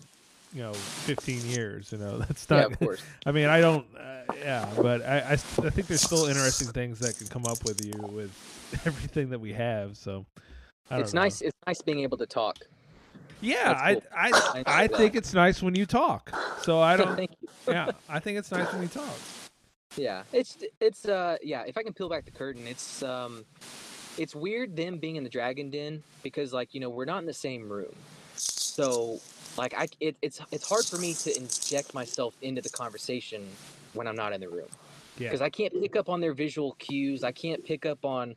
you 0.54 0.62
know 0.64 0.74
15 0.74 1.46
years. 1.48 1.92
You 1.92 2.00
know, 2.00 2.18
that's 2.20 2.50
not. 2.50 2.58
Yeah, 2.58 2.66
of 2.66 2.80
course. 2.80 3.04
I 3.26 3.32
mean, 3.32 3.48
I 3.48 3.62
don't. 3.62 3.86
Uh, 3.96 4.34
yeah, 4.40 4.70
but 4.78 5.06
I. 5.06 5.34
I 5.34 5.36
think 5.36 5.88
there's 5.88 6.02
still 6.02 6.26
interesting 6.26 6.70
things 6.70 7.00
that 7.00 7.18
can 7.18 7.28
come 7.28 7.46
up 7.46 7.64
with 7.64 7.86
you 7.86 7.94
with 8.12 8.32
everything 8.86 9.30
that 9.30 9.40
we 9.40 9.54
have. 9.54 9.98
So. 9.98 10.26
I 10.90 11.00
It's 11.00 11.14
know. 11.14 11.22
nice. 11.22 11.42
It's 11.42 11.58
nice 11.66 11.82
being 11.82 12.02
able 12.02 12.18
to 12.18 12.26
talk. 12.26 12.58
Yeah, 13.42 13.76
I 13.78 13.94
cool. 13.96 14.04
I 14.16 14.32
I 14.56 14.84
I 14.84 14.88
think 14.88 15.16
it's 15.16 15.34
nice 15.34 15.62
when 15.62 15.76
you 15.76 15.86
talk. 15.86 16.32
So 16.62 16.80
I 16.80 16.96
don't. 16.98 17.16
Thank 17.16 17.32
you. 17.42 17.48
yeah, 17.68 17.92
I 18.08 18.20
think 18.20 18.38
it's 18.38 18.52
nice 18.52 18.72
when 18.72 18.82
you 18.82 18.88
talk. 18.88 19.18
Yeah, 19.98 20.24
it's 20.32 20.58
it's 20.80 21.06
uh 21.06 21.38
yeah. 21.42 21.64
If 21.66 21.78
I 21.78 21.84
can 21.84 21.94
peel 21.94 22.10
back 22.10 22.26
the 22.26 22.32
curtain, 22.32 22.68
it's 22.68 23.02
um, 23.04 23.46
it's 24.18 24.36
weird 24.36 24.76
them 24.76 24.98
being 24.98 25.16
in 25.16 25.24
the 25.24 25.30
Dragon 25.30 25.70
Den 25.70 26.04
because 26.24 26.54
like 26.54 26.74
you 26.74 26.80
know 26.80 26.90
we're 26.90 27.06
not 27.06 27.20
in 27.20 27.26
the 27.26 27.34
same 27.34 27.68
room, 27.70 27.96
so 28.36 29.20
like 29.58 29.74
I 29.74 29.88
it, 30.00 30.16
it's 30.22 30.40
it's 30.52 30.68
hard 30.68 30.86
for 30.86 30.98
me 30.98 31.14
to 31.14 31.36
inject 31.38 31.94
myself 31.94 32.36
into 32.42 32.62
the 32.62 32.70
conversation 32.70 33.48
when 33.94 34.08
I'm 34.08 34.16
not 34.16 34.34
in 34.34 34.42
the 34.42 34.50
room 34.50 34.68
Yeah. 35.18 35.30
because 35.30 35.42
I 35.42 35.50
can't 35.50 35.74
pick 35.82 35.96
up 35.96 36.10
on 36.10 36.20
their 36.20 36.34
visual 36.34 36.74
cues. 36.74 37.24
I 37.24 37.32
can't 37.32 37.64
pick 37.64 37.86
up 37.86 38.04
on 38.06 38.36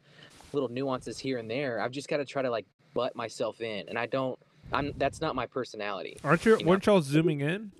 little 0.52 0.68
nuances 0.68 1.18
here 1.18 1.38
and 1.38 1.50
there. 1.50 1.80
I've 1.80 1.90
just 1.90 2.08
got 2.08 2.18
to 2.18 2.24
try 2.24 2.42
to 2.42 2.50
like 2.50 2.66
butt 2.94 3.14
myself 3.16 3.60
in, 3.60 3.88
and 3.88 3.98
I 3.98 4.06
don't. 4.06 4.38
I'm 4.72 4.92
that's 4.98 5.20
not 5.20 5.34
my 5.34 5.46
personality. 5.46 6.18
Aren't 6.22 6.44
you? 6.44 6.58
you 6.58 6.66
weren't 6.66 6.84
y'all 6.86 7.00
zooming 7.00 7.40
in, 7.40 7.72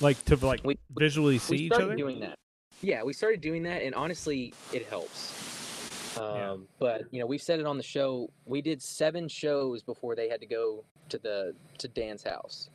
like 0.00 0.22
to 0.26 0.36
like 0.36 0.62
We- 0.64 0.78
visually 0.96 1.38
see 1.38 1.56
we 1.56 1.62
each 1.62 1.72
started 1.72 1.86
other? 1.86 1.96
doing 1.96 2.20
that. 2.20 2.38
Yeah, 2.82 3.02
we 3.02 3.12
started 3.14 3.40
doing 3.40 3.62
that, 3.64 3.82
and 3.82 3.94
honestly, 3.94 4.52
it 4.72 4.86
helps. 4.86 6.18
Um, 6.18 6.24
Yeah. 6.24 6.56
But 6.78 7.02
you 7.10 7.20
know, 7.20 7.26
we've 7.26 7.42
said 7.42 7.58
it 7.58 7.66
on 7.66 7.76
the 7.78 7.82
show. 7.82 8.30
We 8.44 8.60
did 8.62 8.82
seven 8.82 9.28
shows 9.28 9.82
before 9.82 10.14
they 10.14 10.28
had 10.28 10.40
to 10.40 10.46
go 10.46 10.84
to 11.08 11.18
the 11.18 11.54
to 11.78 11.88
Dan's 11.88 12.22
house, 12.22 12.68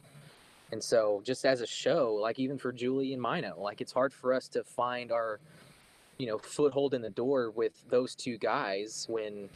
and 0.71 0.83
so 0.83 1.21
just 1.23 1.45
as 1.45 1.61
a 1.61 1.67
show, 1.67 2.15
like 2.15 2.39
even 2.39 2.57
for 2.57 2.71
Julie 2.71 3.13
and 3.13 3.21
Mino, 3.21 3.55
like 3.59 3.79
it's 3.79 3.91
hard 3.91 4.11
for 4.11 4.33
us 4.33 4.47
to 4.49 4.63
find 4.63 5.11
our, 5.11 5.39
you 6.17 6.27
know, 6.27 6.37
foothold 6.37 6.93
in 6.93 7.01
the 7.01 7.09
door 7.09 7.49
with 7.51 7.73
those 7.89 8.15
two 8.15 8.37
guys 8.37 9.05
when. 9.09 9.49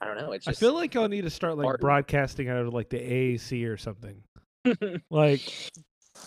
I 0.00 0.06
don't 0.06 0.16
know. 0.16 0.30
It's 0.32 0.46
I 0.46 0.52
feel 0.52 0.72
like 0.72 0.94
y'all 0.94 1.08
need 1.08 1.22
to 1.22 1.30
start 1.30 1.56
like 1.58 1.64
hard. 1.64 1.80
broadcasting 1.80 2.48
out 2.48 2.64
of 2.64 2.72
like 2.72 2.88
the 2.90 2.98
AAC 2.98 3.66
or 3.68 3.76
something. 3.76 4.22
like, 5.10 5.40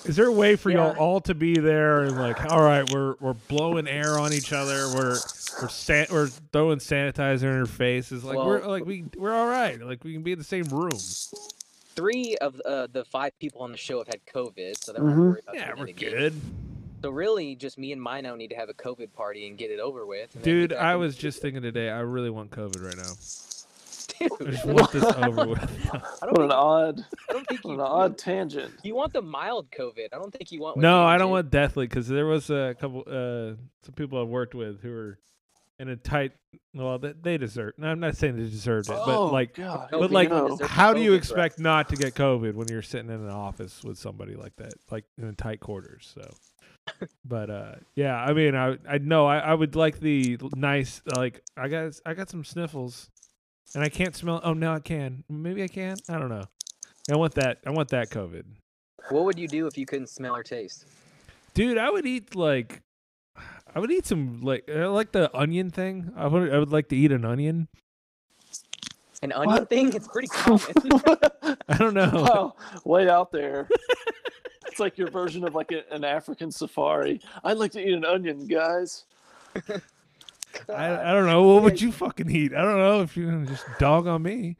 is 0.05 0.17
there 0.17 0.27
a 0.27 0.31
way 0.31 0.57
for 0.57 0.69
y'all 0.69 0.95
all 0.97 1.21
to 1.21 1.33
be 1.33 1.57
there 1.57 2.01
and 2.03 2.19
like, 2.19 2.43
all 2.45 2.61
right, 2.61 2.87
we're 2.93 3.15
we're 3.21 3.33
blowing 3.47 3.87
air 3.87 4.19
on 4.19 4.33
each 4.33 4.51
other, 4.51 4.89
we're 4.89 5.17
we're 5.61 5.69
san- 5.69 6.07
we're 6.11 6.27
throwing 6.51 6.79
sanitizer 6.79 7.43
in 7.43 7.59
our 7.59 7.65
faces, 7.65 8.23
like 8.25 8.37
we're 8.37 8.67
like 8.67 8.85
we 8.85 9.05
we're 9.15 9.33
all 9.33 9.47
right, 9.47 9.81
like 9.81 10.03
we 10.03 10.11
can 10.13 10.23
be 10.23 10.33
in 10.33 10.37
the 10.39 10.43
same 10.43 10.65
room. 10.65 10.99
three 11.95 12.35
of 12.41 12.59
uh, 12.65 12.87
the 12.91 13.05
five 13.05 13.31
people 13.39 13.61
on 13.61 13.71
the 13.71 13.77
show 13.77 13.99
have 13.99 14.07
had 14.07 14.19
COVID, 14.25 14.83
so 14.83 14.91
they're 14.91 15.03
not 15.03 15.13
Mhm. 15.15 15.17
worried 15.29 15.43
about 15.43 15.55
Yeah, 15.55 15.73
we're 15.77 15.85
it 15.85 15.89
again. 15.91 16.41
Good, 17.03 17.07
So 17.07 17.11
really, 17.13 17.55
just 17.55 17.77
me 17.77 17.91
and 17.91 18.01
Mino 18.01 18.35
need 18.35 18.49
to 18.49 18.55
have 18.55 18.69
a 18.69 18.73
COVID 18.73 19.13
party 19.13 19.47
and 19.47 19.57
get 19.57 19.71
it 19.71 19.79
over 19.79 20.05
with. 20.05 20.33
and 20.35 20.43
then 20.43 20.53
be 20.53 20.67
dude. 20.67 20.73
I 20.73 20.95
was 20.95 21.15
just 21.15 21.41
thinking 21.41 21.61
today, 21.61 21.89
I 21.89 21.99
really 21.99 22.29
want 22.29 22.51
COVID 22.51 22.83
right 22.83 22.97
now. 22.97 23.13
I 24.21 24.51
just 24.51 24.65
want 24.65 24.91
this 24.91 25.03
over 25.17 25.47
with. 25.47 25.59
I 25.93 26.25
don't 26.25 26.37
What 26.37 26.41
an 26.45 26.51
odd, 26.51 27.05
I 27.29 27.33
don't 27.33 27.47
think 27.47 27.63
what 27.63 27.71
you 27.71 27.79
an 27.81 27.85
do. 27.85 27.91
odd 27.91 28.17
tangent. 28.17 28.73
You 28.83 28.95
want 28.95 29.13
the 29.13 29.21
mild 29.21 29.71
COVID. 29.71 30.07
I 30.13 30.17
don't 30.17 30.31
think 30.31 30.51
you 30.51 30.61
want. 30.61 30.77
No, 30.77 31.01
you 31.01 31.07
I 31.07 31.17
don't 31.17 31.27
do. 31.27 31.31
want 31.33 31.49
deathly 31.51 31.87
because 31.87 32.07
there 32.07 32.25
was 32.25 32.49
a 32.49 32.75
couple, 32.79 33.01
uh, 33.07 33.55
some 33.83 33.93
people 33.95 34.21
I've 34.21 34.27
worked 34.29 34.55
with 34.55 34.81
who 34.81 34.91
were 34.91 35.19
in 35.79 35.89
a 35.89 35.95
tight. 35.95 36.31
Well, 36.73 36.99
they, 36.99 37.13
they 37.21 37.37
deserve. 37.37 37.73
No, 37.77 37.87
I'm 37.87 37.99
not 37.99 38.15
saying 38.15 38.37
they 38.37 38.43
deserved 38.43 38.89
it, 38.89 38.93
but 38.93 39.07
oh 39.07 39.27
like, 39.27 39.55
God, 39.55 39.89
but 39.91 40.11
like, 40.11 40.29
deserve 40.29 40.59
the 40.59 40.67
how 40.67 40.93
do 40.93 41.01
you 41.01 41.13
expect 41.13 41.59
not 41.59 41.89
to 41.89 41.95
get 41.95 42.13
COVID 42.15 42.53
when 42.53 42.67
you're 42.69 42.81
sitting 42.81 43.09
in 43.09 43.21
an 43.21 43.29
office 43.29 43.83
with 43.83 43.97
somebody 43.97 44.35
like 44.35 44.55
that, 44.57 44.73
like 44.91 45.05
in 45.17 45.25
a 45.25 45.33
tight 45.33 45.59
quarters? 45.59 46.13
So, 46.13 46.33
but 47.25 47.49
uh, 47.49 47.75
yeah, 47.95 48.15
I 48.15 48.33
mean, 48.33 48.55
I 48.55 48.77
I 48.87 48.97
know 48.97 49.25
I, 49.25 49.37
I 49.39 49.53
would 49.53 49.75
like 49.75 49.99
the 49.99 50.37
nice 50.55 51.01
like 51.15 51.41
I 51.57 51.67
got 51.67 51.93
I 52.05 52.13
got 52.13 52.29
some 52.29 52.43
sniffles, 52.43 53.09
and 53.75 53.83
I 53.83 53.89
can't 53.89 54.15
smell. 54.15 54.41
Oh, 54.43 54.53
no, 54.53 54.73
I 54.73 54.79
can. 54.79 55.23
Maybe 55.29 55.63
I 55.63 55.67
can. 55.67 55.97
I 56.09 56.17
don't 56.19 56.29
know. 56.29 56.43
I 57.11 57.15
want 57.15 57.35
that. 57.35 57.59
I 57.65 57.71
want 57.71 57.89
that 57.89 58.09
COVID. 58.09 58.43
What 59.09 59.25
would 59.25 59.37
you 59.37 59.47
do 59.47 59.67
if 59.67 59.77
you 59.77 59.85
couldn't 59.85 60.07
smell 60.07 60.35
or 60.35 60.43
taste? 60.43 60.85
Dude, 61.53 61.77
I 61.77 61.89
would 61.89 62.05
eat 62.05 62.35
like 62.35 62.81
I 63.75 63.79
would 63.79 63.91
eat 63.91 64.05
some 64.05 64.41
like 64.41 64.69
I 64.69 64.85
like 64.87 65.11
the 65.11 65.35
onion 65.35 65.69
thing. 65.69 66.11
I 66.15 66.27
would 66.27 66.53
I 66.53 66.59
would 66.59 66.71
like 66.71 66.87
to 66.89 66.95
eat 66.95 67.11
an 67.11 67.25
onion. 67.25 67.67
An 69.21 69.31
onion 69.31 69.49
What? 69.55 69.69
thing? 69.69 69.93
It's 69.93 70.07
pretty 70.07 70.27
common. 70.27 70.61
I 71.69 71.77
don't 71.77 71.93
know. 71.93 72.11
wow, 72.13 72.55
way 72.85 73.09
out 73.09 73.31
there. 73.31 73.67
it's 74.73 74.79
like 74.79 74.97
your 74.97 75.09
version 75.11 75.43
of 75.45 75.53
like 75.53 75.71
a, 75.71 75.83
an 75.93 76.03
African 76.03 76.51
safari. 76.51 77.21
I'd 77.43 77.57
like 77.57 77.71
to 77.73 77.79
eat 77.79 77.93
an 77.93 78.03
onion, 78.05 78.47
guys. 78.47 79.05
I, 80.69 81.09
I 81.09 81.13
don't 81.13 81.27
know. 81.27 81.43
What 81.43 81.63
would 81.63 81.81
you 81.81 81.91
fucking 81.91 82.29
eat? 82.29 82.53
I 82.55 82.61
don't 82.63 82.77
know 82.79 83.01
if 83.01 83.15
you're 83.15 83.29
gonna 83.29 83.45
just 83.45 83.65
dog 83.79 84.07
on 84.07 84.23
me. 84.23 84.57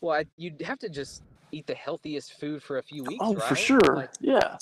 well, 0.00 0.16
I, 0.20 0.24
you'd 0.36 0.60
have 0.62 0.78
to 0.80 0.88
just 0.88 1.22
eat 1.52 1.66
the 1.66 1.74
healthiest 1.74 2.38
food 2.38 2.62
for 2.62 2.78
a 2.78 2.82
few 2.82 3.02
weeks. 3.04 3.18
Oh, 3.20 3.34
for 3.34 3.56
sure. 3.56 3.80
Like, 3.80 4.10
yeah. 4.20 4.56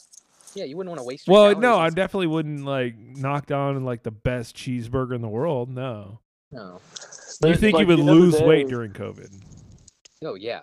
yeah, 0.55 0.65
you 0.65 0.77
wouldn't 0.77 0.91
want 0.91 1.01
to 1.01 1.05
waste. 1.07 1.27
Your 1.27 1.35
Well, 1.35 1.57
no, 1.61 1.75
and 1.75 1.83
I 1.83 1.89
stuff. 1.89 1.97
definitely 1.97 2.27
wouldn't 2.29 2.65
like 2.65 2.97
knock 2.99 3.45
down 3.47 3.85
like 3.85 4.03
the 4.03 4.11
best 4.11 4.57
cheeseburger 4.57 5.15
in 5.15 5.21
the 5.21 5.29
world. 5.29 5.69
No. 5.69 6.21
No. 6.51 6.81
You 7.45 7.55
think 7.57 7.75
like, 7.75 7.83
you 7.83 7.87
would 7.89 7.99
the 7.99 8.03
other 8.03 8.13
lose 8.15 8.41
weight 8.41 8.65
day- 8.65 8.71
during 8.71 8.93
COVID? 8.93 9.35
Oh 10.25 10.35
yeah. 10.35 10.61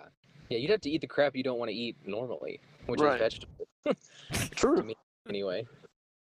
Yeah, 0.48 0.58
you'd 0.58 0.70
have 0.70 0.80
to 0.82 0.90
eat 0.90 1.00
the 1.00 1.06
crap 1.08 1.34
you 1.34 1.42
don't 1.42 1.58
want 1.58 1.70
to 1.70 1.76
eat 1.76 1.96
normally, 2.06 2.60
which 2.86 3.00
Right. 3.00 3.14
is 3.14 3.20
vegetables. 3.20 3.68
True. 4.54 4.76
to 4.76 4.82
me, 4.82 4.96
anyway. 5.28 5.66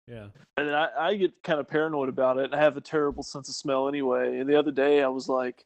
Yeah. 0.06 0.26
And 0.56 0.70
I, 0.74 0.88
I 0.98 1.14
get 1.16 1.40
kind 1.42 1.60
of 1.60 1.68
paranoid 1.68 2.08
about 2.08 2.38
it. 2.38 2.52
I 2.52 2.58
have 2.58 2.76
a 2.76 2.80
terrible 2.80 3.22
sense 3.22 3.48
of 3.48 3.54
smell 3.54 3.88
anyway. 3.88 4.38
And 4.38 4.48
the 4.48 4.58
other 4.58 4.72
day 4.72 5.02
I 5.02 5.08
was 5.08 5.28
like, 5.28 5.64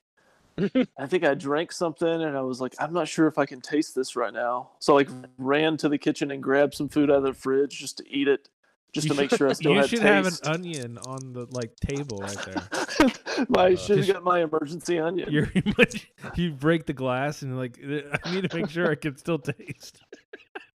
I 0.98 1.06
think 1.06 1.24
I 1.24 1.34
drank 1.34 1.72
something 1.72 2.06
and 2.22 2.36
I 2.36 2.42
was 2.42 2.60
like, 2.60 2.74
I'm 2.78 2.92
not 2.92 3.08
sure 3.08 3.26
if 3.26 3.38
I 3.38 3.46
can 3.46 3.60
taste 3.60 3.94
this 3.94 4.16
right 4.16 4.32
now. 4.34 4.70
So 4.80 4.92
I 4.94 4.96
like 4.98 5.08
ran 5.38 5.76
to 5.78 5.88
the 5.88 5.98
kitchen 5.98 6.30
and 6.30 6.42
grabbed 6.42 6.74
some 6.74 6.88
food 6.88 7.10
out 7.10 7.18
of 7.18 7.22
the 7.24 7.32
fridge 7.32 7.78
just 7.78 7.96
to 7.98 8.04
eat 8.08 8.28
it, 8.28 8.48
just 8.92 9.06
You 9.08 9.14
to 9.14 9.20
make 9.20 9.30
should- 9.30 9.38
sure 9.38 9.48
I 9.48 9.52
still 9.54 9.74
have 9.74 9.86
some. 9.86 9.96
You 9.96 9.96
should 10.02 10.06
have 10.06 10.26
an 10.26 10.34
onion 10.44 10.98
on 10.98 11.32
the 11.32 11.46
like 11.50 11.74
table 11.76 12.18
right 12.18 12.36
there. 12.44 13.46
my, 13.48 13.62
I 13.68 13.72
Uh, 13.72 13.76
should 13.76 13.98
have 13.98 14.06
got 14.06 14.22
my 14.22 14.42
emergency 14.42 14.98
onion. 15.00 15.28
You're, 15.32 15.50
you 16.36 16.52
break 16.52 16.84
the 16.86 16.92
glass 16.92 17.40
and 17.42 17.56
like 17.56 17.80
I 18.24 18.34
need 18.34 18.48
to 18.48 18.56
make 18.56 18.68
sure 18.70 18.90
I 18.90 18.94
can 18.94 19.16
still 19.16 19.38
taste. 19.38 20.02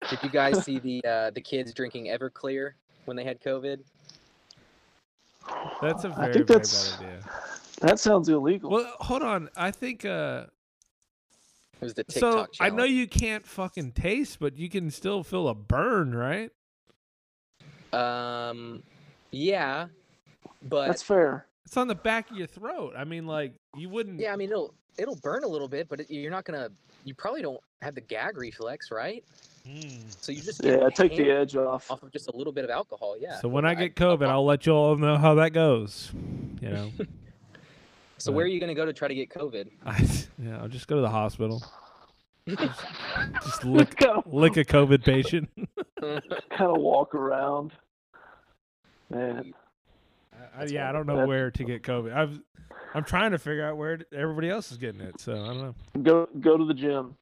Did 0.09 0.19
you 0.23 0.29
guys 0.29 0.63
see 0.65 0.79
the 0.79 1.03
uh, 1.05 1.29
the 1.31 1.41
kids 1.41 1.73
drinking 1.73 2.05
Everclear 2.05 2.71
when 3.05 3.15
they 3.17 3.23
had 3.23 3.41
COVID? 3.41 3.79
That's 5.81 6.03
a 6.03 6.09
I 6.09 6.21
very 6.27 6.33
think 6.33 6.47
very 6.47 6.59
that's 6.59 6.91
bad 6.97 7.05
idea. 7.05 7.19
that 7.81 7.99
sounds 7.99 8.29
illegal. 8.29 8.69
Well, 8.69 8.93
hold 8.99 9.23
on. 9.23 9.49
I 9.55 9.71
think 9.71 10.05
uh 10.05 10.45
It 11.81 11.85
was 11.85 11.93
the 11.93 12.03
TikTok 12.03 12.19
so 12.19 12.45
TikTok 12.45 12.55
I 12.59 12.69
know 12.69 12.83
you 12.83 13.07
can't 13.07 13.45
fucking 13.47 13.93
taste, 13.93 14.39
but 14.39 14.57
you 14.57 14.69
can 14.69 14.91
still 14.91 15.23
feel 15.23 15.47
a 15.47 15.55
burn, 15.55 16.13
right? 16.13 16.51
Um, 17.91 18.83
yeah, 19.31 19.87
but 20.67 20.87
That's 20.87 21.01
fair. 21.01 21.47
It's 21.65 21.77
on 21.77 21.87
the 21.87 21.95
back 21.95 22.29
of 22.31 22.37
your 22.37 22.47
throat. 22.47 22.93
I 22.97 23.03
mean, 23.03 23.25
like 23.25 23.53
you 23.75 23.89
wouldn't. 23.89 24.19
yeah, 24.19 24.33
I 24.33 24.35
mean 24.35 24.49
it'll 24.49 24.73
it'll 24.97 25.15
burn 25.15 25.43
a 25.43 25.47
little 25.47 25.67
bit, 25.67 25.87
but 25.89 26.01
it, 26.01 26.09
you're 26.11 26.31
not 26.31 26.45
gonna. 26.45 26.69
You 27.05 27.13
probably 27.13 27.41
don't 27.41 27.61
have 27.81 27.95
the 27.95 28.01
gag 28.01 28.37
reflex, 28.37 28.91
right? 28.91 29.23
Mm. 29.69 30.01
So 30.21 30.31
you 30.31 30.41
just 30.41 30.63
Yeah, 30.63 30.89
take 30.89 31.15
the 31.15 31.29
edge 31.29 31.55
off. 31.55 31.91
off 31.91 32.01
of 32.01 32.11
just 32.11 32.27
a 32.27 32.35
little 32.35 32.51
bit 32.53 32.63
of 32.63 32.69
alcohol. 32.71 33.15
Yeah. 33.19 33.39
So 33.39 33.47
when 33.47 33.65
I 33.65 33.71
I- 33.71 33.75
get 33.75 33.95
COVID, 33.95 34.27
I'll 34.27 34.45
let 34.45 34.65
you 34.65 34.73
all 34.73 34.95
know 34.97 35.17
how 35.17 35.35
that 35.35 35.51
goes. 35.53 36.11
You 36.61 36.69
know, 36.69 36.91
So 38.17 38.31
where 38.33 38.43
are 38.45 38.49
you 38.49 38.59
gonna 38.59 38.73
go 38.75 38.85
to 38.85 38.91
try 38.93 39.07
to 39.07 39.15
get 39.15 39.29
COVID? 39.29 39.69
I, 39.85 40.09
yeah, 40.41 40.61
I'll 40.61 40.67
just 40.67 40.87
go 40.87 40.95
to 40.95 41.01
the 41.01 41.09
hospital. 41.09 41.63
Just, 42.47 42.81
just 43.43 43.63
lick 43.63 43.95
lick 44.25 44.57
a 44.57 44.65
COVID 44.65 45.03
patient. 45.03 45.49
kind 46.01 46.21
of 46.59 46.77
walk 46.81 47.13
around. 47.15 47.73
Man, 49.09 49.53
I, 50.57 50.65
yeah, 50.65 50.89
I 50.89 50.91
don't 50.91 51.05
know 51.07 51.17
That- 51.17 51.27
where 51.27 51.51
to 51.51 51.63
get 51.63 51.83
COVID. 51.83 52.13
I've 52.13 52.39
I'm 52.95 53.03
trying 53.03 53.31
to 53.31 53.37
figure 53.37 53.65
out 53.65 53.77
where 53.77 53.99
everybody 54.11 54.49
else 54.49 54.71
is 54.71 54.77
getting 54.77 55.01
it. 55.01 55.19
So 55.21 55.33
I 55.33 55.47
don't 55.47 55.57
know. 55.61 55.75
go 56.01 56.27
go 56.41 56.57
to 56.57 56.65
the 56.65 56.73
gym 56.73 57.15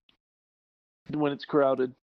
when 1.12 1.32
it's 1.34 1.46
crowded. 1.46 1.94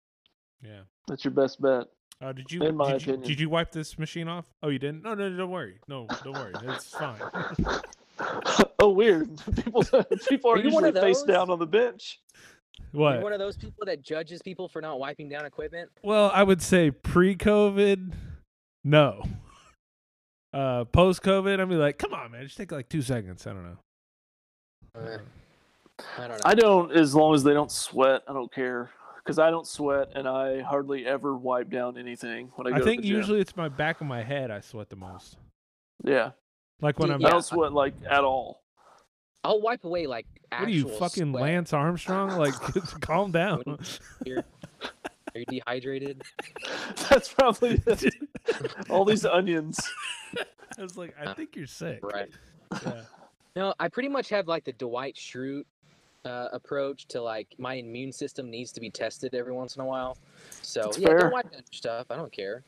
Yeah. 0.64 0.80
That's 1.06 1.24
your 1.24 1.32
best 1.32 1.60
bet. 1.60 1.86
Uh, 2.20 2.32
did 2.32 2.50
you 2.50 2.62
In 2.62 2.76
my 2.76 2.92
did, 2.92 3.06
you 3.06 3.16
did 3.18 3.40
you 3.40 3.48
wipe 3.48 3.72
this 3.72 3.98
machine 3.98 4.28
off? 4.28 4.46
Oh, 4.62 4.68
you 4.68 4.78
didn't? 4.78 5.02
No, 5.02 5.14
no, 5.14 5.28
no, 5.28 5.36
don't 5.36 5.50
worry. 5.50 5.78
No, 5.88 6.06
don't 6.22 6.34
worry. 6.34 6.54
It's 6.62 6.90
fine. 6.90 7.20
oh, 8.78 8.90
weird. 8.90 9.28
People 9.56 9.84
people 10.28 10.50
are, 10.50 10.54
Are 10.54 10.58
you 10.58 10.70
one 10.70 10.84
usually 10.84 10.92
face 10.92 11.22
down 11.22 11.50
on 11.50 11.58
the 11.58 11.66
bench. 11.66 12.20
What? 12.92 13.14
You're 13.14 13.22
one 13.22 13.32
of 13.32 13.40
those 13.40 13.56
people 13.56 13.84
that 13.86 14.02
judges 14.02 14.40
people 14.42 14.68
for 14.68 14.80
not 14.80 14.98
wiping 14.98 15.28
down 15.28 15.44
equipment. 15.44 15.90
Well, 16.02 16.30
I 16.32 16.42
would 16.42 16.62
say 16.62 16.90
pre-COVID, 16.90 18.12
no. 18.84 19.22
Uh, 20.52 20.84
post-COVID, 20.84 21.60
I'd 21.60 21.68
be 21.68 21.74
like, 21.74 21.98
come 21.98 22.14
on, 22.14 22.32
man, 22.32 22.44
just 22.44 22.56
take 22.56 22.70
like 22.72 22.88
two 22.88 23.02
seconds. 23.02 23.46
I 23.46 23.52
don't 23.52 23.64
know. 23.64 23.76
Uh, 24.96 25.18
I 26.18 26.28
don't 26.28 26.30
know. 26.30 26.36
I 26.44 26.54
don't, 26.54 26.92
as 26.92 27.14
long 27.14 27.34
as 27.34 27.42
they 27.42 27.52
don't 27.52 27.70
sweat, 27.70 28.22
I 28.28 28.32
don't 28.32 28.52
care. 28.52 28.90
Because 29.25 29.39
I 29.39 29.51
don't 29.51 29.66
sweat 29.66 30.11
and 30.14 30.29
I 30.29 30.61
hardly 30.61 31.07
ever 31.07 31.35
wipe 31.35 31.70
down 31.70 31.97
anything 31.97 32.51
when 32.57 32.66
I 32.66 32.70
go 32.70 32.77
I 32.77 32.79
to 32.81 32.85
think 32.85 33.03
the 33.03 33.09
gym. 33.09 33.16
usually 33.16 33.41
it's 33.41 33.57
my 33.57 33.68
back 33.70 34.01
of 34.03 34.07
my 34.07 34.22
head 34.22 34.51
I 34.51 34.61
sweat 34.61 34.91
the 34.91 34.97
most. 34.97 35.39
Yeah. 36.03 36.33
Like 36.83 36.99
when 36.99 37.09
Yeah, 37.09 37.14
I'm. 37.14 37.25
I 37.25 37.29
Yeah. 37.29 37.33
don't 37.33 37.43
sweat 37.45 37.72
like 37.72 37.95
at 38.09 38.22
all. 38.25 38.62
I'll 39.43 39.61
wipe 39.62 39.85
away 39.85 40.07
like 40.07 40.27
What 40.51 40.62
are 40.64 40.68
you 40.70 40.89
fucking 40.89 41.31
sweat. 41.33 41.43
Lance 41.43 41.72
Armstrong? 41.72 42.31
Like, 42.39 42.55
calm 43.01 43.31
down. 43.33 43.62
You're- 44.27 44.43
Are 45.35 45.39
you 45.41 45.47
dehydrated? 45.47 46.22
That's 47.09 47.33
probably 47.33 47.81
it. 47.87 48.14
all 48.91 49.05
these 49.05 49.25
onions. 49.25 49.81
I 50.79 50.83
was 50.83 50.97
like, 50.97 51.14
I 51.20 51.25
uh, 51.27 51.35
think 51.35 51.57
you're 51.57 51.66
sick. 51.66 52.01
Right. 52.05 52.29
Yeah. 52.85 53.01
No, 53.57 53.75
I 53.81 53.89
pretty 53.89 54.09
much 54.09 54.29
have 54.29 54.49
like 54.49 54.64
the 54.64 54.72
Dwight 54.72 55.14
Schrute 55.16 55.64
uh, 56.25 56.49
approach 56.53 57.07
to 57.09 57.20
like 57.20 57.55
my 57.59 57.75
immune 57.75 58.12
system 58.12 58.51
needs 58.51 58.72
to 58.72 58.81
be 58.81 58.91
tested 58.91 59.35
every 59.35 59.53
once 59.53 59.77
in 59.77 59.83
a 59.83 59.87
while. 59.87 60.16
So 60.62 60.83
That's 60.83 60.99
yeah, 60.99 61.09
fair. 61.09 61.18
don't 61.18 61.33
wipe 61.33 61.51
down 61.51 61.61
your 61.61 61.77
stuff. 61.77 62.07
I 62.11 62.16
don't 62.16 62.33
care. 62.33 62.62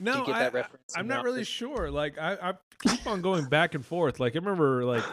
No, 0.00 0.18
you 0.18 0.26
get 0.26 0.34
I, 0.36 0.38
that 0.40 0.54
reference 0.54 0.94
I'm 0.96 1.06
not 1.06 1.24
really 1.24 1.38
office? 1.38 1.48
sure. 1.48 1.90
Like, 1.90 2.18
I, 2.18 2.34
I 2.34 2.52
keep 2.82 3.06
on 3.06 3.22
going 3.22 3.46
back 3.46 3.74
and 3.74 3.84
forth. 3.84 4.20
Like, 4.20 4.34
I 4.34 4.38
remember, 4.38 4.84
like, 4.84 5.04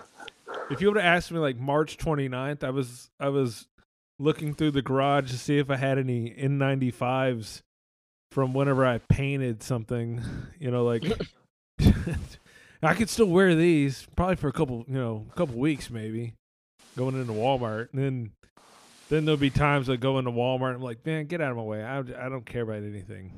if 0.70 0.82
you 0.82 0.88
would 0.88 0.98
have 0.98 1.06
asked 1.06 1.32
me, 1.32 1.40
like, 1.40 1.58
March 1.58 1.98
29th, 1.98 2.64
I 2.64 2.72
was, 2.72 3.10
I 3.20 3.30
was 3.30 3.68
looking 4.20 4.54
through 4.54 4.72
the 4.72 4.82
garage 4.82 5.32
to 5.32 5.38
see 5.38 5.58
if 5.58 5.70
I 5.70 5.78
had 5.78 5.98
any 5.98 6.30
N95s 6.32 7.62
from 8.32 8.54
whenever 8.54 8.86
I 8.86 9.00
painted 9.00 9.64
something. 9.64 10.22
You 10.60 10.70
know, 10.70 10.84
like, 10.84 11.04
I 12.84 12.94
could 12.96 13.10
still 13.10 13.28
wear 13.28 13.54
these 13.56 14.08
probably 14.16 14.36
for 14.38 14.48
a 14.48 14.54
couple, 14.54 14.86
you 14.88 14.96
know, 14.96 15.26
a 15.32 15.36
couple 15.36 15.56
weeks 15.56 15.90
maybe, 15.90 16.34
going 16.98 17.20
into 17.20 17.34
Walmart, 17.34 17.90
and 17.94 18.02
then. 18.04 18.32
Then 19.10 19.26
there'll 19.26 19.36
be 19.36 19.50
times 19.50 19.90
I 19.90 19.98
go 19.98 20.20
into 20.20 20.32
Walmart 20.32 20.68
and 20.68 20.76
I'm 20.78 20.82
like, 20.84 21.06
man, 21.06 21.26
get 21.26 21.42
out 21.42 21.52
of 21.52 21.58
my 21.58 21.64
way. 21.64 21.84
I, 21.84 22.00
I 22.00 22.30
don't 22.30 22.46
care 22.46 22.62
about 22.62 22.78
anything. 22.78 23.34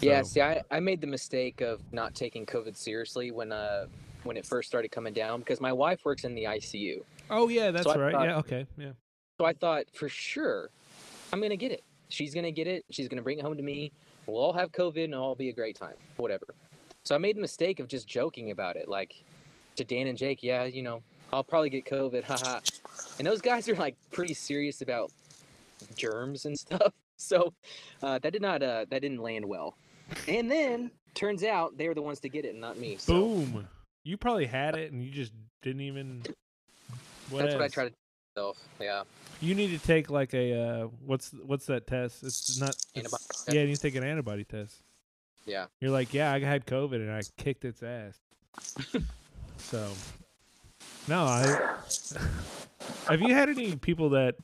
Yeah, 0.00 0.22
see, 0.22 0.40
I, 0.40 0.62
I 0.70 0.78
made 0.78 1.00
the 1.00 1.08
mistake 1.08 1.60
of 1.60 1.80
not 1.92 2.14
taking 2.14 2.46
COVID 2.46 2.76
seriously 2.76 3.32
when 3.32 3.50
uh 3.50 3.86
when 4.22 4.36
it 4.36 4.46
first 4.46 4.68
started 4.68 4.92
coming 4.92 5.12
down 5.12 5.40
because 5.40 5.60
my 5.60 5.72
wife 5.72 6.04
works 6.04 6.22
in 6.22 6.36
the 6.36 6.44
ICU. 6.44 7.02
Oh 7.28 7.48
yeah, 7.48 7.72
that's 7.72 7.88
I 7.88 7.96
right. 7.96 8.12
thought- 8.12 8.28
yeah, 8.28 8.36
okay, 8.38 8.66
yeah. 8.76 8.92
So 9.40 9.46
I 9.46 9.52
thought 9.52 9.86
for 9.92 10.08
sure 10.08 10.70
I'm 11.32 11.40
gonna 11.40 11.56
get 11.56 11.72
it. 11.72 11.82
She's 12.08 12.34
gonna 12.34 12.52
get 12.52 12.68
it. 12.68 12.84
She's 12.90 13.08
gonna 13.08 13.22
bring 13.22 13.40
it 13.40 13.44
home 13.44 13.56
to 13.56 13.62
me. 13.64 13.90
We'll 14.26 14.38
all 14.38 14.52
have 14.52 14.70
COVID 14.70 15.04
and 15.04 15.12
it'll 15.14 15.24
all 15.24 15.34
be 15.34 15.48
a 15.48 15.52
great 15.52 15.74
time. 15.76 15.94
Whatever. 16.18 16.46
So 17.08 17.14
I 17.14 17.18
made 17.18 17.38
the 17.38 17.40
mistake 17.40 17.80
of 17.80 17.88
just 17.88 18.06
joking 18.06 18.50
about 18.50 18.76
it, 18.76 18.86
like 18.86 19.14
to 19.76 19.84
Dan 19.84 20.08
and 20.08 20.18
Jake. 20.18 20.42
Yeah, 20.42 20.64
you 20.64 20.82
know, 20.82 21.02
I'll 21.32 21.42
probably 21.42 21.70
get 21.70 21.86
COVID. 21.86 22.22
Haha. 22.22 22.60
And 23.18 23.26
those 23.26 23.40
guys 23.40 23.66
are 23.66 23.76
like 23.76 23.96
pretty 24.12 24.34
serious 24.34 24.82
about 24.82 25.10
germs 25.96 26.44
and 26.44 26.58
stuff. 26.58 26.92
So 27.16 27.54
uh, 28.02 28.18
that 28.18 28.30
did 28.30 28.42
not 28.42 28.62
uh, 28.62 28.84
that 28.90 29.00
didn't 29.00 29.22
land 29.22 29.46
well. 29.46 29.78
And 30.28 30.50
then 30.50 30.90
turns 31.14 31.44
out 31.44 31.78
they 31.78 31.88
were 31.88 31.94
the 31.94 32.02
ones 32.02 32.20
to 32.20 32.28
get 32.28 32.44
it, 32.44 32.50
and 32.50 32.60
not 32.60 32.76
me. 32.76 32.98
So 32.98 33.14
Boom. 33.14 33.66
You 34.04 34.18
probably 34.18 34.44
had 34.44 34.76
it 34.76 34.92
and 34.92 35.02
you 35.02 35.10
just 35.10 35.32
didn't 35.62 35.80
even. 35.80 36.24
What 37.30 37.38
that's 37.38 37.54
what 37.54 37.62
I 37.62 37.64
else? 37.64 37.72
try 37.72 37.84
to 37.84 37.90
do 37.90 37.96
myself. 38.36 38.58
Yeah. 38.78 39.04
You 39.40 39.54
need 39.54 39.70
to 39.70 39.78
take 39.78 40.10
like 40.10 40.34
a 40.34 40.60
uh, 40.60 40.88
what's 41.06 41.30
what's 41.30 41.64
that 41.66 41.86
test? 41.86 42.22
It's 42.22 42.60
not. 42.60 42.76
it's-. 42.94 43.46
Yeah, 43.48 43.62
you 43.62 43.68
need 43.68 43.76
to 43.76 43.80
take 43.80 43.94
an 43.94 44.04
antibody 44.04 44.44
test. 44.44 44.82
Yeah. 45.48 45.66
You're 45.80 45.90
like, 45.90 46.12
yeah, 46.12 46.32
I 46.32 46.40
had 46.40 46.66
COVID 46.66 46.96
and 46.96 47.10
I 47.10 47.22
kicked 47.36 47.64
its 47.64 47.82
ass. 47.82 48.18
so, 49.56 49.90
no, 51.08 51.24
I. 51.24 51.76
have 53.08 53.20
you 53.20 53.34
had 53.34 53.48
any 53.48 53.74
people 53.76 54.10
that? 54.10 54.36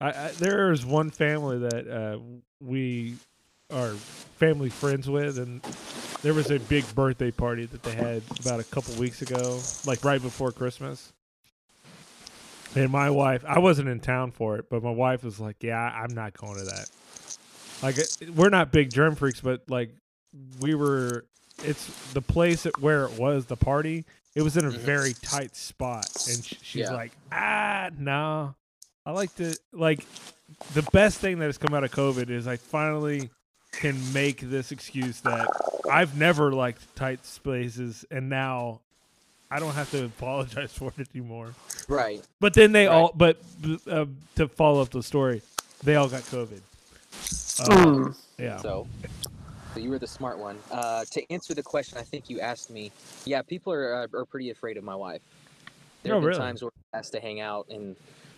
I, 0.00 0.08
I 0.08 0.28
there 0.38 0.72
is 0.72 0.84
one 0.84 1.10
family 1.10 1.58
that 1.58 1.88
uh, 1.88 2.18
we 2.60 3.16
are 3.70 3.90
family 3.90 4.70
friends 4.70 5.08
with, 5.08 5.38
and 5.38 5.62
there 6.22 6.34
was 6.34 6.50
a 6.50 6.58
big 6.58 6.84
birthday 6.94 7.30
party 7.30 7.66
that 7.66 7.82
they 7.82 7.94
had 7.94 8.22
about 8.40 8.60
a 8.60 8.64
couple 8.64 8.94
weeks 8.94 9.22
ago, 9.22 9.60
like 9.86 10.04
right 10.04 10.20
before 10.20 10.52
Christmas. 10.52 11.12
And 12.76 12.90
my 12.90 13.10
wife, 13.10 13.44
I 13.46 13.58
wasn't 13.58 13.88
in 13.88 13.98
town 13.98 14.30
for 14.30 14.56
it, 14.56 14.70
but 14.70 14.82
my 14.82 14.92
wife 14.92 15.24
was 15.24 15.40
like, 15.40 15.62
"Yeah, 15.62 15.76
I'm 15.76 16.14
not 16.14 16.34
going 16.36 16.56
to 16.56 16.64
that." 16.64 16.88
Like, 17.82 17.96
we're 18.34 18.50
not 18.50 18.70
big 18.70 18.92
germ 18.92 19.16
freaks, 19.16 19.40
but 19.40 19.62
like, 19.68 19.90
we 20.60 20.74
were. 20.74 21.24
It's 21.62 21.86
the 22.12 22.22
place 22.22 22.64
at 22.66 22.78
where 22.80 23.04
it 23.04 23.18
was 23.18 23.46
the 23.46 23.56
party. 23.56 24.04
It 24.34 24.42
was 24.42 24.56
in 24.56 24.64
a 24.64 24.70
Mhm. 24.70 24.78
very 24.78 25.12
tight 25.14 25.54
spot, 25.56 26.06
and 26.28 26.44
sh- 26.44 26.54
she's 26.62 26.86
Yeah. 26.86 26.92
like, 26.92 27.12
"Ah, 27.32 27.90
no, 27.98 28.54
I 29.04 29.10
like 29.12 29.34
to 29.36 29.54
like." 29.72 30.06
The 30.74 30.82
best 30.92 31.18
thing 31.18 31.38
that 31.38 31.46
has 31.46 31.58
come 31.58 31.74
out 31.74 31.84
of 31.84 31.90
COVID 31.92 32.28
is 32.30 32.46
I 32.46 32.56
finally 32.56 33.30
can 33.72 34.12
make 34.12 34.40
this 34.40 34.72
excuse 34.72 35.20
that 35.20 35.48
I've 35.90 36.16
never 36.16 36.52
liked 36.52 36.94
tight 36.96 37.24
spaces, 37.24 38.04
and 38.10 38.28
now 38.28 38.80
I 39.50 39.58
don't 39.60 39.74
have 39.74 39.90
to 39.92 40.04
apologize 40.06 40.72
for 40.76 40.92
it 40.98 41.08
anymore. 41.14 41.54
Right. 41.88 42.24
But 42.40 42.54
then 42.54 42.72
they 42.72 42.86
Right. 42.86 42.94
all, 42.94 43.12
but 43.14 43.36
uh, 43.88 44.06
to 44.36 44.48
follow 44.48 44.80
up 44.82 44.90
the 44.90 45.02
story, 45.02 45.42
they 45.84 45.94
all 45.96 46.08
got 46.08 46.22
COVID. 46.22 46.60
Mm. 47.12 48.16
yeah. 48.38 48.56
So, 48.58 48.86
so 49.02 49.29
you 49.76 49.90
were 49.90 49.98
the 49.98 50.06
smart 50.06 50.38
one. 50.38 50.58
Uh, 50.70 51.04
to 51.10 51.32
answer 51.32 51.54
the 51.54 51.62
question, 51.62 51.98
I 51.98 52.02
think 52.02 52.28
you 52.28 52.40
asked 52.40 52.70
me. 52.70 52.90
Yeah, 53.24 53.42
people 53.42 53.72
are 53.72 54.02
uh, 54.02 54.06
are 54.18 54.24
pretty 54.24 54.50
afraid 54.50 54.76
of 54.76 54.84
my 54.84 54.94
wife. 54.96 55.22
There 56.02 56.12
Oh, 56.12 56.16
have 56.16 56.22
been 56.22 56.28
really? 56.28 56.40
times 56.40 56.62
where 56.62 56.70
we 56.74 56.98
asked 56.98 57.12
to 57.12 57.20
hang 57.20 57.40
out, 57.40 57.66
and 57.70 57.94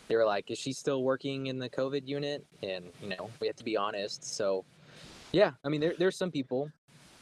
they 0.09 0.16
were 0.16 0.24
like, 0.26 0.51
"Is 0.51 0.59
she 0.59 0.72
still 0.72 1.03
working 1.03 1.47
in 1.47 1.59
the 1.59 1.68
COVID 1.70 2.07
unit?" 2.07 2.45
And 2.62 2.87
you 3.01 3.09
know, 3.09 3.30
we 3.41 3.47
have 3.47 3.57
to 3.57 3.64
be 3.64 3.76
honest. 3.76 4.24
So, 4.24 4.64
yeah, 5.33 5.53
I 5.64 5.68
mean, 5.68 5.80
there 5.80 5.95
there's 5.99 6.16
some 6.16 6.30
people 6.30 6.70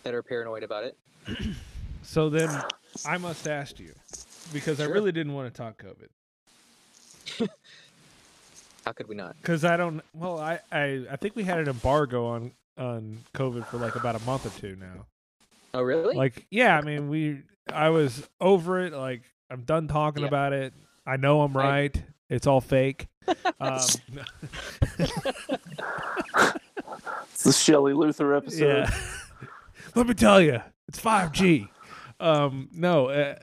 that 0.03 0.15
are 0.15 0.23
paranoid 0.23 0.63
about 0.63 0.85
it. 0.85 0.97
So 2.03 2.31
then 2.31 2.49
I 3.07 3.19
must 3.19 3.47
ask 3.47 3.79
you 3.79 3.93
because 4.55 4.81
I 4.81 4.87
really 4.87 5.13
didn't 5.13 5.35
want 5.35 5.53
to 5.53 5.57
talk 5.57 5.81
COVID 5.83 7.49
How 8.87 8.93
could 8.93 9.07
we 9.07 9.15
not? 9.15 9.37
because 9.43 9.65
I 9.67 9.77
don't. 9.77 10.01
Well, 10.15 10.39
I, 10.41 10.61
I 10.73 11.03
I 11.11 11.17
think 11.17 11.37
we 11.37 11.45
had 11.45 11.59
an 11.59 11.69
embargo 11.69 12.25
on 12.27 12.53
on 12.81 13.19
COVID 13.35 13.67
for 13.67 13.77
like 13.77 13.95
about 13.97 14.21
a 14.21 14.25
month 14.25 14.47
or 14.47 14.61
two 14.61 14.77
now. 14.77 15.07
Oh, 15.75 15.83
really? 15.83 16.17
Like, 16.17 16.47
yeah, 16.51 16.77
I 16.77 16.81
mean, 16.83 17.09
we 17.09 17.43
I 17.73 17.91
was 17.91 18.29
over 18.41 18.81
it. 18.81 18.93
Like, 18.93 19.23
I'm 19.51 19.63
done 19.63 19.87
talking 19.87 20.23
Yeah. 20.23 20.29
about 20.29 20.53
it. 20.53 20.75
I 21.07 21.17
know 21.17 21.43
I'm 21.43 21.57
I- 21.57 21.61
right. 21.71 22.03
It's 22.29 22.47
all 22.47 22.61
fake. 22.61 23.09
um, 23.61 23.79
It's 23.79 24.99
the 27.45 27.53
Shelley 27.53 27.93
Luther 27.93 28.35
episode. 28.35 28.89
Yeah. 28.89 29.01
Let 29.95 30.07
me 30.07 30.15
tell 30.15 30.41
you, 30.41 30.61
it's 30.89 31.01
5G. 31.01 31.69
Um, 32.21 32.69
no, 32.73 33.09
uh, 33.09 33.37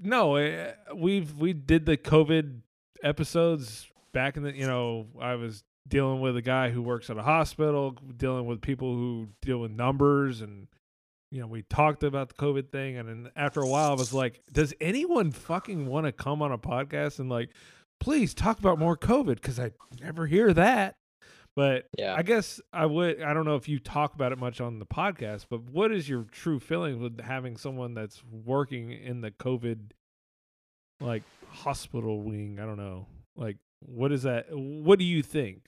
no, 0.00 0.36
uh, 0.36 0.72
we've 0.94 1.34
we 1.34 1.52
did 1.52 1.86
the 1.86 1.96
COVID 1.96 2.60
episodes 3.02 3.88
back 4.12 4.36
in 4.36 4.42
the. 4.42 4.54
You 4.54 4.66
know, 4.66 5.06
I 5.20 5.36
was 5.36 5.62
dealing 5.86 6.20
with 6.20 6.36
a 6.36 6.42
guy 6.42 6.70
who 6.70 6.82
works 6.82 7.10
at 7.10 7.18
a 7.18 7.22
hospital, 7.22 7.96
dealing 8.16 8.46
with 8.46 8.60
people 8.60 8.94
who 8.94 9.28
deal 9.42 9.58
with 9.58 9.70
numbers, 9.70 10.40
and 10.40 10.68
you 11.30 11.40
know, 11.40 11.46
we 11.46 11.62
talked 11.62 12.04
about 12.04 12.28
the 12.28 12.34
COVID 12.34 12.70
thing, 12.70 12.96
and 12.96 13.08
then 13.08 13.30
after 13.34 13.60
a 13.60 13.68
while, 13.68 13.90
I 13.90 13.94
was 13.94 14.14
like, 14.14 14.40
does 14.52 14.72
anyone 14.80 15.32
fucking 15.32 15.86
want 15.86 16.06
to 16.06 16.12
come 16.12 16.42
on 16.42 16.52
a 16.52 16.58
podcast 16.58 17.18
and 17.18 17.28
like, 17.28 17.50
please 18.00 18.34
talk 18.34 18.58
about 18.58 18.78
more 18.78 18.96
COVID? 18.96 19.34
Because 19.36 19.58
I 19.58 19.72
never 20.00 20.26
hear 20.26 20.52
that. 20.52 20.94
But 21.56 21.86
Yeah. 21.96 22.14
I 22.16 22.22
guess 22.22 22.60
I 22.72 22.86
would. 22.86 23.22
I 23.22 23.32
don't 23.32 23.44
know 23.44 23.54
if 23.56 23.68
you 23.68 23.78
talk 23.78 24.14
about 24.14 24.32
it 24.32 24.38
much 24.38 24.60
on 24.60 24.78
the 24.80 24.86
podcast, 24.86 25.46
but 25.48 25.62
what 25.62 25.92
is 25.92 26.08
your 26.08 26.24
true 26.24 26.58
feeling 26.58 27.00
with 27.00 27.20
having 27.20 27.56
someone 27.56 27.94
that's 27.94 28.22
working 28.24 28.90
in 28.90 29.20
the 29.20 29.30
COVID, 29.30 29.90
like 31.00 31.22
hospital 31.48 32.22
wing? 32.22 32.58
I 32.60 32.64
don't 32.64 32.76
know. 32.76 33.06
Like, 33.36 33.56
what 33.80 34.10
is 34.12 34.22
that? 34.24 34.46
What 34.50 34.98
do 34.98 35.04
you 35.04 35.22
think? 35.22 35.66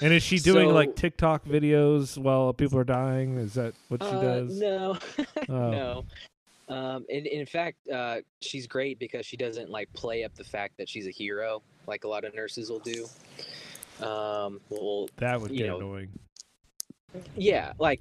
And 0.00 0.12
is 0.12 0.22
she 0.22 0.38
doing 0.38 0.68
So- 0.68 0.74
like 0.74 0.94
TikTok 0.96 1.44
videos 1.44 2.16
while 2.16 2.52
people 2.52 2.78
are 2.78 2.84
dying? 2.84 3.36
Is 3.38 3.54
that 3.54 3.74
what 3.88 4.02
she 4.02 4.08
Uh, 4.08 4.20
does? 4.22 4.58
No, 4.60 4.98
Oh. 5.48 5.70
no. 5.70 6.04
Um, 6.68 7.04
and, 7.10 7.26
and 7.26 7.40
in 7.40 7.46
fact, 7.46 7.76
uh, 7.88 8.18
she's 8.40 8.66
great 8.68 8.98
because 9.00 9.26
she 9.26 9.36
doesn't 9.36 9.70
like 9.70 9.92
play 9.92 10.22
up 10.22 10.34
the 10.36 10.44
fact 10.44 10.76
that 10.78 10.88
she's 10.88 11.08
a 11.08 11.10
hero 11.10 11.62
like 11.88 12.04
a 12.04 12.08
lot 12.08 12.24
of 12.24 12.32
nurses 12.34 12.70
will 12.70 12.78
do. 12.78 13.06
Um, 14.06 14.60
well, 14.70 15.08
That 15.16 15.40
would 15.40 15.52
get 15.52 15.66
know, 15.66 15.78
annoying. 15.78 16.08
yeah, 17.36 17.72
like 17.80 18.00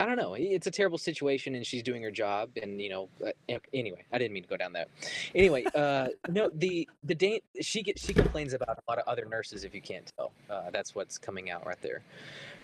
I 0.00 0.06
don't 0.06 0.16
know. 0.16 0.32
It's 0.32 0.66
a 0.66 0.70
terrible 0.70 0.96
situation, 0.96 1.54
and 1.54 1.66
she's 1.66 1.82
doing 1.82 2.02
her 2.02 2.10
job. 2.10 2.48
And 2.60 2.80
you 2.80 2.88
know, 2.88 3.08
uh, 3.24 3.58
anyway, 3.74 4.02
I 4.10 4.16
didn't 4.16 4.32
mean 4.32 4.42
to 4.44 4.48
go 4.48 4.56
down 4.56 4.72
that. 4.72 4.88
Anyway, 5.34 5.64
uh, 5.74 6.08
no, 6.30 6.50
the 6.54 6.88
the 7.04 7.42
she 7.60 7.82
get 7.82 7.98
she 7.98 8.14
complains 8.14 8.54
about 8.54 8.78
a 8.78 8.90
lot 8.90 8.98
of 8.98 9.06
other 9.06 9.26
nurses. 9.26 9.62
If 9.62 9.74
you 9.74 9.82
can't 9.82 10.10
tell, 10.16 10.32
uh, 10.48 10.70
that's 10.72 10.94
what's 10.94 11.18
coming 11.18 11.50
out 11.50 11.66
right 11.66 11.80
there. 11.82 12.00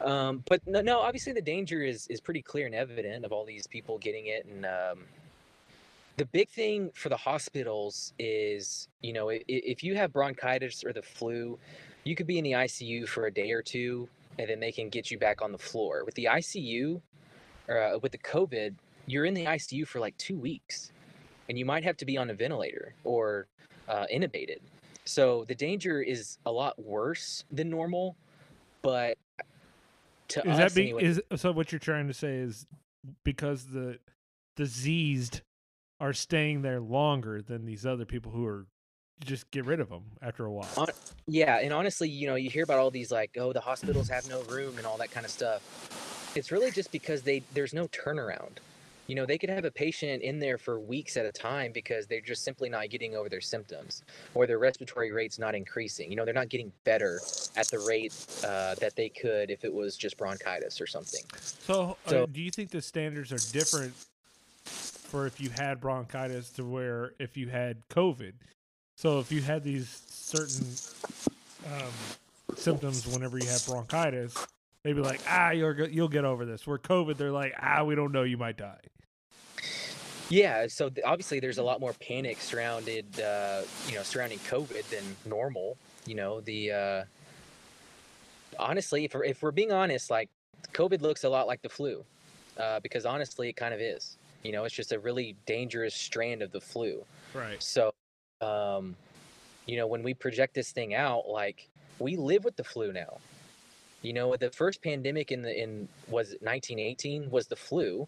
Um, 0.01 0.43
but 0.49 0.67
no, 0.67 0.81
no, 0.81 0.99
obviously 1.01 1.35
the 1.35 1.43
danger 1.43 1.83
is 1.83 2.07
is 2.09 2.23
pretty 2.23 2.41
clear 2.41 2.65
and 2.65 2.75
evident 2.75 3.27
of 3.27 3.33
all 3.33 3.45
these 3.45 3.67
people 3.67 3.99
getting 3.99 4.29
it, 4.29 4.47
and 4.47 4.65
um, 4.65 5.05
the 6.17 6.25
big 6.25 6.49
thing 6.49 6.91
for 6.95 7.11
the 7.11 7.19
hospitals 7.19 8.15
is, 8.19 8.89
you 9.03 9.13
know, 9.13 9.29
if, 9.29 9.43
if 9.47 9.85
you 9.85 9.95
have 9.95 10.11
bronchitis 10.11 10.85
or 10.85 10.95
the 10.95 11.03
flu, 11.03 11.59
you 12.05 12.17
could 12.17 12.27
be 12.27 12.39
in 12.39 12.45
the 12.45 12.53
ICU 12.53 13.07
for 13.07 13.27
a 13.27 13.31
day 13.31 13.51
or 13.53 13.61
two, 13.61 14.09
and 14.39 14.49
then 14.49 14.59
they 14.59 14.73
can 14.73 14.89
get 14.89 15.11
you 15.11 15.19
back 15.19 15.43
on 15.43 15.53
the 15.53 15.59
floor. 15.59 16.03
With 16.07 16.15
the 16.15 16.29
ICU, 16.31 17.03
uh, 17.69 17.99
with 18.03 18.13
the 18.13 18.19
COVID, 18.19 18.75
you're 19.07 19.25
in 19.25 19.35
the 19.35 19.45
ICU 19.45 19.87
for 19.87 20.01
like 20.01 20.17
two 20.19 20.39
weeks, 20.39 20.93
and 21.49 21.59
you 21.59 21.65
might 21.65 21.85
have 21.85 21.97
to 21.99 22.05
be 22.05 22.17
on 22.17 22.31
a 22.31 22.35
ventilator 22.35 22.95
or 23.05 23.47
uh, 23.89 24.07
intubated. 24.13 24.59
So 25.05 25.45
the 25.47 25.55
danger 25.55 26.03
is 26.03 26.39
a 26.47 26.51
lot 26.51 26.79
worse 26.79 27.45
than 27.53 27.71
normal, 27.71 28.17
but 28.83 29.17
to 30.29 30.41
Is 30.41 30.59
us 30.59 30.59
that 30.59 30.75
be, 30.75 30.83
anyway, 30.83 31.05
is 31.05 31.23
so? 31.37 31.53
What 31.53 31.71
you're 31.71 31.79
trying 31.79 32.09
to 32.09 32.15
say 32.15 32.37
is 32.37 32.67
because 33.25 33.67
the 33.67 33.99
diseased 34.57 35.43
are 36.01 36.13
staying 36.13 36.63
there 36.63 36.81
longer 36.81 37.41
than 37.41 37.65
these 37.65 37.87
other 37.87 38.05
people 38.05 38.33
who 38.33 38.47
are 38.47 38.67
just 39.25 39.51
get 39.51 39.65
rid 39.65 39.81
of 39.81 39.89
them 39.89 40.03
after 40.21 40.45
a 40.45 40.53
while. 40.53 40.69
Hon- 40.75 40.89
yeah, 41.27 41.61
and 41.61 41.73
honestly, 41.73 42.09
you 42.09 42.27
know, 42.27 42.35
you 42.35 42.51
hear 42.51 42.65
about 42.65 42.79
all 42.79 42.91
these 42.91 43.11
like, 43.11 43.37
oh, 43.39 43.53
the 43.53 43.61
hospitals 43.61 44.09
have 44.09 44.29
no 44.29 44.43
room 44.43 44.77
and 44.77 44.87
all 44.87 44.99
that 44.99 45.11
kind 45.11 45.25
of 45.25 45.33
stuff. 45.33 45.63
It's 46.37 46.53
really 46.53 46.71
just 46.71 46.93
because 46.93 47.23
they 47.23 47.43
there's 47.55 47.73
no 47.73 47.89
turnaround. 47.89 48.59
You 49.07 49.15
know, 49.15 49.25
they 49.25 49.39
could 49.39 49.51
have 49.51 49.65
a 49.65 49.71
patient 49.71 50.23
in 50.23 50.41
there 50.41 50.59
for 50.59 50.81
weeks 50.81 51.17
at 51.17 51.27
a 51.27 51.33
time 51.33 51.71
because 51.73 52.07
they're 52.07 52.21
just 52.21 52.43
simply 52.43 52.69
not 52.69 52.91
getting 52.91 53.15
over 53.15 53.29
their 53.29 53.41
symptoms 53.41 54.03
or 54.35 54.47
their 54.47 54.59
respiratory 54.59 55.13
rate's 55.13 55.39
not 55.39 55.55
increasing. 55.55 56.11
You 56.11 56.17
know, 56.17 56.25
they're 56.25 56.35
not 56.35 56.49
getting 56.49 56.73
better 56.83 57.21
at 57.57 57.69
the 57.69 57.79
rate 57.79 58.13
uh, 58.45 58.75
that 58.77 58.97
they 58.97 59.09
could 59.09 59.51
if 59.51 59.65
it 59.65 59.73
was 59.73 59.97
just 59.97 60.17
bronchitis 60.17 60.81
or 60.81 60.89
something. 60.89 61.23
So, 61.37 61.97
uh, 62.07 62.27
do 62.27 62.41
you 62.41 62.51
think 62.51 62.71
the 62.71 62.83
standards 62.83 63.33
are 63.33 63.53
different 63.53 63.95
for 64.65 65.27
if 65.27 65.41
you 65.41 65.51
had 65.51 65.81
bronchitis 65.81 66.51
to 66.51 66.65
where 66.65 67.13
if 67.21 67.37
you 67.37 67.49
had 67.49 67.89
COVID? 67.89 68.33
So, 68.97 69.21
if 69.21 69.31
you 69.31 69.41
had 69.41 69.63
these 69.63 70.03
certain 70.09 70.67
um, 71.73 72.57
symptoms 72.57 73.07
whenever 73.07 73.39
you 73.39 73.47
have 73.47 73.65
bronchitis, 73.67 74.35
they'd 74.87 74.95
be 74.95 75.01
like, 75.01 75.21
"Ah, 75.29 75.51
you're 75.51 75.87
you'll 75.89 76.09
get 76.09 76.25
over 76.25 76.45
this." 76.45 76.67
Where 76.67 76.79
COVID, 76.79 77.17
they're 77.17 77.33
like, 77.33 77.55
"Ah, 77.61 77.83
we 77.85 77.95
don't 77.95 78.13
know, 78.13 78.23
you 78.23 78.37
might 78.37 78.57
die." 78.57 78.81
Yeah, 80.29 80.67
so 80.67 80.89
th- 80.89 81.05
obviously 81.05 81.39
there's 81.39 81.59
a 81.59 81.63
lot 81.63 81.79
more 81.81 81.93
panic 81.95 82.41
surrounded, 82.41 83.21
uh, 83.21 83.63
you 83.89 83.95
know, 83.95 84.03
surrounding 84.03 84.39
COVID 84.41 84.89
than 84.91 85.05
normal. 85.25 85.77
You 86.05 86.17
know, 86.17 86.41
the 86.41 86.73
uh, 86.73 87.05
honestly, 88.59 89.05
if 89.05 89.15
we're, 89.15 89.25
if 89.25 89.43
we're 89.43 89.53
being 89.53 89.73
honest, 89.73 90.11
like 90.11 90.29
COVID 90.73 91.01
looks 91.01 91.25
a 91.25 91.29
lot 91.29 91.47
like 91.47 91.63
the 91.63 91.69
flu, 91.69 92.05
uh, 92.59 92.81
because 92.81 93.07
honestly, 93.07 93.49
it 93.49 93.57
kind 93.57 93.73
of 93.73 93.81
is. 93.81 94.17
You 94.43 94.53
know, 94.53 94.65
it's 94.65 94.75
just 94.75 94.93
a 94.93 94.99
really 94.99 95.37
dangerous 95.47 95.95
strand 95.95 96.43
of 96.43 96.53
the 96.53 96.61
flu. 96.61 97.05
Right. 97.35 97.63
So, 97.63 97.93
um, 98.41 98.97
you 99.67 99.77
know, 99.77 99.87
when 99.87 100.03
we 100.03 100.15
project 100.15 100.55
this 100.55 100.71
thing 100.71 100.95
out, 100.95 101.29
like 101.29 101.69
we 101.99 102.17
live 102.17 102.45
with 102.45 102.57
the 102.57 102.65
flu 102.65 102.93
now. 102.93 103.19
You 104.07 104.13
know, 104.13 104.37
the 104.37 104.51
first 104.51 104.83
pandemic 104.83 105.33
in 105.33 105.43
the 105.43 105.53
in 105.53 105.89
was 106.09 106.29
1918 106.41 107.29
was 107.29 107.49
the 107.49 107.57
flu, 107.57 108.07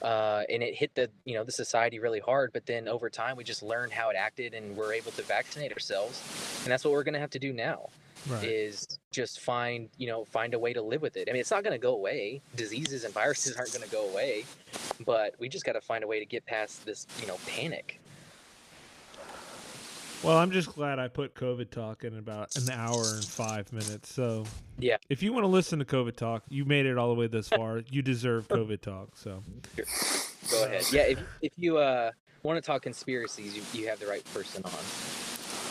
uh, 0.00 0.44
and 0.48 0.62
it 0.62 0.74
hit 0.74 0.94
the 0.94 1.10
you 1.26 1.34
know 1.34 1.44
the 1.44 1.52
society 1.52 1.98
really 1.98 2.18
hard. 2.18 2.50
But 2.54 2.64
then 2.64 2.88
over 2.88 3.10
time, 3.10 3.36
we 3.36 3.44
just 3.44 3.62
learned 3.62 3.92
how 3.92 4.08
it 4.08 4.16
acted, 4.16 4.54
and 4.54 4.74
we're 4.74 4.94
able 4.94 5.12
to 5.12 5.22
vaccinate 5.22 5.70
ourselves, 5.70 6.18
and 6.62 6.72
that's 6.72 6.82
what 6.82 6.92
we're 6.92 7.02
gonna 7.02 7.18
have 7.18 7.30
to 7.30 7.38
do 7.38 7.52
now. 7.52 7.90
Right. 8.26 8.42
Is 8.42 8.98
just 9.10 9.40
find 9.40 9.90
you 9.98 10.06
know 10.06 10.24
find 10.24 10.54
a 10.54 10.58
way 10.58 10.72
to 10.72 10.80
live 10.80 11.02
with 11.02 11.18
it. 11.18 11.28
I 11.28 11.32
mean, 11.32 11.40
it's 11.40 11.50
not 11.50 11.62
gonna 11.62 11.76
go 11.76 11.92
away. 11.92 12.40
Diseases 12.56 13.04
and 13.04 13.12
viruses 13.12 13.54
aren't 13.54 13.74
gonna 13.74 13.86
go 13.86 14.08
away, 14.08 14.46
but 15.04 15.34
we 15.38 15.50
just 15.50 15.66
got 15.66 15.74
to 15.74 15.82
find 15.82 16.02
a 16.02 16.06
way 16.06 16.20
to 16.20 16.26
get 16.26 16.46
past 16.46 16.86
this 16.86 17.06
you 17.20 17.26
know 17.26 17.36
panic. 17.46 18.00
Well, 20.24 20.36
I'm 20.36 20.50
just 20.50 20.74
glad 20.74 20.98
I 20.98 21.06
put 21.06 21.34
COVID 21.36 21.70
talk 21.70 22.02
in 22.02 22.18
about 22.18 22.56
an 22.56 22.70
hour 22.70 23.04
and 23.14 23.24
five 23.24 23.72
minutes. 23.72 24.12
So, 24.12 24.44
Yeah. 24.78 24.96
if 25.08 25.22
you 25.22 25.32
want 25.32 25.44
to 25.44 25.48
listen 25.48 25.78
to 25.78 25.84
COVID 25.84 26.16
talk, 26.16 26.42
you 26.48 26.64
made 26.64 26.86
it 26.86 26.98
all 26.98 27.08
the 27.08 27.14
way 27.14 27.28
this 27.28 27.48
far. 27.48 27.82
you 27.90 28.02
deserve 28.02 28.48
COVID 28.48 28.80
talk. 28.80 29.16
So, 29.16 29.44
Go 30.50 30.64
ahead. 30.64 30.84
Yeah, 30.92 31.02
if 31.02 31.18
if 31.40 31.52
you 31.56 31.78
uh 31.78 32.10
want 32.42 32.56
to 32.56 32.66
talk 32.66 32.82
conspiracies, 32.82 33.54
you, 33.56 33.62
you 33.80 33.88
have 33.88 34.00
the 34.00 34.06
right 34.06 34.24
person 34.34 34.62
on. 34.64 34.72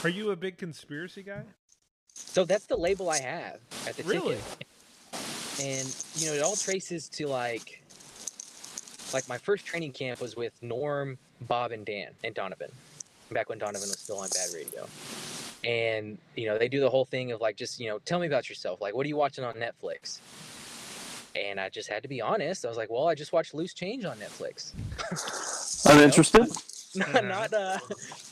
are 0.04 0.10
you 0.10 0.32
a 0.32 0.36
big 0.36 0.58
conspiracy 0.58 1.24
guy? 1.24 1.44
So 2.14 2.46
that's 2.46 2.66
the 2.68 2.78
label 2.78 3.10
I 3.10 3.20
have 3.20 3.60
at 3.88 3.98
the 3.98 4.04
Really? 4.04 4.36
ticket. 4.38 4.68
And 5.62 5.96
you 6.16 6.28
know, 6.28 6.34
it 6.36 6.42
all 6.42 6.56
traces 6.56 7.10
to 7.10 7.28
like 7.28 7.82
like 9.14 9.28
my 9.28 9.38
first 9.38 9.66
training 9.66 9.92
camp 9.92 10.22
was 10.22 10.36
with 10.38 10.54
Norm, 10.62 11.18
Bob, 11.42 11.72
and 11.72 11.86
Dan 11.86 12.12
and 12.24 12.34
Donovan. 12.34 12.72
Back 13.32 13.50
when 13.50 13.58
Donovan 13.58 13.82
was 13.82 14.00
still 14.00 14.20
on 14.20 14.30
Bad 14.30 14.50
Radio. 14.54 14.88
And 15.64 16.18
you 16.36 16.48
know, 16.48 16.58
they 16.58 16.68
do 16.68 16.80
the 16.80 16.90
whole 16.90 17.06
thing 17.06 17.32
of 17.32 17.42
like 17.42 17.56
just, 17.56 17.80
you 17.80 17.90
know, 17.90 18.00
tell 18.00 18.20
me 18.20 18.28
about 18.28 18.50
yourself. 18.50 18.82
Like 18.82 18.96
what 18.96 19.06
are 19.06 19.10
you 19.10 19.18
watching 19.18 19.44
on 19.44 19.56
Netflix? 19.56 20.20
And 21.36 21.60
I 21.60 21.70
just 21.70 21.90
had 21.90 22.04
to 22.04 22.10
be 22.10 22.22
honest. 22.22 22.66
I 22.66 22.70
was 22.70 22.78
like, 22.78 22.90
well, 22.90 23.08
I 23.08 23.16
just 23.16 23.34
watched 23.34 23.54
Loose 23.54 23.74
Change 23.74 24.06
on 24.06 24.18
Netflix. 24.18 24.72
I'm 25.86 26.00
interested. 26.00 26.48
not, 26.96 27.24
not 27.26 27.54
uh, 27.54 27.78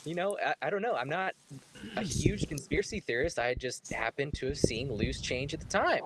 you 0.04 0.14
know, 0.14 0.36
I, 0.44 0.54
I 0.62 0.70
don't 0.70 0.82
know. 0.82 0.94
I'm 0.94 1.08
not 1.08 1.34
a 1.96 2.02
huge 2.02 2.48
conspiracy 2.48 3.00
theorist. 3.00 3.38
I 3.38 3.54
just 3.54 3.92
happened 3.92 4.34
to 4.34 4.46
have 4.46 4.58
seen 4.58 4.92
Loose 4.92 5.20
Change 5.20 5.54
at 5.54 5.60
the 5.60 5.66
time. 5.66 6.02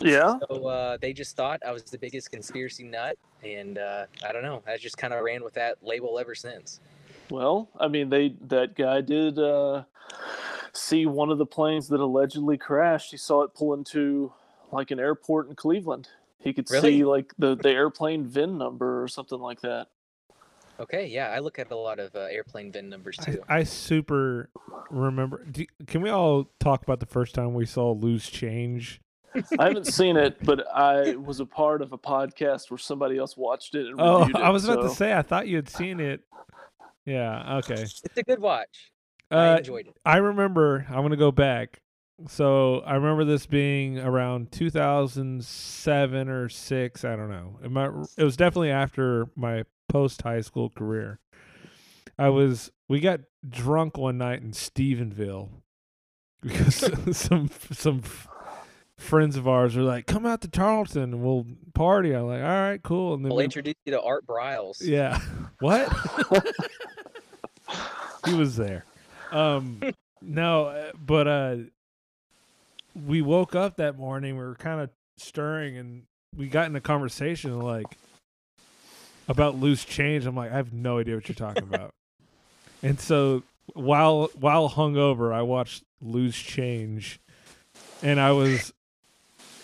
Yeah. 0.00 0.38
So 0.48 0.66
uh, 0.66 0.96
they 1.00 1.12
just 1.12 1.36
thought 1.36 1.60
I 1.66 1.72
was 1.72 1.82
the 1.84 1.98
biggest 1.98 2.30
conspiracy 2.30 2.84
nut, 2.84 3.18
and 3.42 3.78
uh, 3.78 4.06
I 4.26 4.32
don't 4.32 4.42
know. 4.42 4.62
I 4.66 4.76
just 4.76 4.96
kind 4.96 5.12
of 5.12 5.22
ran 5.24 5.42
with 5.42 5.54
that 5.54 5.76
label 5.82 6.18
ever 6.18 6.34
since. 6.34 6.80
Well, 7.30 7.68
I 7.78 7.88
mean, 7.88 8.08
they 8.10 8.34
that 8.48 8.74
guy 8.76 9.00
did 9.00 9.38
uh, 9.38 9.84
see 10.72 11.06
one 11.06 11.30
of 11.30 11.38
the 11.38 11.46
planes 11.46 11.88
that 11.88 12.00
allegedly 12.00 12.56
crashed. 12.58 13.10
He 13.10 13.16
saw 13.16 13.42
it 13.42 13.54
pull 13.54 13.74
into 13.74 14.32
like 14.72 14.90
an 14.90 15.00
airport 15.00 15.48
in 15.48 15.54
Cleveland. 15.54 16.08
He 16.38 16.52
could 16.52 16.70
Really? 16.70 16.98
see 16.98 17.04
like 17.04 17.32
the 17.38 17.56
the 17.56 17.70
airplane 17.70 18.26
VIN 18.26 18.58
number 18.58 19.02
or 19.02 19.08
something 19.08 19.38
like 19.40 19.60
that. 19.62 19.88
Okay, 20.80 21.06
yeah, 21.08 21.30
I 21.30 21.40
look 21.40 21.58
at 21.58 21.72
a 21.72 21.76
lot 21.76 21.98
of 21.98 22.14
uh, 22.14 22.20
airplane 22.20 22.70
VIN 22.70 22.88
numbers 22.88 23.16
I, 23.20 23.24
too. 23.24 23.42
I 23.48 23.62
super 23.64 24.48
remember. 24.90 25.44
Do, 25.50 25.66
can 25.88 26.02
we 26.02 26.10
all 26.10 26.48
talk 26.60 26.84
about 26.84 27.00
the 27.00 27.06
first 27.06 27.34
time 27.34 27.54
we 27.54 27.66
saw 27.66 27.90
Loose 27.90 28.30
Change? 28.30 29.00
I 29.58 29.64
haven't 29.68 29.88
seen 29.88 30.16
it, 30.16 30.42
but 30.44 30.66
I 30.72 31.16
was 31.16 31.40
a 31.40 31.46
part 31.46 31.82
of 31.82 31.92
a 31.92 31.98
podcast 31.98 32.70
where 32.70 32.78
somebody 32.78 33.18
else 33.18 33.36
watched 33.36 33.74
it 33.74 33.86
and 33.86 33.96
Oh, 34.00 34.22
it. 34.28 34.36
I 34.36 34.50
was 34.50 34.64
about 34.64 34.82
to 34.82 34.88
say, 34.90 35.12
I 35.12 35.22
thought 35.22 35.48
you 35.48 35.56
had 35.56 35.68
seen 35.68 35.98
it. 36.00 36.20
Yeah, 37.08 37.56
okay. 37.58 37.82
It's 38.04 38.16
a 38.16 38.22
good 38.22 38.40
watch. 38.40 38.90
I 39.30 39.54
Uh, 39.54 39.56
enjoyed 39.58 39.86
it. 39.88 39.96
I 40.04 40.18
remember. 40.18 40.86
I'm 40.88 41.02
gonna 41.02 41.16
go 41.16 41.32
back. 41.32 41.80
So 42.28 42.80
I 42.80 42.94
remember 42.96 43.24
this 43.24 43.46
being 43.46 43.98
around 43.98 44.50
2007 44.52 46.28
or 46.28 46.48
six. 46.48 47.04
I 47.04 47.14
don't 47.16 47.30
know. 47.30 47.58
It, 47.62 47.70
might, 47.70 47.90
it 48.16 48.24
was 48.24 48.36
definitely 48.36 48.70
after 48.72 49.28
my 49.36 49.64
post 49.88 50.22
high 50.22 50.40
school 50.40 50.68
career. 50.68 51.20
I 52.18 52.28
was. 52.30 52.70
We 52.88 53.00
got 53.00 53.20
drunk 53.48 53.96
one 53.96 54.18
night 54.18 54.42
in 54.42 54.50
Stephenville 54.52 55.48
because 56.42 56.74
some 57.16 57.50
some 57.72 58.02
friends 58.98 59.36
of 59.36 59.48
ours 59.48 59.74
were 59.76 59.82
like, 59.82 60.06
"Come 60.06 60.26
out 60.26 60.42
to 60.42 60.48
Charleston 60.48 61.02
and 61.04 61.22
we'll 61.22 61.46
party." 61.74 62.12
I'm 62.12 62.26
like, 62.26 62.42
"All 62.42 62.46
right, 62.48 62.82
cool." 62.82 63.14
And 63.14 63.24
then 63.24 63.32
I'll 63.32 63.38
we- 63.38 63.44
introduce 63.44 63.74
you 63.86 63.92
to 63.92 64.02
Art 64.02 64.26
Briles. 64.26 64.78
yeah. 64.82 65.20
What? 65.60 65.88
he 68.26 68.34
was 68.34 68.56
there. 68.56 68.84
Um 69.32 69.80
no, 70.22 70.66
uh, 70.66 70.90
but 70.98 71.26
uh 71.28 71.56
we 73.06 73.22
woke 73.22 73.54
up 73.54 73.76
that 73.76 73.98
morning, 73.98 74.36
we 74.36 74.44
were 74.44 74.54
kind 74.54 74.80
of 74.80 74.90
stirring 75.18 75.76
and 75.76 76.02
we 76.36 76.48
got 76.48 76.66
in 76.66 76.76
a 76.76 76.80
conversation 76.80 77.58
like 77.60 77.86
about 79.28 79.56
loose 79.56 79.84
change. 79.84 80.26
I'm 80.26 80.36
like, 80.36 80.52
I 80.52 80.56
have 80.56 80.72
no 80.72 80.98
idea 80.98 81.14
what 81.16 81.28
you're 81.28 81.34
talking 81.34 81.62
about. 81.74 81.90
and 82.82 82.98
so 83.00 83.42
while 83.74 84.30
while 84.38 84.70
hungover, 84.70 85.32
I 85.32 85.42
watched 85.42 85.82
Loose 86.00 86.36
Change 86.38 87.20
and 88.02 88.18
I 88.20 88.30
was 88.32 88.72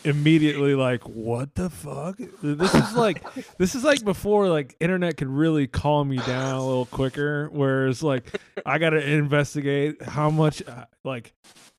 immediately 0.04 0.74
like, 0.74 1.02
"What 1.08 1.54
the 1.54 1.70
fuck?" 1.70 2.18
This 2.42 2.74
is 2.74 2.94
like 2.94 3.22
this 3.58 3.74
is 3.74 3.84
like 3.84 4.04
before 4.04 4.48
like 4.48 4.76
internet 4.80 5.16
could 5.16 5.28
really 5.28 5.66
calm 5.66 6.12
you 6.12 6.20
down 6.20 6.54
a 6.56 6.66
little 6.66 6.86
quicker. 6.86 7.48
Whereas 7.52 8.02
like 8.02 8.38
I 8.66 8.78
got 8.78 8.90
to 8.90 9.00
investigate 9.04 10.02
how 10.02 10.30
much 10.30 10.66
uh, 10.68 10.84
like 11.04 11.32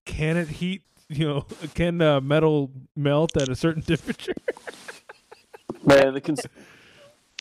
can 0.06 0.38
it 0.38 0.48
heat. 0.48 0.82
You 1.08 1.28
know, 1.28 1.42
can 1.76 2.02
uh, 2.02 2.20
metal 2.22 2.72
melt 2.96 3.38
at 3.38 3.48
a 3.50 3.56
certain 3.56 3.82
temperature? 3.84 4.34
Man, 5.84 6.14
the 6.16 6.22
cons- 6.22 6.42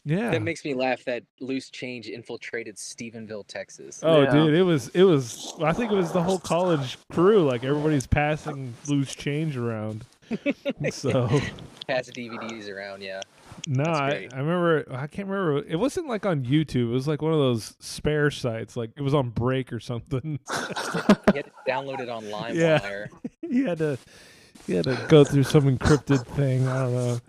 Yeah. 0.04 0.30
That 0.32 0.42
makes 0.42 0.66
me 0.66 0.74
laugh 0.74 1.02
that 1.04 1.22
loose 1.40 1.70
change 1.70 2.08
infiltrated 2.08 2.76
Stephenville, 2.76 3.46
Texas. 3.46 4.00
Oh, 4.02 4.22
Yeah. 4.22 4.32
dude, 4.32 4.54
it 4.54 4.62
was 4.62 4.88
it 4.88 5.04
was. 5.04 5.54
I 5.62 5.72
think 5.72 5.90
it 5.92 5.94
was 5.94 6.12
the 6.12 6.22
whole 6.22 6.38
college 6.38 6.98
crew. 7.10 7.44
Like 7.48 7.64
everybody's 7.64 8.06
passing 8.06 8.74
loose 8.86 9.14
change 9.14 9.56
around. 9.56 10.04
so 10.90 11.28
Pass 11.86 12.10
DVDs 12.10 12.70
around, 12.70 13.02
yeah. 13.02 13.20
no, 13.66 13.84
I. 13.84 14.28
I 14.32 14.38
remember. 14.38 14.84
I 14.90 15.06
can't 15.06 15.28
remember. 15.28 15.66
It 15.68 15.76
wasn't 15.76 16.08
like 16.08 16.24
on 16.24 16.44
YouTube. 16.44 16.88
It 16.88 16.92
was 16.92 17.06
like 17.06 17.22
one 17.22 17.32
of 17.32 17.38
those 17.38 17.76
spare 17.78 18.30
sites. 18.30 18.76
Like 18.76 18.90
it 18.96 19.02
was 19.02 19.14
on 19.14 19.30
Break 19.30 19.72
or 19.72 19.80
something. 19.80 20.38
You 21.34 21.42
had 21.42 21.46
to 21.46 21.52
download 21.68 22.00
it 22.00 22.08
on 22.08 22.24
Yeah. 22.54 23.06
You 23.42 23.66
had 23.66 23.78
to 23.78 23.98
you 24.66 24.76
had 24.76 24.84
to 24.84 25.06
go 25.08 25.24
through 25.24 25.42
some 25.42 25.64
encrypted 25.64 26.24
thing. 26.28 26.66
I 26.68 26.82
don't 26.84 26.94
know. 26.94 27.20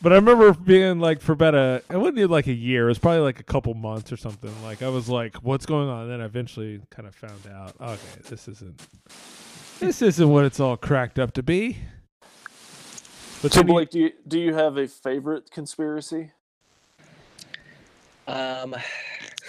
But 0.00 0.12
I 0.12 0.16
remember 0.16 0.52
being 0.52 1.00
like 1.00 1.20
for 1.20 1.32
about 1.32 1.54
a 1.54 1.82
it 1.90 1.96
wasn't 1.96 2.18
even 2.18 2.30
like 2.30 2.46
a 2.46 2.52
year, 2.52 2.84
it 2.84 2.88
was 2.88 2.98
probably 2.98 3.20
like 3.20 3.40
a 3.40 3.44
couple 3.44 3.74
months 3.74 4.12
or 4.12 4.16
something. 4.16 4.52
Like 4.62 4.82
I 4.82 4.88
was 4.88 5.08
like, 5.08 5.36
what's 5.36 5.66
going 5.66 5.88
on? 5.88 6.02
And 6.02 6.10
then 6.12 6.20
I 6.20 6.26
eventually 6.26 6.80
kind 6.90 7.08
of 7.08 7.14
found 7.14 7.46
out, 7.52 7.74
okay, 7.80 8.20
this 8.28 8.46
isn't 8.46 8.80
this 9.78 10.02
isn't 10.02 10.28
what 10.28 10.44
it's 10.44 10.60
all 10.60 10.76
cracked 10.76 11.18
up 11.18 11.32
to 11.34 11.42
be. 11.42 11.78
But 13.42 13.52
so 13.52 13.62
Blake, 13.62 13.90
do 13.90 14.00
you 14.00 14.12
do 14.26 14.38
you 14.38 14.54
have 14.54 14.76
a 14.76 14.88
favorite 14.88 15.50
conspiracy? 15.50 16.32
Um, 18.26 18.74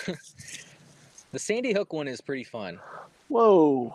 the 1.32 1.40
Sandy 1.40 1.74
Hook 1.74 1.92
one 1.92 2.08
is 2.08 2.22
pretty 2.22 2.44
fun. 2.44 2.80
Whoa, 3.28 3.94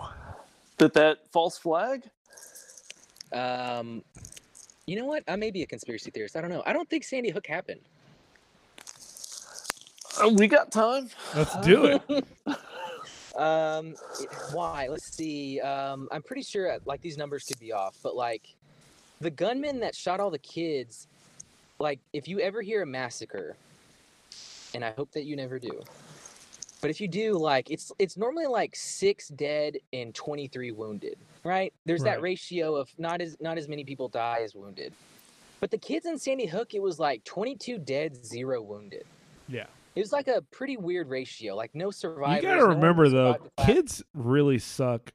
that 0.79 0.95
that 0.95 1.19
false 1.33 1.59
flag? 1.59 2.03
Um, 3.33 4.03
you 4.87 4.97
know 4.97 5.07
what? 5.07 5.23
I 5.29 5.37
may 5.37 5.51
be 5.51 5.63
a 5.63 5.67
conspiracy 5.67 6.11
theorist. 6.11 6.37
I 6.37 6.41
don't 6.41 6.51
know. 6.51 6.63
I 6.67 6.73
don't 6.73 6.89
think 6.91 7.05
Sandy 7.05 7.31
Hook 7.31 7.47
happened. 7.47 7.81
Uh, 10.23 10.29
we 10.29 10.47
got 10.47 10.71
time. 10.71 11.09
let's 11.35 11.57
do 11.67 11.87
it. 11.87 12.25
Um, 13.37 13.95
why? 14.53 14.87
Let's 14.89 15.15
see. 15.15 15.61
Um, 15.61 16.09
I'm 16.13 16.23
pretty 16.23 16.43
sure 16.43 16.73
uh, 16.73 16.79
like 16.85 17.01
these 17.01 17.17
numbers 17.17 17.45
could 17.45 17.59
be 17.59 17.73
off, 17.73 17.97
but 18.03 18.15
like 18.17 18.55
the 19.21 19.31
gunman 19.31 19.81
that 19.81 19.95
shot 19.95 20.21
all 20.21 20.31
the 20.31 20.39
kids, 20.39 21.09
like 21.79 21.99
if 22.13 22.29
you 22.29 22.41
ever 22.41 22.63
hear 22.63 22.83
a 22.83 22.87
massacre, 22.87 23.57
and 24.75 24.85
I 24.85 24.93
hope 24.93 25.11
that 25.13 25.25
you 25.25 25.37
never 25.37 25.59
do, 25.59 25.83
but 26.81 26.91
if 26.91 27.01
you 27.01 27.09
do, 27.09 27.33
like 27.39 27.71
it's 27.71 27.93
it's 27.99 28.17
normally 28.17 28.47
like 28.47 28.77
six 28.77 29.29
dead 29.29 29.79
and 29.93 30.15
23 30.15 30.73
wounded, 30.73 31.17
right? 31.43 31.73
There's 31.87 32.03
Right. 32.03 32.15
that 32.17 32.23
ratio 32.23 32.77
of 32.77 32.91
not 32.99 33.21
as 33.21 33.37
not 33.41 33.59
as 33.59 33.69
many 33.69 33.85
people 33.85 34.09
die 34.09 34.41
as 34.43 34.55
wounded. 34.55 34.93
But 35.61 35.71
the 35.71 35.79
kids 35.79 36.05
in 36.05 36.19
Sandy 36.19 36.45
Hook, 36.47 36.75
it 36.75 36.83
was 36.83 36.99
like 36.99 37.25
22 37.25 37.79
dead, 37.79 38.25
zero 38.27 38.61
wounded. 38.61 39.07
Yeah. 39.49 39.65
It 39.97 40.01
was 40.01 40.13
like 40.13 40.29
a 40.29 40.43
pretty 40.51 40.77
weird 40.77 41.09
ratio. 41.09 41.55
Like 41.55 41.71
no 41.75 41.91
survivors. 41.91 42.43
You 42.43 42.49
gotta 42.49 42.61
no 42.63 42.67
remember 42.69 43.09
though, 43.09 43.33
survived 43.35 43.45
the 43.45 43.51
blast. 43.57 43.71
kids 43.71 44.03
really 44.15 44.59
suck 44.59 45.13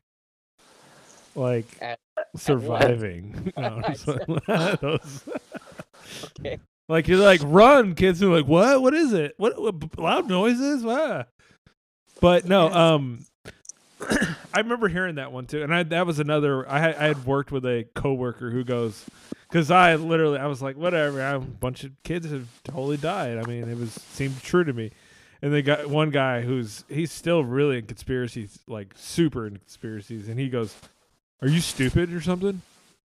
like 1.35 1.65
At- 1.81 1.99
surviving. 2.35 3.51
At 3.57 4.81
those- 4.81 5.23
Okay. 6.39 6.59
Like 6.87 7.07
you're 7.07 7.19
like 7.19 7.41
run, 7.43 7.93
kids 7.93 8.23
are 8.23 8.29
like 8.29 8.47
what? 8.47 8.81
What 8.81 8.93
is 8.95 9.13
it? 9.13 9.33
What, 9.37 9.61
what 9.61 9.99
loud 9.99 10.27
noises? 10.27 10.81
What? 10.83 11.29
But 12.19 12.45
no, 12.45 12.69
um, 12.69 13.25
I 14.53 14.59
remember 14.59 14.87
hearing 14.87 15.15
that 15.15 15.31
one 15.31 15.45
too, 15.45 15.61
and 15.61 15.73
I 15.73 15.83
that 15.83 16.05
was 16.05 16.19
another. 16.19 16.69
I 16.69 16.79
had, 16.79 16.95
I 16.95 17.07
had 17.07 17.25
worked 17.25 17.51
with 17.51 17.65
a 17.65 17.85
coworker 17.95 18.49
who 18.49 18.63
goes, 18.63 19.05
because 19.49 19.71
I 19.71 19.95
literally 19.95 20.39
I 20.39 20.47
was 20.47 20.61
like 20.61 20.77
whatever. 20.77 21.21
A 21.21 21.39
bunch 21.39 21.83
of 21.83 21.91
kids 22.03 22.29
have 22.31 22.47
totally 22.63 22.97
died. 22.97 23.37
I 23.37 23.43
mean, 23.43 23.67
it 23.67 23.77
was 23.77 23.91
seemed 23.91 24.41
true 24.41 24.63
to 24.63 24.73
me. 24.73 24.91
And 25.41 25.53
they 25.53 25.61
got 25.61 25.87
one 25.87 26.09
guy 26.09 26.41
who's 26.41 26.83
he's 26.89 27.11
still 27.11 27.43
really 27.43 27.77
in 27.77 27.85
conspiracies, 27.85 28.59
like 28.67 28.93
super 28.97 29.47
in 29.47 29.57
conspiracies, 29.57 30.27
and 30.27 30.37
he 30.39 30.49
goes, 30.49 30.75
"Are 31.41 31.47
you 31.47 31.61
stupid 31.61 32.13
or 32.13 32.19
something? 32.21 32.61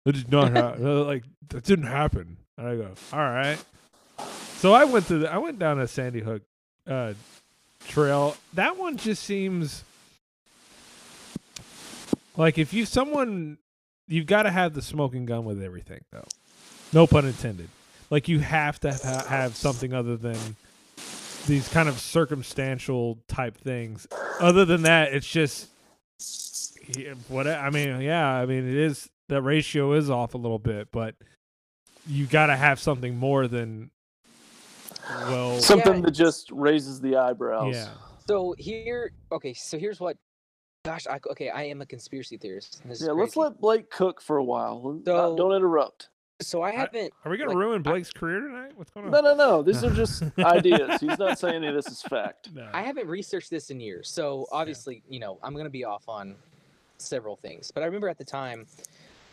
That 0.05 0.13
did 0.13 0.31
not 0.31 0.51
happen. 0.51 1.05
like 1.07 1.23
that 1.49 1.63
didn't 1.63 1.87
happen." 1.87 2.37
And 2.57 2.67
I 2.67 2.75
go, 2.75 2.91
"All 3.11 3.19
right." 3.19 3.63
So 4.57 4.73
I 4.73 4.85
went 4.85 5.07
to 5.07 5.19
the, 5.19 5.31
I 5.31 5.37
went 5.37 5.59
down 5.59 5.79
a 5.79 5.87
Sandy 5.87 6.21
Hook 6.21 6.41
uh, 6.87 7.13
trail. 7.87 8.35
That 8.53 8.77
one 8.77 8.97
just 8.97 9.23
seems 9.23 9.83
like 12.37 12.57
if 12.57 12.73
you 12.73 12.85
someone 12.85 13.57
you've 14.07 14.25
got 14.25 14.43
to 14.43 14.51
have 14.51 14.73
the 14.73 14.81
smoking 14.81 15.25
gun 15.25 15.45
with 15.45 15.61
everything 15.61 16.03
though. 16.11 16.27
No 16.91 17.07
pun 17.07 17.25
intended. 17.25 17.69
Like 18.09 18.27
you 18.27 18.39
have 18.39 18.79
to 18.81 18.93
ha- 18.93 19.25
have 19.27 19.55
something 19.55 19.93
other 19.93 20.15
than 20.17 20.37
these 21.47 21.67
kind 21.69 21.89
of 21.89 21.99
circumstantial 21.99 23.17
type 23.27 23.57
things. 23.57 24.07
Other 24.39 24.65
than 24.65 24.83
that, 24.83 25.13
it's 25.13 25.27
just 25.27 25.69
yeah, 26.95 27.13
what 27.29 27.47
I 27.47 27.69
mean. 27.69 28.01
Yeah, 28.01 28.27
I 28.27 28.45
mean 28.45 28.67
it 28.67 28.75
is 28.75 29.09
the 29.29 29.41
ratio 29.41 29.93
is 29.93 30.09
off 30.09 30.33
a 30.33 30.37
little 30.37 30.59
bit, 30.59 30.89
but 30.91 31.15
you 32.05 32.25
got 32.25 32.47
to 32.47 32.55
have 32.55 32.79
something 32.79 33.17
more 33.17 33.47
than 33.47 33.89
well. 35.09 35.59
Something 35.59 35.95
Yeah. 35.95 36.01
that 36.01 36.11
just 36.11 36.51
raises 36.51 36.99
the 37.01 37.15
eyebrows. 37.15 37.73
yeah, 37.75 37.89
So 38.27 38.53
here, 38.57 39.11
okay. 39.31 39.53
So 39.53 39.77
here's 39.79 39.99
what. 39.99 40.17
Gosh, 40.83 41.07
I, 41.07 41.17
okay. 41.31 41.49
I 41.49 41.63
am 41.63 41.81
a 41.81 41.85
conspiracy 41.85 42.35
theorist. 42.35 42.81
This 42.85 43.01
Yeah, 43.01 43.13
let's 43.13 43.37
let 43.37 43.61
Blake 43.61 43.89
cook 43.89 44.19
for 44.19 44.35
a 44.35 44.43
while. 44.43 44.99
Uh, 45.07 45.33
Don't 45.33 45.53
interrupt. 45.53 46.09
So 46.41 46.61
I 46.61 46.71
haven't. 46.71 47.13
are 47.23 47.31
we 47.31 47.37
gonna 47.37 47.51
like, 47.51 47.57
ruin 47.57 47.79
I- 47.85 47.89
Blake's 47.91 48.11
career 48.11 48.41
tonight? 48.41 48.73
What's 48.75 48.91
going 48.91 49.05
on? 49.05 49.11
No, 49.13 49.21
no, 49.21 49.33
no. 49.33 49.63
These 49.63 49.81
are 49.85 49.91
just 49.91 50.23
ideas. 50.39 50.99
He's 50.99 51.17
not 51.17 51.39
saying 51.39 51.55
any 51.55 51.67
of 51.67 51.73
this 51.75 51.87
is 51.87 52.01
fact. 52.01 52.49
No. 52.53 52.67
I 52.73 52.81
haven't 52.81 53.07
researched 53.07 53.49
this 53.49 53.69
in 53.69 53.79
years. 53.79 54.09
So 54.09 54.45
obviously, 54.51 55.03
you 55.07 55.21
know, 55.21 55.39
I'm 55.41 55.55
gonna 55.55 55.69
be 55.69 55.85
off 55.85 56.09
on 56.09 56.35
several 56.97 57.37
things. 57.37 57.71
But 57.71 57.83
I 57.83 57.85
remember 57.85 58.09
at 58.09 58.17
the 58.17 58.25
time, 58.25 58.65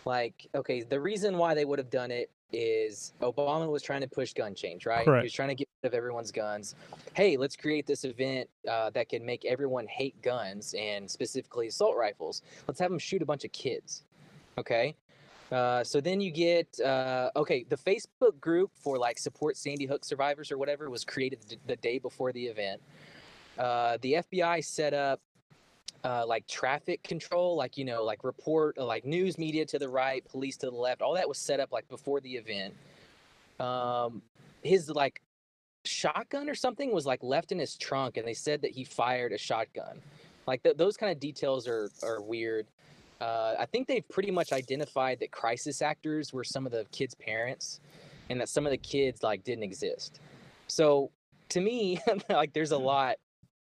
like, 0.06 0.46
okay, 0.54 0.82
the 0.82 1.00
reason 1.00 1.38
why 1.38 1.54
they 1.54 1.64
would 1.64 1.78
have 1.78 1.90
done 1.90 2.10
it 2.10 2.30
is 2.52 3.12
Obama 3.20 3.70
was 3.70 3.82
trying 3.82 4.00
to 4.00 4.08
push 4.08 4.32
gun 4.32 4.54
change, 4.54 4.86
right? 4.86 5.04
Correct. 5.04 5.22
He 5.22 5.26
was 5.26 5.32
trying 5.32 5.48
to 5.50 5.54
get 5.54 5.68
rid 5.82 5.88
of 5.88 5.94
everyone's 5.94 6.32
guns. 6.32 6.74
Hey, 7.14 7.36
let's 7.36 7.56
create 7.56 7.86
this 7.86 8.04
event 8.04 8.48
uh, 8.68 8.90
that 8.90 9.08
can 9.08 9.24
make 9.24 9.44
everyone 9.44 9.86
hate 9.86 10.20
guns 10.22 10.74
and 10.78 11.08
specifically 11.10 11.68
assault 11.68 11.96
rifles. 11.96 12.42
Let's 12.66 12.80
have 12.80 12.90
them 12.90 12.98
shoot 12.98 13.22
a 13.22 13.26
bunch 13.26 13.44
of 13.44 13.52
kids. 13.52 14.04
Okay. 14.58 14.96
Uh, 15.52 15.82
so 15.82 16.00
then 16.00 16.20
you 16.20 16.30
get 16.30 16.78
uh, 16.80 17.30
okay. 17.34 17.64
The 17.68 17.76
Facebook 17.76 18.38
group 18.40 18.70
for 18.74 18.98
like 18.98 19.18
support 19.18 19.56
Sandy 19.56 19.84
Hook 19.84 20.04
survivors 20.04 20.52
or 20.52 20.58
whatever 20.58 20.88
was 20.90 21.04
created 21.04 21.40
the, 21.48 21.56
the 21.66 21.76
day 21.76 21.98
before 21.98 22.32
the 22.32 22.46
event. 22.46 22.80
Uh, 23.58 23.98
the 24.00 24.14
FBI 24.14 24.64
set 24.64 24.94
up 24.94 25.20
uh, 26.04 26.24
like 26.26 26.46
traffic 26.46 27.02
control, 27.02 27.56
like 27.56 27.76
you 27.76 27.84
know, 27.84 28.04
like 28.04 28.24
report, 28.24 28.78
uh, 28.78 28.84
like 28.84 29.04
news 29.04 29.38
media 29.38 29.64
to 29.66 29.78
the 29.78 29.88
right, 29.88 30.24
police 30.30 30.56
to 30.58 30.66
the 30.66 30.76
left. 30.76 31.02
All 31.02 31.14
that 31.14 31.28
was 31.28 31.38
set 31.38 31.60
up 31.60 31.72
like 31.72 31.88
before 31.88 32.20
the 32.20 32.36
event. 32.36 32.74
Um, 33.58 34.22
his 34.62 34.88
like 34.88 35.20
shotgun 35.84 36.48
or 36.48 36.54
something 36.54 36.92
was 36.92 37.06
like 37.06 37.22
left 37.22 37.52
in 37.52 37.58
his 37.58 37.76
trunk, 37.76 38.16
and 38.16 38.26
they 38.26 38.34
said 38.34 38.62
that 38.62 38.70
he 38.70 38.84
fired 38.84 39.32
a 39.32 39.38
shotgun. 39.38 40.00
Like 40.46 40.62
th- 40.62 40.76
those 40.76 40.96
kind 40.96 41.12
of 41.12 41.20
details 41.20 41.68
are 41.68 41.90
are 42.02 42.22
weird. 42.22 42.66
Uh, 43.20 43.54
I 43.58 43.66
think 43.66 43.86
they've 43.86 44.08
pretty 44.08 44.30
much 44.30 44.50
identified 44.52 45.20
that 45.20 45.30
crisis 45.30 45.82
actors 45.82 46.32
were 46.32 46.44
some 46.44 46.64
of 46.64 46.72
the 46.72 46.86
kids' 46.92 47.14
parents, 47.14 47.80
and 48.30 48.40
that 48.40 48.48
some 48.48 48.64
of 48.64 48.70
the 48.70 48.78
kids 48.78 49.22
like 49.22 49.44
didn't 49.44 49.64
exist. 49.64 50.20
So 50.66 51.10
to 51.50 51.60
me, 51.60 52.00
like 52.30 52.54
there's 52.54 52.72
a 52.72 52.78
lot. 52.78 53.16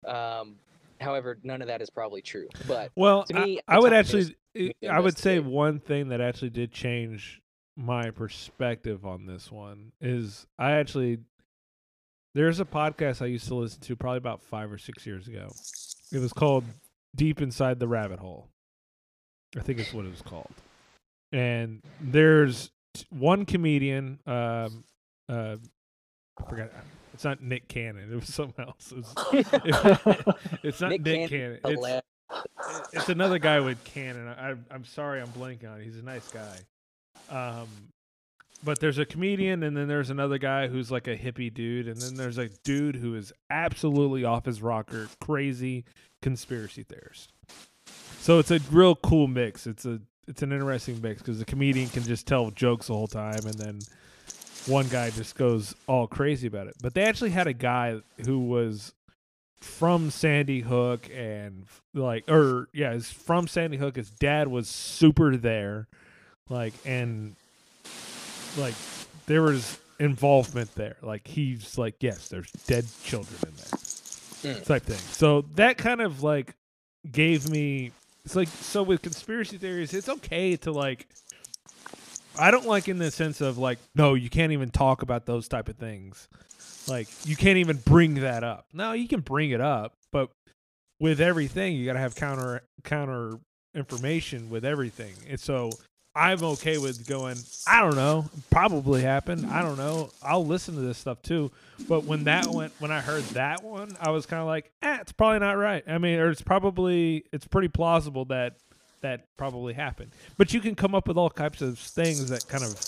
Um, 0.05 0.57
however, 1.01 1.39
none 1.43 1.62
of 1.62 1.68
that 1.68 1.81
is 1.82 1.90
probably 1.90 2.23
true. 2.23 2.48
But 2.66 2.93
Well, 2.97 3.24
To 3.24 3.36
I- 3.39 3.44
me, 3.44 3.60
I, 3.68 3.78
would 3.78 3.93
actually, 3.93 4.20
is 4.23 4.35
we 4.55 4.74
can 4.82 4.90
I 4.90 5.01
would 5.01 5.18
say 5.18 5.39
one 5.39 5.78
thing 5.81 6.09
that 6.09 6.20
actually 6.20 6.51
did 6.51 6.73
change 6.73 7.40
my 7.77 8.10
perspective 8.10 9.05
on 9.05 9.27
this 9.27 9.52
one 9.52 9.93
is 10.01 10.47
I 10.59 10.73
actually 10.73 11.18
there's 12.35 12.60
a 12.60 12.64
podcast 12.64 13.20
I 13.23 13.27
used 13.27 13.48
to 13.48 13.55
listen 13.55 13.81
to 13.82 13.97
probably 13.97 14.18
about 14.18 14.43
five 14.43 14.70
or 14.73 14.78
six 14.78 15.06
years 15.06 15.27
ago. 15.28 15.48
It 16.12 16.18
was 16.18 16.32
called 16.32 16.64
Deep 17.14 17.40
Inside 17.40 17.78
the 17.78 17.89
Rabbit 17.89 18.18
Hole. 18.18 18.48
I 19.56 19.60
think 19.60 19.78
it's 19.78 19.93
what 19.94 20.05
it 20.05 20.10
was 20.10 20.23
called. 20.23 20.52
And 21.32 21.82
there's 22.01 22.70
one 23.10 23.44
comedian, 23.47 24.18
um, 24.27 24.85
uh, 25.28 25.56
I 26.39 26.48
forgot. 26.48 26.70
It's 27.16 27.24
not 27.24 27.43
Nick 27.43 27.66
Cannon. 27.66 28.12
It 28.12 28.14
was 28.14 28.34
someone 28.34 28.55
else. 28.59 28.93
It 28.93 28.98
was, 28.98 30.34
it's 30.62 30.82
not 30.82 30.90
Nick 30.90 31.01
Nick, 31.01 31.30
Cannon, 31.30 31.59
Cannon. 31.64 32.02
It's, 32.30 32.88
it's 32.93 33.09
another 33.09 33.38
guy 33.38 33.59
with 33.60 33.82
Cannon. 33.84 34.28
I, 34.28 34.55
I'm 34.70 34.84
sorry, 34.84 35.22
I'm 35.22 35.28
blanking 35.28 35.72
on. 35.72 35.80
it. 35.80 35.84
He's 35.84 35.97
a 35.97 36.02
nice 36.02 36.28
guy. 36.28 36.59
Um, 37.30 37.68
but 38.62 38.80
there's 38.80 38.98
a 38.98 39.06
comedian, 39.06 39.62
and 39.62 39.74
then 39.74 39.88
there's 39.88 40.10
another 40.10 40.36
guy 40.36 40.68
who's 40.68 40.90
like 40.90 41.09
a 41.09 41.16
hippie 41.16 41.52
dude, 41.52 41.88
and 41.88 41.98
then 41.98 42.16
there's 42.16 42.36
a 42.36 42.51
dude 42.64 42.97
who 42.97 43.14
is 43.14 43.32
absolutely 43.48 44.26
off 44.26 44.44
his 44.44 44.60
rocker, 44.60 45.09
crazy 45.18 45.86
conspiracy 46.20 46.82
theorist. 46.82 47.32
So 48.20 48.38
it's 48.38 48.51
a 48.51 48.60
real 48.70 48.94
cool 48.94 49.26
mix. 49.26 49.66
It's 49.66 49.86
a 49.86 50.02
it's 50.28 50.43
an 50.43 50.52
interesting 50.52 51.01
mix 51.01 51.22
because 51.22 51.38
the 51.38 51.47
comedian 51.47 51.88
can 51.88 52.02
just 52.02 52.26
tell 52.26 52.51
jokes 52.51 52.88
the 52.88 52.93
whole 52.93 53.06
time, 53.06 53.47
and 53.47 53.55
then 53.55 53.78
one 54.66 54.88
guy 54.88 55.10
just 55.10 55.36
goes 55.36 55.74
all 55.86 56.06
crazy 56.06 56.47
about 56.47 56.66
it. 56.66 56.74
But 56.82 56.94
they 56.94 57.05
actually 57.05 57.30
had 57.30 57.47
a 57.47 57.52
guy 57.52 58.01
who 58.24 58.40
was 58.40 58.93
from 59.60 60.10
Sandy 60.10 60.60
Hook 60.60 61.09
and 61.14 61.66
like 61.94 62.30
or 62.30 62.68
yeah, 62.72 62.93
is 62.93 63.10
from 63.10 63.48
Sandy 63.48 63.76
Hook. 63.76 63.97
His 63.97 64.10
dad 64.10 64.48
was 64.48 64.68
super 64.68 65.36
there, 65.36 65.88
like 66.48 66.74
and 66.84 67.34
like 68.56 68.74
there 69.26 69.43
was 69.43 69.78
involvement 69.98 70.74
there. 70.74 70.97
Like 71.02 71.26
he's 71.26 71.78
like, 71.78 71.97
yes, 72.01 72.28
there's 72.28 72.51
dead 72.66 72.84
children 73.02 73.38
in 73.47 73.55
there, 73.56 74.55
Hmm. 74.55 74.62
type 74.62 74.82
thing. 74.84 74.98
So 74.98 75.43
that 75.55 75.78
kind 75.78 76.01
of 76.01 76.22
like 76.22 76.55
gave 77.10 77.48
me. 77.48 77.93
It's 78.24 78.36
like 78.36 78.48
so 78.48 78.82
with 78.82 79.02
conspiracy 79.02 79.56
theories, 79.56 79.94
it's 79.94 80.09
okay 80.09 80.56
to 80.59 80.72
like. 80.72 81.06
I 82.38 82.50
don't 82.50 82.66
like 82.66 82.88
in 82.88 82.98
the 82.98 83.10
sense 83.10 83.40
of 83.40 83.58
like, 83.58 83.78
no, 83.94 84.14
you 84.14 84.30
can't 84.30 84.52
even 84.52 84.70
talk 84.70 85.02
about 85.02 85.26
those 85.26 85.48
type 85.48 85.68
of 85.68 85.76
things. 85.76 86.28
Like 86.88 87.08
you 87.24 87.36
can't 87.36 87.58
even 87.58 87.78
bring 87.78 88.16
that 88.16 88.44
up. 88.44 88.66
No, 88.72 88.92
you 88.92 89.08
can 89.08 89.20
bring 89.20 89.50
it 89.50 89.60
up, 89.60 89.94
but 90.12 90.30
with 91.00 91.20
everything, 91.20 91.76
you 91.76 91.84
got 91.84 91.94
to 91.94 91.98
have 91.98 92.14
counter 92.14 92.62
counter 92.84 93.38
information 93.74 94.50
with 94.50 94.64
everything. 94.64 95.14
And 95.28 95.38
so 95.38 95.70
I'm 96.14 96.42
okay 96.42 96.78
with 96.78 97.06
going. 97.06 97.36
I 97.66 97.82
don't 97.82 97.94
know. 97.96 98.24
Probably 98.50 99.02
happened. 99.02 99.46
I 99.46 99.60
don't 99.62 99.76
know. 99.76 100.10
I'll 100.22 100.46
listen 100.46 100.74
to 100.76 100.80
this 100.80 100.96
stuff 100.96 101.20
too. 101.20 101.50
But 101.88 102.04
when 102.04 102.24
that 102.24 102.46
went, 102.46 102.72
when 102.78 102.90
I 102.90 103.00
heard 103.00 103.22
that 103.34 103.62
one, 103.62 103.94
I 104.00 104.10
was 104.10 104.24
kind 104.24 104.40
of 104.40 104.46
like, 104.46 104.70
eh, 104.82 104.98
it's 105.00 105.12
probably 105.12 105.40
not 105.40 105.58
right. 105.58 105.84
I 105.86 105.98
mean, 105.98 106.18
or 106.18 106.30
it's 106.30 106.40
probably 106.40 107.24
it's 107.32 107.46
pretty 107.46 107.68
plausible 107.68 108.24
that 108.26 108.56
that 109.01 109.27
probably 109.36 109.74
happened. 109.74 110.12
But 110.36 110.52
you 110.52 110.60
can 110.60 110.74
come 110.74 110.94
up 110.94 111.09
with 111.09 111.16
all 111.16 111.31
types 111.31 111.62
of 111.62 111.78
things 111.78 112.28
that 112.28 112.47
kind 112.48 112.64
of 112.64 112.78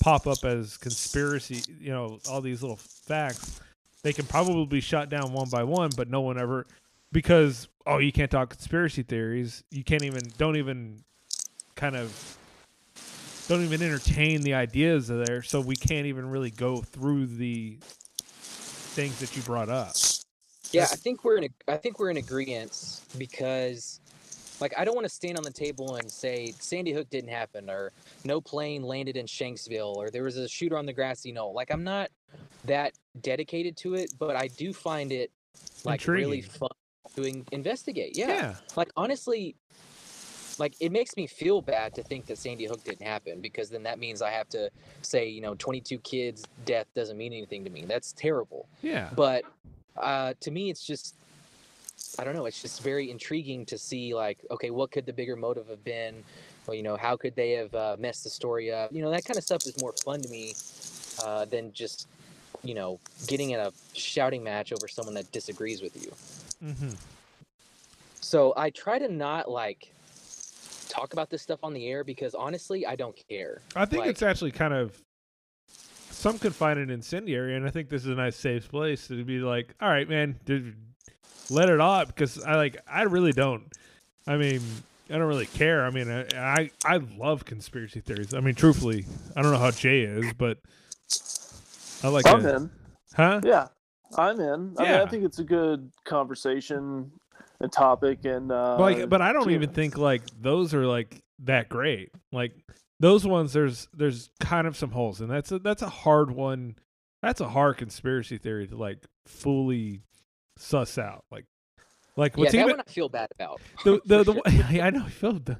pop 0.00 0.26
up 0.26 0.44
as 0.44 0.76
conspiracy. 0.76 1.62
You 1.80 1.90
know, 1.90 2.18
all 2.28 2.40
these 2.40 2.62
little 2.62 2.76
facts. 2.76 3.60
They 4.02 4.12
can 4.12 4.26
probably 4.26 4.66
be 4.66 4.80
shot 4.80 5.08
down 5.08 5.32
one 5.32 5.48
by 5.50 5.64
one, 5.64 5.90
but 5.96 6.08
no 6.08 6.20
one 6.20 6.38
ever 6.38 6.66
because 7.12 7.68
oh, 7.86 7.98
you 7.98 8.12
can't 8.12 8.30
talk 8.30 8.50
conspiracy 8.50 9.02
theories. 9.02 9.64
You 9.70 9.84
can't 9.84 10.02
even 10.02 10.22
don't 10.36 10.56
even 10.56 11.02
kind 11.74 11.96
of 11.96 12.38
don't 13.48 13.62
even 13.62 13.82
entertain 13.82 14.42
the 14.42 14.54
ideas 14.54 15.10
of 15.10 15.24
there, 15.26 15.42
so 15.42 15.60
we 15.60 15.74
can't 15.74 16.06
even 16.06 16.28
really 16.28 16.50
go 16.50 16.82
through 16.82 17.26
the 17.26 17.78
things 17.80 19.18
that 19.20 19.34
you 19.36 19.42
brought 19.42 19.70
up. 19.70 19.94
Yeah, 20.70 20.82
I 20.82 20.96
think 20.96 21.24
we're 21.24 21.38
in 21.38 21.44
a, 21.44 21.72
I 21.72 21.76
think 21.78 21.98
we're 21.98 22.10
in 22.10 22.18
agreement 22.18 23.00
because 23.16 24.00
like 24.60 24.74
I 24.76 24.84
don't 24.84 24.94
want 24.94 25.04
to 25.06 25.12
stand 25.12 25.36
on 25.38 25.44
the 25.44 25.52
table 25.52 25.96
and 25.96 26.10
say 26.10 26.52
Sandy 26.58 26.92
Hook 26.92 27.08
didn't 27.10 27.30
happen 27.30 27.70
or 27.70 27.92
no 28.24 28.40
plane 28.40 28.82
landed 28.82 29.16
in 29.16 29.26
Shanksville 29.26 29.94
or 29.96 30.10
there 30.10 30.24
was 30.24 30.36
a 30.36 30.48
shooter 30.48 30.76
on 30.76 30.86
the 30.86 30.92
grassy 30.92 31.32
knoll. 31.32 31.52
Like 31.54 31.70
I'm 31.70 31.84
not 31.84 32.10
that 32.64 32.92
dedicated 33.20 33.76
to 33.78 33.94
it, 33.94 34.12
but 34.18 34.36
I 34.36 34.48
do 34.48 34.72
find 34.72 35.12
it 35.12 35.30
like 35.84 36.06
really 36.06 36.38
Intriguing. 36.38 36.58
fun 36.58 36.68
to 37.16 37.22
in- 37.24 37.46
investigate. 37.52 38.16
Yeah. 38.16 38.28
Yeah. 38.28 38.54
Like 38.76 38.90
honestly 38.96 39.54
like 40.58 40.74
it 40.80 40.90
makes 40.90 41.16
me 41.16 41.26
feel 41.28 41.62
bad 41.62 41.94
to 41.94 42.02
think 42.02 42.26
that 42.26 42.36
Sandy 42.36 42.64
Hook 42.66 42.82
didn't 42.82 43.06
happen 43.06 43.40
because 43.40 43.70
then 43.70 43.84
that 43.84 44.00
means 44.00 44.20
I 44.22 44.30
have 44.32 44.48
to 44.50 44.70
say, 45.02 45.28
you 45.28 45.40
know, 45.40 45.54
22 45.54 45.98
kids 45.98 46.44
death 46.64 46.86
doesn't 46.96 47.16
mean 47.16 47.32
anything 47.32 47.62
to 47.64 47.70
me. 47.70 47.84
That's 47.86 48.12
terrible 48.12 48.66
Yeah. 48.82 49.10
but 49.14 49.44
uh, 49.96 50.34
to 50.40 50.50
me 50.50 50.68
it's 50.70 50.84
just 50.84 51.14
i 52.18 52.24
don't 52.24 52.34
know 52.34 52.46
it's 52.46 52.60
just 52.62 52.82
very 52.82 53.10
intriguing 53.10 53.64
to 53.66 53.76
see 53.78 54.14
like 54.14 54.38
okay 54.50 54.70
what 54.70 54.90
could 54.90 55.06
the 55.06 55.12
bigger 55.12 55.36
motive 55.36 55.68
have 55.68 55.82
been? 55.84 56.14
Well 56.66 56.74
you 56.74 56.82
know 56.82 56.96
how 56.96 57.16
could 57.16 57.34
they 57.34 57.52
have 57.52 57.74
uh, 57.74 57.96
messed 57.98 58.24
the 58.24 58.30
story 58.30 58.70
up? 58.72 58.92
You 58.92 59.02
know 59.02 59.10
that 59.10 59.24
kind 59.24 59.36
of 59.38 59.44
stuff 59.44 59.64
is 59.66 59.80
more 59.80 59.92
fun 60.04 60.20
to 60.20 60.28
me 60.28 60.54
uh, 61.24 61.44
than 61.46 61.72
just 61.72 62.06
you 62.62 62.74
know 62.74 62.98
getting 63.26 63.50
in 63.50 63.60
a 63.60 63.72
shouting 63.94 64.42
match 64.44 64.72
over 64.72 64.86
someone 64.88 65.14
that 65.14 65.30
disagrees 65.32 65.80
with 65.82 65.96
you. 66.02 66.12
Mm-hmm. 66.64 66.90
so 68.20 68.52
i 68.56 68.68
try 68.70 68.98
to 68.98 69.08
not 69.08 69.48
like 69.48 69.92
talk 70.88 71.12
about 71.12 71.30
this 71.30 71.40
stuff 71.40 71.60
on 71.62 71.72
the 71.72 71.86
air 71.86 72.02
because 72.02 72.34
honestly 72.34 72.84
i 72.86 72.96
don't 72.96 73.16
care. 73.28 73.60
I 73.76 73.84
think 73.84 74.00
Like- 74.00 74.10
it's 74.10 74.22
actually 74.22 74.50
kind 74.50 74.74
of 74.74 75.00
some 76.10 76.36
could 76.40 76.54
find 76.54 76.80
it 76.80 76.90
incendiary, 76.90 77.54
and 77.54 77.64
I 77.64 77.70
think 77.70 77.88
this 77.90 78.02
is 78.02 78.08
a 78.08 78.14
nice 78.16 78.34
safe 78.34 78.68
place 78.68 79.06
to 79.06 79.22
be 79.22 79.38
like, 79.38 79.76
all 79.80 79.88
right, 79.88 80.08
man, 80.08 80.34
let 81.50 81.68
it 81.68 81.80
out 81.80 82.08
because 82.08 82.42
I 82.42 82.56
like 82.56 82.78
I 82.90 83.02
really 83.02 83.32
don't. 83.32 83.72
I 84.26 84.36
mean, 84.36 84.60
I 85.10 85.14
don't 85.14 85.28
really 85.28 85.46
care. 85.46 85.84
I 85.84 85.90
mean, 85.90 86.10
I 86.10 86.26
I, 86.36 86.70
I 86.84 86.96
love 87.16 87.44
conspiracy 87.44 88.00
theories. 88.00 88.34
I 88.34 88.40
mean, 88.40 88.54
truthfully, 88.54 89.06
I 89.36 89.42
don't 89.42 89.52
know 89.52 89.58
how 89.58 89.70
Jay 89.70 90.00
is, 90.02 90.32
but 90.34 90.58
I 92.02 92.08
like 92.08 92.26
I'm 92.26 92.44
it. 92.44 92.54
in. 92.54 92.70
Huh? 93.14 93.40
Yeah, 93.44 93.68
I'm 94.16 94.38
in. 94.40 94.74
I 94.78 94.82
mean, 94.82 94.92
Yeah. 94.92 95.02
I 95.02 95.06
think 95.06 95.24
it's 95.24 95.38
a 95.38 95.44
good 95.44 95.90
conversation 96.04 97.10
and 97.60 97.72
topic, 97.72 98.24
and 98.24 98.52
uh, 98.52 98.76
like 98.78 99.08
but 99.08 99.20
i 99.20 99.32
don't 99.32 99.48
yeah. 99.48 99.56
even 99.56 99.70
think 99.70 99.98
like 99.98 100.22
those 100.40 100.74
are 100.74 100.86
like 100.86 101.22
that 101.40 101.68
great 101.68 102.10
like 102.32 102.52
those 103.00 103.26
ones 103.26 103.52
there's 103.52 103.88
there's 103.94 104.30
kind 104.40 104.66
of 104.66 104.76
some 104.76 104.90
holes 104.90 105.20
and 105.20 105.30
that's 105.30 105.50
a 105.52 105.58
that's 105.58 105.82
a 105.82 105.88
hard 105.88 106.30
one 106.30 106.76
that's 107.22 107.40
a 107.40 107.48
hard 107.48 107.76
conspiracy 107.76 108.38
theory 108.38 108.66
to 108.66 108.76
like 108.76 108.98
fully 109.26 110.00
suss 110.58 110.98
out 110.98 111.24
like 111.30 111.46
like 112.16 112.36
yeah 112.36 112.40
what's 112.40 112.52
that 112.52 112.58
even 112.58 112.70
one 112.70 112.80
i 112.86 112.90
feel 112.90 113.08
bad 113.08 113.28
about 113.34 113.60
the 113.84 114.00
the, 114.04 114.24
for 114.24 114.32
the 114.34 114.50
sure. 114.50 114.82
i 114.82 114.90
know 114.90 115.04
I 115.06 115.08
feel 115.10 115.32
the 115.34 115.58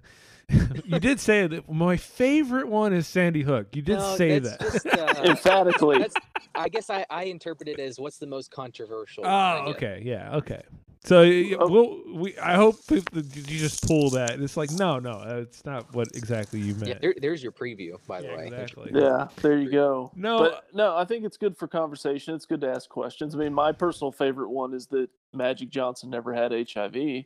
you 0.85 0.99
did 0.99 1.21
say 1.21 1.47
that 1.47 1.71
my 1.71 1.97
favorite 1.97 2.69
one 2.69 2.93
is 2.93 3.07
sandy 3.07 3.43
hook 3.43 3.77
you 3.77 3.83
did 3.83 3.99
No, 3.99 4.17
say 4.17 4.39
that 4.39 4.61
just, 4.61 4.87
uh, 4.87 5.23
emphatically. 5.25 6.07
I 6.55 6.69
guess 6.69 6.89
I, 6.91 7.05
I 7.11 7.25
interpret 7.25 7.69
it 7.69 7.79
as 7.79 8.01
what's 8.01 8.17
the 8.19 8.27
most 8.27 8.51
controversial. 8.51 9.23
one, 9.25 9.33
Oh, 9.33 9.37
I 9.37 9.67
guess. 9.67 9.77
okay, 9.77 10.03
yeah, 10.05 10.37
okay. 10.37 10.63
So 11.05 11.23
y- 11.23 11.55
Oh. 11.59 11.69
we'll, 11.69 12.19
we, 12.21 12.37
I 12.39 12.55
hope 12.57 12.77
people, 12.87 13.23
you 13.23 13.59
just 13.59 13.87
pull 13.87 14.11
that. 14.11 14.41
It's 14.41 14.57
like, 14.57 14.71
no, 14.73 14.99
no, 14.99 15.23
it's 15.41 15.65
not 15.65 15.95
what 15.95 16.09
exactly 16.15 16.61
you 16.61 16.75
meant. 16.75 16.89
Yeah, 16.89 16.99
there, 17.01 17.15
there's 17.21 17.43
your 17.43 17.53
preview, 17.53 17.97
by 18.07 18.21
the 18.21 18.27
Yeah, 18.29 18.37
way. 18.37 18.47
exactly. 18.49 18.91
Yeah, 18.93 19.29
there 19.41 19.59
you 19.59 19.71
go. 19.71 20.11
No, 20.17 20.39
but 20.39 20.65
no, 20.75 20.97
I 20.97 21.05
think 21.05 21.25
it's 21.25 21.37
good 21.37 21.57
for 21.57 21.67
conversation. 21.69 22.35
It's 22.35 22.47
good 22.47 22.61
to 22.63 22.69
ask 22.71 22.89
questions. 22.91 23.35
I 23.35 23.39
mean, 23.39 23.55
my 23.55 23.73
personal 23.73 24.13
favorite 24.13 24.51
one 24.51 24.75
is 24.75 24.87
that 24.89 25.09
Magic 25.33 25.71
Johnson 25.71 26.11
never 26.11 26.35
had 26.35 26.53
HIV. 26.53 27.25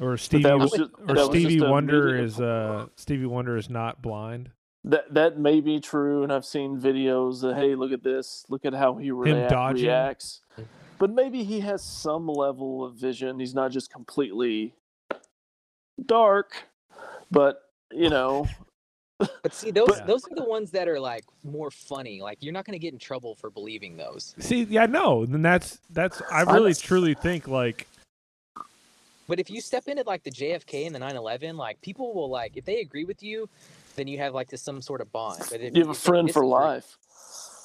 or 0.00 0.12
But 0.12 0.20
Stevie, 0.20 0.50
was 0.52 0.70
just- 0.70 0.90
or 1.06 1.14
that 1.14 1.14
was 1.16 1.26
Stevie 1.26 1.60
Wonder 1.60 2.16
is 2.16 2.40
uh, 2.40 2.86
Stevie 2.96 3.26
Wonder 3.26 3.56
is 3.56 3.68
not 3.68 4.00
blind. 4.02 4.50
That 4.84 5.14
that 5.14 5.38
may 5.38 5.60
be 5.60 5.78
true, 5.78 6.24
and 6.24 6.32
I've 6.32 6.44
seen 6.44 6.80
videos 6.80 7.40
that 7.42 7.54
hey, 7.56 7.74
look 7.76 7.92
at 7.92 8.02
this, 8.02 8.44
look 8.48 8.64
at 8.64 8.74
how 8.74 8.96
he 8.96 9.10
react, 9.12 9.50
dodging? 9.50 9.84
reacts. 9.86 10.40
But 10.98 11.10
maybe 11.10 11.42
he 11.44 11.60
has 11.60 11.82
some 11.82 12.28
level 12.28 12.84
of 12.84 12.94
vision. 12.94 13.40
He's 13.40 13.54
not 13.54 13.72
just 13.72 13.92
completely 13.92 14.74
dark, 16.06 16.54
but 17.30 17.62
you 17.90 18.08
know, 18.08 18.48
But 19.42 19.52
see, 19.54 19.70
those 19.70 19.86
But- 19.88 20.06
those 20.06 20.24
are 20.26 20.34
the 20.34 20.44
ones 20.44 20.70
that 20.72 20.88
are 20.88 20.98
like 20.98 21.24
more 21.44 21.70
funny. 21.70 22.20
Like 22.20 22.38
you're 22.40 22.52
not 22.52 22.64
going 22.64 22.72
to 22.74 22.78
get 22.80 22.92
in 22.92 22.98
trouble 22.98 23.34
for 23.36 23.50
believing 23.50 23.96
those. 23.96 24.34
See, 24.38 24.64
yeah, 24.64 24.86
no, 24.86 25.24
then 25.26 25.42
that's 25.42 25.78
that's. 25.90 26.20
I 26.30 26.40
I- 26.42 26.54
really 26.54 26.74
truly 26.74 27.14
think 27.14 27.46
like 27.46 27.86
But 29.28 29.38
if 29.38 29.48
you 29.50 29.60
step 29.60 29.86
into 29.86 30.02
like 30.04 30.24
the 30.24 30.30
JFK 30.30 30.86
and 30.86 30.94
the 30.94 30.98
9/11, 30.98 31.56
like 31.56 31.80
people 31.82 32.12
will 32.14 32.28
like 32.30 32.56
if 32.56 32.64
they 32.64 32.80
agree 32.80 33.04
with 33.04 33.22
you, 33.22 33.48
then 33.96 34.08
you 34.08 34.18
have 34.18 34.34
like 34.34 34.48
this 34.48 34.62
some 34.62 34.82
sort 34.82 35.00
of 35.00 35.12
bond. 35.12 35.40
But 35.50 35.60
if 35.60 35.76
you 35.76 35.82
have 35.82 35.90
a 35.90 35.94
friend 35.94 36.30
for 36.32 36.44
life. 36.44 36.98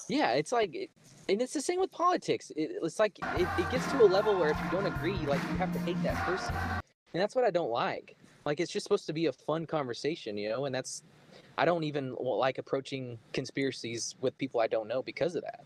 Yeah, 0.10 0.34
it's 0.34 0.52
like, 0.54 0.74
it, 0.74 0.90
and 1.30 1.42
it's 1.42 1.54
the 1.54 1.62
same 1.62 1.80
with 1.80 1.92
politics. 1.92 2.52
It, 2.56 2.72
it's 2.82 3.00
like 3.00 3.18
it, 3.38 3.48
it 3.58 3.70
gets 3.70 3.90
to 3.92 4.02
a 4.02 4.06
level 4.06 4.38
where 4.38 4.50
if 4.50 4.58
you 4.64 4.70
don't 4.72 4.86
agree, 4.86 5.18
like 5.26 5.42
you 5.52 5.58
have 5.58 5.72
to 5.74 5.80
hate 5.80 6.02
that 6.04 6.16
person, 6.26 6.56
and 7.14 7.22
that's 7.22 7.36
what 7.36 7.44
I 7.46 7.50
don't 7.50 7.72
like. 7.72 8.16
Like 8.46 8.60
it's 8.60 8.72
just 8.72 8.84
supposed 8.84 9.06
to 9.08 9.14
be 9.14 9.26
a 9.26 9.34
fun 9.34 9.66
conversation, 9.66 10.38
you 10.38 10.50
know, 10.50 10.66
and 10.66 10.74
that's 10.74 11.04
I 11.58 11.66
don't 11.66 11.84
even 11.84 12.16
like 12.20 12.58
approaching 12.58 13.18
conspiracies 13.34 14.16
with 14.22 14.38
people 14.38 14.62
I 14.62 14.68
don't 14.68 14.88
know 14.88 15.02
because 15.04 15.36
of 15.36 15.44
that. 15.44 15.66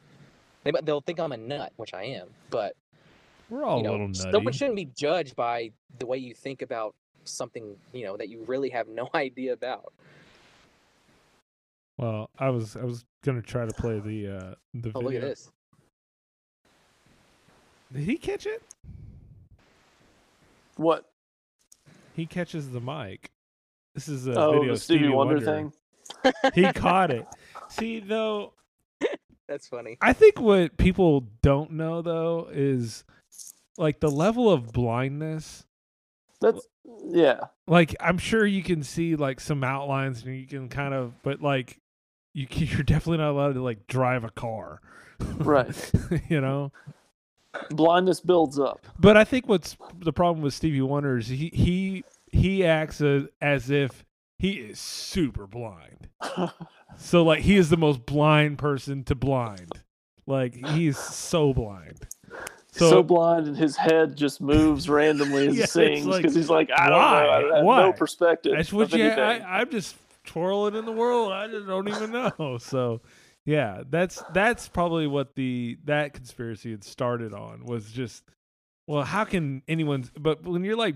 They 0.64 0.72
they'll 0.84 1.02
think 1.02 1.20
I'm 1.20 1.32
a 1.32 1.38
nut, 1.38 1.74
which 1.78 1.94
I 1.94 2.04
am, 2.04 2.30
but 2.50 2.76
we're 3.50 3.64
all 3.64 3.78
you 3.78 3.84
a 3.84 3.86
know, 3.86 3.92
little 3.92 4.08
nutty. 4.08 4.32
someone 4.32 4.54
shouldn't 4.54 4.78
be 4.78 4.90
judged 4.98 5.36
by 5.36 5.72
the 6.00 6.06
way 6.06 6.18
you 6.18 6.34
think 6.34 6.62
about 6.62 6.96
something, 7.26 7.76
you 7.94 8.06
know, 8.06 8.18
that 8.18 8.30
you 8.30 8.44
really 8.48 8.70
have 8.70 8.88
no 8.88 9.10
idea 9.16 9.54
about. 9.54 9.94
Well, 12.02 12.32
I 12.40 12.50
was 12.50 12.76
I 12.76 12.84
was 12.84 13.06
gonna 13.24 13.44
try 13.44 13.64
to 13.66 13.74
play 13.74 14.00
the 14.00 14.28
uh 14.28 14.56
the 14.74 14.92
Oh, 14.96 15.02
video. 15.02 15.04
look 15.04 15.14
at 15.14 15.22
this. 15.22 15.52
Did 17.94 18.04
he 18.04 18.18
catch 18.18 18.48
it? 18.48 18.64
What? 20.78 21.06
he 22.16 22.26
catches 22.26 22.72
the 22.72 22.82
mic. 22.82 23.32
This 23.94 24.08
is 24.08 24.28
a 24.28 24.34
oh, 24.34 24.54
video 24.54 24.74
the 24.74 24.80
Stevie, 24.80 25.00
Stevie 25.00 25.14
Wonder, 25.14 25.36
Wonder 25.36 25.72
thing. 26.24 26.34
He 26.56 26.74
caught 26.74 27.12
it. 27.12 27.26
See, 27.70 28.00
though, 28.00 28.54
That's 29.48 29.68
funny. 29.68 29.98
I 30.02 30.14
think 30.14 30.40
what 30.40 30.78
people 30.78 31.28
don't 31.42 31.72
know 31.72 32.02
though 32.02 32.50
is 32.52 33.04
like 33.78 34.00
the 34.00 34.10
level 34.10 34.50
of 34.52 34.72
blindness. 34.72 35.66
That's 36.40 36.68
yeah. 37.06 37.42
Like 37.68 37.96
I'm 38.00 38.18
sure 38.18 38.46
you 38.46 38.64
can 38.64 38.82
see 38.82 39.16
like 39.16 39.40
some 39.40 39.64
outlines 39.64 40.24
and 40.24 40.36
you 40.36 40.48
can 40.48 40.68
kind 40.68 40.94
of, 40.94 41.22
but 41.22 41.42
like 41.42 41.81
you 42.34 42.48
you're 42.52 42.84
definitely 42.84 43.18
not 43.18 43.32
allowed 43.32 43.54
to 43.54 43.62
like 43.64 43.88
drive 43.88 44.24
a 44.24 44.30
car, 44.30 44.82
Right. 45.20 45.92
you 46.30 46.42
know. 46.42 46.72
Blindness 47.70 48.22
builds 48.22 48.58
up. 48.60 48.86
But 48.98 49.18
I 49.18 49.24
think 49.26 49.48
what's 49.48 49.76
the 50.00 50.14
problem 50.14 50.42
with 50.42 50.54
Stevie 50.54 50.82
Wonder 50.82 51.18
is 51.18 51.28
he 51.28 51.52
he 51.54 52.04
he 52.32 52.66
acts 52.66 53.02
as, 53.02 53.24
as 53.42 53.70
if 53.70 54.06
he 54.40 54.54
is 54.54 54.80
super 54.80 55.48
blind. 55.48 56.10
So 56.98 57.24
like 57.24 57.40
he 57.40 57.56
is 57.56 57.70
the 57.70 57.78
most 57.78 58.06
blind 58.06 58.58
person 58.58 59.06
to 59.06 59.16
blind. 59.16 59.72
Like 60.28 60.54
he's 60.54 60.98
so 60.98 61.54
blind. 61.54 62.06
So, 62.74 62.90
So, 62.90 63.04
blind, 63.04 63.48
and 63.48 63.58
his 63.58 63.76
head 63.78 64.16
just 64.18 64.42
moves 64.42 64.90
randomly 64.90 65.48
as 65.48 65.56
Yeah, 65.56 65.64
he 65.64 65.68
sings 65.68 66.06
like, 66.06 66.22
because 66.22 66.36
he's 66.36 66.50
like, 66.50 66.70
I 66.76 66.90
don't 66.90 67.00
why? 67.00 67.24
know, 67.24 67.30
I 67.54 67.56
have 67.58 67.66
Why? 67.66 67.82
no 67.84 67.94
perspective. 67.94 68.54
that's 68.56 68.72
what 68.74 68.92
you. 68.94 69.08
I, 69.08 69.60
I'm 69.60 69.70
just 69.72 69.96
twirling 70.26 70.76
in 70.76 70.86
the 70.86 70.92
world. 70.92 71.32
I 71.32 71.48
just 71.48 71.68
don't 71.68 71.88
even 71.88 72.12
know. 72.12 72.58
So 72.60 73.02
yeah, 73.46 73.84
that's 73.90 74.22
that's 74.34 74.68
probably 74.68 75.08
what 75.08 75.36
the 75.36 75.78
that 75.86 76.14
conspiracy 76.14 76.72
had 76.72 76.84
started 76.84 77.34
on 77.34 77.66
was 77.66 77.92
just 77.92 78.24
well, 78.88 79.04
how 79.04 79.24
can 79.24 79.62
anyone? 79.68 80.04
But 80.20 80.44
when 80.44 80.64
you're 80.64 80.76
like, 80.76 80.96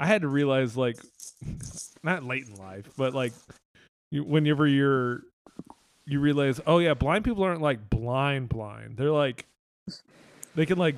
I 0.00 0.06
had 0.06 0.22
to 0.22 0.28
realize 0.28 0.76
like, 0.76 0.96
not 2.02 2.24
late 2.24 2.48
in 2.48 2.56
life, 2.56 2.90
but 2.96 3.14
like, 3.14 3.32
you, 4.10 4.24
whenever 4.24 4.66
you're, 4.66 5.22
you 6.04 6.20
realize, 6.20 6.60
oh 6.66 6.78
yeah, 6.78 6.94
blind 6.94 7.24
people 7.24 7.44
aren't 7.44 7.62
like 7.62 7.88
blind 7.88 8.48
blind. 8.48 8.96
They're 8.96 9.12
like, 9.12 9.46
they 10.54 10.66
can 10.66 10.78
like 10.78 10.96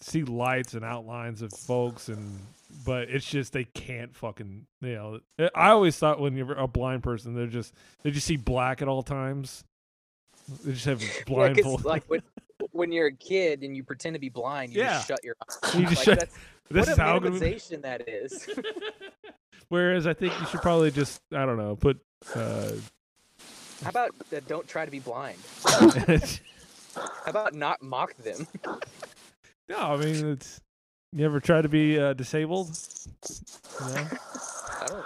see 0.00 0.24
lights 0.24 0.74
and 0.74 0.84
outlines 0.84 1.40
of 1.42 1.52
folks 1.52 2.08
and. 2.08 2.40
But 2.86 3.10
it's 3.10 3.28
just 3.28 3.52
they 3.52 3.64
can't 3.64 4.14
fucking 4.16 4.66
you 4.80 4.94
know. 4.94 5.20
I 5.54 5.70
always 5.70 5.96
thought 5.98 6.20
when 6.20 6.36
you're 6.36 6.52
a 6.52 6.66
blind 6.68 7.02
person, 7.02 7.34
they're 7.34 7.46
just 7.46 7.74
they 8.02 8.10
just 8.10 8.26
see 8.26 8.36
black 8.36 8.80
at 8.82 8.88
all 8.88 9.02
times. 9.02 9.64
They 10.64 10.72
just 10.72 10.84
have 10.86 11.02
Yeah, 11.02 11.08
blindfold. 11.26 11.84
like 11.84 12.04
when, 12.08 12.22
when 12.72 12.92
you're 12.92 13.08
a 13.08 13.12
kid 13.14 13.62
and 13.62 13.76
you 13.76 13.84
pretend 13.84 14.14
to 14.14 14.20
be 14.20 14.28
blind, 14.28 14.72
you 14.72 14.80
Yeah. 14.82 14.94
just 14.94 15.08
shut 15.08 15.20
your 15.24 15.34
eyes. 15.48 15.74
You 15.80 15.86
just 15.86 15.96
Like, 15.96 16.04
shut- 16.04 16.18
that's, 16.20 16.34
this 16.70 16.86
what 16.86 16.92
is 16.92 16.98
a 16.98 17.02
how 17.02 17.16
I'm 17.16 17.22
gonna 17.22 17.38
be- 17.38 17.46
minimization 17.46 17.82
that 17.82 18.08
is. 18.08 18.48
Whereas 19.68 20.06
I 20.06 20.14
think 20.14 20.32
you 20.40 20.46
should 20.46 20.62
probably 20.62 20.90
just 20.90 21.20
I 21.32 21.44
don't 21.46 21.56
know 21.58 21.76
put 21.76 22.00
uh, 22.34 22.72
How 23.82 23.90
about 23.90 24.10
uh, 24.34 24.40
don't 24.48 24.66
try 24.66 24.84
to 24.84 24.90
be 24.90 24.98
blind? 25.00 25.38
How 25.64 25.88
about 27.26 27.54
not 27.54 27.82
mock 27.82 28.16
them? 28.16 28.46
no, 29.68 29.76
I 29.78 29.96
mean 29.96 30.26
it's 30.32 30.60
you 31.12 31.24
ever 31.24 31.40
try 31.40 31.60
to 31.62 31.68
be 31.68 31.98
uh, 31.98 32.12
disabled? 32.14 32.68
You 33.28 33.94
know? 33.94 34.06
I 34.80 34.86
don't. 34.86 35.04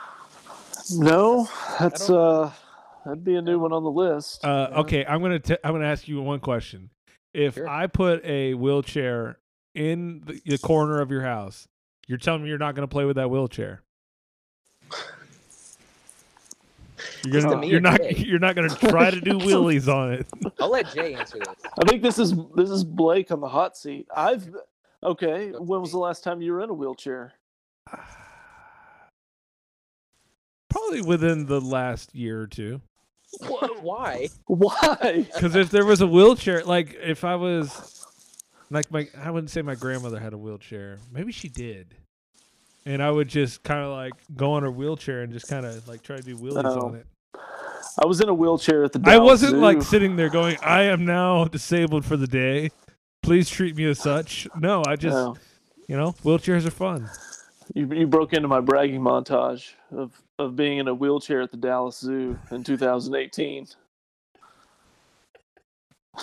No, 0.99 1.49
that's 1.81 2.09
don't- 2.09 2.19
uh, 2.19 2.51
that'd 3.05 3.25
be 3.25 3.37
a 3.37 3.43
new 3.43 3.59
one 3.59 3.73
on 3.73 3.83
the 3.85 3.91
list. 3.91 4.45
Uh, 4.45 4.69
Yeah. 4.71 4.79
okay, 4.81 5.05
I'm 5.07 5.23
gonna 5.23 5.39
t- 5.39 5.57
I'm 5.65 5.73
gonna 5.73 5.87
ask 5.87 6.07
you 6.07 6.21
one 6.21 6.41
question. 6.41 6.91
If 7.33 7.55
Sure. 7.55 7.69
I 7.69 7.87
put 7.87 8.25
a 8.25 8.55
wheelchair 8.55 9.39
in 9.75 10.23
the, 10.27 10.41
the 10.45 10.59
corner 10.59 11.01
of 11.01 11.11
your 11.11 11.23
house, 11.23 11.67
you're 12.07 12.19
telling 12.19 12.43
me 12.43 12.49
you're 12.49 12.59
not 12.59 12.75
gonna 12.75 12.87
play 12.87 13.05
with 13.07 13.17
that 13.17 13.31
wheelchair. 13.31 13.83
You're 17.27 17.41
gonna 17.43 17.67
you're 17.67 17.81
not 17.81 18.01
Jay? 18.01 18.15
you're 18.19 18.39
not 18.39 18.55
gonna 18.55 18.69
try 18.69 19.11
to 19.11 19.21
do 19.21 19.33
wheelies 19.39 19.89
on 19.93 20.13
it. 20.13 20.27
I'll 20.61 20.71
let 20.71 20.93
Jay 20.95 21.15
answer 21.15 21.39
this. 21.39 21.49
I 21.81 21.85
think 21.89 22.03
this 22.03 22.19
is 22.19 22.35
this 22.55 22.69
is 22.71 22.85
Blake 22.85 23.31
on 23.31 23.41
the 23.41 23.49
hot 23.49 23.77
seat. 23.79 24.07
I've 24.15 24.55
okay. 25.05 25.51
When 25.51 25.81
was 25.81 25.93
the 25.93 25.99
last 25.99 26.25
time 26.25 26.41
you 26.43 26.53
were 26.53 26.63
in 26.63 26.71
a 26.71 26.75
wheelchair? 26.75 27.33
Probably 30.71 31.03
within 31.03 31.47
the 31.47 31.61
last 31.61 32.15
year 32.15 32.41
or 32.41 32.47
two. 32.47 32.81
Why? 33.81 34.29
Why? 34.47 35.27
Because 35.33 35.55
if 35.57 35.71
there 35.71 35.85
was 35.85 36.01
a 36.01 36.07
wheelchair, 36.07 36.65
like 36.65 36.95
if 37.03 37.25
I 37.25 37.37
was, 37.37 38.05
like 38.71 38.91
my, 38.91 39.09
I 39.21 39.31
wouldn't 39.31 39.51
say 39.51 39.63
my 39.63 39.75
grandmother 39.75 40.19
had 40.19 40.33
a 40.33 40.39
wheelchair. 40.39 40.99
Maybe 41.13 41.33
she 41.33 41.49
did, 41.49 41.95
and 42.87 43.03
I 43.03 43.11
would 43.11 43.29
just 43.29 43.63
kind 43.63 43.85
of 43.85 43.93
like 43.93 44.13
go 44.37 44.53
on 44.53 44.63
her 44.63 44.71
wheelchair 44.71 45.23
and 45.23 45.33
just 45.33 45.49
kind 45.49 45.65
of 45.67 45.87
like 45.89 46.03
try 46.03 46.17
to 46.17 46.23
do 46.23 46.37
wheelies 46.37 46.65
Oh. 46.65 46.89
on 46.89 46.95
it. 46.97 47.07
I 48.03 48.07
was 48.07 48.21
in 48.21 48.29
a 48.29 48.35
wheelchair 48.35 48.83
at 48.85 48.93
the. 48.93 49.01
I 49.05 49.19
wasn't 49.19 49.59
like 49.59 49.83
sitting 49.83 50.17
there 50.17 50.29
going, 50.29 50.57
"I 50.63 50.83
am 50.85 51.05
now 51.05 51.45
disabled 51.45 52.05
for 52.05 52.17
the 52.17 52.27
day. 52.27 52.71
Please 53.25 53.49
treat 53.51 53.75
me 53.77 53.85
as 53.87 53.99
such." 53.99 54.47
No, 54.59 54.83
I 54.87 54.97
just, 54.97 55.15
No. 55.17 55.37
you 55.89 55.97
know, 55.97 56.13
wheelchairs 56.25 56.67
are 56.67 56.71
fun. 56.71 57.09
You, 57.75 57.87
you 57.93 58.07
broke 58.07 58.33
into 58.35 58.47
my 58.47 58.61
bragging 58.61 59.01
montage 59.01 59.73
of, 59.91 60.13
of 60.39 60.55
being 60.55 60.79
in 60.79 60.87
a 60.89 60.95
wheelchair 60.95 61.41
at 61.41 61.51
the 61.51 61.57
Dallas 61.57 61.99
Zoo 61.99 62.39
in 62.51 62.63
2018. 62.63 63.67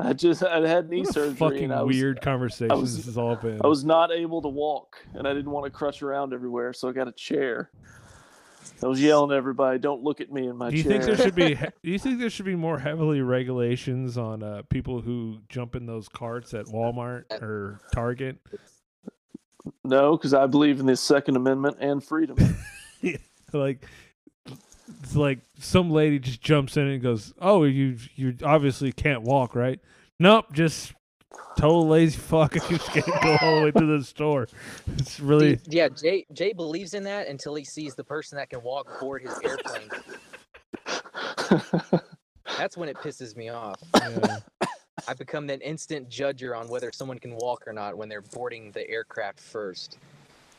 I 0.00 0.12
just 0.12 0.42
I 0.44 0.66
had 0.66 0.88
knee 0.90 1.00
What 1.00 1.10
a 1.10 1.12
surgery 1.12 1.34
fucking 1.36 1.64
and 1.64 1.72
I 1.72 1.82
was, 1.82 1.96
weird 1.96 2.20
conversation 2.20 2.80
was- 2.80 2.96
this 2.96 3.06
has 3.06 3.18
all 3.18 3.36
been. 3.36 3.60
I 3.62 3.66
was 3.66 3.84
not 3.84 4.10
able 4.12 4.40
to 4.42 4.48
walk 4.48 4.96
and 5.14 5.26
I 5.26 5.34
didn't 5.34 5.50
want 5.50 5.64
to 5.64 5.70
crush 5.70 6.02
around 6.02 6.32
everywhere, 6.32 6.72
so 6.72 6.88
I 6.88 6.92
got 6.92 7.08
a 7.08 7.12
chair. 7.12 7.70
I 8.82 8.86
was 8.86 9.00
yelling 9.00 9.30
at 9.32 9.36
everybody, 9.36 9.78
"Don't 9.78 10.02
look 10.02 10.20
at 10.20 10.32
me 10.32 10.46
in 10.48 10.56
my 10.56 10.70
Do 10.70 10.76
you 10.76 10.82
chair." 10.82 10.92
think 10.92 11.04
there 11.04 11.16
should 11.16 11.34
be? 11.34 11.54
Do 11.82 11.90
you 11.90 11.98
think 11.98 12.18
there 12.18 12.30
should 12.30 12.46
be 12.46 12.54
more 12.56 12.78
heavily 12.78 13.20
regulations 13.20 14.16
on 14.18 14.42
uh, 14.42 14.62
people 14.68 15.00
who 15.00 15.38
jump 15.48 15.74
in 15.74 15.86
those 15.86 16.08
carts 16.08 16.54
at 16.54 16.66
Walmart 16.66 17.30
or 17.42 17.80
Target? 17.92 18.38
no, 19.84 20.16
because 20.16 20.34
I 20.34 20.46
believe 20.46 20.80
in 20.80 20.86
the 20.86 20.96
Second 20.96 21.36
Amendment 21.36 21.78
and 21.80 22.02
freedom. 22.02 22.36
Like, 23.50 23.86
it's 25.02 25.16
like 25.16 25.38
some 25.58 25.90
lady 25.90 26.18
just 26.18 26.42
jumps 26.42 26.76
in 26.76 26.86
and 26.86 27.02
goes, 27.02 27.32
"Oh, 27.40 27.64
you 27.64 27.96
you 28.14 28.34
obviously 28.44 28.92
can't 28.92 29.22
walk, 29.22 29.54
right? 29.54 29.80
Nope, 30.20 30.52
just 30.52 30.92
total 31.58 31.88
lazy 31.88 32.18
fuck. 32.18 32.56
I 32.56 32.68
just 32.68 32.86
can't 32.88 33.06
go 33.06 33.36
all 33.40 33.56
the 33.56 33.64
way 33.64 33.70
to 33.72 33.98
the 33.98 34.04
store. 34.04 34.48
It's 34.96 35.20
really 35.20 35.56
See, 35.56 35.62
yeah, 35.68 35.88
Jay 35.88 36.26
Jay 36.32 36.52
believes 36.52 36.94
in 36.94 37.04
that 37.04 37.28
until 37.28 37.54
he 37.54 37.64
sees 37.64 37.94
the 37.94 38.04
person 38.04 38.36
that 38.36 38.50
can 38.50 38.62
walk 38.62 39.00
board 39.00 39.22
his 39.22 39.38
airplane. 39.44 39.88
That's 42.56 42.76
when 42.76 42.88
it 42.88 42.96
pisses 42.96 43.36
me 43.36 43.50
off. 43.50 43.80
yeah. 43.94 44.38
I 45.06 45.14
become 45.14 45.48
an 45.48 45.60
instant 45.60 46.08
judger 46.08 46.58
on 46.58 46.68
whether 46.68 46.90
someone 46.92 47.18
can 47.18 47.36
walk 47.36 47.64
or 47.66 47.72
not 47.72 47.96
when 47.96 48.08
they're 48.08 48.20
boarding 48.20 48.72
the 48.72 48.88
aircraft 48.88 49.40
first. 49.40 49.98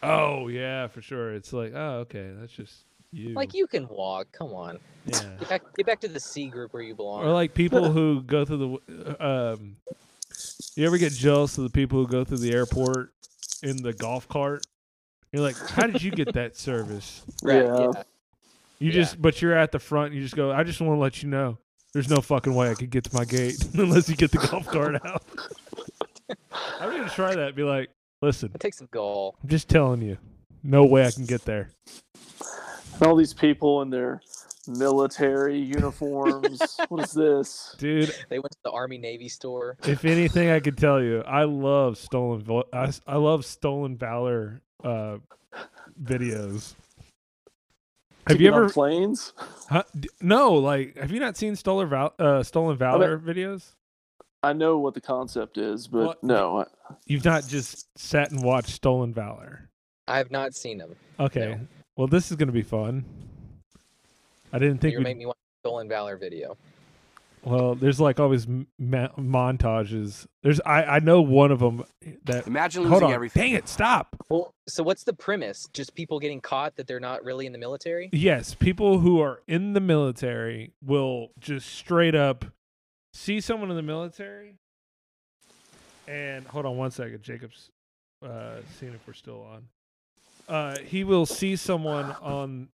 oh 0.03 0.47
yeah, 0.47 0.87
for 0.87 1.01
sure. 1.01 1.33
It's 1.33 1.53
like, 1.53 1.73
oh 1.75 1.99
okay, 2.01 2.31
that's 2.39 2.53
just 2.53 2.85
you. 3.11 3.29
Like 3.33 3.53
you 3.53 3.67
can 3.67 3.87
walk. 3.87 4.27
Come 4.31 4.53
on, 4.53 4.79
yeah. 5.05 5.19
get 5.39 5.49
back, 5.49 5.61
get 5.77 5.85
back 5.85 5.99
to 6.01 6.07
the 6.07 6.19
C 6.19 6.47
group 6.47 6.73
where 6.73 6.83
you 6.83 6.95
belong. 6.95 7.23
Or 7.23 7.31
like 7.31 7.53
people 7.53 7.91
who 7.91 8.21
go 8.23 8.45
through 8.45 8.79
the 8.87 9.17
uh, 9.19 9.53
um 9.53 9.75
you 10.79 10.87
ever 10.87 10.97
get 10.97 11.13
jealous 11.13 11.57
of 11.57 11.63
the 11.65 11.69
people 11.69 11.99
who 11.99 12.07
go 12.07 12.23
through 12.23 12.37
the 12.37 12.53
airport 12.53 13.13
in 13.63 13.77
the 13.81 13.93
golf 13.93 14.27
cart? 14.27 14.65
You're 15.31 15.43
like, 15.43 15.57
how 15.57 15.87
did 15.87 16.01
you 16.01 16.11
get 16.11 16.33
that 16.33 16.55
service? 16.55 17.23
Right, 17.43 17.65
yeah. 17.65 17.79
yeah. 17.79 18.03
You 18.79 18.87
Yeah. 18.87 18.91
just 18.93 19.21
but 19.21 19.41
you're 19.41 19.55
at 19.57 19.71
the 19.71 19.79
front, 19.79 20.13
you 20.13 20.21
just 20.21 20.35
go, 20.35 20.51
I 20.51 20.63
just 20.63 20.79
want 20.81 20.95
to 20.97 21.01
let 21.01 21.21
you 21.21 21.29
know. 21.29 21.57
There's 21.93 22.09
no 22.09 22.21
fucking 22.21 22.53
way 22.53 22.69
I 22.69 22.75
could 22.75 22.91
get 22.91 23.03
to 23.05 23.15
my 23.15 23.25
gate 23.25 23.57
unless 23.73 24.07
you 24.09 24.15
get 24.15 24.31
the 24.31 24.37
golf 24.37 24.67
cart 24.67 24.95
out. 25.05 25.23
I'm 26.79 26.91
gonna 26.91 27.09
try 27.09 27.35
that. 27.35 27.55
Be 27.55 27.63
like, 27.63 27.89
listen, 28.21 28.51
Take 28.59 28.73
some 28.75 28.87
gall. 28.91 29.35
I'm 29.43 29.49
just 29.49 29.67
telling 29.69 30.01
you, 30.01 30.17
no 30.63 30.85
way 30.85 31.05
I 31.05 31.11
can 31.11 31.25
get 31.25 31.43
there. 31.45 31.71
And 32.93 33.03
all 33.07 33.15
these 33.15 33.33
people 33.33 33.81
in 33.81 33.89
their 33.89 34.21
military 34.69 35.57
uniforms. 35.59 36.61
what 36.89 37.03
is 37.05 37.11
this? 37.11 37.75
Dude, 37.77 38.13
They 38.29 38.39
went 38.39 38.51
to 38.51 38.57
the 38.63 38.71
Army 38.71 38.97
Navy 38.97 39.27
store. 39.29 39.77
if 39.85 40.05
anything 40.05 40.49
I 40.49 40.59
could 40.59 40.77
tell 40.77 41.01
you, 41.01 41.21
I 41.21 41.43
love 41.43 41.97
stolen 41.97 42.41
vo- 42.41 42.63
I, 42.71 42.83
s- 42.85 43.01
I 43.07 43.17
love 43.17 43.45
stolen 43.45 43.97
valor 43.97 44.61
uh 44.83 45.17
videos. 46.01 46.73
Have 48.27 48.39
you 48.39 48.47
ever 48.49 48.69
planes? 48.69 49.33
huh, 49.69 49.83
no, 50.21 50.53
like 50.53 50.95
have 50.97 51.11
you 51.11 51.19
not 51.19 51.35
seen 51.35 51.55
stolen 51.55 51.89
val- 51.89 52.13
uh 52.19 52.43
stolen 52.43 52.77
valor 52.77 53.17
videos? 53.17 53.71
I 54.43 54.53
know 54.53 54.77
what 54.77 54.93
the 54.93 55.01
concept 55.01 55.57
is, 55.57 55.87
but 55.87 56.05
What- 56.05 56.23
no. 56.23 56.59
I- 56.61 56.65
You've 57.05 57.25
not 57.25 57.45
just 57.47 57.87
sat 57.97 58.31
and 58.31 58.41
watched 58.43 58.69
stolen 58.69 59.13
valor. 59.13 59.69
I 60.07 60.17
have 60.17 60.31
not 60.31 60.55
seen 60.55 60.77
them. 60.77 60.95
Okay. 61.19 61.55
No. 61.55 61.67
Well, 61.97 62.07
this 62.07 62.31
is 62.31 62.37
going 62.37 62.47
to 62.47 62.53
be 62.53 62.61
fun. 62.63 63.03
I 64.53 64.59
didn't 64.59 64.79
think 64.79 64.93
You 64.93 64.99
we'd 64.99 65.03
make 65.03 65.17
me 65.17 65.25
want 65.25 65.37
a 65.37 65.67
stolen 65.67 65.87
valor 65.87 66.17
video. 66.17 66.57
Well, 67.43 67.73
there's 67.75 68.01
like 68.01 68.19
always 68.19 68.47
ma- 68.77 69.07
montages. 69.17 70.27
There's 70.43 70.59
I 70.65 70.83
I 70.83 70.99
know 70.99 71.21
one 71.21 71.51
of 71.51 71.59
them 71.59 71.85
that 72.25 72.47
Imagine 72.47 72.83
hold 72.83 72.95
losing 72.95 73.07
on. 73.07 73.13
everything. 73.13 73.41
Dang 73.43 73.53
it! 73.53 73.69
Stop. 73.69 74.15
Well, 74.27 74.53
so 74.67 74.83
what's 74.83 75.05
the 75.05 75.13
premise? 75.13 75.67
Just 75.71 75.95
people 75.95 76.19
getting 76.19 76.41
caught 76.41 76.75
that 76.75 76.85
they're 76.87 76.99
not 76.99 77.23
really 77.23 77.45
in 77.45 77.53
the 77.53 77.57
military? 77.57 78.09
Yes, 78.11 78.55
people 78.55 78.99
who 78.99 79.21
are 79.21 79.41
in 79.47 79.71
the 79.71 79.79
military 79.79 80.73
will 80.83 81.29
just 81.39 81.69
straight 81.69 82.13
up 82.13 82.43
see 83.13 83.39
someone 83.39 83.69
in 83.69 83.77
the 83.77 83.83
military. 83.83 84.55
And 86.09 86.45
hold 86.47 86.65
on 86.65 86.75
one 86.75 86.91
second, 86.91 87.21
Jacob's 87.21 87.69
uh, 88.25 88.55
seeing 88.79 88.93
if 88.93 89.05
we're 89.07 89.13
still 89.13 89.43
on. 89.49 89.63
Uh, 90.53 90.77
he 90.79 91.03
will 91.03 91.25
see 91.27 91.55
someone 91.55 92.15
on, 92.21 92.67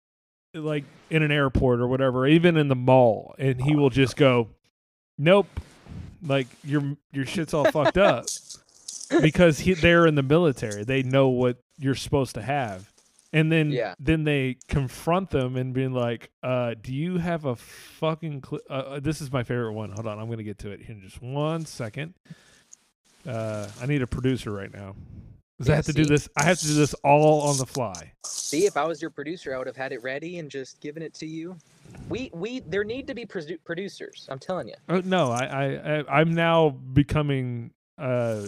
like, 0.56 0.84
in 1.10 1.22
an 1.23 1.32
airport 1.32 1.80
or 1.80 1.88
whatever, 1.88 2.26
even 2.27 2.57
in 2.57 2.68
the 2.68 2.76
mall, 2.76 3.36
and 3.38 3.61
he 3.61 3.76
will 3.76 3.90
just 3.91 4.15
go, 4.18 4.49
"Nope, 5.18 5.48
like 6.26 6.48
your 6.64 6.98
your 7.14 7.26
shit's 7.26 7.53
all 7.53 7.69
fucked 7.72 7.98
up," 7.98 8.26
because 9.22 9.60
he, 9.60 9.73
they're 9.73 10.07
in 10.07 10.15
the 10.15 10.23
military. 10.23 10.84
They 10.84 11.03
know 11.03 11.27
what 11.30 11.57
you're 11.77 11.94
supposed 11.95 12.34
to 12.36 12.41
have. 12.41 12.90
And 13.34 13.52
then 13.52 13.69
Yeah. 13.72 13.95
then 13.99 14.23
they 14.23 14.57
confront 14.69 15.30
them 15.32 15.57
and 15.57 15.73
being 15.73 15.91
like 15.91 16.30
uh 16.41 16.73
do 16.82 16.94
you 16.94 17.18
have 17.18 17.44
a 17.44 17.57
fucking 17.57 18.44
cl- 18.48 18.61
uh, 18.69 18.73
uh, 18.73 18.99
this 19.02 19.19
is 19.19 19.30
my 19.30 19.44
favorite 19.44 19.73
one. 19.73 19.91
Hold 19.91 20.07
on. 20.07 20.18
I'm 20.19 20.30
gonna 20.30 20.41
get 20.44 20.57
to 20.60 20.72
it 20.72 20.82
here 20.84 20.95
in 20.95 21.02
just 21.02 21.22
one 21.22 21.65
second. 21.65 22.14
Uh 23.27 23.68
i 23.82 23.86
need 23.88 24.02
a 24.02 24.07
producer 24.07 24.52
right 24.52 24.73
now 24.73 24.95
because 25.57 25.69
i 25.69 25.76
have 25.76 25.86
to 25.86 25.94
do 25.94 26.06
this 26.06 26.27
i 26.38 26.44
have 26.44 26.60
to 26.60 26.68
do 26.68 26.73
this 26.73 26.94
all 27.03 27.41
on 27.41 27.57
the 27.57 27.65
fly 27.65 28.11
See, 28.27 28.65
if 28.68 28.77
I 28.77 28.84
was 28.86 29.02
your 29.02 29.10
producer, 29.10 29.56
I 29.56 29.57
would 29.57 29.65
have 29.65 29.76
had 29.76 29.91
it 29.91 30.03
ready 30.03 30.38
and 30.38 30.52
just 30.52 30.80
given 30.80 31.02
it 31.02 31.14
to 31.15 31.26
you. 31.26 31.57
We 32.10 32.30
we 32.34 32.60
there 32.60 32.84
need 32.84 33.07
to 33.07 33.15
be 33.15 33.26
produ- 33.26 33.57
producers. 33.65 34.27
I'm 34.30 34.38
telling 34.38 34.68
you. 34.68 34.76
oh, 34.88 35.02
no 35.03 35.32
I, 35.32 35.45
I 35.45 35.65
i 35.99 36.19
i'm 36.19 36.34
now 36.36 36.69
becoming 36.69 37.72
uh 37.98 38.45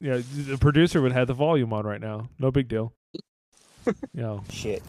yeah 0.00 0.20
the 0.36 0.58
producer 0.58 1.02
would 1.02 1.10
have 1.12 1.26
the 1.26 1.34
volume 1.34 1.72
on 1.72 1.84
right 1.84 2.00
now 2.00 2.28
no 2.38 2.50
big 2.52 2.68
deal 2.68 2.92
you 3.86 3.94
know 4.14 4.44
Shit. 4.48 4.82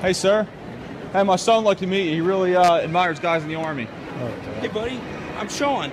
Hey, 0.00 0.14
sir. 0.14 0.46
Hey, 1.12 1.22
my 1.22 1.36
son 1.36 1.64
like 1.64 1.78
to 1.78 1.86
meet 1.86 2.06
you. 2.08 2.14
He 2.14 2.20
really 2.22 2.56
uh, 2.56 2.76
admires 2.78 3.20
guys 3.20 3.42
in 3.42 3.48
the 3.50 3.56
army. 3.56 3.86
Hey, 4.60 4.68
buddy. 4.68 4.98
I'm 5.36 5.48
Sean. 5.48 5.90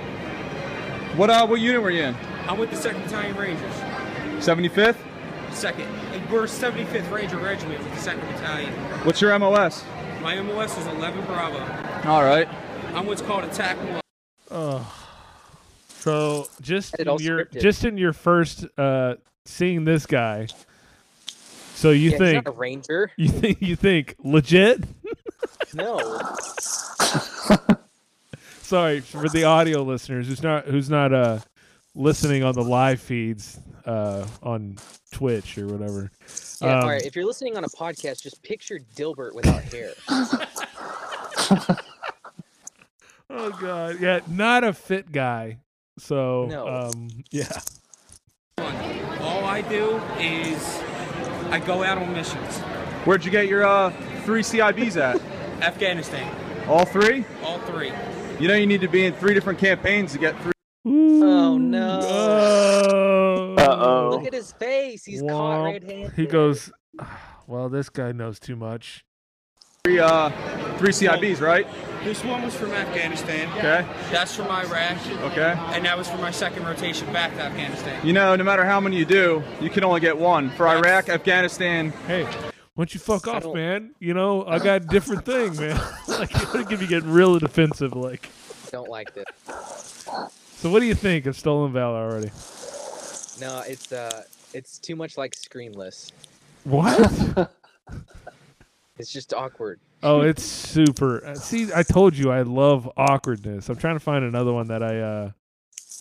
What 1.17 1.29
uh, 1.29 1.45
what 1.45 1.59
unit 1.59 1.81
were 1.81 1.91
you 1.91 2.03
in? 2.03 2.15
I'm 2.47 2.57
with 2.57 2.71
the 2.71 2.77
2nd 2.77 3.03
Battalion 3.03 3.35
Rangers. 3.35 3.75
75th. 4.39 4.95
Second. 5.51 5.85
Hey, 6.11 6.21
We're 6.31 6.43
75th 6.43 7.11
Ranger 7.11 7.37
Regiment 7.37 7.83
with 7.83 8.03
the 8.03 8.11
2nd 8.11 8.21
Battalion. 8.31 8.73
What's 9.05 9.19
your 9.21 9.37
MOS? 9.37 9.83
My 10.21 10.39
MOS 10.41 10.77
is 10.77 10.87
11 10.87 11.25
Bravo. 11.25 11.59
All 12.09 12.23
right. 12.23 12.47
I'm 12.93 13.05
what's 13.05 13.21
called 13.21 13.43
Attack 13.43 13.77
1. 13.77 14.01
Oh. 14.51 14.95
So 15.89 16.47
just 16.61 16.97
in 16.97 17.05
your 17.19 17.45
scripted. 17.45 17.61
just 17.61 17.83
in 17.85 17.97
your 17.97 18.13
first 18.13 18.65
uh 18.77 19.15
seeing 19.45 19.83
this 19.83 20.05
guy. 20.05 20.47
So 21.75 21.91
you 21.91 22.05
Yeah, 22.05 22.09
he's 22.11 22.19
think 22.19 22.45
not 22.45 22.53
a 22.53 22.57
ranger? 22.57 23.11
you 23.17 23.27
think 23.27 23.61
you 23.61 23.75
think 23.75 24.15
legit? 24.23 24.83
No. 25.73 25.99
Sorry 28.61 29.01
for 29.01 29.27
the 29.27 29.43
audio 29.43 29.83
listeners 29.83 30.27
who's 30.27 30.41
not 30.41 30.65
who's 30.65 30.89
not 30.89 31.13
uh 31.13 31.39
listening 31.95 32.43
on 32.43 32.55
the 32.55 32.63
live 32.63 33.01
feeds 33.01 33.59
uh 33.89 34.25
on 34.43 34.77
Twitch 35.11 35.57
or 35.57 35.67
whatever. 35.67 36.11
Yeah, 36.61 36.67
Um, 36.77 36.83
all 36.83 36.89
right. 36.89 37.01
If 37.05 37.15
you're 37.15 37.25
listening 37.25 37.57
on 37.57 37.63
a 37.63 37.69
podcast, 37.69 38.21
just 38.21 38.41
picture 38.43 38.79
Dilbert 38.95 39.33
without 39.33 39.63
hair. 39.63 39.91
Oh 43.31 43.51
god. 43.51 43.99
Yeah, 43.99 44.21
not 44.27 44.63
a 44.63 44.73
fit 44.73 45.11
guy. 45.11 45.59
So 45.99 46.47
No. 46.49 46.67
um 46.67 47.09
yeah. 47.31 47.59
All 49.21 49.45
I 49.45 49.61
do 49.61 50.01
is 50.19 50.81
I 51.51 51.59
go 51.59 51.83
out 51.83 51.97
on 51.99 52.11
missions. 52.13 52.57
Where'd 53.05 53.23
you 53.23 53.31
get 53.31 53.47
your 53.47 53.65
uh, 53.65 53.91
three 54.25 54.41
CIBs 54.41 54.97
at? 54.97 55.21
Afghanistan. 55.61 56.27
All 56.67 56.85
three? 56.85 57.23
All 57.43 57.59
three. 57.59 57.91
You 58.39 58.47
know 58.47 58.55
you 58.55 58.65
need 58.67 58.81
to 58.81 58.87
be 58.87 59.05
in 59.05 59.13
three 59.13 59.33
different 59.33 59.59
campaigns 59.59 60.11
to 60.13 60.17
get 60.17 60.35
three. 60.41 60.51
Oh 60.85 61.57
no. 61.57 61.99
Oh. 62.01 63.28
Uh 63.79 64.09
Look 64.09 64.25
at 64.25 64.33
his 64.33 64.51
face. 64.51 65.05
He's 65.05 65.21
caught 65.21 65.29
Womp. 65.29 65.73
red-handed. 65.73 66.13
He 66.13 66.25
goes, 66.25 66.71
well, 67.47 67.69
this 67.69 67.89
guy 67.89 68.11
knows 68.11 68.39
too 68.39 68.55
much. 68.55 69.05
Three, 69.85 69.99
uh, 69.99 70.29
three 70.77 70.91
CIBs, 70.91 71.39
right? 71.39 71.65
This 72.03 72.23
one 72.25 72.43
was 72.43 72.53
from 72.53 72.73
Afghanistan. 72.73 73.49
Okay. 73.57 73.87
That's 74.11 74.35
from 74.35 74.47
Iraq. 74.47 74.97
Okay. 75.31 75.55
And 75.73 75.85
that 75.85 75.97
was 75.97 76.09
for 76.09 76.17
my 76.17 76.31
second 76.31 76.65
rotation 76.65 77.11
back 77.13 77.33
to 77.35 77.41
Afghanistan. 77.41 78.05
You 78.05 78.11
know, 78.11 78.35
no 78.35 78.43
matter 78.43 78.65
how 78.65 78.81
many 78.81 78.97
you 78.97 79.05
do, 79.05 79.41
you 79.61 79.69
can 79.69 79.85
only 79.85 80.01
get 80.01 80.17
one. 80.17 80.49
For 80.51 80.67
Iraq, 80.67 81.07
Afghanistan. 81.07 81.91
Hey, 82.07 82.23
why 82.23 82.51
don't 82.75 82.93
you 82.93 82.99
fuck 82.99 83.27
off, 83.27 83.45
man? 83.53 83.93
You 83.99 84.13
know, 84.13 84.45
I 84.45 84.59
got 84.59 84.81
a 84.81 84.85
different 84.85 85.25
thing, 85.25 85.55
man. 85.55 85.75
like, 86.07 86.35
I 86.35 86.39
think 86.39 86.71
if 86.73 86.81
you 86.81 86.87
get 86.87 87.03
really 87.03 87.39
defensive, 87.39 87.93
like. 87.95 88.29
Don't 88.71 88.89
like 88.89 89.13
this. 89.13 89.25
So, 90.57 90.69
what 90.69 90.81
do 90.81 90.85
you 90.85 90.95
think 90.95 91.25
of 91.25 91.37
Stolen 91.37 91.71
Valor 91.71 91.99
already? 91.99 92.31
No, 93.39 93.61
it's 93.67 93.91
uh, 93.91 94.23
it's 94.53 94.77
too 94.79 94.95
much 94.95 95.17
like 95.17 95.33
Screenless. 95.35 96.11
What? 96.63 97.51
It's 98.97 99.13
just 99.13 99.33
awkward. 99.33 99.79
oh, 100.03 100.19
it's 100.21 100.43
super. 100.43 101.25
uh, 101.25 101.33
See, 101.33 101.69
I 101.73 101.83
told 101.83 102.17
you 102.17 102.31
I 102.31 102.41
love 102.41 102.91
awkwardness. 102.97 103.69
I'm 103.69 103.77
trying 103.77 103.95
to 103.95 103.99
find 104.01 104.25
another 104.25 104.51
one 104.51 104.67
that 104.67 104.83
I. 104.83 104.99
uh 104.99 105.31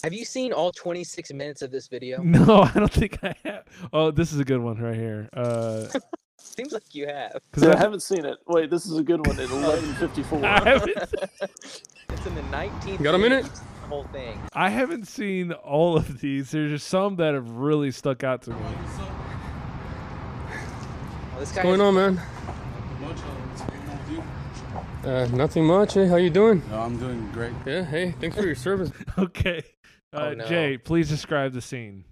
Have 0.03 0.13
you 0.13 0.25
seen 0.25 0.53
all 0.53 0.73
26 0.73 1.33
minutes 1.33 1.63
of 1.63 1.71
this 1.71 1.87
video? 1.87 2.21
No, 2.25 2.63
I 2.63 2.73
don't 2.75 2.91
think 2.93 3.19
I 3.23 3.37
have. 3.45 3.65
Oh, 3.93 4.11
this 4.11 4.33
is 4.33 4.41
a 4.41 4.45
good 4.45 4.59
one 4.59 4.79
right 4.83 4.97
here. 4.97 5.29
Uh, 5.33 5.87
Seems 6.41 6.73
like 6.73 6.93
you 6.93 7.07
have. 7.07 7.41
Yeah, 7.57 7.75
I 7.75 7.79
haven't 7.79 8.03
seen 8.03 8.25
it. 8.25 8.39
Wait, 8.49 8.69
this 8.69 8.85
is 8.85 8.99
a 8.99 9.03
good 9.05 9.25
one 9.25 9.39
at 9.39 9.49
11:54. 9.49 10.45
I 10.45 10.69
haven't. 10.69 10.99
It's 12.11 12.27
in 12.27 12.35
the 12.35 12.43
19th. 12.51 13.01
Got 13.01 13.15
a 13.15 13.19
minute? 13.19 13.47
The 13.89 13.95
whole 13.95 14.05
thing. 14.13 14.39
I 14.53 14.69
haven't 14.69 15.09
seen 15.09 15.53
all 15.53 15.97
of 15.97 16.21
these. 16.21 16.51
There's 16.51 16.71
just 16.73 16.89
some 16.89 17.17
that 17.17 17.33
have 17.33 17.49
really 17.49 17.91
stuck 17.91 18.23
out 18.23 18.43
to 18.43 18.51
me. 18.51 18.57
Well, 18.57 18.75
this 21.41 21.49
What's 21.55 21.63
going 21.63 21.81
on, 21.81 21.95
man? 21.95 22.21
Uh, 25.05 25.27
nothing 25.33 25.65
much. 25.65 25.95
Hey, 25.95 26.07
how 26.07 26.17
you 26.17 26.29
doing? 26.29 26.63
No, 26.71 26.81
I'm 26.81 26.99
doing 26.99 27.31
great. 27.33 27.53
Yeah. 27.65 27.83
Hey, 27.83 28.15
thanks 28.21 28.37
for 28.37 28.43
your 28.45 28.55
service. 28.55 28.91
Okay. 29.19 29.63
Uh, 30.13 30.19
Oh, 30.21 30.35
no. 30.35 30.47
Jay, 30.47 30.77
please 30.79 31.09
describe 31.09 31.53
the 31.53 31.61
scene. 31.63 32.05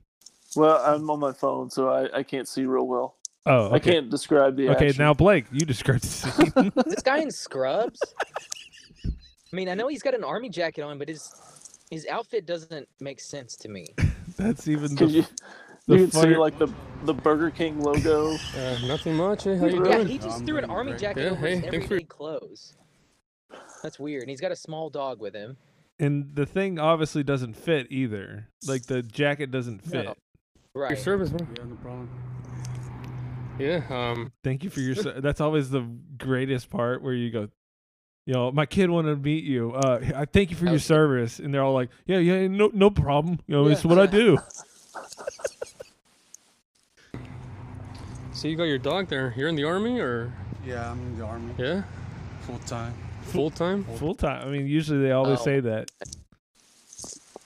Well, 0.55 0.81
I'm 0.82 1.09
on 1.11 1.19
my 1.20 1.32
phone, 1.32 1.69
so 1.70 1.89
I, 1.90 2.19
I 2.19 2.23
can't 2.23 2.48
see 2.48 2.65
real 2.65 2.86
well. 2.86 3.16
Oh, 3.44 3.70
I 3.73 3.78
can't 3.78 4.09
describe 4.11 4.57
the 4.57 4.70
Okay, 4.70 4.89
action. 4.89 5.03
now 5.03 5.12
Blake, 5.15 5.44
you 5.53 5.61
describe 5.66 6.01
the 6.01 6.07
scene. 6.07 6.73
this 6.86 7.03
guy 7.03 7.19
in 7.19 7.31
scrubs. 7.31 8.01
I 9.07 9.11
mean, 9.57 9.69
I 9.69 9.74
know 9.74 9.89
he's 9.89 10.03
got 10.03 10.15
an 10.15 10.24
army 10.24 10.48
jacket 10.48 10.82
on, 10.82 10.98
but 10.98 11.09
his 11.09 11.32
his 11.90 12.06
outfit 12.06 12.46
doesn't 12.46 12.88
make 13.00 13.20
sense 13.20 13.56
to 13.56 13.68
me. 13.68 13.86
That's 14.36 14.68
even 14.68 14.94
the, 14.94 15.06
you, 15.06 15.24
the 15.86 15.94
you 15.94 15.98
can 16.04 16.10
see 16.12 16.20
funny- 16.20 16.36
like 16.36 16.58
the 16.58 16.68
the 17.04 17.14
Burger 17.14 17.50
King 17.50 17.80
logo. 17.80 18.34
Uh, 18.56 18.78
nothing 18.86 19.14
much. 19.14 19.44
Hey, 19.44 19.56
how 19.56 19.66
you 19.66 19.84
Yeah, 19.86 19.96
doing? 19.98 20.06
he 20.08 20.18
just 20.18 20.40
I'm 20.40 20.46
threw 20.46 20.58
an 20.58 20.64
army 20.66 20.92
great. 20.92 21.00
jacket 21.00 21.22
Yeah, 21.24 21.30
over 21.30 21.46
his 21.46 21.60
hey, 21.60 21.70
thanks 21.70 21.86
for- 21.86 22.00
clothes. 22.00 22.74
That's 23.82 23.98
weird. 23.98 24.22
And 24.22 24.30
he's 24.30 24.40
got 24.40 24.50
a 24.52 24.56
small 24.56 24.90
dog 24.90 25.20
with 25.20 25.34
him. 25.34 25.56
and 26.00 26.34
the 26.34 26.44
thing 26.46 26.78
obviously 26.78 27.22
doesn't 27.22 27.54
fit 27.54 27.86
either. 27.90 28.48
Like 28.66 28.86
the 28.86 29.02
jacket 29.02 29.50
doesn't 29.50 29.86
No. 29.92 30.02
fit. 30.02 30.18
Your 30.74 30.96
service, 30.96 31.30
man. 31.30 31.48
Yeah, 31.56 31.64
no 31.64 31.76
problem. 31.76 32.10
Yeah. 33.58 33.82
Um. 33.88 34.32
Thank 34.44 34.64
you 34.64 34.70
for 34.70 34.80
your. 34.80 34.94
That's 35.20 35.40
always 35.40 35.70
the 35.70 35.88
greatest 36.18 36.68
part 36.68 37.02
where 37.02 37.14
you 37.14 37.30
go. 37.30 37.48
You 38.27 38.35
know, 38.35 38.51
my 38.51 38.66
kid 38.66 38.90
wanted 38.90 39.11
to 39.11 39.16
meet 39.16 39.44
you. 39.44 39.73
Uh, 39.73 40.01
I 40.15 40.24
thank 40.24 40.51
you 40.51 40.57
for 40.57 40.65
your 40.65 40.73
was- 40.74 40.85
service, 40.85 41.39
and 41.39 41.55
they're 41.55 41.62
all 41.62 41.74
like, 41.74 41.90
"Yeah, 42.07 42.19
yeah, 42.19 42.48
no, 42.48 42.70
no 42.74 42.90
problem. 42.90 43.39
You 43.47 43.55
know, 43.57 43.66
Yeah. 43.66 43.73
it's 43.74 43.85
what 43.85 43.98
I 43.98 44.07
do." 44.07 44.39
So 48.32 48.48
you 48.48 48.57
got 48.57 48.65
your 48.65 48.77
dog 48.78 49.09
there. 49.09 49.32
You're 49.35 49.48
in 49.48 49.57
the 49.57 49.65
army, 49.65 49.98
or 49.98 50.31
Yeah, 50.65 50.90
I'm 50.90 51.01
in 51.01 51.19
the 51.19 51.24
army 51.24 51.55
yeah, 51.59 51.85
full 52.40 52.59
time. 52.66 52.93
full 53.23 53.51
time? 53.51 53.85
Full 53.97 54.15
time. 54.15 54.47
I 54.47 54.51
mean, 54.51 54.66
usually 54.66 55.01
they 55.01 55.12
always 55.12 55.40
Oh. 55.40 55.44
say 55.44 55.61
that. 55.61 55.90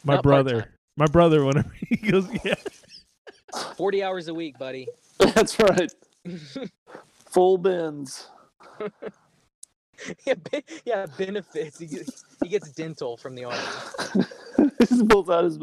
My 0.03 0.15
Not 0.15 0.23
brother, 0.25 0.53
part-time. 0.55 0.73
my 0.97 1.07
brother, 1.07 1.45
whenever 1.45 1.71
he 1.89 1.95
goes, 1.97 2.27
yeah, 2.45 2.55
40 3.77 4.03
hours 4.03 4.27
a 4.29 4.35
week, 4.35 4.59
buddy. 4.59 4.89
That's 5.19 5.61
right. 5.61 5.93
Full 7.31 7.59
bins. 7.59 8.29
yeah, 10.27 10.35
be- 10.35 10.65
yeah, 10.85 11.07
benefits. 11.19 11.79
He 11.79 11.87
gets, 11.87 12.25
he 12.43 12.49
gets 12.49 12.71
dental 12.71 13.17
from 13.17 13.35
the 13.35 13.45
army. 13.45 14.27
he 14.89 15.07
pulls 15.07 15.31
out 15.31 15.45
his 15.45 15.59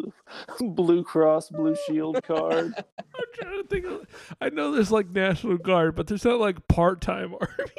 Blue 0.59 1.03
Cross 1.03 1.49
Blue 1.49 1.75
Shield 1.87 2.23
card. 2.23 2.73
I'm 2.99 3.25
trying 3.33 3.61
to 3.61 3.67
think. 3.67 3.85
Of, 3.85 4.35
I 4.41 4.49
know 4.49 4.71
there's 4.71 4.91
like 4.91 5.09
National 5.09 5.57
Guard, 5.57 5.95
but 5.95 6.07
there's 6.07 6.25
not 6.25 6.39
like 6.39 6.67
part 6.67 7.01
time 7.01 7.33
army. 7.39 7.71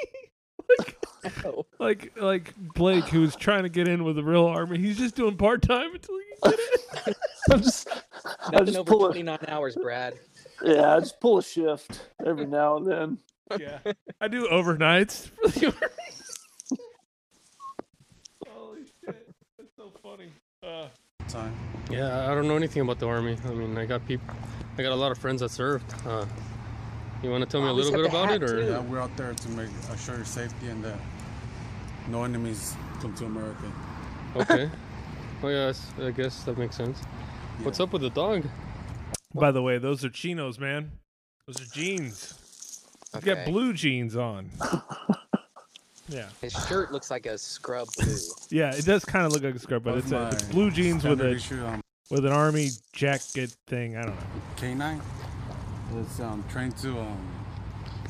like, 0.79 1.45
know. 1.45 1.67
like 1.79 2.13
like 2.21 2.55
Blake, 2.75 3.05
who's 3.05 3.37
trying 3.37 3.63
to 3.63 3.69
get 3.69 3.89
in 3.89 4.05
with 4.05 4.17
the 4.17 4.25
real 4.25 4.47
army. 4.47 4.79
He's 4.79 4.99
just 4.99 5.15
doing 5.15 5.37
part 5.37 5.63
time 5.63 5.95
until 5.95 6.19
he 6.19 6.25
can 6.43 6.51
get 6.51 7.07
it. 7.09 7.17
I'm 7.51 7.63
just, 7.63 7.89
I 7.89 8.51
Nothing 8.53 8.67
just 8.67 8.79
over 8.79 8.91
pull 8.91 9.07
a, 9.07 9.09
29 9.09 9.39
hours, 9.49 9.77
Brad. 9.77 10.15
yeah, 10.63 10.97
I 10.97 11.01
just 11.01 11.21
pull 11.21 11.39
a 11.39 11.43
shift 11.43 12.09
every 12.25 12.47
now 12.47 12.77
and 12.77 12.87
then. 12.87 13.19
Yeah, 13.59 13.79
I 14.21 14.29
do 14.29 14.47
overnights 14.49 15.29
for 15.29 15.49
the 15.49 15.67
army. 15.67 15.77
Holy 18.47 18.85
shit, 18.85 19.35
that's 19.57 19.71
so 19.77 19.91
funny. 20.09 20.31
Uh, 20.63 20.87
Time. 21.29 21.55
Yeah, 21.91 22.31
I 22.31 22.35
don't 22.35 22.49
know 22.49 22.57
anything 22.57 22.81
about 22.81 22.99
the 22.99 23.07
army. 23.07 23.37
I 23.45 23.51
mean, 23.51 23.77
I 23.77 23.85
got 23.85 24.07
people, 24.07 24.35
I 24.79 24.83
got 24.83 24.93
a 24.93 24.95
lot 24.95 25.13
of 25.13 25.19
friends 25.19 25.43
that 25.43 25.51
served. 25.51 25.85
Uh, 26.07 26.25
you 27.23 27.31
want 27.31 27.45
to 27.45 27.51
tell 27.51 27.61
me 27.61 27.69
a 27.69 27.73
little 27.73 27.93
bit 27.93 28.07
about 28.07 28.31
it, 28.31 28.43
or 28.43 28.63
too. 28.63 28.71
Yeah, 28.71 28.79
we're 28.81 29.01
out 29.01 29.15
there 29.19 29.35
to 29.35 29.49
make 29.51 29.69
assure 29.93 30.17
your 30.17 30.25
safety 30.25 30.69
and 30.69 30.83
that 30.85 30.99
no 32.09 32.25
enemies 32.25 32.75
come 33.01 33.15
to 33.17 33.27
America. 33.27 33.73
okay? 34.37 34.71
Oh 35.41 35.47
yeah, 35.47 35.73
I 36.05 36.11
guess 36.11 36.43
that 36.45 36.59
makes 36.59 36.75
sense. 36.75 36.99
What's 37.63 37.79
up 37.79 37.93
with 37.93 38.03
the 38.03 38.11
dog? 38.11 38.45
by 39.33 39.53
the 39.53 39.63
way, 39.63 39.79
those 39.79 40.05
are 40.05 40.09
chinos, 40.09 40.59
man. 40.59 40.91
Those 41.47 41.61
are 41.61 41.73
jeans. 41.73 42.35
He's 43.15 43.23
got 43.23 43.45
blue 43.45 43.73
jeans 43.73 44.17
on. 44.17 44.51
Yeah, 46.09 46.27
His 46.41 46.53
shirt 46.69 46.91
looks 46.93 47.11
like 47.11 47.27
a 47.27 47.37
scrub 47.37 47.89
blue. 47.99 48.17
yeah, 48.51 48.75
it 48.75 48.85
does 48.85 49.05
kind 49.05 49.27
of 49.27 49.33
look 49.33 49.43
like 49.43 49.55
a 49.55 49.59
scrub, 49.59 49.85
but 49.85 49.95
Both 49.95 50.05
it's, 50.05 50.13
a, 50.13 50.21
my 50.21 50.29
it's 50.31 50.43
blue 50.45 50.71
jeans 50.71 51.05
with 51.05 51.19
standard 51.19 51.33
a 51.33 51.37
issue, 51.37 51.67
um, 51.67 51.83
with 52.11 52.25
an 52.25 52.33
army 52.33 52.71
jacket 52.93 53.55
thing. 53.67 53.97
I 53.97 54.03
don't 54.05 54.15
know. 54.15 54.23
K9. 54.57 55.01
It's 56.01 56.21
um, 56.21 56.45
trained 56.51 56.77
to 56.79 56.99
um, 56.99 57.19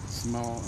smell. 0.07 0.63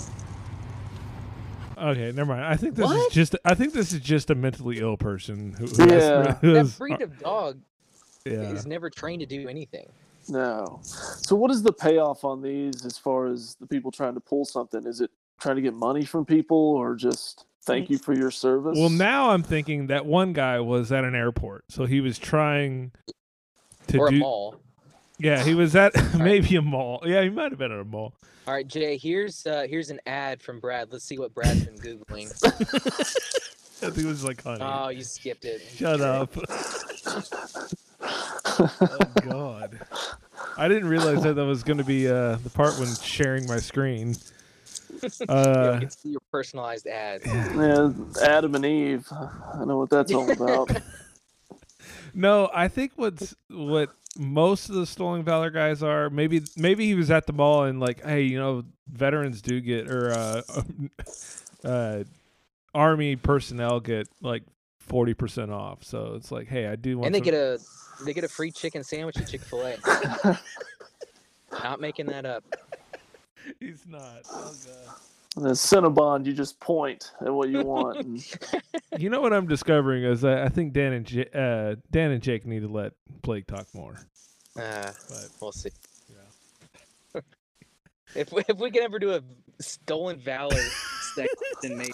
Okay, 1.79 2.13
never 2.13 2.27
mind. 2.27 2.45
I 2.45 2.57
think 2.57 2.75
this 2.75 2.85
What? 2.85 2.97
is 3.09 3.13
just. 3.15 3.37
I 3.45 3.55
think 3.55 3.73
this 3.73 3.93
is 3.93 4.01
just 4.01 4.31
a 4.31 4.35
mentally 4.35 4.81
ill 4.81 4.97
person 4.97 5.55
who. 5.55 5.67
who 5.67 5.87
Yeah. 5.89 6.27
has, 6.27 6.37
who 6.41 6.53
That 6.53 6.79
breed 6.79 7.01
of 7.01 7.19
dog 7.21 7.59
yeah. 8.25 8.33
is 8.51 8.67
never 8.67 8.91
trained 8.91 9.21
to 9.21 9.27
do 9.27 9.49
anything. 9.49 9.89
No. 10.29 10.79
So 10.83 11.35
what 11.37 11.51
is 11.51 11.63
the 11.63 11.73
payoff 11.73 12.25
on 12.25 12.43
these 12.43 12.85
as 12.85 12.99
far 12.99 13.27
as 13.27 13.57
the 13.61 13.67
people 13.67 13.91
trying 13.91 14.15
to 14.15 14.21
pull 14.21 14.45
something? 14.45 14.87
Is 14.87 15.01
it 15.01 15.11
trying 15.41 15.57
to 15.57 15.63
get 15.63 15.75
money 15.75 16.05
from 16.05 16.25
people 16.25 16.57
or 16.57 16.95
just 16.95 17.47
thank 17.65 17.91
you 17.91 17.99
for 17.99 18.13
your 18.13 18.31
service? 18.31 18.79
Well, 18.79 18.91
now 18.91 19.31
I'm 19.31 19.43
thinking 19.43 19.89
that 19.89 20.07
one 20.07 20.33
guy 20.33 20.61
was 20.61 20.93
at 20.93 21.05
an 21.05 21.15
airport, 21.15 21.65
so 21.69 21.87
he 21.87 22.01
was 22.01 22.19
trying 22.19 22.93
to 23.89 23.99
or 23.99 24.09
a 24.09 24.11
do. 24.11 24.19
mall. 24.19 24.61
Yeah, 25.19 25.43
he 25.43 25.55
was 25.55 25.77
at 25.77 25.93
maybe 26.19 26.57
a 26.57 26.63
mall. 26.63 27.03
Yeah, 27.05 27.23
he 27.23 27.31
might 27.31 27.51
have 27.53 27.59
been 27.59 27.73
at 27.73 27.81
a 27.81 27.85
mall. 27.85 28.15
All 28.47 28.55
right, 28.55 28.67
Jay. 28.67 28.97
Here's 28.97 29.47
uh, 29.47 29.67
here's 29.69 29.91
an 29.91 30.01
ad 30.07 30.43
from 30.43 30.61
Brad. 30.61 30.93
Let's 30.93 31.05
see 31.05 31.19
what 31.19 31.35
Brad's 31.35 31.65
been 31.65 31.77
googling. 31.77 32.31
I 33.83 33.91
think 33.91 33.99
it 33.99 34.09
was 34.09 34.25
like 34.25 34.43
honey. 34.43 34.63
Oh, 34.63 34.89
you 34.89 35.03
skipped 35.03 35.45
it. 35.45 35.63
Shut 35.75 36.01
up. 36.01 36.35
oh 38.03 39.01
God. 39.23 39.79
I 40.57 40.69
didn't 40.69 40.89
realize 40.89 41.23
that 41.23 41.35
that 41.35 41.47
was 41.47 41.63
going 41.63 41.79
to 41.79 41.85
be 41.85 42.09
uh, 42.09 42.37
the 42.37 42.51
part 42.51 42.79
when 42.79 42.89
sharing 42.97 43.47
my 43.47 43.59
screen. 43.59 44.17
Yeah, 45.21 45.27
Uh, 45.29 45.73
we 45.75 45.81
can 45.81 45.91
see 45.91 46.09
your 46.11 46.21
personalized 46.33 46.87
ads. 46.87 47.27
Yeah, 47.27 47.91
Adam 48.23 48.55
and 48.55 48.65
Eve. 48.65 49.07
I 49.11 49.65
know 49.65 49.79
what 49.79 49.91
that's 49.91 50.13
all 50.13 50.31
about. 50.33 50.71
no, 52.15 52.51
I 52.55 52.69
think 52.69 52.93
what's 52.97 53.35
what 53.49 53.91
most 54.19 54.69
of 54.69 54.75
the 54.75 54.87
stolen 54.87 55.23
valor 55.23 55.51
guys 55.51 55.83
are. 55.83 56.11
Maybe 56.11 56.43
maybe 56.57 56.87
he 56.87 56.95
was 56.95 57.11
at 57.11 57.27
the 57.27 57.33
mall 57.33 57.65
and 57.65 57.81
like, 57.81 58.05
hey, 58.05 58.23
you 58.23 58.39
know, 58.39 58.65
veterans 58.89 59.41
do 59.43 59.61
get 59.61 59.89
or 59.91 60.11
uh, 60.13 60.43
uh, 61.65 62.05
army 62.75 63.17
personnel 63.17 63.81
get 63.81 64.09
like 64.21 64.43
forty 64.79 65.15
percent 65.15 65.51
off. 65.51 65.85
So 65.85 66.15
it's 66.17 66.31
like, 66.33 66.49
hey, 66.49 66.67
I 66.67 66.77
do 66.77 66.99
want. 66.99 67.07
And 67.07 67.15
they 67.15 67.19
some- 67.21 67.25
get 67.25 67.35
a 67.35 67.59
they 68.05 68.13
get 68.15 68.25
a 68.25 68.29
free 68.29 68.51
chicken 68.51 68.83
sandwich 68.83 69.17
at 69.19 69.29
Chick 69.29 69.43
Fil 69.43 69.65
A. 69.67 70.39
Not 71.53 71.81
making 71.81 72.07
that 72.07 72.25
up. 72.25 72.45
He's 73.61 73.85
not. 73.89 74.23
Oh 74.31 74.53
God. 74.67 74.95
And 75.37 75.45
then 75.47 75.53
Cinnabon, 75.53 76.27
you 76.27 76.33
just 76.33 76.59
point 76.59 77.13
at 77.21 77.33
what 77.33 77.49
you 77.51 77.63
want. 77.63 77.99
And 77.99 78.37
You 78.99 79.11
know 79.11 79.21
what 79.21 79.33
I'm 79.33 79.47
discovering 79.47 80.03
is 80.03 80.23
that 80.23 80.39
I 80.39 80.49
think 80.49 80.73
Dan 80.73 80.93
and 80.93 81.07
J- 81.07 81.29
uh, 81.33 81.77
Dan 81.91 82.11
and 82.11 82.21
Jake 82.23 82.45
need 82.47 82.61
to 82.61 82.69
let 82.69 82.93
Blake 83.23 83.47
talk 83.47 83.67
more. 83.73 83.95
Uh, 84.57 84.91
But 85.09 85.29
we'll 85.41 85.53
see. 85.53 85.71
if 88.17 88.33
we, 88.33 88.43
if 88.49 88.59
we 88.59 88.73
can 88.73 88.83
ever 88.83 88.99
do 88.99 89.13
a 89.13 89.23
stolen 89.61 90.19
valor 90.19 90.57
section, 91.15 91.79
maybe. 91.79 91.93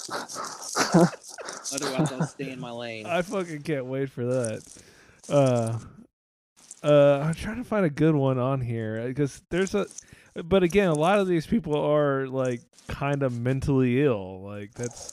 Otherwise, 1.74 2.12
I'll 2.12 2.22
stay 2.26 2.50
in 2.50 2.60
my 2.60 2.70
lane. 2.70 3.04
I 3.04 3.20
fucking 3.20 3.62
can't 3.62 3.84
wait 3.86 4.08
for 4.10 4.24
that. 4.24 4.62
Uh, 5.28 5.78
uh, 6.82 7.20
I'm 7.22 7.34
trying 7.34 7.56
to 7.56 7.64
find 7.64 7.84
a 7.84 7.90
good 7.90 8.14
one 8.14 8.38
on 8.38 8.60
here 8.62 9.06
because 9.08 9.42
there's 9.50 9.74
a, 9.74 9.86
but 10.44 10.62
again, 10.62 10.88
a 10.88 10.94
lot 10.94 11.18
of 11.18 11.26
these 11.26 11.46
people 11.46 11.74
are 11.76 12.26
like 12.28 12.60
kind 12.88 13.22
of 13.22 13.38
mentally 13.38 14.02
ill. 14.02 14.42
Like 14.42 14.72
that's 14.74 15.12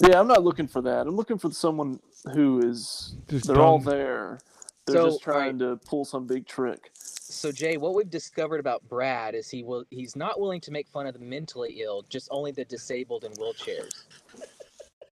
yeah, 0.00 0.18
I'm 0.18 0.28
not 0.28 0.42
looking 0.42 0.66
for 0.66 0.82
that. 0.82 1.06
I'm 1.06 1.16
looking 1.16 1.38
for 1.38 1.50
someone 1.50 2.00
who 2.32 2.60
is. 2.60 3.16
Just 3.28 3.46
they're 3.46 3.60
all 3.60 3.78
there. 3.78 4.40
They're 4.86 4.96
So, 4.96 5.06
just 5.06 5.22
trying 5.22 5.58
to 5.60 5.76
pull 5.86 6.04
some 6.04 6.26
big 6.26 6.46
trick. 6.46 6.90
So 6.94 7.50
Jay, 7.50 7.76
what 7.76 7.94
we've 7.94 8.10
discovered 8.10 8.60
about 8.60 8.86
Brad 8.88 9.34
is 9.34 9.48
he 9.48 9.62
will 9.62 9.84
he's 9.90 10.14
not 10.16 10.40
willing 10.40 10.60
to 10.62 10.70
make 10.70 10.88
fun 10.88 11.06
of 11.06 11.14
the 11.14 11.20
mentally 11.20 11.80
ill, 11.82 12.04
just 12.08 12.28
only 12.30 12.52
the 12.52 12.64
disabled 12.64 13.24
and 13.24 13.36
wheelchairs. 13.38 14.04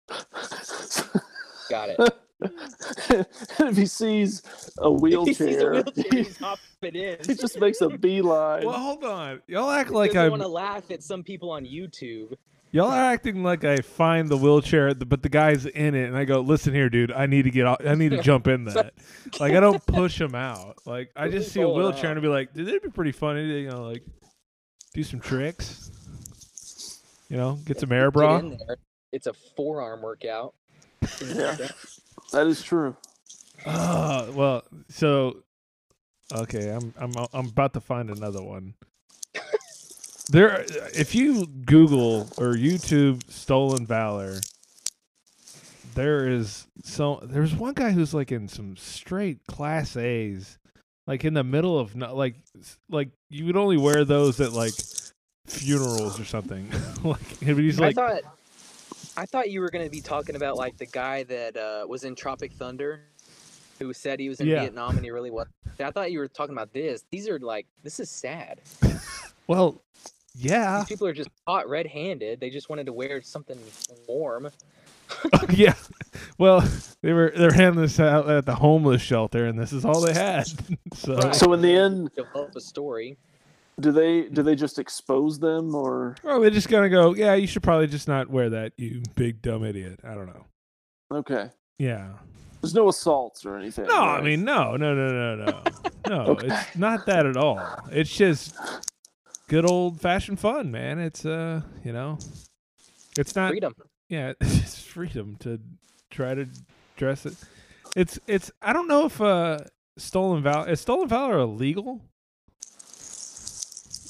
Got 1.70 1.90
it. 1.90 2.22
If 3.60 3.77
he 3.77 3.86
sees 3.86 4.43
a 4.78 4.90
If 4.90 5.27
he 5.27 5.35
sees 5.35 5.55
a 5.59 5.60
wheelchair, 5.60 5.73
wheelchair, 5.85 6.05
he's 6.10 6.36
hopping 6.39 6.94
in. 6.97 7.16
he 7.27 7.35
just 7.35 7.59
makes 7.60 7.81
a 7.81 7.89
beeline. 7.89 8.64
well, 8.66 8.78
hold 8.78 9.05
on. 9.05 9.43
Y'all 9.47 9.70
act 9.70 9.90
like 9.90 10.16
I 10.16 10.24
I'm 10.24 10.31
want 10.31 10.43
to 10.43 10.48
laugh 10.48 10.90
at 10.90 11.02
some 11.02 11.23
people 11.23 11.51
on 11.51 11.64
YouTube. 11.64 12.35
y'all 12.70 12.90
are 12.90 13.12
acting 13.12 13.43
like 13.43 13.64
I 13.64 13.78
find 13.78 14.28
the 14.28 14.36
wheelchair, 14.36 14.94
but 14.94 15.23
the 15.23 15.28
guy's 15.28 15.66
in 15.66 15.94
it, 15.94 16.06
and 16.06 16.16
I 16.16 16.24
go, 16.24 16.40
listen 16.40 16.73
here, 16.74 16.89
dude. 16.89 17.12
I 17.12 17.27
need 17.27 17.43
to 17.43 17.51
get 17.51 17.66
out. 17.66 17.86
I 17.86 17.94
need 17.94 18.10
to 18.10 18.23
jump 18.23 18.47
in 18.48 18.64
that. 18.64 18.94
Like 19.40 19.52
I 19.55 19.60
don't 19.60 19.85
push 19.86 20.20
him 20.20 20.35
out. 20.35 20.77
Like 20.86 21.10
I 21.16 21.28
just 21.28 21.52
see 21.52 21.60
a 21.60 21.64
pull 21.64 21.77
it 21.78 21.82
wheelchair 21.82 22.10
out. 22.10 22.16
and 22.16 22.23
be 22.23 22.28
like, 22.28 22.52
dude, 22.55 22.69
it'd 22.69 22.82
be 22.82 22.90
pretty 22.90 23.12
funny 23.12 23.47
to 23.47 23.59
you 23.60 23.69
know 23.70 23.85
like 23.85 24.02
do 24.94 25.02
some 25.02 25.20
tricks. 25.20 25.90
You 27.28 27.39
know, 27.39 27.59
get 27.64 27.81
some 27.81 27.93
air 27.93 28.10
Get 28.10 28.12
bra. 28.14 28.39
in 28.39 28.51
there. 28.66 28.77
It's 29.10 29.27
a 29.27 29.32
forearm 29.56 30.02
workout. 30.02 30.55
Yeah, 31.20 31.56
that 32.32 32.46
is 32.46 32.62
true. 32.62 32.96
Oh 33.64 34.32
well, 34.32 34.64
so 34.88 35.42
okay, 36.34 36.70
I'm 36.70 36.92
I'm 36.98 37.12
I'm 37.32 37.46
about 37.46 37.74
to 37.74 37.80
find 37.80 38.10
another 38.10 38.42
one. 38.42 38.74
There, 40.30 40.64
if 40.94 41.14
you 41.14 41.46
Google 41.46 42.22
or 42.38 42.54
YouTube 42.54 43.30
"stolen 43.30 43.86
valor," 43.86 44.40
there 45.94 46.28
is 46.28 46.66
so 46.82 47.20
there's 47.22 47.54
one 47.54 47.74
guy 47.74 47.90
who's 47.90 48.14
like 48.14 48.32
in 48.32 48.48
some 48.48 48.76
straight 48.76 49.46
class 49.46 49.96
A's, 49.96 50.59
like 51.06 51.24
in 51.24 51.34
the 51.34 51.44
middle 51.44 51.78
of 51.78 51.94
not 51.94 52.16
like 52.16 52.36
like 52.88 53.10
you 53.30 53.46
would 53.46 53.56
only 53.56 53.76
wear 53.76 54.04
those 54.04 54.40
at 54.40 54.52
like 54.52 54.74
funerals 55.46 56.18
or 56.18 56.24
something. 56.24 56.70
like 57.04 57.38
he's 57.40 57.78
like 57.78 57.98
I 57.98 58.20
thought 58.20 58.22
I 59.16 59.26
thought 59.26 59.51
you 59.51 59.60
were 59.60 59.70
going 59.70 59.84
to 59.84 59.90
be 59.90 60.01
talking 60.01 60.36
about 60.36 60.56
like 60.56 60.76
the 60.78 60.86
guy 60.86 61.22
that 61.24 61.56
uh, 61.56 61.86
was 61.86 62.05
in 62.05 62.14
Tropic 62.14 62.52
Thunder, 62.52 63.02
who 63.78 63.93
said 63.93 64.18
he 64.20 64.28
was 64.28 64.40
in 64.40 64.47
Yeah. 64.47 64.60
Vietnam 64.60 64.97
and 64.97 65.05
he 65.05 65.10
really 65.10 65.30
was. 65.30 65.47
I 65.80 65.90
thought 65.90 66.12
you 66.12 66.18
were 66.18 66.28
talking 66.28 66.55
about 66.55 66.72
this. 66.72 67.05
These 67.10 67.28
are 67.28 67.39
like 67.39 67.66
this 67.82 68.01
is 68.01 68.09
sad. 68.10 68.60
well, 69.47 69.82
yeah, 70.34 70.78
These 70.78 70.89
people 70.89 71.06
are 71.06 71.12
just 71.12 71.28
caught 71.47 71.68
red-handed. 71.68 72.40
They 72.40 72.48
just 72.48 72.70
wanted 72.70 72.86
to 72.86 72.93
wear 72.93 73.20
something 73.20 73.59
warm. 74.09 74.51
yeah. 75.51 75.74
Well, 76.39 76.66
they 77.02 77.12
were 77.12 77.32
they're 77.36 77.52
handing 77.52 77.82
this 77.82 78.01
out 78.01 78.30
at 78.30 78.47
the 78.47 78.55
homeless 78.55 79.02
shelter, 79.02 79.44
and 79.44 79.59
this 79.59 79.72
is 79.74 79.84
all 79.84 80.01
they 80.01 80.14
had. 80.14 80.47
so 80.94 81.32
So 81.32 81.52
in 81.52 81.60
the 81.60 81.76
end, 81.76 82.14
Develop 82.14 82.56
a 82.56 82.60
story. 82.60 83.18
Do 83.81 83.93
they 83.93 84.28
do 84.28 84.43
they 84.43 84.55
just 84.55 84.78
expose 84.78 85.39
them 85.39 85.74
or 85.74 86.16
oh, 86.24 86.40
they're 86.40 86.51
just 86.51 86.69
gonna 86.69 86.89
go. 86.89 87.15
Yeah, 87.15 87.35
you 87.35 87.47
should 87.47 87.62
probably 87.62 87.86
just 87.86 88.09
not 88.09 88.28
wear 88.28 88.51
that, 88.51 88.73
you 88.77 89.03
big 89.15 89.43
dumb 89.43 89.65
idiot. 89.65 90.01
I 90.05 90.15
don't 90.15 90.27
know. 90.27 90.44
okay? 91.11 91.51
Yeah. 91.78 92.12
There's 92.61 92.74
no 92.74 92.89
assaults 92.89 93.44
or 93.44 93.57
anything. 93.57 93.86
No, 93.86 94.01
I 94.01 94.20
mean 94.20 94.44
no, 94.44 94.77
no, 94.77 94.94
no, 94.94 95.35
no, 95.35 95.44
no, 95.44 95.62
no. 96.09 96.20
Okay. 96.32 96.47
It's 96.49 96.77
not 96.77 97.07
that 97.07 97.27
at 97.27 97.36
all. 97.36 97.61
It's 97.90 98.15
just 98.15 98.57
good 99.49 99.69
old 99.69 100.01
fashioned 100.01 100.39
fun, 100.39 100.70
man. 100.70 100.99
It's 100.99 101.27
uh, 101.27 101.62
you 101.85 101.93
know, 101.93 102.19
it's 103.19 103.35
not. 103.35 103.51
Freedom. 103.51 103.74
Yeah, 104.09 104.35
it's 104.40 104.81
freedom 104.81 105.36
to 105.40 105.59
try 106.11 106.35
to 106.35 106.47
dress 106.97 107.27
it. 107.27 107.35
It's 107.97 108.19
it's. 108.27 108.51
I 108.61 108.73
don't 108.73 108.86
know 108.86 109.07
if 109.07 109.20
uh, 109.20 109.59
stolen 109.99 110.43
valor 110.43 110.69
is 110.69 110.81
stolen 110.81 111.09
valor 111.09 111.39
illegal. 111.39 112.01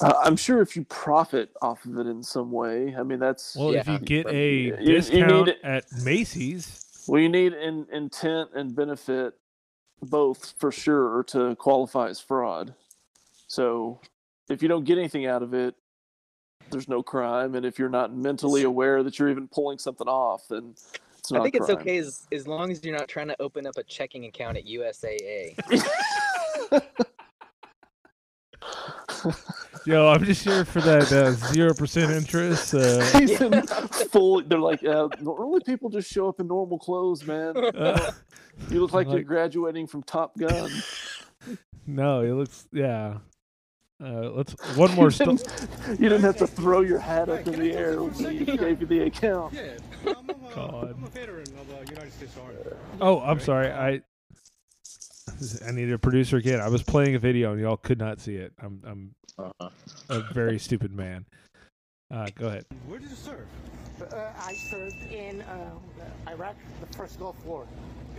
Uh, 0.01 0.13
I'm 0.23 0.35
sure 0.35 0.61
if 0.61 0.75
you 0.75 0.83
profit 0.85 1.51
off 1.61 1.85
of 1.85 1.97
it 1.97 2.07
in 2.07 2.23
some 2.23 2.51
way, 2.51 2.95
I 2.97 3.03
mean 3.03 3.19
that's 3.19 3.55
Well, 3.55 3.73
if 3.73 3.87
you 3.87 3.99
get 3.99 4.27
a 4.27 4.53
You- 4.53 4.77
you 4.79 4.85
discount 4.95 5.47
need- 5.47 5.59
at 5.63 5.85
Macy's, 6.03 6.85
well, 7.07 7.21
you 7.21 7.29
need 7.29 7.53
in, 7.53 7.85
intent 7.91 8.51
and 8.55 8.75
benefit 8.75 9.35
both 10.01 10.53
for 10.57 10.71
sure 10.71 11.23
to 11.25 11.55
qualify 11.57 12.09
as 12.09 12.19
fraud. 12.19 12.73
So 13.47 13.99
if 14.49 14.61
you 14.61 14.67
don't 14.67 14.83
get 14.83 14.97
anything 14.97 15.25
out 15.25 15.43
of 15.43 15.53
it, 15.53 15.75
there's 16.71 16.87
no 16.87 17.03
crime, 17.03 17.55
and 17.55 17.65
if 17.65 17.77
you're 17.77 17.89
not 17.89 18.15
mentally 18.15 18.63
aware 18.63 19.03
that 19.03 19.19
you're 19.19 19.29
even 19.29 19.47
pulling 19.47 19.77
something 19.77 20.07
off, 20.07 20.47
then 20.47 20.75
it's 21.17 21.31
not. 21.31 21.41
I 21.41 21.43
think 21.43 21.55
a 21.55 21.57
it's 21.59 21.69
okay 21.69 21.97
as 21.97 22.25
as 22.31 22.47
long 22.47 22.71
as 22.71 22.83
you're 22.83 22.97
not 22.97 23.07
trying 23.07 23.27
to 23.27 23.35
open 23.41 23.67
up 23.67 23.77
a 23.77 23.83
checking 23.83 24.25
account 24.25 24.57
at 24.57 24.65
USAA. 24.65 25.55
yo, 29.85 30.07
I'm 30.07 30.23
just 30.23 30.43
here 30.43 30.65
for 30.65 30.81
that 30.81 31.11
uh, 31.11 31.31
zero 31.51 31.73
percent 31.73 32.11
interest. 32.11 32.73
Uh, 32.73 33.03
He's 33.17 33.39
in 33.39 33.61
full. 34.11 34.41
They're 34.41 34.59
like, 34.59 34.83
uh, 34.83 35.09
normally 35.21 35.61
people 35.65 35.89
just 35.89 36.11
show 36.11 36.27
up 36.29 36.39
in 36.39 36.47
normal 36.47 36.79
clothes, 36.79 37.25
man. 37.25 37.55
Uh, 37.83 38.11
you 38.69 38.79
look 38.79 38.93
like, 38.93 39.09
you're 39.09 39.23
graduating 39.23 39.87
from 39.87 40.03
Top 40.03 40.37
Gun. 40.37 40.69
no, 41.87 42.21
it 42.21 42.31
looks 42.31 42.67
yeah. 42.71 43.17
Uh, 44.03 44.29
let's 44.29 44.55
one 44.75 44.93
more. 44.93 45.09
you, 45.11 45.17
didn't, 45.17 45.67
you 45.89 46.09
didn't 46.09 46.21
have 46.21 46.37
to 46.37 46.45
throw 46.45 46.81
your 46.81 46.99
hat 46.99 47.29
up 47.29 47.47
in 47.47 47.59
the 47.59 47.73
air 47.73 48.01
when 48.01 48.13
he 48.13 48.45
gave 48.45 48.79
you 48.79 48.87
the 48.87 49.01
account. 49.01 49.57
God. 50.55 50.95
I'm 50.95 51.03
a 51.03 51.07
veteran 51.07 51.47
of 51.59 51.67
the 51.67 51.91
United 51.91 52.13
States 52.13 52.35
Army. 52.37 52.57
Oh, 53.01 53.21
I'm 53.21 53.39
sorry. 53.39 53.71
I 53.71 54.01
I 55.67 55.71
needed 55.71 55.93
a 55.93 55.99
producer 55.99 56.37
again. 56.37 56.59
I 56.61 56.69
was 56.69 56.83
playing 56.83 57.15
a 57.15 57.19
video 57.19 57.51
and 57.51 57.61
y'all 57.61 57.77
could 57.77 57.99
not 57.99 58.19
see 58.19 58.35
it. 58.35 58.53
I'm 58.61 58.81
I'm 58.85 59.15
Uh-huh. 59.37 59.69
a 60.09 60.19
very 60.33 60.59
stupid 60.67 60.91
man. 60.93 61.25
Uh, 62.11 62.27
go 62.35 62.47
ahead. 62.47 62.65
Where 62.87 62.99
did 62.99 63.09
you 63.09 63.15
serve? 63.15 63.47
Uh, 64.11 64.31
I 64.37 64.53
served 64.53 65.11
in 65.11 65.41
uh, 65.41 65.71
Iraq, 66.29 66.55
the 66.81 66.97
first 66.97 67.19
Gulf 67.19 67.35
War. 67.45 67.65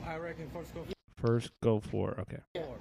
Iraq 0.06 0.36
and 0.38 0.50
first 0.52 0.74
Gulf 0.74 0.86
First 1.16 1.50
Gulf 1.62 1.92
War. 1.92 2.16
Okay. 2.20 2.38
War. 2.56 2.76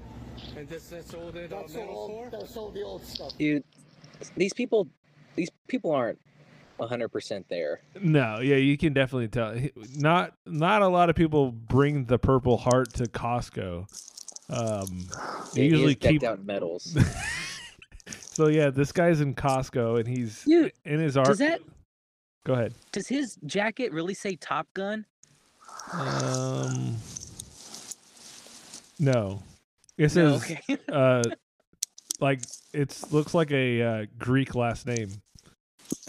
And 0.57 0.67
this, 0.67 0.89
that's 0.89 1.13
all 1.13 1.31
that 1.31 1.49
That's 1.49 1.73
medals 1.73 1.89
all, 1.95 2.07
for? 2.09 2.29
that's 2.29 2.57
all 2.57 2.71
the 2.71 2.81
old 2.81 3.03
stuff. 3.05 3.37
Dude, 3.37 3.63
these 4.35 4.53
people, 4.53 4.87
these 5.35 5.49
people 5.67 5.91
aren't 5.91 6.19
100% 6.79 7.45
there. 7.49 7.81
No, 8.01 8.39
yeah, 8.41 8.55
you 8.55 8.77
can 8.77 8.93
definitely 8.93 9.27
tell. 9.27 9.55
Not 9.95 10.33
not 10.45 10.81
a 10.81 10.87
lot 10.87 11.09
of 11.09 11.15
people 11.15 11.51
bring 11.51 12.05
the 12.05 12.17
Purple 12.17 12.57
Heart 12.57 12.93
to 12.95 13.03
Costco. 13.03 13.85
Um, 14.53 15.07
they 15.53 15.61
It 15.63 15.65
is 15.67 15.71
usually 15.73 15.95
keep. 15.95 16.23
out 16.23 16.45
medals. 16.45 16.95
so 18.19 18.47
yeah, 18.47 18.69
this 18.69 18.91
guy's 18.91 19.21
in 19.21 19.33
Costco 19.35 19.99
and 19.99 20.07
he's 20.07 20.43
Dude, 20.43 20.71
in 20.85 20.99
his 20.99 21.17
art. 21.17 21.27
does 21.27 21.39
that 21.39 21.61
Go 22.45 22.53
ahead. 22.53 22.73
does 22.91 23.07
his 23.07 23.37
jacket 23.45 23.91
really 23.93 24.13
say 24.13 24.35
Top 24.35 24.67
Gun? 24.73 25.05
Um, 25.93 26.97
no, 28.99 29.41
it 29.97 30.15
No, 30.15 30.35
okay. 30.35 30.61
uh, 30.91 31.23
like 32.19 32.41
it's 32.73 33.11
looks 33.11 33.33
like 33.33 33.51
a 33.51 33.81
uh, 33.81 34.05
Greek 34.17 34.55
last 34.55 34.85
name, 34.85 35.09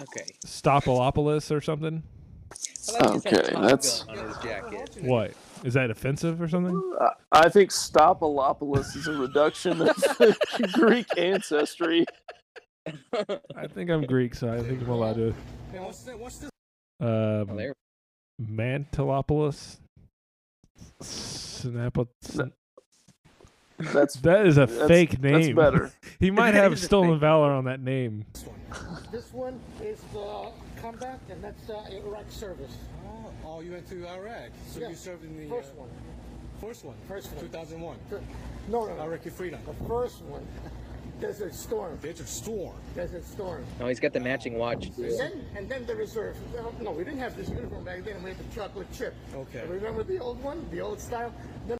Okay. 0.00 0.26
Stopolopoulos 0.46 1.50
or 1.54 1.60
something. 1.60 2.02
Like 2.92 3.02
Okay, 3.26 3.30
that's- 3.52 4.04
on 4.08 4.18
his 4.18 4.36
jacket. 4.38 4.90
What 5.00 5.32
is 5.64 5.74
that 5.74 5.90
offensive 5.90 6.40
or 6.40 6.46
something? 6.48 6.80
I- 7.00 7.08
I 7.32 7.48
think 7.48 7.70
Stopolopoulos 7.70 8.94
is 8.96 9.08
a 9.08 9.12
reduction 9.14 9.80
of 9.82 9.96
Greek 10.74 11.06
ancestry. 11.18 12.04
I 12.86 13.66
think 13.66 13.90
I'm 13.90 14.02
Greek, 14.04 14.34
so 14.36 14.52
I 14.52 14.60
think 14.62 14.82
I'm 14.82 14.90
allowed 14.90 15.16
to. 15.16 15.34
Hey, 15.72 15.80
what's, 15.80 16.02
the, 16.02 16.16
what's 16.16 16.38
this? 16.38 16.50
Um, 17.00 17.56
there. 17.56 17.74
Mantilopoulos. 18.40 19.78
Snapple. 21.02 22.08
That's 23.78 24.14
that 24.16 24.46
is 24.46 24.56
a 24.56 24.66
that's- 24.66 24.88
fake 24.88 25.10
that's 25.20 25.46
name. 25.46 25.56
better. 25.56 25.90
he 26.20 26.30
might 26.30 26.54
have 26.54 26.78
stolen 26.78 27.18
valor 27.18 27.50
on 27.52 27.64
that 27.64 27.80
name. 27.80 28.24
This 29.12 29.32
one 29.32 29.60
is 29.80 30.00
uh, 30.16 30.48
combat, 30.82 31.20
and 31.30 31.42
that's 31.42 31.70
uh, 31.70 31.84
Iraq 31.88 32.24
service. 32.28 32.72
Oh, 33.06 33.30
oh, 33.44 33.60
you 33.60 33.70
went 33.70 33.88
to 33.90 34.08
Iraq. 34.08 34.50
So 34.68 34.80
you 34.80 34.96
served 34.96 35.22
in 35.24 35.36
the 35.38 35.48
first 35.48 35.70
uh, 35.70 35.82
one. 35.82 35.88
First 36.60 36.84
one. 36.84 36.96
First 37.06 37.32
one. 37.32 37.40
2001. 37.44 37.96
No, 38.68 38.86
no, 38.86 38.96
no. 38.96 39.02
Iraqi 39.04 39.30
freedom. 39.30 39.60
The 39.64 39.86
first 39.86 40.20
one, 40.22 40.44
Desert 41.20 41.54
Storm. 41.54 41.96
Desert 42.02 42.26
Storm. 42.26 42.74
Desert 42.96 43.24
Storm. 43.24 43.64
No, 43.78 43.86
he's 43.86 44.00
got 44.00 44.12
the 44.12 44.18
matching 44.20 44.58
watch. 44.58 44.86
And 44.86 45.18
then, 45.20 45.44
and 45.56 45.68
then 45.68 45.86
the 45.86 45.94
reserve. 45.94 46.36
No, 46.56 46.72
No, 46.80 46.90
we 46.90 47.04
didn't 47.04 47.20
have 47.20 47.36
this 47.36 47.48
uniform 47.50 47.84
back 47.84 48.02
then. 48.04 48.20
We 48.24 48.30
had 48.30 48.38
the 48.40 48.52
chocolate 48.54 48.90
chip. 48.92 49.14
Okay. 49.32 49.64
Remember 49.68 50.02
the 50.02 50.18
old 50.18 50.42
one, 50.42 50.66
the 50.72 50.80
old 50.80 50.98
style? 51.00 51.32
Then 51.68 51.78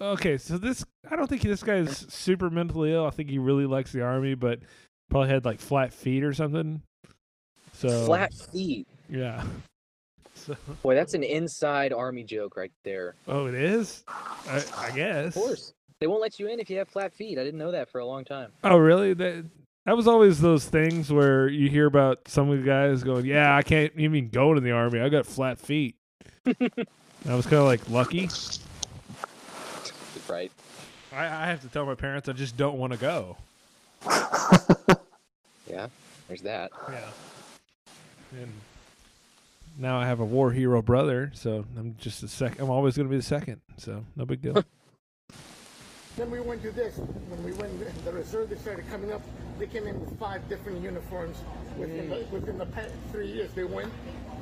Okay, 0.00 0.38
so 0.38 0.58
this 0.58 0.84
I 1.10 1.16
don't 1.16 1.28
think 1.28 1.42
this 1.42 1.62
guy 1.62 1.76
is 1.76 2.06
super 2.08 2.50
mentally 2.50 2.92
ill. 2.92 3.06
I 3.06 3.10
think 3.10 3.30
he 3.30 3.38
really 3.38 3.66
likes 3.66 3.92
the 3.92 4.02
army, 4.02 4.34
but 4.34 4.60
probably 5.10 5.28
had 5.28 5.44
like 5.44 5.60
flat 5.60 5.92
feet 5.92 6.24
or 6.24 6.32
something. 6.32 6.82
So 7.72 8.06
Flat 8.06 8.32
feet. 8.32 8.86
Yeah. 9.08 9.44
So, 10.34 10.56
Boy, 10.82 10.94
that's 10.94 11.14
an 11.14 11.22
inside 11.22 11.92
army 11.92 12.24
joke 12.24 12.56
right 12.56 12.72
there. 12.82 13.14
oh, 13.28 13.46
it 13.46 13.54
is. 13.54 14.04
I, 14.08 14.62
I 14.76 14.90
guess. 14.90 15.28
Of 15.28 15.34
course. 15.34 15.72
They 16.00 16.06
won't 16.06 16.20
let 16.20 16.38
you 16.38 16.48
in 16.48 16.60
if 16.60 16.68
you 16.68 16.78
have 16.78 16.88
flat 16.88 17.14
feet. 17.14 17.38
I 17.38 17.44
didn't 17.44 17.58
know 17.58 17.70
that 17.70 17.88
for 17.88 18.00
a 18.00 18.06
long 18.06 18.24
time. 18.24 18.50
Oh, 18.62 18.76
really? 18.76 19.14
That 19.14 19.44
that 19.86 19.96
was 19.96 20.08
always 20.08 20.40
those 20.40 20.64
things 20.64 21.12
where 21.12 21.48
you 21.48 21.68
hear 21.68 21.86
about 21.86 22.26
some 22.26 22.50
of 22.50 22.58
the 22.58 22.64
guys 22.64 23.04
going, 23.04 23.24
"Yeah, 23.26 23.56
I 23.56 23.62
can't 23.62 23.92
even 23.96 24.28
go 24.28 24.50
into 24.50 24.60
the 24.60 24.72
army. 24.72 25.00
I 25.00 25.08
got 25.08 25.24
flat 25.24 25.58
feet." 25.58 25.96
I 26.46 27.34
was 27.34 27.46
kind 27.46 27.54
of 27.56 27.64
like 27.64 27.88
lucky. 27.88 28.28
Right. 30.28 30.50
I, 31.12 31.24
I 31.26 31.46
have 31.46 31.60
to 31.62 31.68
tell 31.68 31.86
my 31.86 31.94
parents 31.94 32.28
I 32.28 32.32
just 32.32 32.56
don't 32.56 32.78
want 32.78 32.92
to 32.92 32.98
go. 32.98 33.36
Yeah, 35.66 35.88
there's 36.28 36.42
that. 36.42 36.70
Yeah. 36.90 37.08
And 38.40 38.52
now 39.78 39.98
I 39.98 40.06
have 40.06 40.20
a 40.20 40.24
war 40.24 40.52
hero 40.52 40.82
brother, 40.82 41.30
so 41.34 41.64
I'm 41.78 41.96
just 41.98 42.22
a 42.22 42.28
second. 42.28 42.60
I'm 42.62 42.70
always 42.70 42.96
going 42.96 43.08
to 43.08 43.10
be 43.10 43.16
the 43.16 43.22
second, 43.22 43.60
so 43.78 44.04
no 44.14 44.24
big 44.24 44.42
deal. 44.42 44.62
Then 46.16 46.30
we 46.30 46.38
went 46.38 46.62
to 46.62 46.70
this. 46.70 46.98
When 46.98 47.42
we 47.42 47.50
went, 47.54 48.04
the 48.04 48.12
reserve 48.12 48.48
they 48.48 48.54
started 48.54 48.88
coming 48.88 49.10
up. 49.10 49.20
They 49.58 49.66
came 49.66 49.88
in 49.88 49.98
with 49.98 50.16
five 50.16 50.48
different 50.48 50.80
uniforms 50.80 51.38
within 51.76 52.08
the, 52.08 52.24
within 52.30 52.56
the 52.56 52.66
past 52.66 52.92
three 53.10 53.26
years. 53.26 53.50
They 53.52 53.64
went 53.64 53.90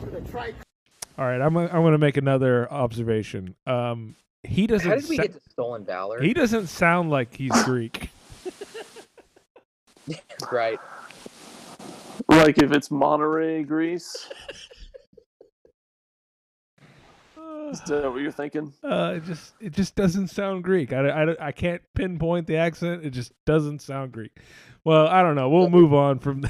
to 0.04 0.10
the 0.10 0.20
tri. 0.30 0.52
All 1.16 1.24
right, 1.24 1.40
I'm 1.40 1.54
gonna- 1.54 1.68
I'm 1.72 1.80
going 1.80 1.92
to 1.92 1.98
make 1.98 2.18
another 2.18 2.70
observation. 2.70 3.54
Um, 3.66 4.16
he 4.44 4.66
doesn't. 4.66 4.88
How 4.88 4.96
did 4.96 5.08
we 5.08 5.16
sa- 5.16 5.22
get 5.22 5.34
to 5.34 5.40
stolen 5.50 5.84
valor? 5.84 6.20
he 6.20 6.34
doesn't 6.34 6.66
sound 6.68 7.10
like 7.10 7.34
he's 7.34 7.62
Greek. 7.64 8.10
right. 10.52 10.78
Like 12.28 12.58
if 12.58 12.72
it's 12.72 12.90
Monterey, 12.90 13.62
Greece. 13.62 14.28
Is 17.72 17.80
that 17.86 18.12
what 18.12 18.20
you're 18.20 18.30
thinking? 18.30 18.70
Uh, 18.84 19.14
it 19.16 19.24
just 19.24 19.54
it 19.58 19.72
just 19.72 19.96
doesn't 19.96 20.28
sound 20.28 20.62
Greek. 20.62 20.92
I, 20.92 21.08
I, 21.08 21.48
I 21.48 21.52
can't 21.52 21.80
pinpoint 21.94 22.46
the 22.46 22.56
accent. 22.56 23.04
It 23.04 23.10
just 23.10 23.32
doesn't 23.46 23.80
sound 23.80 24.12
Greek. 24.12 24.36
Well, 24.84 25.06
I 25.06 25.22
don't 25.22 25.36
know. 25.36 25.48
We'll 25.48 25.70
move 25.70 25.94
on 25.94 26.18
from. 26.18 26.44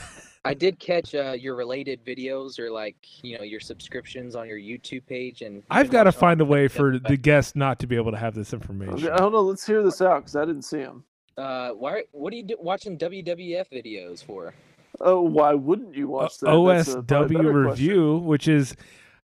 I 0.44 0.54
did 0.54 0.78
catch 0.78 1.14
uh, 1.14 1.32
your 1.32 1.54
related 1.54 2.04
videos 2.04 2.58
or 2.58 2.70
like 2.70 2.96
you 3.22 3.38
know 3.38 3.44
your 3.44 3.60
subscriptions 3.60 4.34
on 4.34 4.48
your 4.48 4.58
YouTube 4.58 5.06
page, 5.06 5.42
and 5.42 5.62
I've 5.70 5.90
got 5.90 6.04
to 6.04 6.12
find 6.12 6.40
a 6.40 6.44
way 6.44 6.68
for 6.68 6.98
the 6.98 7.16
guest 7.16 7.54
not 7.54 7.78
to 7.80 7.86
be 7.86 7.96
able 7.96 8.10
to 8.10 8.18
have 8.18 8.34
this 8.34 8.52
information. 8.52 8.94
Okay, 8.94 9.10
I 9.10 9.18
don't 9.18 9.32
know. 9.32 9.40
Let's 9.40 9.66
hear 9.66 9.82
this 9.82 10.02
out 10.02 10.20
because 10.20 10.36
I 10.36 10.44
didn't 10.44 10.62
see 10.62 10.78
him. 10.78 11.04
Uh, 11.36 11.70
why? 11.70 12.02
What 12.10 12.32
are 12.32 12.36
you 12.36 12.42
do, 12.42 12.56
watching 12.58 12.98
WWF 12.98 13.66
videos 13.72 14.24
for? 14.24 14.52
Oh, 15.00 15.22
why 15.22 15.54
wouldn't 15.54 15.94
you 15.94 16.08
watch 16.08 16.38
that? 16.38 16.46
That's 16.46 16.88
a 16.88 17.02
probably 17.02 17.36
OSW 17.36 17.38
better 17.38 17.64
question. 17.64 17.86
review, 17.86 18.16
which 18.18 18.48
is, 18.48 18.74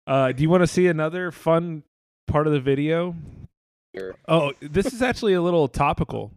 uh, 0.07 0.31
do 0.31 0.43
you 0.43 0.49
want 0.49 0.61
to 0.61 0.67
see 0.67 0.87
another 0.87 1.31
fun 1.31 1.83
part 2.27 2.47
of 2.47 2.53
the 2.53 2.59
video? 2.59 3.15
Sure. 3.95 4.15
Oh, 4.27 4.53
this 4.61 4.93
is 4.93 5.01
actually 5.01 5.33
a 5.33 5.41
little 5.41 5.67
topical. 5.67 6.31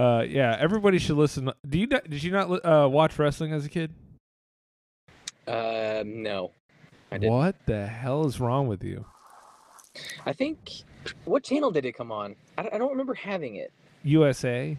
Uh, 0.00 0.22
yeah, 0.22 0.56
everybody 0.58 0.98
should 0.98 1.16
listen. 1.16 1.52
Do 1.68 1.78
you 1.78 1.86
not- 1.86 2.08
did 2.08 2.22
you 2.22 2.30
not 2.30 2.64
uh, 2.64 2.88
watch 2.88 3.18
wrestling 3.18 3.52
as 3.52 3.66
a 3.66 3.68
kid? 3.68 3.92
Uh, 5.46 6.02
no. 6.06 6.52
I 7.12 7.18
didn't. 7.18 7.32
What 7.34 7.56
the 7.66 7.86
hell 7.86 8.24
is 8.26 8.40
wrong 8.40 8.66
with 8.66 8.82
you? 8.82 9.04
I 10.24 10.32
think. 10.32 10.58
What 11.26 11.42
channel 11.44 11.70
did 11.70 11.84
it 11.84 11.92
come 11.92 12.10
on? 12.10 12.34
I 12.56 12.62
don't, 12.62 12.74
I 12.74 12.78
don't 12.78 12.90
remember 12.90 13.12
having 13.12 13.56
it. 13.56 13.72
USA? 14.04 14.78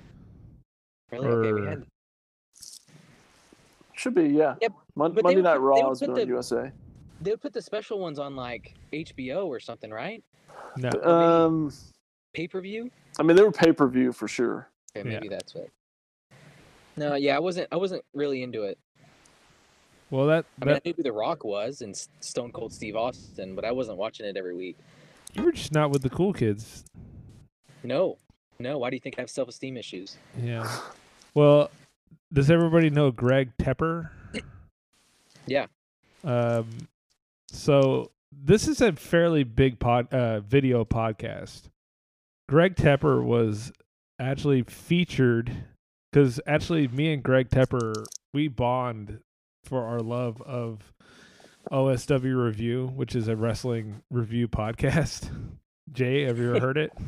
Really? 1.12 1.28
Okay, 1.28 1.54
we 1.54 1.68
had. 1.68 1.84
Should 3.94 4.16
be, 4.16 4.24
yeah. 4.24 4.56
Yep. 4.62 4.74
Mon- 4.96 5.14
they 5.14 5.22
Monday 5.22 5.36
would 5.38 5.44
Night 5.44 5.54
put- 5.56 5.62
Raw 5.62 5.92
is 5.92 6.00
put 6.00 6.10
on 6.10 6.16
the- 6.16 6.26
USA. 6.26 6.72
They 7.22 7.30
would 7.30 7.42
put 7.42 7.54
the 7.54 7.62
special 7.62 8.00
ones 8.00 8.18
on 8.18 8.36
like 8.36 8.74
HBO 8.92 9.46
or 9.46 9.60
something, 9.60 9.92
right? 9.92 10.24
No. 10.78 10.90
Um, 11.04 11.72
Pay 12.34 12.48
per 12.48 12.60
view. 12.62 12.90
I 13.20 13.24
mean, 13.24 13.36
they 13.36 13.44
were 13.44 13.52
pay 13.52 13.72
per 13.72 13.88
view 13.88 14.12
for 14.12 14.28
sure. 14.28 14.68
Okay, 14.96 15.08
maybe 15.08 15.28
that's 15.30 15.56
it. 15.56 15.72
No, 16.98 17.16
yeah, 17.16 17.36
I 17.36 17.40
wasn't. 17.40 17.68
I 17.72 17.78
wasn't 17.78 18.04
really 18.14 18.44
into 18.44 18.64
it. 18.64 18.78
Well, 20.10 20.28
that, 20.28 20.46
I 20.62 20.66
mean, 20.66 20.76
I 20.76 20.82
knew 20.84 20.94
who 20.98 21.04
The 21.04 21.12
Rock 21.14 21.46
was 21.46 21.82
and 21.82 21.96
Stone 22.20 22.52
Cold 22.52 22.74
Steve 22.74 22.98
Austin, 22.98 23.56
but 23.56 23.64
I 23.64 23.72
wasn't 23.72 23.98
watching 23.98 24.26
it 24.26 24.36
every 24.36 24.54
week. 24.54 24.78
you 25.34 25.44
were 25.44 25.54
just 25.54 25.72
not 25.72 25.90
with 25.90 26.02
the 26.02 26.10
cool 26.10 26.34
kids. 26.34 26.84
No, 27.84 28.18
no. 28.60 28.78
Why 28.78 28.90
do 28.90 28.98
you 28.98 29.00
think 29.00 29.16
I 29.18 29.22
have 29.22 29.30
self-esteem 29.30 29.78
issues? 29.78 30.18
Yeah. 30.38 30.70
Well, 31.34 31.72
does 32.34 32.52
everybody 32.52 32.90
know 32.90 33.10
Greg 33.10 33.52
Tepper? 33.58 34.10
Yeah. 35.48 35.68
Um, 36.26 36.68
so 37.50 38.12
this 38.32 38.68
is 38.68 38.82
a 38.82 38.92
fairly 38.92 39.46
big 39.46 39.80
pod, 39.80 40.14
uh, 40.14 40.42
video 40.42 40.84
podcast. 40.84 41.70
Greg 42.50 42.76
Tepper 42.76 43.24
was 43.24 43.72
actually 44.22 44.64
featured 44.64 45.52
because 46.12 46.40
actually 46.46 46.88
me 46.88 47.14
and 47.14 47.24
Greg 47.24 47.50
Tepper 47.50 48.06
we 48.34 48.48
bond 48.48 49.20
for 49.64 49.84
our 49.86 50.00
love 50.00 50.42
of 50.44 50.94
OSW 51.72 52.44
Review, 52.44 52.92
which 52.96 53.16
is 53.16 53.28
a 53.28 53.36
wrestling 53.36 54.02
review 54.10 54.48
podcast. 54.48 55.30
Jay, 55.92 56.24
have 56.24 56.38
you 56.38 56.56
ever 56.56 56.66
heard 56.66 56.78
it? 56.78 56.92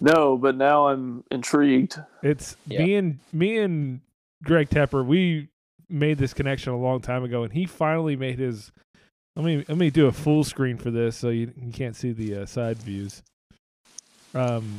No, 0.00 0.36
but 0.36 0.54
now 0.54 0.86
I'm 0.86 1.24
intrigued. 1.32 2.00
It's 2.22 2.56
me 2.68 2.94
and 2.94 3.18
me 3.32 3.58
and 3.58 4.00
Greg 4.44 4.70
Tepper. 4.70 5.04
We 5.04 5.48
made 5.88 6.18
this 6.18 6.32
connection 6.32 6.72
a 6.72 6.78
long 6.78 7.00
time 7.00 7.24
ago, 7.24 7.42
and 7.42 7.52
he 7.52 7.66
finally 7.66 8.14
made 8.14 8.38
his. 8.38 8.70
Let 9.34 9.44
me 9.44 9.64
let 9.68 9.76
me 9.76 9.90
do 9.90 10.06
a 10.06 10.12
full 10.12 10.44
screen 10.44 10.76
for 10.76 10.92
this, 10.92 11.16
so 11.16 11.30
you, 11.30 11.52
you 11.60 11.72
can't 11.72 11.96
see 11.96 12.12
the 12.12 12.42
uh, 12.42 12.46
side 12.46 12.78
views. 12.78 13.24
Um, 14.36 14.78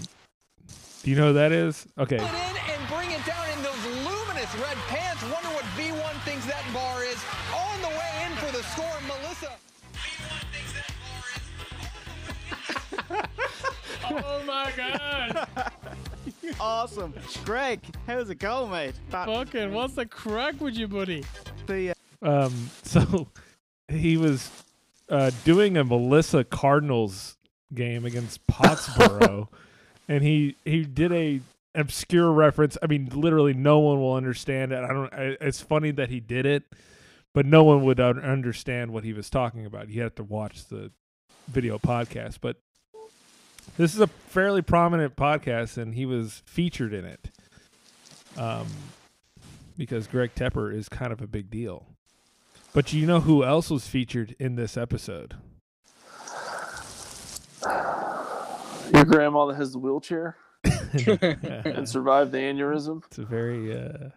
do 1.04 1.10
you 1.12 1.16
know 1.16 1.28
who 1.28 1.34
that 1.34 1.52
is? 1.52 1.88
Okay, 1.98 2.18
Put 2.18 2.28
it 2.28 2.34
In 2.34 2.58
and 2.74 2.88
bring 2.90 3.12
it 3.12 3.26
down 3.26 3.50
in 3.50 3.64
those 3.64 3.86
luminous 4.06 4.54
red 4.56 4.78
pants. 4.88 5.22
Wonder 5.24 5.50
what 5.50 5.64
V1 5.78 6.22
thinks 6.26 6.46
that 6.46 6.64
bar 6.74 7.04
is. 7.04 7.18
On 7.56 7.82
the 7.82 7.88
way 7.90 8.26
in 8.26 8.32
for 8.38 8.52
the 8.56 8.64
score, 8.64 9.00
Melissa. 9.08 9.52
oh 14.12 14.44
my 14.46 14.72
god! 14.76 15.48
awesome. 16.60 17.14
Greg, 17.46 17.80
how's 18.08 18.30
it 18.30 18.40
going, 18.40 18.72
mate? 18.72 18.96
Fucking, 19.10 19.74
what's 19.74 19.94
the 19.96 20.06
crack 20.06 20.60
with 20.60 20.76
you, 20.76 20.88
buddy? 20.88 21.24
The, 21.68 21.94
um, 22.22 22.70
so 22.84 23.28
he 23.88 24.18
was 24.18 24.50
uh, 25.10 25.32
doing 25.46 25.78
a 25.78 25.84
Melissa 25.84 26.44
Cardinals 26.44 27.38
game 27.74 28.06
against 28.06 28.46
Pottsboro, 28.48 29.48
and 30.10 30.24
he 30.24 30.56
he 30.66 30.84
did 30.84 31.14
a 31.14 31.40
obscure 31.76 32.32
reference. 32.34 32.78
I 32.82 32.88
mean, 32.88 33.10
literally, 33.14 33.54
no 33.54 33.80
one 33.80 34.02
will 34.02 34.16
understand 34.16 34.74
it. 34.74 34.84
I 34.84 34.88
don't. 34.88 35.14
I, 35.14 35.38
it's 35.40 35.62
funny 35.62 35.92
that 35.92 36.10
he 36.10 36.20
did 36.20 36.46
it, 36.46 36.64
but 37.34 37.46
no 37.46 37.64
one 37.64 37.86
would 37.86 38.02
understand 38.02 38.92
what 38.92 39.06
he 39.06 39.14
was 39.14 39.30
talking 39.30 39.66
about. 39.66 39.88
You 39.88 40.02
have 40.02 40.16
to 40.16 40.24
watch 40.24 40.66
the 40.66 40.92
video 41.48 41.78
podcast, 41.78 42.40
but 42.42 42.58
this 43.78 43.94
is 43.94 44.02
a 44.02 44.08
fairly 44.08 44.64
prominent 44.64 45.16
podcast, 45.16 45.78
and 45.78 45.94
he 45.94 46.06
was 46.06 46.42
featured 46.46 46.94
in 46.94 47.06
it. 47.06 47.30
Um, 48.36 48.68
because 49.78 50.08
Greg 50.08 50.32
Tepper 50.36 50.74
is 50.74 50.90
kind 50.90 51.14
of 51.14 51.22
a 51.22 51.28
big 51.28 51.50
deal. 51.50 51.86
But 52.74 52.94
you 52.94 53.06
know 53.06 53.22
who 53.22 53.44
else 53.44 53.70
was 53.70 53.88
featured 53.88 54.36
in 54.38 54.56
this 54.56 54.76
episode? 54.76 55.36
Your 58.94 59.06
grandma 59.06 59.46
that 59.48 59.56
has 59.56 59.74
the 59.74 59.80
wheelchair 59.80 60.38
and 60.64 61.88
survived 61.88 62.32
the 62.32 62.38
aneurysm. 62.38 63.04
It's 63.06 63.18
a 63.20 63.26
very, 63.26 63.74
uh, 63.78 64.10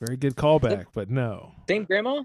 very 0.00 0.16
good 0.16 0.36
callback, 0.36 0.86
but 0.92 1.10
no, 1.10 1.52
Same 1.68 1.84
grandma? 1.84 2.22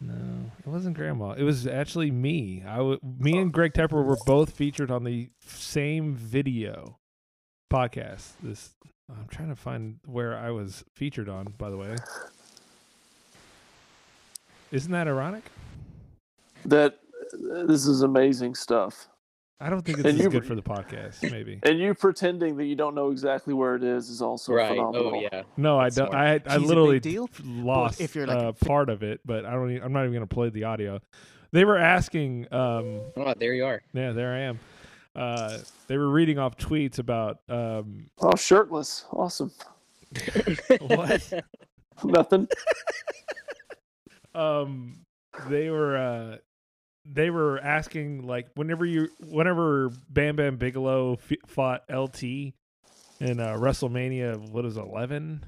no, 0.00 0.50
it 0.58 0.66
wasn't 0.66 0.96
Grandma. 0.96 1.32
It 1.32 1.42
was 1.42 1.66
actually 1.66 2.10
me. 2.10 2.62
I, 2.66 2.76
w- 2.78 2.98
me 3.02 3.38
and 3.38 3.52
Greg 3.52 3.72
Tepper 3.72 4.04
were 4.04 4.16
both 4.26 4.50
featured 4.52 4.90
on 4.90 5.04
the 5.04 5.30
same 5.46 6.14
video 6.14 6.98
podcast. 7.72 8.32
This, 8.42 8.70
I'm 9.10 9.28
trying 9.28 9.48
to 9.50 9.56
find 9.56 9.98
where 10.06 10.36
I 10.36 10.50
was 10.50 10.84
featured 10.94 11.28
on. 11.28 11.54
By 11.58 11.70
the 11.70 11.76
way, 11.76 11.96
isn't 14.70 14.90
that 14.92 15.06
ironic? 15.06 15.44
That 16.64 16.98
this 17.32 17.86
is 17.86 18.02
amazing 18.02 18.54
stuff. 18.54 19.08
I 19.64 19.70
don't 19.70 19.82
think 19.82 19.98
And 19.98 20.04
this 20.04 20.14
is 20.16 20.22
you- 20.22 20.30
good 20.30 20.44
for 20.46 20.54
the 20.54 20.62
podcast. 20.62 21.22
Maybe. 21.30 21.60
And 21.64 21.78
you 21.78 21.94
pretending 21.94 22.56
that 22.56 22.64
you 22.64 22.74
don't 22.74 22.94
know 22.94 23.10
exactly 23.10 23.54
where 23.54 23.76
it 23.76 23.82
is 23.84 24.10
is 24.10 24.20
also 24.20 24.52
Right. 24.54 24.68
phenomenal. 24.68 25.12
Oh 25.14 25.20
yeah. 25.20 25.42
No, 25.56 25.78
I 25.78 25.88
don't. 25.90 26.08
smart. 26.10 26.14
I 26.14 26.40
I 26.54 26.58
He's 26.58 26.68
literally 26.68 26.98
deal, 27.00 27.28
f- 27.32 27.40
lost 27.44 28.00
if 28.00 28.14
you're 28.16 28.26
like 28.26 28.38
a 28.38 28.48
uh, 28.48 28.52
part 28.52 28.88
of 28.90 29.02
it, 29.02 29.20
but 29.24 29.44
I 29.46 29.52
don't. 29.52 29.70
Even, 29.70 29.82
I'm 29.84 29.92
not 29.92 30.00
even 30.00 30.12
going 30.12 30.26
to 30.28 30.34
play 30.34 30.48
the 30.50 30.64
audio. 30.64 31.00
They 31.52 31.64
were 31.64 31.78
asking. 31.78 32.48
Um, 32.52 33.00
Oh, 33.16 33.34
there 33.38 33.52
you 33.54 33.64
are. 33.66 33.82
yeah, 33.92 34.12
there 34.12 34.32
I 34.34 34.40
am. 34.40 34.60
Uh, 35.14 35.58
they 35.86 35.96
were 35.98 36.08
reading 36.08 36.38
off 36.38 36.56
tweets 36.56 36.98
about. 36.98 37.38
Um, 37.48 38.06
Oh, 38.20 38.34
shirtless. 38.36 39.04
Awesome. 39.12 39.52
what? 40.80 41.32
Nothing. 42.04 42.48
um, 44.34 45.04
they 45.48 45.70
were. 45.70 45.96
Uh, 45.96 46.36
they 47.04 47.30
were 47.30 47.58
asking 47.58 48.26
like 48.26 48.48
whenever 48.54 48.84
you 48.84 49.08
whenever 49.20 49.90
Bam 50.08 50.36
Bam 50.36 50.56
Bigelow 50.56 51.14
f- 51.14 51.38
fought 51.46 51.82
LT 51.92 52.22
in 52.22 53.40
uh, 53.40 53.56
WrestleMania. 53.56 54.50
What 54.50 54.64
is 54.64 54.76
eleven? 54.76 55.44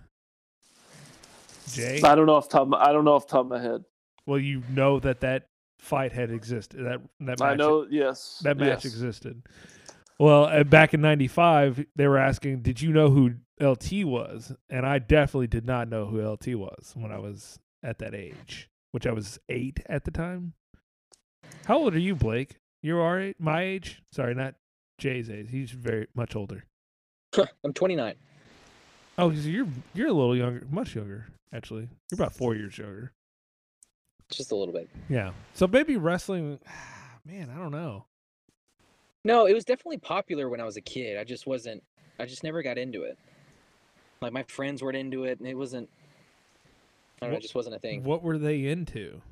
Jay. 1.72 2.00
I 2.02 2.14
don't 2.14 2.26
know 2.26 2.34
off 2.34 2.48
the 2.48 2.58
top. 2.58 2.62
Of 2.62 2.68
my, 2.68 2.82
I 2.82 2.92
don't 2.92 3.04
know 3.04 3.14
off 3.14 3.26
the 3.26 3.32
top 3.32 3.40
of 3.46 3.48
my 3.48 3.60
head. 3.60 3.84
Well, 4.26 4.38
you 4.38 4.62
know 4.70 5.00
that 5.00 5.20
that 5.20 5.48
fight 5.78 6.12
had 6.12 6.30
existed. 6.30 6.84
That 6.84 7.00
that 7.20 7.40
match, 7.40 7.42
I 7.42 7.54
know. 7.54 7.86
Yes. 7.88 8.40
that 8.44 8.56
match 8.56 8.84
yes. 8.84 8.86
existed. 8.86 9.42
Well, 10.18 10.44
uh, 10.44 10.64
back 10.64 10.94
in 10.94 11.00
'95, 11.00 11.86
they 11.96 12.06
were 12.06 12.18
asking, 12.18 12.62
"Did 12.62 12.80
you 12.80 12.92
know 12.92 13.10
who 13.10 13.34
LT 13.60 14.04
was?" 14.04 14.52
And 14.70 14.86
I 14.86 14.98
definitely 14.98 15.48
did 15.48 15.66
not 15.66 15.88
know 15.88 16.06
who 16.06 16.26
LT 16.26 16.54
was 16.54 16.92
when 16.94 17.12
I 17.12 17.18
was 17.18 17.58
at 17.82 17.98
that 17.98 18.14
age, 18.14 18.68
which 18.92 19.06
I 19.06 19.12
was 19.12 19.38
eight 19.48 19.80
at 19.86 20.04
the 20.04 20.10
time. 20.10 20.54
How 21.64 21.78
old 21.78 21.94
are 21.94 21.98
you, 21.98 22.14
Blake? 22.14 22.56
You're 22.82 23.00
our 23.00 23.20
age, 23.20 23.36
my 23.38 23.62
age. 23.62 24.02
Sorry, 24.12 24.34
not 24.34 24.54
Jay's 24.98 25.30
age. 25.30 25.48
He's 25.50 25.70
very 25.70 26.06
much 26.14 26.36
older. 26.36 26.64
I'm 27.64 27.72
29. 27.72 28.14
Oh, 29.16 29.32
so 29.32 29.48
you're 29.48 29.68
you're 29.94 30.08
a 30.08 30.12
little 30.12 30.36
younger, 30.36 30.66
much 30.70 30.94
younger 30.94 31.26
actually. 31.52 31.88
You're 32.10 32.20
about 32.20 32.34
four 32.34 32.54
years 32.54 32.76
younger. 32.76 33.12
Just 34.28 34.52
a 34.52 34.56
little 34.56 34.74
bit. 34.74 34.88
Yeah. 35.08 35.32
So 35.54 35.66
maybe 35.66 35.96
wrestling. 35.96 36.58
Man, 37.24 37.48
I 37.50 37.58
don't 37.58 37.72
know. 37.72 38.04
No, 39.24 39.46
it 39.46 39.54
was 39.54 39.64
definitely 39.64 39.96
popular 39.96 40.50
when 40.50 40.60
I 40.60 40.64
was 40.64 40.76
a 40.76 40.82
kid. 40.82 41.16
I 41.16 41.24
just 41.24 41.46
wasn't. 41.46 41.82
I 42.18 42.26
just 42.26 42.44
never 42.44 42.62
got 42.62 42.76
into 42.76 43.04
it. 43.04 43.16
Like 44.20 44.32
my 44.32 44.42
friends 44.44 44.82
weren't 44.82 44.96
into 44.96 45.24
it, 45.24 45.38
and 45.38 45.48
it 45.48 45.54
wasn't. 45.54 45.88
I 47.22 47.26
don't 47.26 47.30
know. 47.30 47.38
It 47.38 47.42
just 47.42 47.54
wasn't 47.54 47.76
a 47.76 47.78
thing. 47.78 48.02
What 48.02 48.22
were 48.22 48.36
they 48.36 48.66
into? 48.66 49.22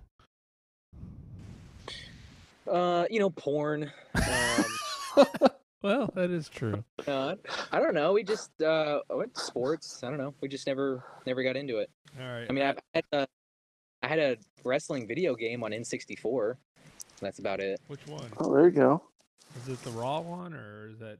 Uh, 2.72 3.06
you 3.10 3.20
know, 3.20 3.30
porn. 3.30 3.92
Um, 4.14 5.26
Well, 5.82 6.12
that 6.14 6.30
is 6.30 6.48
true. 6.48 6.84
uh, 7.08 7.34
I 7.72 7.80
don't 7.80 7.94
know. 7.94 8.12
We 8.12 8.22
just 8.22 8.50
uh 8.62 9.00
I 9.10 9.14
went 9.14 9.34
to 9.34 9.40
sports. 9.40 10.02
I 10.04 10.08
don't 10.08 10.18
know. 10.18 10.34
We 10.40 10.48
just 10.48 10.66
never 10.66 11.04
never 11.26 11.42
got 11.42 11.56
into 11.56 11.78
it. 11.78 11.90
All 12.20 12.26
right. 12.26 12.46
I 12.48 12.52
mean, 12.52 12.64
I've 12.64 12.78
had 12.94 13.04
a, 13.12 13.26
I 14.02 14.06
had 14.06 14.18
a 14.18 14.36
wrestling 14.64 15.08
video 15.08 15.34
game 15.34 15.64
on 15.64 15.72
N64. 15.72 16.54
That's 17.20 17.38
about 17.40 17.60
it. 17.60 17.80
Which 17.88 18.06
one? 18.06 18.30
Oh, 18.38 18.54
there 18.54 18.66
you 18.66 18.70
go. 18.70 19.02
Is 19.60 19.68
it 19.72 19.82
the 19.82 19.90
Raw 19.90 20.20
one 20.20 20.54
or 20.54 20.90
is 20.90 20.98
that 20.98 21.18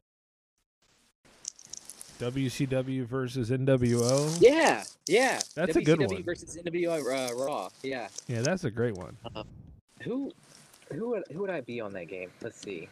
WCW 2.21 3.05
versus 3.05 3.51
NWO? 3.51 4.37
Yeah, 4.41 4.85
yeah. 5.09 5.41
That's 5.57 5.77
a 5.77 5.83
good 5.83 5.99
WCW 5.99 6.13
one. 6.13 6.23
versus 6.23 6.57
NWO 6.65 7.31
uh, 7.31 7.35
Raw. 7.35 7.69
Yeah. 7.83 8.09
Yeah, 8.29 8.43
that's 8.43 8.65
a 8.65 8.71
great 8.71 8.95
one. 8.95 9.17
Who, 10.03 10.33
who 10.93 11.11
would 11.11 11.25
who 11.33 11.41
would 11.41 11.51
I 11.51 11.61
be 11.61 11.81
on 11.81 11.93
that 11.95 12.09
game? 12.09 12.31
Let's 12.43 12.61
see. 12.61 12.89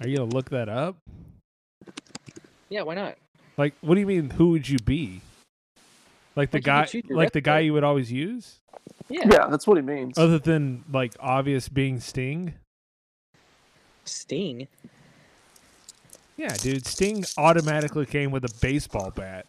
Are 0.00 0.08
you 0.08 0.18
gonna 0.18 0.30
look 0.30 0.50
that 0.50 0.68
up? 0.68 0.96
Yeah, 2.68 2.82
why 2.82 2.94
not? 2.94 3.16
Like, 3.56 3.74
what 3.80 3.94
do 3.94 4.00
you 4.00 4.06
mean? 4.06 4.30
Who 4.30 4.50
would 4.50 4.68
you 4.68 4.78
be? 4.78 5.20
Like 6.36 6.50
the 6.50 6.58
Like, 6.58 6.92
you 6.94 7.02
could 7.02 7.10
guy, 7.10 7.14
like 7.14 7.32
the 7.32 7.40
guy 7.40 7.60
you 7.60 7.72
would 7.72 7.84
always 7.84 8.10
use, 8.10 8.58
Yeah. 9.08 9.28
Yeah, 9.30 9.46
that's 9.46 9.66
what 9.66 9.76
he 9.76 9.82
means. 9.82 10.18
other 10.18 10.38
than 10.38 10.82
like 10.92 11.14
obvious 11.20 11.68
being 11.68 12.00
Sting. 12.00 12.54
Sting. 14.04 14.66
Yeah, 16.36 16.52
dude, 16.54 16.84
Sting 16.86 17.24
automatically 17.38 18.06
came 18.06 18.32
with 18.32 18.44
a 18.44 18.52
baseball 18.60 19.12
bat. 19.12 19.46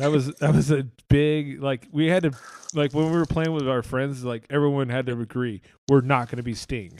That 0.00 0.10
was 0.10 0.34
that 0.36 0.54
was 0.54 0.70
a 0.70 0.84
big 1.08 1.62
like 1.62 1.86
we 1.92 2.06
had 2.08 2.22
to 2.24 2.32
like 2.74 2.92
when 2.92 3.06
we 3.10 3.18
were 3.18 3.26
playing 3.26 3.52
with 3.52 3.68
our 3.68 3.82
friends, 3.82 4.24
like 4.24 4.44
everyone 4.50 4.88
had 4.88 5.06
to 5.06 5.20
agree 5.20 5.60
we're 5.88 6.00
not 6.00 6.28
going 6.28 6.38
to 6.38 6.42
be 6.42 6.54
Sting. 6.54 6.98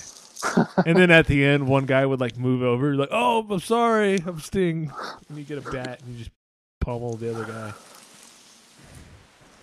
and 0.87 0.97
then 0.97 1.11
at 1.11 1.27
the 1.27 1.45
end, 1.45 1.67
one 1.69 1.85
guy 1.87 2.05
would 2.07 2.21
like 2.21 2.37
move 2.39 2.63
over, 2.63 2.95
like, 2.95 3.11
"Oh, 3.13 3.47
I'm 3.51 3.61
sorry, 3.61 4.19
I'm 4.27 4.41
Sting," 4.41 4.91
and 5.29 5.39
you 5.39 5.45
get 5.45 5.59
a 5.59 5.71
bat 5.71 6.01
and 6.03 6.13
you 6.13 6.19
just 6.19 6.31
pummel 6.81 7.15
the 7.17 7.35
other 7.35 7.45
guy. 7.45 7.73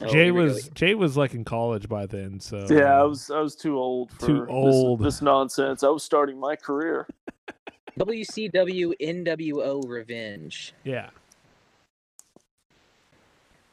Oh, 0.01 0.05
Jay 0.11 0.25
here 0.25 0.33
go. 0.33 0.43
was 0.43 0.69
Jay 0.69 0.93
was 0.93 1.17
like 1.17 1.33
in 1.33 1.43
college 1.43 1.89
by 1.89 2.05
then, 2.05 2.39
so 2.39 2.67
Yeah, 2.69 2.99
I 2.99 3.03
was 3.03 3.31
I 3.31 3.39
was 3.39 3.55
too 3.55 3.77
old 3.77 4.11
for 4.11 4.25
Too 4.27 4.39
this- 4.41 4.49
old. 4.49 4.99
This, 5.03 5.21
nonsense. 5.21 5.83
I 5.83 5.89
was 5.89 6.03
starting 6.03 6.39
my 6.39 6.55
career. 6.55 7.07
WCW 7.99 8.93
NWO 9.01 9.87
Revenge. 9.87 10.73
yeah. 10.83 11.09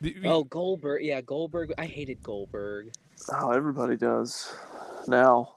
The- 0.05 0.17
Oh, 0.29 0.45
Goldberg. 0.45 1.03
Yeah, 1.03 1.21
Goldberg. 1.23 1.73
I 1.79 1.87
hated 1.87 2.23
Goldberg. 2.23 2.93
Oh, 3.33 3.51
everybody 3.53 3.97
does 3.97 4.55
now. 5.09 5.57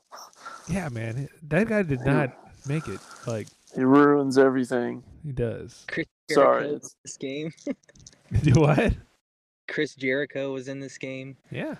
Yeah, 0.69 0.90
man, 0.90 1.28
that 1.44 1.68
guy 1.68 1.82
did 1.84 2.02
not 2.06 2.32
make 2.68 2.88
it. 2.88 2.99
Like 3.26 3.48
He 3.76 3.84
ruins 3.84 4.38
everything. 4.38 5.03
he 5.24 5.32
does. 5.34 5.86
Chris 5.88 6.07
Sorry, 6.32 6.64
Jericho 6.64 6.76
it's- 6.76 6.84
was 6.84 6.94
in 6.94 6.99
this 7.03 7.18
game. 7.18 7.53
Do 8.53 8.61
what? 8.61 8.94
Chris 9.68 9.95
Jericho 9.95 10.53
was 10.53 10.68
in 10.69 10.80
this 10.80 10.98
game. 10.98 11.36
Yeah. 11.52 11.76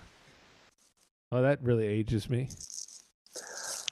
Oh, 1.32 1.40
that 1.42 1.62
really 1.62 1.86
ages 1.86 2.28
me. 2.28 2.48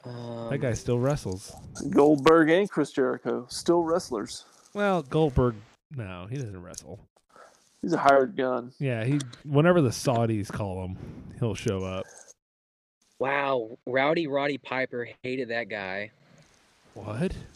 Um, 0.04 0.48
That 0.50 0.58
guy 0.58 0.72
still 0.74 0.98
wrestles. 0.98 1.52
Goldberg 1.90 2.50
and 2.50 2.68
Chris 2.70 2.92
Jericho 2.92 3.46
still 3.48 3.82
wrestlers. 3.82 4.44
Well, 4.74 5.02
Goldberg, 5.02 5.56
no, 5.94 6.26
he 6.30 6.36
doesn't 6.36 6.62
wrestle. 6.62 7.00
He's 7.86 7.92
a 7.92 7.98
hired 7.98 8.36
gun. 8.36 8.72
Yeah, 8.80 9.04
he. 9.04 9.20
Whenever 9.44 9.80
the 9.80 9.90
Saudis 9.90 10.50
call 10.50 10.84
him, 10.84 10.98
he'll 11.38 11.54
show 11.54 11.84
up. 11.84 12.04
Wow, 13.20 13.78
Rowdy 13.86 14.26
Roddy 14.26 14.58
Piper 14.58 15.08
hated 15.22 15.50
that 15.50 15.68
guy. 15.68 16.10
What? 16.94 17.32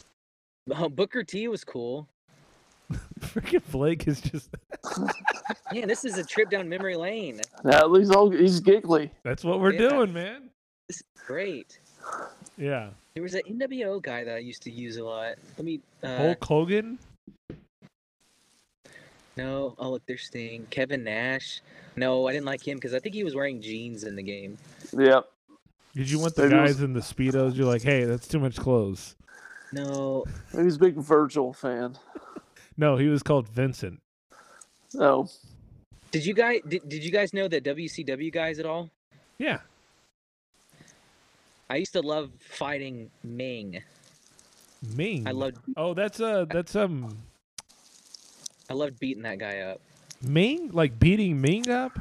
Oh, 0.73 0.87
Booker 0.87 1.23
T 1.23 1.49
was 1.49 1.65
cool. 1.65 2.07
Freaking 3.19 3.61
Blake 3.71 4.07
is 4.07 4.21
just. 4.21 4.51
Yeah, 5.73 5.85
this 5.85 6.05
is 6.05 6.17
a 6.17 6.23
trip 6.23 6.49
down 6.49 6.69
memory 6.69 6.95
lane. 6.95 7.41
Now 7.65 7.79
at 7.79 7.91
least 7.91 8.13
all, 8.15 8.29
he's 8.29 8.61
giggly. 8.61 9.11
That's 9.23 9.43
what 9.43 9.59
we're 9.59 9.73
Yeah. 9.73 9.89
doing, 9.89 10.13
man. 10.13 10.49
This 10.87 10.97
is 10.97 11.03
great. 11.27 11.79
Yeah. 12.57 12.91
There 13.15 13.23
was 13.23 13.33
an 13.33 13.41
NWO 13.49 14.01
guy 14.01 14.23
that 14.23 14.35
I 14.35 14.39
used 14.39 14.61
to 14.63 14.71
use 14.71 14.95
a 14.95 15.03
lot. 15.03 15.35
Let 15.57 15.65
me. 15.65 15.81
Uh, 16.01 16.15
Hulk 16.17 16.43
Hogan. 16.45 16.99
No, 19.37 19.75
oh 19.79 19.91
look, 19.91 20.05
they're 20.05 20.17
Sting. 20.17 20.67
Kevin 20.69 21.03
Nash. 21.03 21.61
No, 21.95 22.27
I 22.27 22.33
didn't 22.33 22.45
like 22.45 22.65
him 22.67 22.77
because 22.77 22.93
I 22.93 22.99
think 22.99 23.15
he 23.15 23.23
was 23.23 23.35
wearing 23.35 23.61
jeans 23.61 24.03
in 24.03 24.15
the 24.15 24.23
game. 24.23 24.57
Yep. 24.97 25.25
Did 25.95 26.09
you 26.09 26.19
want 26.19 26.35
the 26.35 26.43
Maybe 26.43 26.55
guys 26.55 26.69
was- 26.75 26.81
in 26.83 26.93
the 26.93 26.99
speedos? 27.01 27.55
You're 27.55 27.65
like, 27.65 27.81
hey, 27.81 28.03
that's 28.05 28.27
too 28.27 28.39
much 28.39 28.57
clothes. 28.57 29.15
No, 29.73 30.25
He 30.51 30.57
was 30.63 30.75
a 30.75 30.79
big 30.79 30.95
Virgil 30.95 31.53
fan. 31.53 31.97
No, 32.77 32.97
he 32.97 33.07
was 33.07 33.23
called 33.23 33.47
Vincent. 33.47 34.01
Oh, 34.99 35.29
did 36.11 36.25
you 36.25 36.33
guys 36.33 36.59
did, 36.67 36.87
did 36.89 37.03
you 37.03 37.11
guys 37.11 37.33
know 37.33 37.47
that 37.47 37.63
WCW 37.63 38.31
guys 38.33 38.59
at 38.59 38.65
all? 38.65 38.89
Yeah. 39.37 39.59
I 41.69 41.77
used 41.77 41.93
to 41.93 42.01
love 42.01 42.31
fighting 42.39 43.09
Meng. 43.23 43.81
Meng. 44.95 45.25
I 45.25 45.31
loved 45.31 45.57
Oh, 45.77 45.93
that's 45.93 46.19
uh, 46.19 46.45
that's 46.49 46.75
um, 46.75 47.17
I 48.71 48.73
loved 48.73 48.99
beating 48.99 49.23
that 49.23 49.37
guy 49.37 49.59
up. 49.59 49.81
Meng, 50.21 50.71
like 50.71 50.97
beating 50.97 51.41
Meng 51.41 51.69
up. 51.69 51.91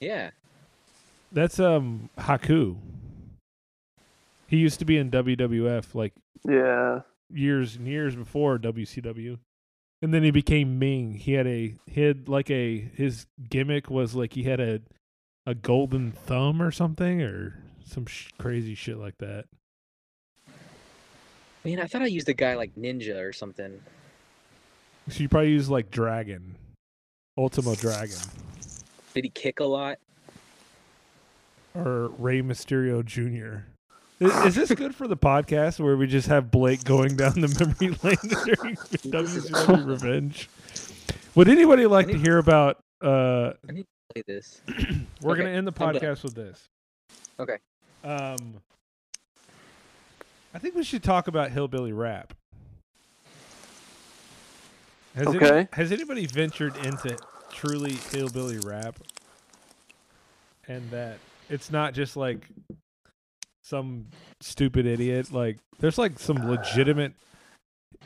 Yeah. 0.00 0.30
That's 1.32 1.58
um, 1.58 2.10
Haku. 2.16 2.76
He 4.46 4.58
used 4.58 4.78
to 4.78 4.84
be 4.84 4.96
in 4.98 5.10
WWF 5.10 5.94
like 5.94 6.12
yeah. 6.44 7.00
years 7.28 7.74
and 7.74 7.88
years 7.88 8.14
before 8.14 8.58
WCW. 8.58 9.38
And 10.00 10.14
then 10.14 10.22
he 10.22 10.30
became 10.30 10.78
Ming. 10.78 11.14
He 11.14 11.32
had 11.32 11.48
a 11.48 11.74
he 11.86 12.02
had 12.02 12.28
like 12.28 12.50
a 12.50 12.78
his 12.94 13.26
gimmick 13.50 13.90
was 13.90 14.14
like 14.14 14.34
he 14.34 14.44
had 14.44 14.60
a 14.60 14.80
a 15.44 15.54
golden 15.54 16.12
thumb 16.12 16.62
or 16.62 16.70
something 16.70 17.20
or 17.20 17.58
some 17.84 18.06
sh- 18.06 18.28
crazy 18.38 18.76
shit 18.76 18.98
like 18.98 19.18
that. 19.18 19.46
Man, 21.64 21.80
I 21.80 21.86
thought 21.86 22.02
I 22.02 22.06
used 22.06 22.28
a 22.28 22.34
guy 22.34 22.54
like 22.54 22.76
Ninja 22.76 23.20
or 23.20 23.32
something. 23.32 23.80
So 25.08 25.22
you 25.22 25.28
probably 25.28 25.50
use 25.50 25.68
like 25.68 25.90
Dragon, 25.90 26.56
Ultimo 27.38 27.74
Dragon, 27.74 28.16
Did 29.14 29.24
he 29.24 29.30
kick 29.30 29.60
a 29.60 29.64
lot? 29.64 29.98
or 31.74 32.08
Rey 32.18 32.40
Mysterio 32.40 33.04
Jr. 33.04 33.66
Is, 34.18 34.34
is 34.46 34.54
this 34.54 34.72
good 34.78 34.94
for 34.94 35.06
the 35.06 35.16
podcast 35.16 35.78
where 35.78 35.94
we 35.96 36.06
just 36.06 36.26
have 36.28 36.50
Blake 36.50 36.82
going 36.84 37.16
down 37.16 37.34
the 37.40 37.48
memory 37.48 37.96
lane 38.02 38.46
during 38.56 38.76
WCW 39.26 39.86
Revenge? 39.86 40.48
Would 41.34 41.48
anybody 41.48 41.86
like 41.86 42.06
to 42.06 42.16
hear 42.16 42.38
about? 42.38 42.78
Uh, 43.04 43.52
I 43.68 43.72
need 43.72 43.82
to 43.82 44.14
play 44.14 44.22
this. 44.26 44.62
we're 45.20 45.32
Okay, 45.32 45.42
gonna 45.42 45.54
end 45.54 45.66
the 45.66 45.72
podcast 45.72 46.24
with 46.24 46.34
this. 46.34 46.64
Okay. 47.38 47.58
Um, 48.02 48.54
I 50.54 50.58
think 50.58 50.74
we 50.74 50.82
should 50.82 51.02
talk 51.02 51.28
about 51.28 51.50
hillbilly 51.50 51.92
rap. 51.92 52.32
Has 55.16 55.34
any- 55.34 55.68
has 55.72 55.92
anybody 55.92 56.26
ventured 56.26 56.76
into 56.84 57.16
truly 57.50 57.92
hillbilly 57.94 58.58
rap? 58.58 58.98
And 60.68 60.88
that 60.90 61.18
it's 61.48 61.70
not 61.70 61.94
just 61.94 62.16
like 62.16 62.46
some 63.62 64.06
stupid 64.40 64.84
idiot. 64.86 65.32
Like 65.32 65.58
there's 65.78 65.98
like 65.98 66.18
some 66.18 66.36
legitimate. 66.48 67.14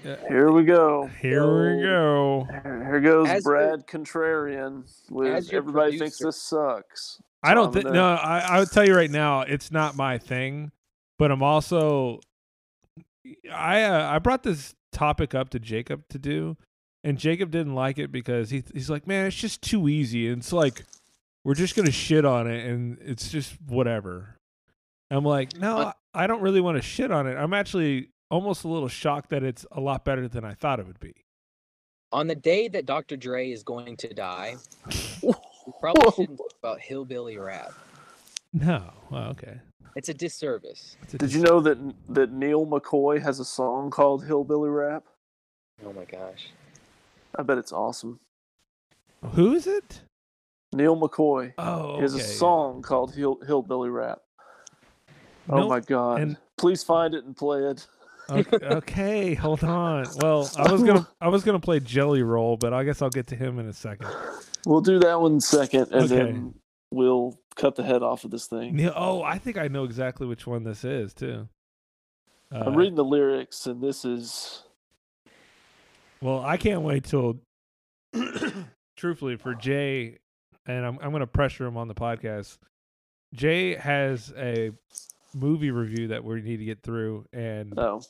Uh, 0.05 0.16
Here 0.28 0.51
we 0.51 0.65
go. 0.65 1.07
here 1.20 1.43
we 1.77 1.82
go. 1.82 2.47
Here, 2.51 2.85
here 2.87 3.01
goes 3.01 3.28
As 3.28 3.43
the- 3.43 3.49
Brad 3.51 3.87
Contrarian 3.87 4.85
with 5.11 5.32
as 5.35 5.51
your 5.51 5.61
everybody 5.62 5.99
thinks 5.99 6.19
this 6.19 6.41
sucks. 6.41 7.20
I 7.43 7.55
don't 7.55 7.73
think 7.73 7.87
no. 7.87 8.05
I 8.05 8.39
I 8.41 8.59
would 8.61 8.70
tell 8.70 8.87
you 8.87 8.95
right 8.95 9.11
now, 9.11 9.41
it's 9.41 9.70
not 9.73 9.97
my 9.97 10.16
thing. 10.19 10.70
But 11.19 11.31
I'm 11.31 11.43
also, 11.43 12.20
I 13.53 13.82
uh, 13.82 14.11
I 14.11 14.19
brought 14.20 14.43
this 14.43 14.74
topic 14.93 15.35
up 15.35 15.51
to 15.51 15.59
Jacob 15.59 16.03
to 16.11 16.19
do, 16.19 16.57
and 17.05 17.18
Jacob 17.18 17.51
didn't 17.51 17.74
like 17.74 17.98
it 17.98 18.12
because 18.12 18.51
he 18.51 18.62
he's 18.72 18.90
like, 18.90 19.06
man, 19.06 19.27
it's 19.27 19.36
just 19.36 19.62
too 19.62 19.89
easy. 19.89 20.28
And 20.28 20.39
it's 20.39 20.52
like 20.52 20.85
we're 21.44 21.55
just 21.55 21.77
gonna 21.77 21.90
shit 21.90 22.24
on 22.24 22.47
it, 22.47 22.66
and 22.66 22.98
it's 23.01 23.31
just 23.31 23.55
whatever. 23.66 24.36
I'm 25.10 25.24
like, 25.24 25.56
no, 25.56 25.93
I 26.14 26.27
don't 26.27 26.40
really 26.40 26.60
want 26.60 26.77
to 26.77 26.82
shit 26.82 27.10
on 27.10 27.27
it. 27.27 27.35
I'm 27.35 27.52
actually 27.52 28.10
almost 28.31 28.64
a 28.64 28.68
little 28.68 28.89
shocked 28.89 29.31
that 29.31 29.43
it's 29.43 29.66
a 29.72 29.81
lot 29.81 30.05
better 30.05 30.28
than 30.28 30.44
I 30.44 30.55
thought 30.55 30.78
it 30.78 30.86
would 30.86 31.01
be. 31.01 31.14
On 32.12 32.27
the 32.28 32.35
day 32.36 32.68
that 32.68 32.86
Dr. 32.86 33.16
Dre 33.16 33.51
is 33.51 33.62
going 33.62 33.97
to 33.98 34.14
die, 34.14 34.56
we 35.22 35.32
probably 35.81 36.10
shouldn't 36.12 36.39
talk 36.39 36.52
about 36.60 36.81
hillbilly 36.81 37.39
rap. 37.39 37.72
No, 38.52 38.93
well, 39.10 39.31
okay. 39.31 39.60
It's 39.97 40.09
a 40.09 40.14
disservice. 40.14 40.97
It's 41.02 41.14
a 41.14 41.18
Did 41.18 41.32
you 41.32 41.43
know 41.43 41.60
that 41.60 41.78
that 42.09 42.32
Neal 42.32 42.66
McCoy 42.66 43.20
has 43.22 43.40
a 43.40 43.44
song 43.44 43.90
called 43.90 44.24
Hillbilly 44.24 44.70
Rap? 44.70 45.05
Oh 45.85 45.93
my 45.93 46.05
gosh. 46.05 46.51
I 47.36 47.43
bet 47.43 47.59
it's 47.59 47.73
awesome. 47.73 48.20
Who 49.32 49.52
is 49.52 49.66
it? 49.66 50.02
Neal 50.73 50.97
McCoy 50.97 51.52
Oh, 51.59 51.97
he 51.97 52.02
has 52.02 52.15
a 52.15 52.20
song 52.20 52.81
called 52.82 53.12
Hill, 53.15 53.39
Hillbilly 53.47 53.90
Rap. 53.90 54.20
Oh 55.48 55.59
No- 55.59 55.69
my 55.69 55.81
god! 55.81 56.20
and- 56.20 56.36
Please 56.57 56.82
find 56.85 57.15
it 57.15 57.24
and 57.24 57.35
play 57.36 57.61
it. 57.65 57.86
okay, 58.28 58.59
okay, 58.66 59.35
hold 59.35 59.65
on. 59.65 60.05
Well, 60.20 60.48
I 60.59 60.70
was 60.70 60.82
gonna 60.82 61.09
I 61.23 61.28
was 61.28 61.43
gonna 61.43 61.59
play 61.59 61.81
Jelly 61.81 62.23
Roll, 62.23 62.57
but 62.59 62.73
I 62.74 62.85
guess 62.85 63.01
I'll 63.02 63.09
get 63.11 63.27
to 63.28 63.36
him 63.36 63.59
in 63.59 63.66
a 63.66 63.73
second. 63.73 64.09
We'll 64.66 64.82
do 64.82 64.98
that 65.01 65.20
one 65.20 65.40
second, 65.40 65.89
and 65.90 66.05
Okay. 66.05 66.07
then 66.16 66.55
we'll 66.90 67.39
cut 67.57 67.77
the 67.77 67.82
head 67.82 68.02
off 68.02 68.24
of 68.24 68.31
this 68.31 68.47
thing. 68.47 68.78
Oh, 68.94 69.23
I 69.23 69.39
think 69.39 69.57
I 69.57 69.69
know 69.69 69.85
exactly 69.85 70.27
which 70.27 70.47
one 70.47 70.65
this 70.65 70.85
is 70.85 71.15
too. 71.15 71.48
Uh, 72.55 72.65
I'm 72.66 72.74
reading 72.77 72.94
the 72.97 73.05
lyrics, 73.05 73.66
and 73.66 73.82
this 73.82 74.05
is 74.05 74.62
Well, 76.22 76.42
I 76.44 76.56
can't 76.56 76.82
wait 76.82 77.05
till, 77.05 77.40
truthfully, 78.97 79.36
for 79.36 79.55
Jay, 79.55 80.18
and 80.66 80.84
I'm 80.84 80.98
I'm 81.02 81.12
gonna 81.12 81.26
pressure 81.26 81.66
him 81.66 81.76
on 81.76 81.88
the 81.88 81.94
podcast. 81.94 82.59
Jay 83.34 83.74
has 83.76 84.32
a 84.36 84.72
movie 85.34 85.70
review 85.70 86.09
that 86.09 86.24
we 86.24 86.42
need 86.42 86.59
to 86.59 86.64
get 86.64 86.82
through, 86.82 87.24
and 87.32 87.78
oh, 87.78 88.02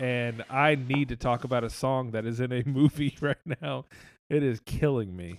and 0.00 0.44
I 0.50 0.74
need 0.74 1.08
to 1.08 1.16
talk 1.16 1.44
about 1.44 1.64
a 1.64 1.70
song 1.70 2.10
that 2.10 2.26
is 2.26 2.40
in 2.40 2.52
a 2.52 2.62
movie 2.66 3.16
right 3.20 3.36
now. 3.62 3.86
It 4.28 4.42
is 4.42 4.60
killing 4.66 5.16
me. 5.16 5.38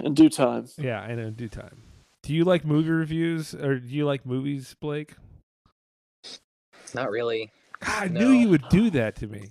in 0.00 0.14
due 0.14 0.28
time. 0.30 0.66
Yeah, 0.78 1.02
and 1.02 1.20
in 1.20 1.34
due 1.34 1.48
time. 1.48 1.82
Do 2.22 2.32
you 2.34 2.44
like 2.44 2.64
movie 2.64 2.90
reviews 2.90 3.54
or 3.54 3.78
do 3.80 3.88
you 3.88 4.06
like 4.06 4.24
movies, 4.24 4.76
Blake? 4.80 5.14
Not 6.94 7.10
really. 7.10 7.50
God, 7.80 8.02
I 8.04 8.08
No. 8.08 8.20
knew 8.20 8.30
you 8.32 8.48
would 8.50 8.68
do 8.68 8.90
that 8.90 9.16
to 9.16 9.26
me. 9.26 9.48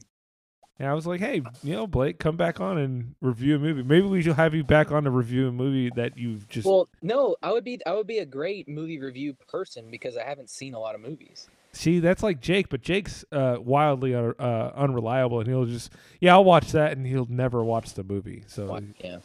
And 0.81 0.89
I 0.89 0.95
was 0.95 1.05
like, 1.05 1.19
hey, 1.19 1.43
you 1.61 1.75
know, 1.75 1.85
Blake, 1.85 2.17
come 2.17 2.37
back 2.37 2.59
on 2.59 2.79
and 2.79 3.13
review 3.21 3.55
a 3.55 3.59
movie. 3.59 3.83
Maybe 3.83 4.07
we 4.07 4.23
should 4.23 4.33
have 4.33 4.55
you 4.55 4.63
back 4.63 4.91
on 4.91 5.03
to 5.03 5.11
review 5.11 5.47
a 5.47 5.51
movie 5.51 5.91
that 5.95 6.17
you've 6.17 6.49
just. 6.49 6.65
Well, 6.65 6.89
no, 7.03 7.35
I 7.43 7.51
would 7.51 7.63
be 7.63 7.79
I 7.85 7.93
would 7.93 8.07
be 8.07 8.17
a 8.17 8.25
great 8.25 8.67
movie 8.67 8.99
review 8.99 9.35
person 9.47 9.91
because 9.91 10.17
I 10.17 10.23
haven't 10.23 10.49
seen 10.49 10.73
a 10.73 10.79
lot 10.79 10.95
of 10.95 11.01
movies. 11.01 11.47
See, 11.71 11.99
that's 11.99 12.23
like 12.23 12.41
Jake, 12.41 12.69
but 12.69 12.81
Jake's 12.81 13.23
uh, 13.31 13.57
wildly 13.59 14.15
uh, 14.15 14.33
uh, 14.39 14.73
unreliable, 14.75 15.39
and 15.39 15.47
he'll 15.47 15.65
just, 15.65 15.91
yeah, 16.19 16.33
I'll 16.33 16.43
watch 16.43 16.71
that, 16.71 16.93
and 16.97 17.05
he'll 17.05 17.27
never 17.29 17.63
watch 17.63 17.93
the 17.93 18.03
movie. 18.03 18.43
So, 18.47 18.81
Yeah. 18.99 19.19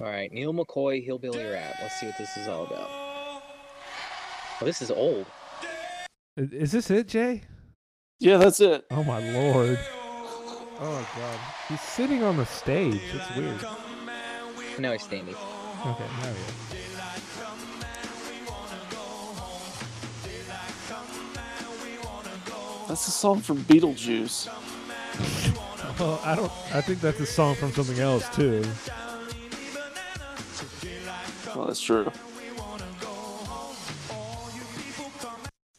All 0.00 0.06
right, 0.06 0.32
Neal 0.32 0.54
McCoy, 0.54 1.04
Hillbilly 1.04 1.44
Rap. 1.44 1.74
Let's 1.82 2.00
see 2.00 2.06
what 2.06 2.16
this 2.16 2.34
is 2.38 2.48
all 2.48 2.64
about. 2.64 2.88
Oh, 2.90 4.64
this 4.64 4.80
is 4.80 4.90
old. 4.90 5.26
Is 6.38 6.72
this 6.72 6.90
it, 6.90 7.08
Jay? 7.08 7.42
Yeah, 8.20 8.38
that's 8.38 8.60
it. 8.60 8.86
Oh 8.90 9.04
my 9.04 9.20
lord. 9.32 9.78
Oh 10.80 11.08
god. 11.16 11.38
He's 11.68 11.80
sitting 11.80 12.22
on 12.22 12.36
the 12.36 12.46
stage. 12.46 13.00
It's 13.12 13.36
weird. 13.36 13.64
No, 14.78 14.92
he's 14.92 15.02
standing. 15.02 15.34
Okay, 15.34 16.04
now 16.20 16.32
he 16.32 16.76
is. 16.76 16.78
That's 22.88 23.06
a 23.06 23.10
song 23.10 23.40
from 23.40 23.58
Beetlejuice. 23.64 24.48
Well, 25.98 26.20
I 26.22 26.36
don't. 26.36 26.52
I 26.72 26.80
think 26.80 27.00
that's 27.00 27.18
a 27.18 27.26
song 27.26 27.56
from 27.56 27.72
something 27.72 27.98
else 27.98 28.28
too. 28.36 28.62
Well, 31.56 31.66
that's 31.66 31.80
true. 31.80 32.12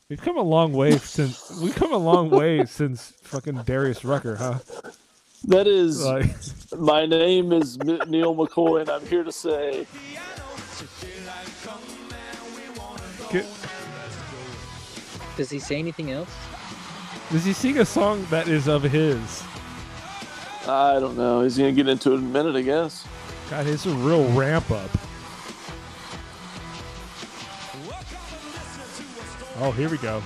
We've 0.10 0.22
come 0.22 0.38
a 0.38 0.42
long 0.42 0.74
way 0.74 0.98
since 0.98 1.52
we've 1.62 1.76
come 1.76 1.94
a 1.94 1.98
long 1.98 2.30
way 2.32 2.66
since 2.66 3.14
fucking 3.22 3.62
Darius 3.64 4.04
Rucker, 4.04 4.36
huh? 4.36 4.60
That 5.45 5.68
is, 5.68 6.03
Like- 6.06 6.36
my 6.78 7.06
name 7.06 7.52
is 7.53 7.78
Neal 7.80 8.36
McCoy, 8.36 8.82
and 8.82 8.90
I'm 8.90 9.06
here 9.06 9.24
to 9.24 9.32
say, 9.32 9.88
Get- 13.32 13.45
Does 15.38 15.49
he 15.49 15.60
say 15.60 15.78
anything 15.78 16.11
else? 16.11 16.30
Does 17.32 17.45
he 17.45 17.53
sing 17.53 17.78
a 17.78 17.86
song 17.86 18.26
that 18.32 18.48
is 18.48 18.68
of 18.68 18.82
his? 18.84 19.44
I 20.68 20.99
don't 20.99 21.16
know. 21.16 21.41
He's 21.41 21.57
gonna 21.57 21.72
get 21.72 21.88
into 21.88 22.11
it 22.11 22.16
in 22.16 22.20
a 22.22 22.28
minute, 22.28 22.56
I 22.56 22.61
guess. 22.64 23.06
God, 23.49 23.68
it's 23.68 23.86
a 23.86 23.91
real 23.91 24.26
ramp 24.34 24.70
up. 24.72 24.90
Oh, 29.61 29.72
here 29.72 29.90
we 29.90 29.98
go. 29.98 30.24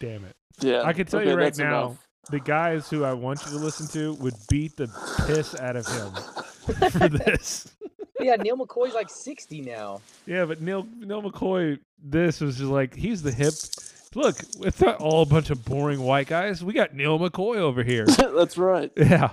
Damn 0.00 0.24
it. 0.24 0.34
Yeah, 0.60 0.82
I 0.82 0.92
can 0.92 1.06
tell 1.06 1.20
okay, 1.20 1.30
you 1.30 1.36
right 1.36 1.56
now, 1.56 1.86
enough. 1.86 2.06
the 2.30 2.40
guys 2.40 2.90
who 2.90 3.04
I 3.04 3.12
want 3.12 3.44
you 3.44 3.52
to 3.52 3.58
listen 3.58 3.86
to 3.88 4.14
would 4.22 4.34
beat 4.48 4.76
the 4.76 4.88
piss 5.26 5.54
out 5.54 5.76
of 5.76 5.86
him 5.86 6.90
for 6.90 7.08
this. 7.08 7.72
Yeah, 8.22 8.36
Neal 8.36 8.54
McCoy's 8.58 8.92
like 8.92 9.08
60 9.08 9.62
now. 9.62 10.02
Yeah, 10.26 10.44
but 10.44 10.60
Neal 10.60 10.86
Neal 10.98 11.22
McCoy, 11.22 11.78
this 12.04 12.42
was 12.42 12.58
just 12.58 12.68
like 12.68 12.94
he's 12.94 13.22
the 13.22 13.32
hip. 13.32 13.54
Look, 14.14 14.36
it's 14.60 14.78
not 14.78 14.96
all 14.96 15.22
a 15.22 15.24
bunch 15.24 15.48
of 15.48 15.64
boring 15.64 16.02
white 16.02 16.26
guys. 16.26 16.62
We 16.62 16.74
got 16.74 16.92
Neal 16.94 17.18
McCoy 17.18 17.56
over 17.56 17.82
here. 17.82 18.04
that's 18.36 18.58
right. 18.58 18.92
Yeah. 18.94 19.30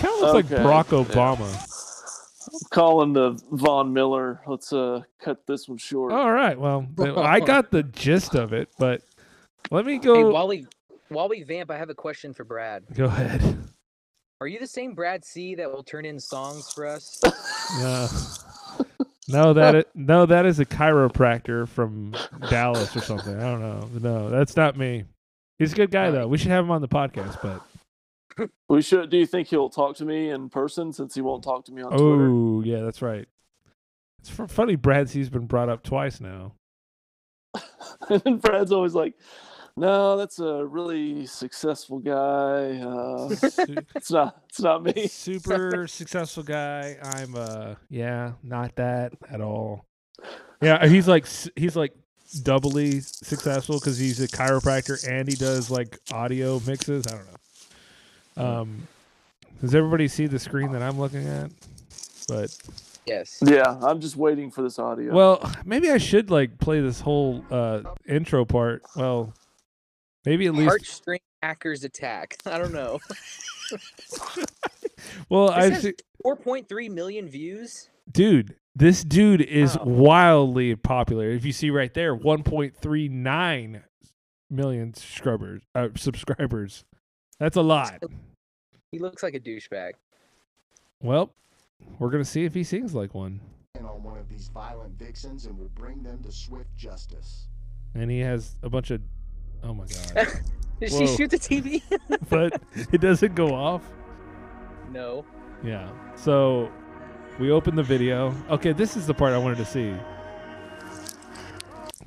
Kind 0.00 0.14
of 0.14 0.20
looks 0.20 0.34
like 0.34 0.44
Okay, 0.46 0.56
Barack. 0.56 1.04
Obama. 1.04 1.54
I'm 1.54 1.71
calling 2.70 3.12
the 3.12 3.40
Von 3.52 3.92
Miller. 3.92 4.40
Let's 4.46 4.72
uh 4.72 5.02
cut 5.20 5.46
this 5.46 5.68
one 5.68 5.78
short. 5.78 6.12
All 6.12 6.32
right, 6.32 6.58
well, 6.58 6.86
I 7.16 7.40
got 7.40 7.70
the 7.70 7.82
gist 7.92 8.34
of 8.34 8.52
it, 8.52 8.68
but 8.78 9.02
let 9.70 9.86
me 9.86 9.94
Hey, 9.94 9.98
go. 9.98 10.30
while 10.30 10.48
we 10.48 10.66
while 11.08 11.28
we 11.28 11.42
vamp, 11.42 11.70
I 11.70 11.76
have 11.78 11.90
a 11.90 11.94
question 11.94 12.32
for 12.34 12.44
Brad. 12.44 12.84
Go 12.94 13.04
ahead. 13.06 13.58
Are 14.40 14.46
you 14.48 14.58
the 14.58 14.66
same 14.66 14.94
Brad 14.94 15.24
C 15.24 15.54
that 15.54 15.70
will 15.70 15.84
turn 15.84 16.04
in 16.04 16.18
songs 16.18 16.72
for 16.72 16.86
us? 16.86 17.20
No, 17.80 18.08
no, 19.28 19.52
that 19.54 19.86
no, 19.94 20.26
that 20.26 20.44
is 20.44 20.58
a 20.58 20.66
chiropractor 20.66 21.66
from 21.66 22.14
Dallas 22.50 22.94
or 22.94 23.00
something. 23.00 23.34
I 23.34 23.40
don't 23.42 23.60
know. 23.60 23.88
No, 24.00 24.28
that's 24.28 24.56
not 24.56 24.76
me. 24.76 25.04
He's 25.58 25.72
a 25.72 25.76
good 25.76 25.90
guy 25.90 26.10
though. 26.10 26.26
We 26.26 26.36
should 26.38 26.50
have 26.50 26.64
him 26.64 26.70
on 26.70 26.82
the 26.82 26.88
podcast, 26.88 27.40
but 27.40 27.62
We 28.68 28.82
should. 28.82 29.10
Do 29.10 29.16
you 29.18 29.26
think 29.26 29.48
he'll 29.48 29.70
talk 29.70 29.96
to 29.96 30.04
me 30.04 30.30
in 30.30 30.48
person 30.48 30.92
since 30.92 31.14
he 31.14 31.20
won't 31.20 31.44
talk 31.44 31.64
to 31.66 31.72
me 31.72 31.82
on 31.82 31.90
Twitter? 31.90 32.28
oh 32.30 32.62
yeah, 32.64 32.80
that's 32.80 33.02
right. 33.02 33.26
It's 34.20 34.30
funny. 34.52 34.76
Brad's 34.76 35.12
he's 35.12 35.28
been 35.30 35.46
brought 35.46 35.68
up 35.68 35.82
twice 35.82 36.20
now. 36.20 36.54
and 38.24 38.40
Brad's 38.40 38.72
always 38.72 38.94
like, 38.94 39.14
"No, 39.76 40.16
that's 40.16 40.38
a 40.38 40.64
really 40.64 41.26
successful 41.26 41.98
guy. 41.98 42.78
Uh, 42.78 43.28
it's 43.96 44.10
not. 44.10 44.42
It's 44.48 44.60
not 44.60 44.82
me." 44.84 45.06
Super 45.08 45.86
successful 45.86 46.44
guy. 46.44 46.96
I'm 47.02 47.34
uh 47.34 47.74
yeah, 47.90 48.32
not 48.42 48.76
that 48.76 49.12
at 49.28 49.40
all. 49.40 49.86
Yeah, 50.60 50.86
he's 50.86 51.08
like 51.08 51.26
he's 51.56 51.74
like 51.74 51.92
doubly 52.42 53.00
successful 53.00 53.78
because 53.78 53.98
he's 53.98 54.20
a 54.20 54.28
chiropractor 54.28 55.06
and 55.06 55.28
he 55.28 55.34
does 55.34 55.70
like 55.70 55.98
audio 56.12 56.60
mixes. 56.66 57.06
I 57.08 57.16
don't 57.16 57.26
know. 57.26 57.38
Um, 58.36 58.86
does 59.60 59.74
everybody 59.74 60.08
see 60.08 60.26
the 60.26 60.38
screen 60.38 60.72
that 60.72 60.82
I'm 60.82 60.98
looking 60.98 61.26
at? 61.26 61.50
But 62.28 62.56
Yes. 63.06 63.42
Yeah, 63.44 63.78
I'm 63.82 64.00
just 64.00 64.16
waiting 64.16 64.50
for 64.50 64.62
this 64.62 64.78
audio. 64.78 65.12
well, 65.12 65.52
maybe 65.64 65.90
I 65.90 65.98
should 65.98 66.30
like 66.30 66.58
play 66.58 66.80
this 66.80 67.00
whole 67.00 67.44
uh 67.50 67.82
intro 68.08 68.44
part. 68.44 68.82
Well, 68.96 69.34
maybe 70.24 70.46
at 70.46 70.54
least. 70.54 70.70
Heartstring 71.04 71.18
hackers 71.42 71.82
attack. 71.84 72.36
I 72.46 72.58
don't 72.58 72.72
know. 72.72 73.00
Well, 75.28 75.50
I 75.50 75.70
see. 75.72 75.94
4.3 76.24 76.90
million 76.90 77.28
views. 77.28 77.90
Dude, 78.10 78.54
this 78.74 79.02
dude 79.02 79.40
is 79.40 79.76
Wow. 79.78 79.84
wildly 79.84 80.76
popular. 80.76 81.30
If 81.30 81.44
you 81.44 81.52
see 81.52 81.70
right 81.70 81.92
there, 81.92 82.14
1.39 82.16 83.82
million 84.50 84.94
subscribers. 84.94 85.62
Uh, 85.74 85.88
subscribers. 85.96 86.84
That's 87.42 87.56
a 87.56 87.62
lot. 87.62 88.00
He 88.92 89.00
looks 89.00 89.24
like 89.24 89.34
a 89.34 89.40
douchebag. 89.40 89.94
Well, 91.00 91.34
we're 91.98 92.10
gonna 92.10 92.24
see 92.24 92.44
if 92.44 92.54
he 92.54 92.62
sings 92.62 92.94
like 92.94 93.14
one. 93.14 93.40
on 93.80 94.04
one 94.04 94.16
of 94.16 94.28
these 94.28 94.46
violent 94.46 94.96
vixens 94.96 95.46
and 95.46 95.58
we'll 95.58 95.68
bring 95.70 96.04
them 96.04 96.22
to 96.22 96.30
swift 96.30 96.68
justice. 96.76 97.48
And 97.96 98.12
he 98.12 98.20
has 98.20 98.54
a 98.62 98.70
bunch 98.70 98.92
of. 98.92 99.00
Oh 99.64 99.74
my 99.74 99.86
god! 99.86 100.28
Did 100.80 100.92
she 100.92 101.04
shoot 101.08 101.30
the 101.30 101.36
TV? 101.36 101.82
but 102.30 102.62
it 102.92 103.00
doesn't 103.00 103.34
go 103.34 103.52
off. 103.52 103.82
no. 104.92 105.24
Yeah. 105.64 105.90
So 106.14 106.70
we 107.40 107.50
open 107.50 107.74
the 107.74 107.82
video. 107.82 108.32
Okay, 108.50 108.72
this 108.72 108.96
is 108.96 109.04
the 109.08 109.14
part 109.14 109.32
I 109.32 109.38
wanted 109.38 109.58
to 109.58 109.64
see. 109.64 109.92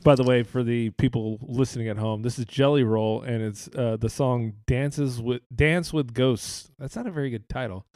By 0.06 0.14
the 0.14 0.24
way, 0.24 0.44
for 0.44 0.64
the 0.64 0.92
people 0.92 1.40
listening 1.42 1.88
at 1.88 1.98
home, 1.98 2.22
this 2.22 2.38
is 2.38 2.46
Jelly 2.46 2.84
Roll, 2.84 3.24
and 3.24 3.42
it's 3.42 3.68
uh, 3.76 3.98
the 4.00 4.08
song 4.08 4.54
"Dances 4.68 5.20
with 5.20 5.42
Dance 5.54 5.92
with 5.92 6.14
Ghosts." 6.14 6.70
That's 6.78 6.96
not 6.96 7.08
a 7.08 7.12
very 7.12 7.32
good 7.32 7.50
title, 7.50 7.88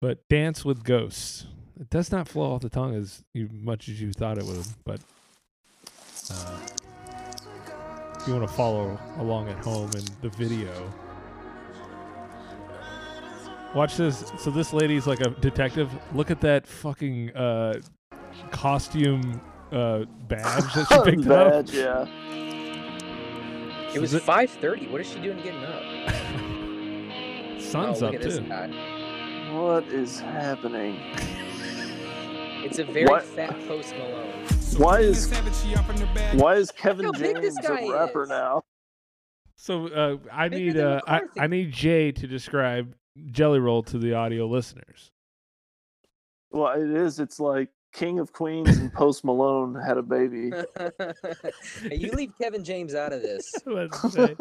but 0.00 0.28
"Dance 0.28 0.64
with 0.64 0.84
Ghosts." 0.84 1.48
It 1.80 1.90
does 1.90 2.12
not 2.12 2.28
flow 2.28 2.52
off 2.52 2.60
the 2.60 2.68
tongue 2.68 2.94
as 2.94 3.24
you, 3.34 3.48
much 3.50 3.88
as 3.88 4.00
you 4.00 4.12
thought 4.12 4.38
it 4.38 4.44
would, 4.44 4.66
but 4.84 5.00
uh, 6.30 6.60
if 8.20 8.28
you 8.28 8.34
want 8.34 8.48
to 8.48 8.54
follow 8.54 8.96
along 9.16 9.48
at 9.48 9.58
home 9.64 9.90
in 9.96 10.04
the 10.22 10.28
video, 10.28 10.70
Watch 13.74 13.96
this. 13.96 14.32
So 14.38 14.50
this 14.52 14.72
lady's 14.72 15.08
like 15.08 15.20
a 15.22 15.30
detective. 15.30 15.90
Look 16.14 16.30
at 16.30 16.40
that 16.40 16.68
fucking 16.68 17.36
uh, 17.36 17.80
costume 18.52 19.40
uh, 19.72 20.04
badge 20.28 20.72
that 20.74 20.86
she 21.04 21.10
picked 21.10 21.26
up. 21.28 21.52
Badge, 21.52 21.72
yeah. 21.72 22.06
It 23.94 24.00
was 24.00 24.12
5:30. 24.12 24.90
What 24.90 25.00
is 25.00 25.08
she 25.08 25.20
doing 25.20 25.38
getting 25.38 25.64
up? 25.64 25.82
Sun's 27.60 28.02
oh, 28.02 28.06
up 28.06 28.12
look 28.12 28.14
at 28.14 28.22
this 28.22 28.38
too. 28.38 28.48
guy. 28.48 28.68
What 29.52 29.84
is 29.84 30.20
happening? 30.20 31.00
It's 32.64 32.78
a 32.78 32.84
very 32.84 33.06
What? 33.06 33.24
fat 33.24 33.56
Post 33.66 33.94
Malone. 33.96 34.46
Why 34.76 35.00
is 35.00 35.30
why 36.34 36.54
is 36.56 36.70
Kevin 36.70 37.06
Look 37.06 37.16
how 37.16 37.22
big 37.22 37.40
this 37.40 37.56
James 37.62 37.90
a 37.90 37.92
rapper 37.92 38.26
now? 38.26 38.62
So 39.56 39.88
uh, 39.88 40.16
I 40.32 40.48
Bigger 40.48 40.64
need 40.64 40.78
uh, 40.78 41.00
I, 41.06 41.22
I 41.38 41.46
need 41.46 41.72
Jay 41.72 42.12
to 42.12 42.26
describe 42.26 42.94
Jelly 43.30 43.58
Roll 43.58 43.82
to 43.84 43.98
the 43.98 44.14
audio 44.14 44.46
listeners. 44.46 45.10
Well, 46.50 46.80
it 46.80 46.90
is. 46.90 47.18
It's 47.18 47.40
like 47.40 47.70
King 47.98 48.20
of 48.20 48.32
Queens 48.32 48.78
and 48.78 48.92
Post 48.92 49.24
Malone 49.24 49.74
had 49.74 49.98
a 49.98 50.02
baby. 50.02 50.52
You 51.90 52.12
leave 52.12 52.32
Kevin 52.40 52.62
James 52.62 52.94
out 52.94 53.12
of 53.12 53.22
this. 53.22 53.52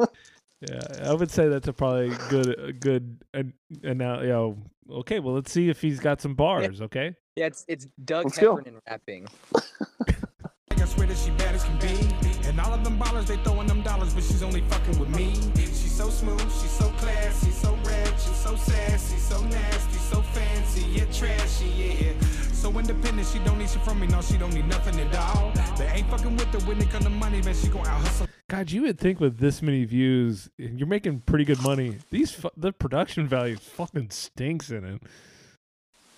Yeah, 0.60 0.80
I 1.04 1.14
would 1.14 1.30
say 1.30 1.50
that's 1.50 1.68
a 1.68 1.74
probably 1.74 2.10
good 2.30 2.60
a 2.60 2.74
good 2.74 3.24
and 3.32 3.54
and 3.84 4.00
now 4.00 4.22
you 4.22 4.30
know 4.30 4.58
okay. 4.90 5.20
Well, 5.20 5.36
let's 5.36 5.52
see 5.52 5.70
if 5.70 5.80
he's 5.80 6.00
got 6.00 6.20
some 6.20 6.34
bars. 6.34 6.82
Okay. 6.82 7.16
Yeah, 7.36 7.46
it's 7.46 7.64
it's 7.68 7.86
Doug 8.04 8.26
Let's 8.26 8.40
go. 8.40 8.56
Heffernan 8.56 8.82
rapping. 8.90 9.28
I 9.56 10.86
swear 10.86 11.06
that 11.06 11.18
she 11.18 11.30
bad 11.30 11.54
as 11.54 11.64
can 11.64 11.78
be. 11.78 12.48
And 12.48 12.60
all 12.60 12.74
of 12.74 12.84
them 12.84 12.98
ballers, 12.98 13.28
they 13.28 13.38
throwing 13.44 13.68
them 13.68 13.84
dollars, 13.84 14.16
but 14.16 14.24
she's 14.24 14.42
only 14.42 14.62
fucking 14.62 14.98
with 14.98 15.10
me. 15.10 15.36
She's 15.58 15.96
so 15.96 16.10
smooth, 16.10 16.42
she's 16.42 16.72
so 16.72 16.90
classy, 16.92 17.52
so 17.52 17.78
rad, 17.86 18.14
she's 18.14 18.36
so 18.38 18.56
sassy, 18.56 19.18
so 19.18 19.44
nasty, 19.44 19.98
so 20.00 20.22
fancy, 20.24 20.82
yeah, 20.90 21.06
trashy, 21.12 21.68
yeah. 21.68 22.47
So 22.58 22.78
independent, 22.80 23.28
she 23.28 23.38
don't 23.40 23.60
need 23.60 23.68
validation 23.68 23.84
from 23.84 24.00
me. 24.00 24.08
No, 24.08 24.22
she 24.22 24.38
don't 24.38 24.54
need 24.54 24.68
nothing 24.68 25.00
at 25.00 25.16
all. 25.16 25.52
They 25.78 25.86
ain't 25.88 26.10
fucking 26.10 26.36
with 26.36 26.48
her 26.54 26.60
when 26.68 26.82
it 26.82 26.90
come 26.90 27.04
to 27.04 27.10
money, 27.10 27.42
man. 27.42 27.54
She 27.54 27.68
gon' 27.68 27.82
out 27.86 28.02
hustle. 28.02 28.28
God, 28.50 28.72
you 28.72 28.82
would 28.84 28.98
think 29.00 29.20
with 29.20 29.38
this 29.38 29.62
many 29.62 29.84
views, 29.86 30.50
you're 30.58 30.88
making 30.88 31.20
pretty 31.22 31.46
good 31.46 31.62
money. 31.62 31.98
These 32.10 32.32
fu- 32.32 32.50
the 32.58 32.72
production 32.72 33.28
value 33.28 33.58
fucking 33.58 34.10
stinks 34.10 34.72
in 34.72 34.84
it, 34.86 35.02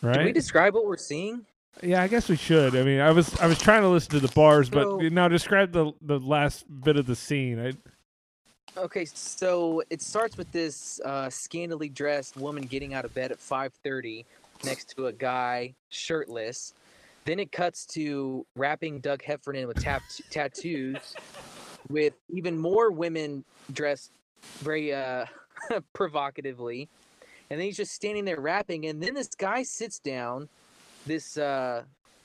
right? 0.01 0.15
Can 0.15 0.25
we 0.25 0.31
describe 0.31 0.73
what 0.75 0.85
we're 0.85 0.95
seeing? 0.97 1.45
yeah, 1.83 2.01
I 2.01 2.07
guess 2.07 2.29
we 2.29 2.35
should. 2.35 2.75
I 2.75 2.83
mean, 2.83 2.99
I 3.01 3.11
was 3.11 3.37
I 3.39 3.47
was 3.47 3.59
trying 3.59 3.81
to 3.81 3.89
listen 3.89 4.11
to 4.11 4.19
the 4.19 4.31
bars, 4.33 4.69
but 4.69 4.83
So- 4.83 4.97
now 5.09 5.27
describe 5.27 5.71
the 5.73 5.91
the 6.01 6.19
last 6.19 6.65
bit 6.83 6.95
of 6.97 7.05
the 7.05 7.15
scene. 7.15 7.59
I, 7.59 7.73
Okay, 8.77 9.03
so 9.03 9.81
it 9.89 9.99
starts 10.01 10.37
with 10.37 10.49
this 10.51 11.01
uh, 11.03 11.29
scantily 11.29 11.89
dressed 11.89 12.37
woman 12.37 12.63
getting 12.63 12.93
out 12.93 13.03
of 13.03 13.13
bed 13.13 13.31
at 13.31 13.39
5:30 13.39 14.25
next 14.63 14.95
to 14.95 15.07
a 15.07 15.13
guy 15.13 15.73
shirtless. 15.89 16.73
Then 17.25 17.39
it 17.39 17.51
cuts 17.51 17.85
to 17.87 18.45
rapping 18.55 18.99
Doug 18.99 19.21
Heffernan 19.21 19.67
with 19.67 19.81
tap- 19.81 20.01
tattoos, 20.29 21.15
with 21.89 22.13
even 22.29 22.57
more 22.57 22.91
women 22.91 23.43
dressed 23.71 24.11
very 24.59 24.93
uh, 24.93 25.25
provocatively, 25.93 26.87
and 27.49 27.59
then 27.59 27.65
he's 27.65 27.77
just 27.77 27.91
standing 27.91 28.25
there 28.25 28.39
rapping. 28.39 28.85
And 28.87 29.01
then 29.01 29.13
this 29.13 29.27
guy 29.27 29.63
sits 29.63 29.99
down. 29.99 30.49
This 31.05 31.37
uh, 31.37 31.83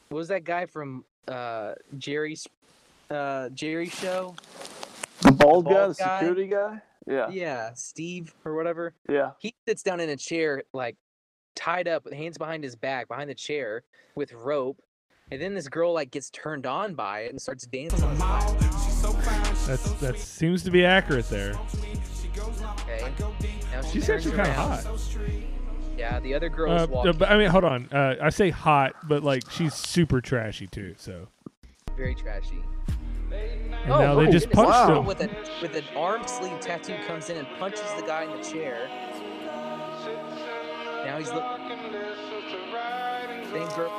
what 0.09 0.19
was 0.19 0.29
that 0.29 0.45
guy 0.45 0.67
from 0.67 1.05
uh, 1.29 1.75
Jerry's 1.99 2.47
uh, 3.11 3.49
Jerry 3.51 3.89
show? 3.89 4.35
The 5.23 5.33
bald, 5.33 5.65
guy, 5.67 5.73
bald 5.73 5.97
the 5.97 6.05
guy? 6.05 6.19
security 6.19 6.47
guy. 6.47 6.83
Yeah. 7.07 7.29
Yeah, 7.31 7.71
Steve 7.75 8.35
or 8.45 8.55
whatever. 8.55 8.95
Yeah. 9.09 9.33
He 9.39 9.55
sits 9.67 9.83
down 9.83 10.01
in 10.01 10.09
a 10.09 10.17
chair, 10.17 10.63
like 10.73 10.97
tied 11.55 11.89
up, 11.89 12.05
with 12.05 12.15
hands 12.15 12.39
behind 12.39 12.65
his 12.65 12.77
back, 12.77 13.09
behind 13.09 13.31
the 13.31 13.35
chair, 13.35 13.83
with 14.15 14.33
rope. 14.33 14.81
And 15.31 15.41
then 15.41 15.55
this 15.55 15.69
girl 15.69 15.93
like 15.95 16.11
gets 16.11 16.31
turned 16.31 16.67
on 16.67 16.95
by 16.95 17.21
it 17.21 17.31
and 17.31 17.41
starts 17.41 17.67
dancing. 17.67 18.05
on 18.05 18.19
that's 19.67 19.93
that 20.01 20.19
seems 20.19 20.63
to 20.65 20.71
be 20.71 20.85
accurate 20.85 21.29
there. 21.31 21.55
Okay. 22.37 23.13
Now 23.73 23.83
she 23.83 23.93
She's 23.93 24.11
actually 24.11 24.37
kind 24.37 24.49
of 24.49 24.55
hot. 24.55 24.87
Yeah, 25.97 26.21
the 26.21 26.35
other 26.35 26.49
girl's 26.49 26.83
Uh, 26.83 26.87
walking. 26.91 27.17
but 27.19 27.31
I 27.31 27.39
mean, 27.39 27.49
hold 27.49 27.65
on. 27.65 27.89
Uh, 27.93 28.17
I 28.21 28.31
say 28.31 28.51
hot, 28.51 28.95
but 29.09 29.23
like 29.23 29.49
she's 29.51 29.75
super 29.75 30.21
trashy 30.21 30.67
too. 30.67 30.95
So 30.99 31.29
very 31.97 32.15
trashy. 32.15 32.63
And 33.33 33.71
now 33.71 34.15
they 34.17 34.31
just 34.31 34.47
Oh, 34.47 34.51
goodness, 34.51 34.55
punched 34.55 34.73
this 34.73 34.87
girl 34.87 35.01
him. 35.01 35.07
With, 35.07 35.21
a, 35.23 35.31
with 35.63 35.77
an 35.77 35.85
arm 35.97 36.27
sleeve 36.27 36.61
tattoo 36.61 36.97
comes 37.07 37.31
in 37.31 37.37
and 37.39 37.49
punches 37.59 37.91
the 37.97 38.03
guy 38.07 38.25
in 38.25 38.31
the 38.31 38.43
chair. 38.45 38.89
Now 41.05 41.19
he's 41.19 41.33
looking. 41.33 41.51
Same 43.53 43.69
girl. 43.77 43.91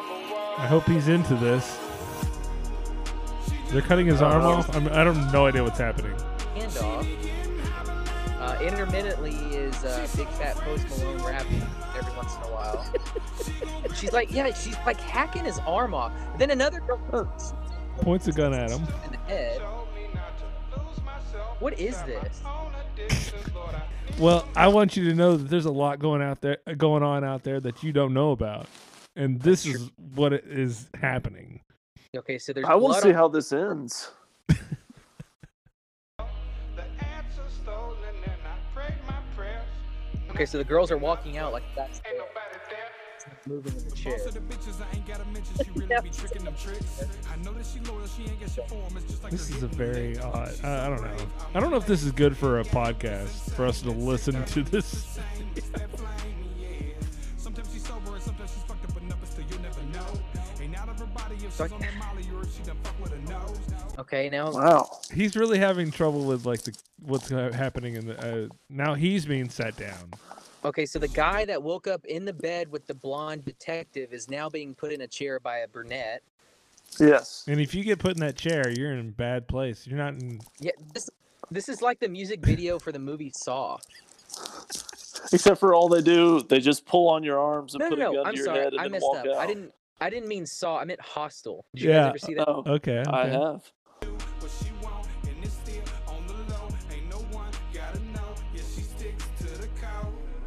I 0.58 0.68
hope 0.68 0.86
he's 0.86 1.08
into 1.08 1.36
this. 1.36 1.78
They're 3.70 3.82
cutting 3.82 4.06
his 4.06 4.22
arm 4.22 4.44
off. 4.44 4.76
I'm, 4.76 4.88
I 4.88 5.04
don't 5.04 5.16
have 5.16 5.34
no 5.34 5.46
idea 5.46 5.64
what's 5.64 5.80
happening. 5.80 6.16
handoff. 6.56 7.08
Uh, 8.40 8.58
intermittently 8.62 9.34
is 9.56 9.76
uh, 9.84 10.08
Big 10.16 10.28
Fat 10.30 10.56
Post 10.58 10.88
Malone 10.90 11.24
rapping 11.24 11.62
every 11.98 12.16
once 12.16 12.36
in 12.36 12.44
a 12.44 12.54
while. 12.54 12.86
she's 13.96 14.14
like, 14.14 14.32
yeah, 14.32 14.54
she's 14.54 14.78
like 14.86 15.00
hacking 15.00 15.46
his 15.46 15.60
arm 15.60 15.94
off. 15.94 16.12
Then 16.38 16.52
another 16.52 16.80
girl 16.80 17.00
hurts. 17.12 17.54
Points 18.02 18.28
a 18.28 18.32
gun 18.32 18.54
at 18.54 18.70
him. 18.72 18.82
in 19.06 19.12
the 19.12 19.18
head. 19.28 19.62
What 21.60 21.80
is 21.80 22.02
this? 22.04 22.42
Well, 24.18 24.48
I 24.56 24.70
want 24.70 24.96
you 24.96 25.10
to 25.10 25.14
know 25.14 25.36
that 25.36 25.50
there's 25.50 25.66
a 25.66 25.72
lot 25.72 26.00
going 26.00 26.22
out 26.22 26.40
there, 26.40 26.58
going 26.78 27.04
on 27.04 27.26
out 27.26 27.44
there 27.44 27.60
that 27.60 27.84
you 27.84 27.92
don't 27.92 28.14
know 28.14 28.32
about, 28.32 28.68
and 29.18 29.42
this 29.42 29.66
is 29.66 29.92
what 30.16 30.32
it 30.32 30.46
is 30.48 30.90
happening. 31.00 31.60
Okay, 32.16 32.38
so 32.38 32.54
there's. 32.54 32.66
I 32.66 32.76
will 32.76 32.94
see 32.94 33.10
on- 33.10 33.16
how 33.16 33.28
this 33.28 33.52
ends. 33.52 34.12
Okay, 40.30 40.46
so 40.46 40.58
the 40.58 40.66
girls 40.66 40.92
are 40.92 40.98
walking 40.98 41.38
out 41.38 41.54
like 41.54 41.64
that's 41.78 42.02
moving 43.48 43.74
in 43.74 43.86
the 43.86 43.92
chair. 43.92 44.18
This 49.32 49.50
is 49.50 49.64
a 49.64 49.68
very 49.68 50.18
odd. 50.20 50.54
I, 50.64 50.86
I 50.86 50.90
don't 50.90 51.02
know. 51.02 51.18
I 51.54 51.60
don't 51.60 51.72
know 51.72 51.78
if 51.78 51.86
this 51.86 52.04
is 52.04 52.12
good 52.12 52.36
for 52.36 52.60
a 52.60 52.64
podcast 52.64 53.54
for 53.54 53.66
us 53.66 53.82
to 53.82 53.92
listen 53.92 54.44
to 54.46 54.64
this. 54.64 55.20
Okay, 63.98 64.30
now 64.30 64.52
Wow. 64.52 64.90
He's 65.14 65.36
really 65.36 65.60
having 65.60 65.92
trouble 65.92 66.26
with 66.26 66.46
like 66.46 66.64
the 66.64 66.76
what's 67.02 67.30
happening 67.30 67.96
in 67.96 68.08
the. 68.08 68.46
Uh, 68.46 68.48
now 68.70 68.94
he's 68.94 69.26
being 69.26 69.50
set 69.50 69.78
down. 69.78 70.12
Okay, 70.66 70.86
so 70.86 70.98
the 71.00 71.08
guy 71.08 71.46
that 71.46 71.62
woke 71.62 71.88
up 71.88 72.04
in 72.06 72.26
the 72.26 72.34
bed 72.34 72.72
with 72.72 72.88
the 72.88 72.94
blonde 72.96 73.46
detective 73.46 74.12
is 74.14 74.30
now 74.30 74.50
being 74.50 74.74
put 74.74 74.92
in 74.92 75.02
a 75.02 75.08
chair 75.08 75.40
by 75.40 75.60
a 75.60 75.68
brunette. 75.68 76.24
Yes. 77.00 77.44
And 77.48 77.60
if 77.62 77.76
you 77.76 77.84
get 77.84 78.00
put 78.00 78.14
in 78.16 78.20
that 78.22 78.36
chair, 78.36 78.70
you're 78.72 78.92
in 78.94 79.00
a 79.00 79.12
bad 79.12 79.48
place. 79.48 79.86
You're 79.86 79.98
not 80.00 80.14
in. 80.14 80.40
Yeah, 80.60 80.72
this 80.94 81.10
this 81.52 81.70
is 81.70 81.82
like 81.82 82.00
the 82.00 82.10
music 82.10 82.40
video 82.44 82.80
for 82.80 82.92
the 82.92 83.00
movie 83.00 83.32
Saw. 83.36 83.78
Except 85.32 85.60
for 85.60 85.74
all 85.76 85.88
they 85.88 86.02
do, 86.02 86.42
they 86.44 86.60
just 86.60 86.86
pull 86.86 87.08
on 87.10 87.24
your 87.24 87.40
arms 87.40 87.74
and 87.76 87.80
No, 87.82 87.90
put 87.90 88.00
no, 88.00 88.10
a 88.12 88.14
no. 88.14 88.18
gun 88.24 88.28
I'm 88.28 88.34
to 88.34 88.38
your 88.38 88.46
sorry. 88.46 88.60
head 88.60 88.74
and 88.74 88.80
I 88.80 88.84
then 88.84 88.92
messed 88.94 89.04
walk 89.04 89.18
up. 89.18 89.26
out. 89.28 89.36
I 89.38 89.48
didn't. 89.48 89.72
I 90.02 90.10
didn't 90.10 90.28
mean 90.28 90.46
Saw. 90.46 90.80
I 90.80 90.86
meant 90.86 91.00
Hostel. 91.02 91.66
Did 91.74 91.84
you 91.84 91.90
yeah. 91.92 91.96
guys 92.00 92.10
ever 92.10 92.18
see 92.18 92.34
that? 92.36 92.48
Oh, 92.50 92.64
Okay. 92.66 93.04
I 93.08 93.28
have. 93.28 93.72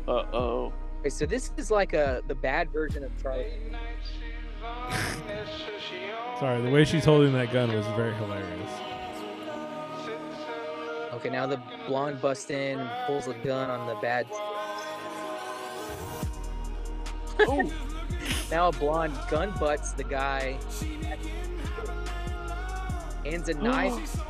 Uh 0.09 0.25
oh. 0.33 0.73
Okay, 1.01 1.11
so 1.11 1.27
this 1.27 1.53
is 1.59 1.71
like 1.71 1.93
a 1.93 2.23
the 2.29 2.35
bad 2.35 2.73
version 2.73 3.05
of 3.05 3.11
Charlie. 3.23 3.53
Sorry, 6.41 6.63
the 6.63 6.71
way 6.71 6.87
she's 6.87 7.05
holding 7.05 7.35
that 7.35 7.53
gun 7.53 7.71
was 7.75 7.87
very 7.89 8.15
hilarious. 8.15 8.71
Okay, 11.13 11.29
now 11.29 11.47
the 11.47 11.61
blonde 11.87 12.23
busts 12.23 12.49
in, 12.49 12.89
pulls 13.07 13.27
a 13.27 13.35
gun 13.35 13.69
on 13.69 13.87
the 13.87 13.97
bad. 13.97 14.27
now 18.51 18.69
a 18.69 18.73
blonde 18.73 19.19
gun 19.31 19.53
butts 19.61 19.93
the 19.93 20.05
guy. 20.05 20.59
Hands 23.27 23.49
a 23.49 23.55
knife. 23.55 24.21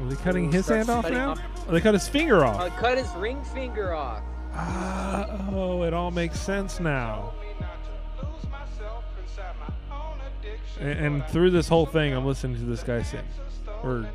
Are 0.00 0.06
they 0.08 0.16
cutting 0.16 0.48
Ooh, 0.48 0.50
his 0.50 0.66
hand 0.66 0.90
off 0.90 1.08
now? 1.08 1.30
off- 1.32 1.53
Oh, 1.66 1.72
they 1.72 1.80
cut 1.80 1.94
his 1.94 2.06
finger 2.06 2.44
off. 2.44 2.60
Uh, 2.60 2.70
cut 2.70 2.98
his 2.98 3.10
ring 3.12 3.42
finger 3.42 3.94
off. 3.94 4.22
Ah, 4.52 5.50
oh, 5.52 5.82
it 5.82 5.94
all 5.94 6.10
makes 6.10 6.38
sense 6.38 6.78
now. 6.78 7.32
And, 10.78 10.98
and 10.98 11.26
through 11.28 11.50
this 11.50 11.68
whole 11.68 11.86
thing, 11.86 12.12
I'm 12.12 12.26
listening 12.26 12.56
to 12.58 12.64
this 12.64 12.82
guy 12.82 13.02
sing. 13.02 13.24
Or, 13.82 14.06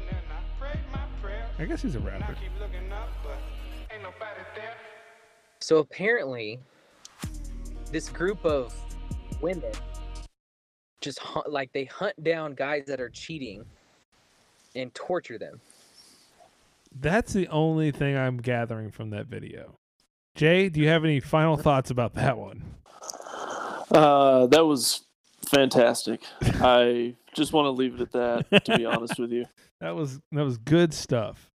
I 1.58 1.66
guess 1.66 1.82
he's 1.82 1.96
a 1.96 2.00
rapper. 2.00 2.36
So 5.60 5.78
apparently, 5.78 6.60
this 7.92 8.10
group 8.10 8.44
of 8.46 8.74
women 9.42 9.72
just 11.02 11.20
hunt, 11.20 11.52
like 11.52 11.72
they 11.74 11.86
hunt 11.86 12.24
down 12.24 12.54
guys 12.54 12.86
that 12.88 13.00
are 13.00 13.10
cheating 13.10 13.64
and 14.76 14.94
torture 14.94 15.38
them. 15.38 15.60
That's 16.92 17.34
the 17.34 17.48
only 17.50 17.92
thing 17.92 18.18
I'm 18.18 18.38
gathering 18.38 18.92
from 18.92 19.12
that 19.12 19.28
video. 19.28 19.78
Jay, 20.36 20.70
do 20.70 20.80
you 20.80 20.88
have 20.88 21.04
any 21.04 21.20
final 21.20 21.58
thoughts 21.58 21.92
about 21.92 22.16
that 22.16 22.38
one? 22.38 22.64
Uh, 23.92 24.48
that 24.48 24.66
was 24.66 25.04
fantastic. 25.48 26.22
I 26.42 27.16
just 27.36 27.54
want 27.54 27.66
to 27.66 27.72
leave 27.72 27.96
it 27.96 28.02
at 28.02 28.12
that. 28.12 28.66
To 28.66 28.78
be 28.78 28.86
honest 28.86 29.20
with 29.20 29.32
you. 29.32 29.46
That 29.82 29.96
was 29.96 30.20
that 30.34 30.44
was 30.44 30.58
good 30.58 30.94
stuff. 30.94 31.50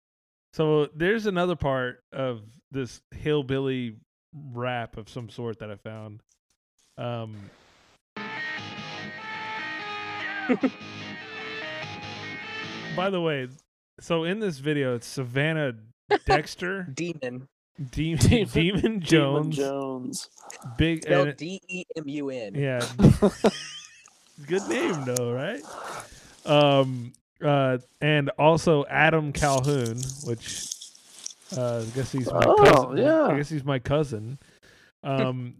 So 0.52 0.86
there's 0.94 1.26
another 1.26 1.56
part 1.56 2.04
of 2.12 2.42
this 2.70 3.00
hillbilly 3.10 3.96
rap 4.32 4.96
of 4.96 5.08
some 5.08 5.28
sort 5.28 5.58
that 5.58 5.72
I 5.72 5.74
found. 5.74 6.22
Um, 6.96 7.50
by 12.96 13.10
the 13.10 13.20
way, 13.20 13.48
so 14.00 14.24
in 14.24 14.40
this 14.40 14.58
video, 14.58 14.94
it's 14.96 15.06
Savannah 15.06 15.74
Dexter, 16.26 16.84
Demon, 16.94 17.48
Demon, 17.90 18.18
Demon- 18.18 18.48
Demon 18.52 19.00
Demun 19.00 19.00
Jones, 19.00 19.56
Jones. 19.56 20.30
big, 20.76 21.02
D 21.36 21.60
E 21.68 21.84
M 21.96 22.04
U 22.08 22.30
N. 22.30 22.54
yeah, 22.54 22.80
good 24.46 24.66
name 24.68 25.04
though, 25.04 25.32
right? 25.32 25.60
Um, 26.44 27.12
uh, 27.42 27.78
and 28.00 28.30
also 28.38 28.84
Adam 28.86 29.32
Calhoun, 29.32 29.98
which 30.24 30.68
uh, 31.56 31.78
I 31.80 31.84
guess 31.94 32.12
he's 32.12 32.30
my 32.30 32.42
Oh, 32.46 32.54
cousin. 32.56 32.96
yeah. 32.98 33.22
I 33.26 33.36
guess 33.36 33.48
he's 33.48 33.64
my 33.64 33.78
cousin. 33.78 34.38
Um, 35.04 35.54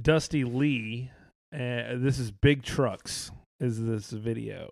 Dusty 0.00 0.44
Leigh 0.44 1.10
and 1.52 2.04
this 2.04 2.18
is 2.18 2.30
big 2.30 2.62
trucks. 2.62 3.30
Is 3.60 3.82
this 3.84 4.10
video? 4.10 4.68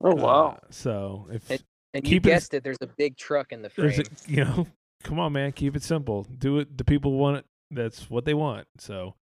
Oh 0.00 0.14
wow! 0.16 0.58
Uh, 0.60 0.66
so 0.70 1.28
if 1.32 1.48
And, 1.50 1.62
and 1.94 2.06
you 2.06 2.16
keep 2.16 2.26
it, 2.26 2.30
guessed 2.30 2.54
it, 2.54 2.64
there's 2.64 2.78
a 2.80 2.86
big 2.86 3.16
truck 3.16 3.52
in 3.52 3.62
the 3.62 3.70
frame. 3.70 4.00
a, 4.00 4.04
you 4.30 4.44
know, 4.44 4.66
come 5.02 5.18
on, 5.18 5.32
man, 5.32 5.52
keep 5.52 5.76
it 5.76 5.82
simple. 5.82 6.26
Do 6.38 6.58
it. 6.58 6.76
The 6.76 6.84
people 6.84 7.12
want 7.12 7.38
it. 7.38 7.44
That's 7.70 8.08
what 8.10 8.24
they 8.24 8.34
want. 8.34 8.66
So, 8.78 9.14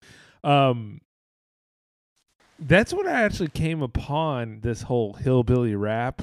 um, 0.44 1.02
that's 2.60 2.94
what 2.94 3.08
I 3.08 3.24
actually 3.24 3.50
came 3.50 3.82
upon 3.82 4.62
this 4.62 4.84
whole 4.84 5.14
hillbilly 5.14 5.76
rap. 5.76 6.22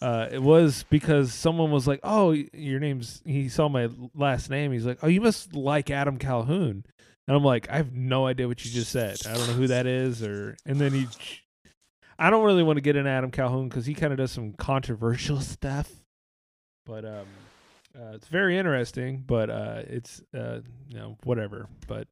Uh, 0.00 0.28
it 0.30 0.42
was 0.42 0.84
because 0.90 1.32
someone 1.32 1.70
was 1.70 1.88
like, 1.88 2.00
"Oh, 2.04 2.30
your 2.30 2.78
name's." 2.78 3.20
He 3.24 3.48
saw 3.48 3.68
my 3.68 3.88
last 4.14 4.48
name. 4.48 4.72
He's 4.72 4.86
like, 4.86 4.98
"Oh, 5.02 5.08
you 5.08 5.20
must 5.20 5.54
like 5.54 5.90
Adam 5.90 6.18
Calhoun," 6.18 6.84
and 7.26 7.36
I'm 7.36 7.42
like, 7.42 7.68
"I 7.68 7.76
have 7.76 7.92
no 7.92 8.26
idea 8.26 8.46
what 8.46 8.64
you 8.64 8.70
just 8.70 8.92
said. 8.92 9.18
I 9.26 9.34
don't 9.34 9.48
know 9.48 9.54
who 9.54 9.66
that 9.66 9.86
is." 9.86 10.22
Or 10.22 10.56
and 10.64 10.80
then 10.80 10.92
he, 10.92 11.08
I 12.18 12.30
don't 12.30 12.44
really 12.44 12.64
want 12.64 12.78
to 12.78 12.80
get 12.80 12.96
into 12.96 13.10
Adam 13.10 13.30
Calhoun 13.30 13.68
because 13.68 13.86
he 13.86 13.94
kind 13.94 14.12
of 14.12 14.18
does 14.18 14.32
some 14.32 14.52
controversial 14.52 15.40
stuff, 15.40 15.90
but 16.84 17.04
um, 17.04 17.26
uh, 17.96 18.12
it's 18.14 18.26
very 18.26 18.58
interesting. 18.58 19.22
But 19.26 19.50
uh, 19.50 19.82
it's 19.86 20.20
uh, 20.36 20.60
you 20.88 20.98
know, 20.98 21.16
whatever. 21.22 21.68
But 21.86 22.08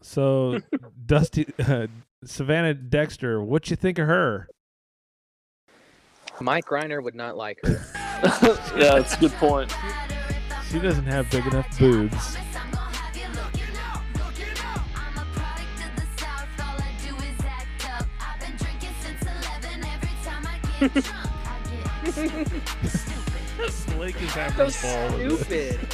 So, 0.00 0.60
Dusty, 1.06 1.46
uh, 1.58 1.88
Savannah 2.24 2.72
Dexter, 2.72 3.42
what 3.42 3.68
you 3.68 3.76
think 3.76 3.98
of 3.98 4.06
her? 4.06 4.48
Mike 6.40 6.66
Reiner 6.66 7.02
would 7.02 7.14
not 7.14 7.36
like 7.36 7.58
her. 7.64 7.84
yeah, 8.78 8.94
that's 8.94 9.14
a 9.14 9.18
good 9.18 9.32
point. 9.32 9.74
She 10.70 10.78
doesn't 10.78 11.04
have 11.04 11.30
big 11.30 11.46
enough 11.46 11.78
boobs. 11.78 12.38
Blake 23.96 24.20
is 24.20 24.30
having 24.32 24.70
so 24.70 25.08
ball 25.08 25.18
with 25.18 25.40
stupid. 25.46 25.80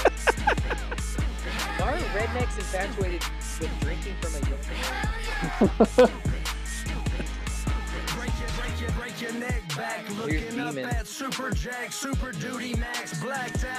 Why 1.78 1.92
are 1.92 1.98
rednecks 1.98 2.58
infatuated 2.58 3.22
with 3.60 3.80
drinking 3.80 4.16
from 4.20 4.34
a 4.34 4.40
young 4.48 4.58
Here's 10.28 10.56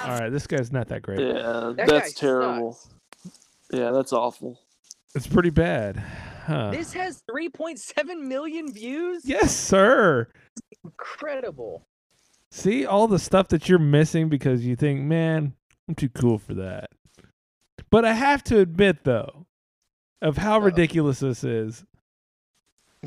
All 0.05 0.19
right, 0.19 0.29
this 0.29 0.47
guy's 0.47 0.71
not 0.71 0.87
that 0.87 1.01
great. 1.01 1.19
Yeah, 1.19 1.73
That 1.75 1.87
that's 1.87 2.13
terrible. 2.13 2.79
Yeah, 3.71 3.91
that's 3.91 4.13
awful. 4.13 4.59
It's 5.15 5.27
pretty 5.27 5.51
bad, 5.51 5.97
huh? 6.45 6.71
This 6.71 6.93
has 6.93 7.21
3.7 7.29 8.21
million 8.21 8.71
views. 8.71 9.23
Yes, 9.25 9.55
sir. 9.55 10.27
Incredible. 10.83 11.85
See 12.51 12.85
all 12.85 13.07
the 13.07 13.19
stuff 13.19 13.47
that 13.49 13.69
you're 13.69 13.79
missing 13.79 14.29
because 14.29 14.65
you 14.65 14.75
think, 14.75 15.01
man, 15.01 15.53
I'm 15.87 15.95
too 15.95 16.09
cool 16.09 16.37
for 16.37 16.53
that. 16.55 16.89
But 17.89 18.05
I 18.05 18.13
have 18.13 18.43
to 18.45 18.59
admit, 18.59 19.03
though, 19.03 19.45
of 20.21 20.37
how 20.37 20.59
ridiculous 20.59 21.19
this 21.19 21.43
is. 21.43 21.85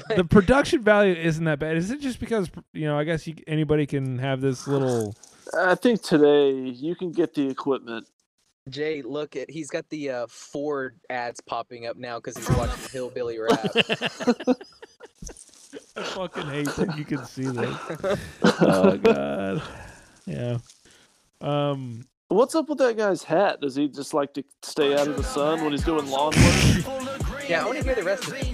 the 0.17 0.25
production 0.25 0.83
value 0.83 1.15
isn't 1.15 1.45
that 1.45 1.59
bad. 1.59 1.77
Is 1.77 1.91
it 1.91 2.01
just 2.01 2.21
because 2.21 2.51
you 2.73 2.87
know? 2.87 2.99
I 2.99 3.05
guess 3.05 3.27
you, 3.27 3.35
anybody 3.47 3.87
can 3.87 4.19
have 4.19 4.41
this 4.41 4.69
little. 4.69 5.17
I 5.59 5.75
think 5.75 6.03
today 6.03 6.53
you 6.53 6.95
can 6.95 7.13
get 7.13 7.35
the 7.35 7.49
equipment. 7.49 8.07
Jay, 8.69 9.03
look 9.03 9.37
at 9.37 9.49
he's 9.51 9.71
got 9.71 9.89
the 9.91 10.11
uh, 10.11 10.27
Ford 10.29 10.99
ads 11.09 11.41
popping 11.41 11.87
up 11.87 11.97
now 11.97 12.19
because 12.19 12.37
he's 12.37 12.51
watching 12.51 12.91
Hillbilly 12.91 13.39
Rap. 13.39 13.61
I 15.97 16.03
fucking 16.03 16.47
hate 16.49 16.67
that 16.67 16.99
you 16.99 17.05
can 17.05 17.25
see 17.25 17.45
this. 17.45 17.77
oh 18.61 18.97
god. 19.03 19.63
Yeah. 20.27 20.59
Um. 21.41 22.07
What's 22.29 22.57
up 22.57 22.69
with 22.69 22.79
that 22.79 22.97
guy's 22.97 23.23
hat? 23.23 23.61
Does 23.61 23.77
he 23.77 23.89
just 23.89 24.13
like 24.13 24.35
to 24.35 24.43
stay 24.63 24.95
out 24.95 25.07
of 25.07 25.17
the 25.17 25.23
sun 25.23 25.63
when 25.63 25.71
he's 25.71 25.85
doing 25.85 26.11
lawn 26.11 26.33
work? 26.35 27.49
yeah, 27.49 27.63
I 27.63 27.67
want 27.67 27.79
to 27.79 27.85
hear 27.85 27.95
the 27.95 28.03
rest 28.03 28.27
of 28.27 28.35
it. 28.35 28.47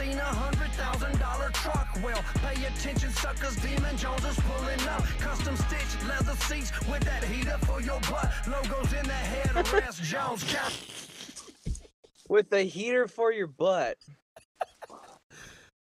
Have 0.00 0.08
seen 0.08 0.18
a 0.18 0.24
hundred 0.24 0.70
thousand 0.72 1.18
dollar 1.18 1.50
truck? 1.50 1.88
Well, 2.02 2.22
pay 2.36 2.64
attention, 2.64 3.10
suckers. 3.10 3.56
Demun 3.56 3.98
Jones 3.98 4.24
is 4.24 4.38
pulling 4.40 4.88
up. 4.88 5.02
Custom 5.18 5.54
stitched 5.56 6.08
leather 6.08 6.34
seats 6.46 6.72
with 6.88 7.00
that 7.04 7.22
heater 7.24 7.58
for 7.66 7.82
your 7.82 8.00
butt. 8.00 8.30
Logos 8.48 8.92
in 8.94 9.04
the 9.06 9.12
headrest. 9.12 10.02
Jones 10.02 10.44
count. 10.44 11.82
With 12.30 12.48
the 12.48 12.62
heater 12.62 13.08
for 13.08 13.30
your 13.32 13.46
butt. 13.46 13.96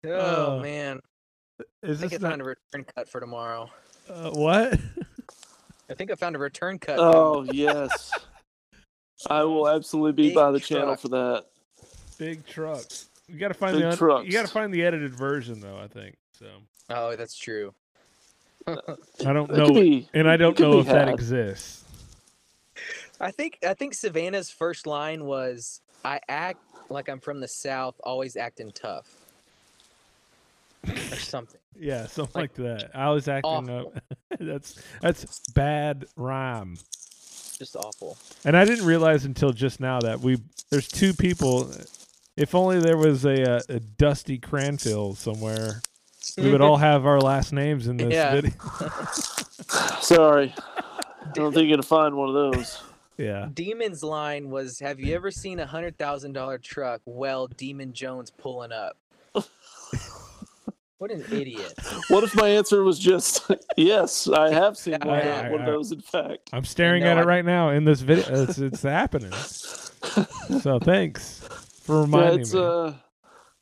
Oh, 0.05 0.11
Oh. 0.57 0.59
man. 0.61 1.01
Is 1.83 1.97
I 1.97 2.01
think 2.07 2.13
I 2.13 2.17
this 2.17 2.21
found 2.21 2.39
not? 2.39 2.45
a 2.45 2.55
return 2.71 2.85
cut 2.95 3.09
for 3.09 3.19
tomorrow. 3.19 3.69
Uh, 4.09 4.29
what? 4.31 4.79
I 5.89 5.93
think 5.93 6.11
I 6.11 6.15
found 6.15 6.35
a 6.35 6.39
return 6.39 6.79
cut. 6.79 6.99
Oh 6.99 7.43
yes, 7.51 8.11
I 9.29 9.43
will 9.43 9.67
absolutely 9.67 10.11
be 10.13 10.27
Big 10.29 10.35
by 10.35 10.51
the 10.51 10.59
channel 10.59 10.95
for 10.95 11.09
that. 11.09 11.45
Big 12.17 12.45
trucks. 12.45 13.09
You 13.27 13.39
got 13.39 13.47
to 13.49 13.53
find 13.53 13.73
Big 13.73 13.83
the 13.83 13.89
un- 13.91 13.97
trucks. 13.97 14.25
you 14.25 14.31
got 14.31 14.45
to 14.45 14.51
find 14.51 14.73
the 14.73 14.83
edited 14.83 15.13
version 15.15 15.59
though. 15.59 15.77
I 15.77 15.87
think 15.87 16.15
so. 16.37 16.47
Oh, 16.89 17.15
that's 17.15 17.35
true. 17.35 17.73
Uh, 18.67 18.77
I 19.25 19.33
don't 19.33 19.51
know, 19.51 19.69
be- 19.69 20.07
and 20.13 20.29
I 20.29 20.37
don't 20.37 20.57
know 20.59 20.73
be 20.73 20.79
if 20.79 20.85
that 20.87 21.09
exists. 21.09 21.83
I 23.19 23.31
think 23.31 23.59
I 23.65 23.73
think 23.73 23.93
Savannah's 23.93 24.49
first 24.49 24.85
line 24.85 25.25
was 25.25 25.81
I 26.03 26.19
act 26.27 26.59
like 26.89 27.09
I'm 27.09 27.19
from 27.19 27.39
the 27.39 27.47
south, 27.47 27.95
always 28.03 28.35
acting 28.35 28.71
tough. 28.71 29.07
Or 30.87 30.95
something. 31.15 31.59
Yeah, 31.77 32.07
something 32.07 32.41
like, 32.41 32.53
that. 32.53 32.91
I 32.95 33.09
was 33.09 33.27
acting 33.27 33.69
up. 33.69 34.01
that's 34.39 34.81
that's 35.01 35.41
bad 35.49 36.05
rhyme. 36.15 36.77
Just 37.59 37.75
awful. 37.75 38.17
And 38.45 38.55
I 38.55 38.63
didn't 38.63 38.85
realize 38.85 39.25
until 39.25 39.51
just 39.51 39.81
now 39.81 39.99
that 39.99 40.21
we 40.21 40.37
there's 40.69 40.87
two 40.87 41.13
people. 41.13 41.69
If 42.37 42.53
only 42.53 42.79
there 42.79 42.97
was 42.97 43.23
a, 43.25 43.55
uh, 43.57 43.61
a 43.69 43.79
Dusty 43.79 44.37
Cranfield 44.37 45.17
somewhere, 45.17 45.81
we 46.37 46.51
would 46.51 46.61
all 46.61 46.77
have 46.77 47.05
our 47.05 47.19
last 47.21 47.53
names 47.53 47.87
in 47.87 47.97
this 47.97 48.13
Yeah. 48.13 48.35
video. 48.35 48.51
Sorry, 50.01 50.53
I 50.77 51.31
don't 51.33 51.53
think 51.53 51.67
you're 51.67 51.77
gonna 51.77 51.83
find 51.83 52.15
one 52.15 52.29
of 52.29 52.35
those. 52.35 52.81
yeah. 53.17 53.47
Demun's 53.53 54.03
line 54.03 54.49
was 54.49 54.79
Have 54.79 54.99
you 54.99 55.15
ever 55.15 55.31
seen 55.31 55.59
a 55.59 55.65
hundred 55.65 55.97
thousand 55.97 56.33
dollar 56.33 56.57
truck? 56.57 57.01
Well, 57.05 57.47
Demun 57.47 57.93
Jones 57.93 58.31
pulling 58.31 58.71
up. 58.73 58.97
what 60.97 61.11
an 61.11 61.23
idiot. 61.31 61.73
What 62.09 62.23
if 62.25 62.35
my 62.35 62.49
answer 62.49 62.83
was 62.83 62.99
just 62.99 63.49
yes? 63.77 64.27
I 64.27 64.51
have 64.53 64.75
seen 64.77 64.97
one, 65.03 65.19
of 65.19 65.25
I- 65.25 65.41
those- 65.43 65.51
one 65.51 65.61
of 65.61 65.65
those. 65.67 65.91
In 65.93 66.01
fact, 66.01 66.49
I'm 66.51 66.65
staring 66.65 67.03
No, 67.03 67.11
at 67.11 67.17
it 67.19 67.25
right 67.25 67.45
now 67.45 67.69
in 67.69 67.85
this 67.85 68.01
video. 68.01 68.43
It's, 68.43 68.57
it's 68.57 68.81
happening. 68.83 69.31
So 70.61 70.79
thanks 70.79 71.41
for 71.85 72.07
yeah, 72.07 72.31
it's 72.31 72.53
me. 72.53 72.61
uh 72.61 72.93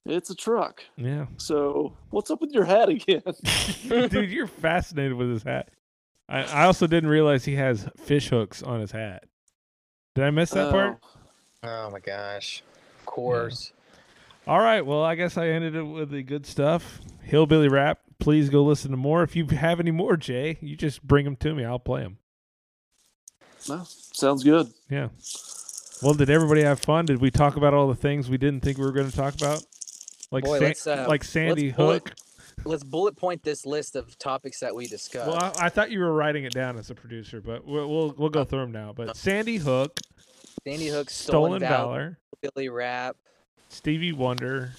it's 0.06 0.30
a 0.30 0.36
truck. 0.36 0.84
yeah. 0.98 1.28
So 1.38 1.96
what's 2.10 2.30
up 2.30 2.42
with 2.42 2.52
your 2.52 2.66
hat 2.66 2.90
again? 2.90 3.22
Dude, 4.10 4.32
you're 4.32 4.48
fascinated 4.48 5.14
with 5.14 5.30
his 5.30 5.44
hat. 5.44 5.70
I, 6.28 6.44
I 6.44 6.66
also 6.66 6.88
didn't 6.88 7.10
realize 7.10 7.46
he 7.46 7.56
has 7.56 7.88
fish 7.98 8.30
hooks 8.30 8.62
on 8.64 8.82
his 8.82 8.92
hat. 8.92 9.26
Did 10.16 10.26
I 10.26 10.32
miss 10.32 10.52
that 10.52 10.72
part? 10.72 11.00
Oh 11.64 11.90
my 11.90 12.00
gosh. 12.00 12.64
Of 13.00 13.06
course. 13.06 13.72
All 14.46 14.60
right. 14.60 14.86
Well, 14.86 15.04
I 15.04 15.16
guess 15.16 15.38
I 15.38 15.48
ended 15.48 15.76
it 15.76 15.84
with 15.84 16.12
the 16.12 16.22
good 16.22 16.46
stuff. 16.46 17.00
Hillbilly 17.22 17.70
rap. 17.70 18.00
Please 18.20 18.50
go 18.50 18.64
listen 18.64 18.92
to 18.92 18.98
more. 18.98 19.24
If 19.24 19.36
you 19.36 19.46
have 19.48 19.80
any 19.80 19.92
more, 19.92 20.18
Jay, 20.18 20.58
you 20.62 20.76
just 20.76 21.02
bring 21.02 21.26
them 21.26 21.36
to 21.38 21.54
me. 21.54 21.66
I'll 21.66 21.80
play 21.80 22.02
them. 22.02 22.18
No, 23.68 23.84
sounds 23.86 24.44
good. 24.44 24.72
Yeah. 24.90 25.10
Well, 26.04 26.14
did 26.14 26.30
everybody 26.30 26.64
have 26.64 26.80
fun? 26.80 27.06
Did 27.06 27.22
we 27.22 27.32
talk 27.32 27.56
about 27.56 27.74
all 27.74 27.88
the 27.88 27.96
things 27.96 28.30
we 28.30 28.38
didn't 28.38 28.62
think 28.62 28.78
we 28.78 28.84
were 28.84 28.92
going 28.92 29.10
to 29.10 29.16
talk 29.16 29.36
about? 29.36 29.64
Like 30.32 30.44
Boy, 30.44 30.74
Sa- 30.74 30.92
uh, 30.92 31.06
like 31.08 31.24
Sandy 31.24 31.68
let's 31.68 31.78
bullet- 31.78 31.94
Hook. 32.10 32.16
Let's 32.66 32.84
bullet 32.84 33.16
point 33.18 33.44
this 33.44 33.66
list 33.66 33.96
of 33.96 34.18
topics 34.20 34.60
that 34.60 34.74
we 34.76 34.86
discussed. 34.88 35.28
Well, 35.28 35.54
I, 35.60 35.66
I 35.66 35.70
thought 35.70 35.92
you 35.92 36.00
were 36.00 36.14
writing 36.14 36.44
it 36.44 36.54
down 36.54 36.78
as 36.78 36.90
a 36.90 36.96
producer, 36.96 37.42
but 37.42 37.66
we'll 37.66 37.90
we'll, 37.90 38.16
we'll 38.18 38.30
go 38.30 38.44
through 38.44 38.60
them 38.62 38.72
now. 38.72 38.94
But 38.94 39.18
Sandy 39.18 39.58
Hook, 39.58 40.00
Sandy 40.66 40.88
Hook, 40.88 41.10
Stolen 41.10 41.60
Stolen, 41.60 41.60
Valor. 41.62 42.18
Valor, 42.42 42.52
Billy 42.56 42.70
Rap, 42.70 43.18
Stevie 43.70 44.12
Wonder, 44.14 44.72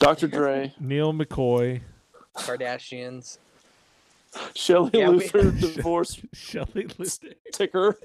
Dr. 0.00 0.28
Dre, 0.28 0.74
Neal 0.80 1.12
McCoy, 1.12 1.80
Kardashians. 2.36 3.38
Shelley 4.54 4.90
Yeah, 4.94 5.08
we- 5.08 5.16
Luther 5.18 5.50
divorce 5.74 6.20
Shelley 6.34 6.88
Luther. 6.98 7.28
ticker. 7.52 7.98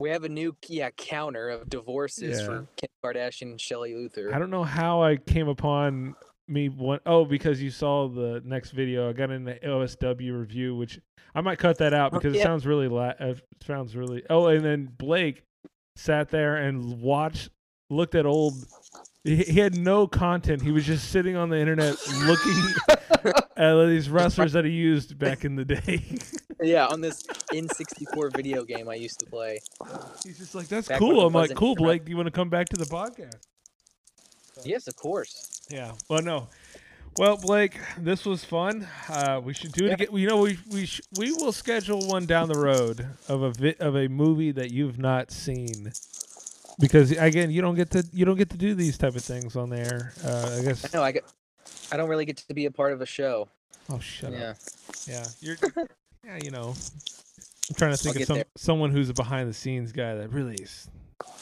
We 0.00 0.10
have 0.10 0.22
a 0.24 0.28
new 0.28 0.56
yeah 0.68 0.90
counter 0.90 1.48
of 1.48 1.68
divorces 1.68 2.38
Yeah. 2.40 2.46
for 2.46 2.66
Kim 2.76 2.88
Kardashian 3.04 3.42
and 3.50 3.60
Shelley 3.60 3.94
Luther. 3.94 4.32
I 4.34 4.38
don't 4.38 4.50
know 4.50 4.62
how 4.64 5.02
I 5.02 5.16
came 5.16 5.48
upon 5.48 6.14
me 6.46 6.68
one 6.68 7.00
oh 7.04 7.24
because 7.24 7.60
you 7.60 7.70
saw 7.70 8.08
the 8.08 8.40
next 8.44 8.70
video. 8.70 9.08
I 9.08 9.12
got 9.12 9.30
in 9.30 9.44
the 9.44 9.54
OSW 9.54 10.38
review, 10.38 10.76
which 10.76 11.00
I 11.34 11.40
might 11.40 11.58
cut 11.58 11.78
that 11.78 11.92
out 11.92 12.12
Oh, 12.14 12.18
because 12.18 12.36
it 12.36 12.42
sounds 12.42 12.64
really 12.66 12.86
la- 12.88 13.14
uh, 13.18 13.34
sounds 13.66 13.96
really. 13.96 14.22
Oh, 14.30 14.46
and 14.46 14.64
then 14.64 14.88
Blake 14.98 15.42
sat 15.96 16.28
there 16.30 16.56
and 16.56 17.00
watched, 17.00 17.50
looked 17.90 18.14
at 18.14 18.24
old. 18.24 18.54
He, 19.24 19.36
he 19.36 19.58
had 19.58 19.76
no 19.76 20.06
content. 20.06 20.62
He 20.62 20.70
was 20.70 20.86
just 20.86 21.10
sitting 21.10 21.36
on 21.36 21.48
the 21.50 21.58
internet 21.58 21.96
looking 22.24 22.54
at 23.56 23.86
these 23.86 24.10
wrestlers 24.10 24.52
that 24.52 24.64
he 24.64 24.70
used 24.70 25.18
back 25.18 25.44
in 25.44 25.56
the 25.56 25.64
day. 25.64 26.04
Yeah, 26.60 26.86
on 26.86 27.00
this 27.00 27.22
N64 27.52 28.34
video 28.34 28.64
game 28.64 28.88
I 28.88 28.96
used 28.96 29.20
to 29.20 29.26
play. 29.26 29.60
He's 30.24 30.38
just 30.38 30.56
like, 30.56 30.66
That's 30.66 30.88
Back 30.88 30.98
cool. 30.98 31.24
I'm 31.24 31.32
like, 31.32 31.54
cool, 31.54 31.76
Blake. 31.76 32.04
Do 32.04 32.10
you 32.10 32.16
want 32.16 32.26
to 32.26 32.32
come 32.32 32.48
back 32.48 32.68
to 32.70 32.76
the 32.76 32.84
podcast? 32.84 33.46
Yes, 34.64 34.88
of 34.88 34.96
course. 34.96 35.60
Yeah. 35.70 35.92
Well, 36.08 36.20
no. 36.20 36.48
Well, 37.16 37.36
Blake, 37.36 37.78
this 37.98 38.24
was 38.26 38.44
fun. 38.44 38.88
Uh, 39.08 39.40
we 39.42 39.54
should 39.54 39.70
do 39.70 39.86
it 39.86 39.92
again. 39.92 40.08
You 40.16 40.26
know, 40.26 40.38
we 40.40 40.58
we 40.70 40.86
sh- 40.86 41.00
we 41.16 41.30
will 41.32 41.52
schedule 41.52 42.00
one 42.08 42.26
down 42.26 42.48
the 42.48 42.58
road 42.58 43.06
of 43.28 43.42
a 43.42 43.50
vi- 43.52 43.76
of 43.78 43.94
a 43.96 44.08
movie 44.08 44.50
that 44.50 44.72
you've 44.72 44.98
not 44.98 45.30
seen, 45.30 45.92
because 46.80 47.12
again, 47.12 47.50
you 47.52 47.60
don't 47.62 47.74
get 47.76 47.90
to 47.92 48.04
you 48.12 48.24
don't 48.24 48.36
get 48.36 48.50
to 48.50 48.56
do 48.56 48.74
these 48.74 48.98
type 48.98 49.14
of 49.14 49.22
things 49.24 49.54
on 49.54 49.70
there. 49.70 50.12
Uh, 50.24 50.58
I 50.60 50.64
guess. 50.64 50.84
I 50.84 50.96
know 50.96 51.04
I 51.04 51.12
get. 51.12 51.24
I 51.92 51.96
don't 51.96 52.08
really 52.08 52.24
get 52.24 52.36
to 52.38 52.54
be 52.54 52.66
a 52.66 52.70
part 52.70 52.92
of 52.92 53.00
a 53.00 53.06
show. 53.06 53.48
Oh, 53.90 53.98
shut 53.98 54.32
yeah. 54.32 54.50
up. 54.50 54.56
Yeah, 55.06 55.24
you're. 55.40 55.56
yeah, 56.24 56.38
you 56.42 56.50
know. 56.50 56.74
I'm 57.70 57.74
trying 57.76 57.90
to 57.92 57.96
think 57.96 58.16
I'll 58.16 58.22
of 58.22 58.26
some 58.26 58.36
there. 58.36 58.44
someone 58.56 58.90
who's 58.90 59.08
a 59.10 59.14
behind 59.14 59.48
the 59.48 59.54
scenes 59.54 59.92
guy 59.92 60.14
that 60.14 60.30
really 60.32 60.54
is 60.56 60.88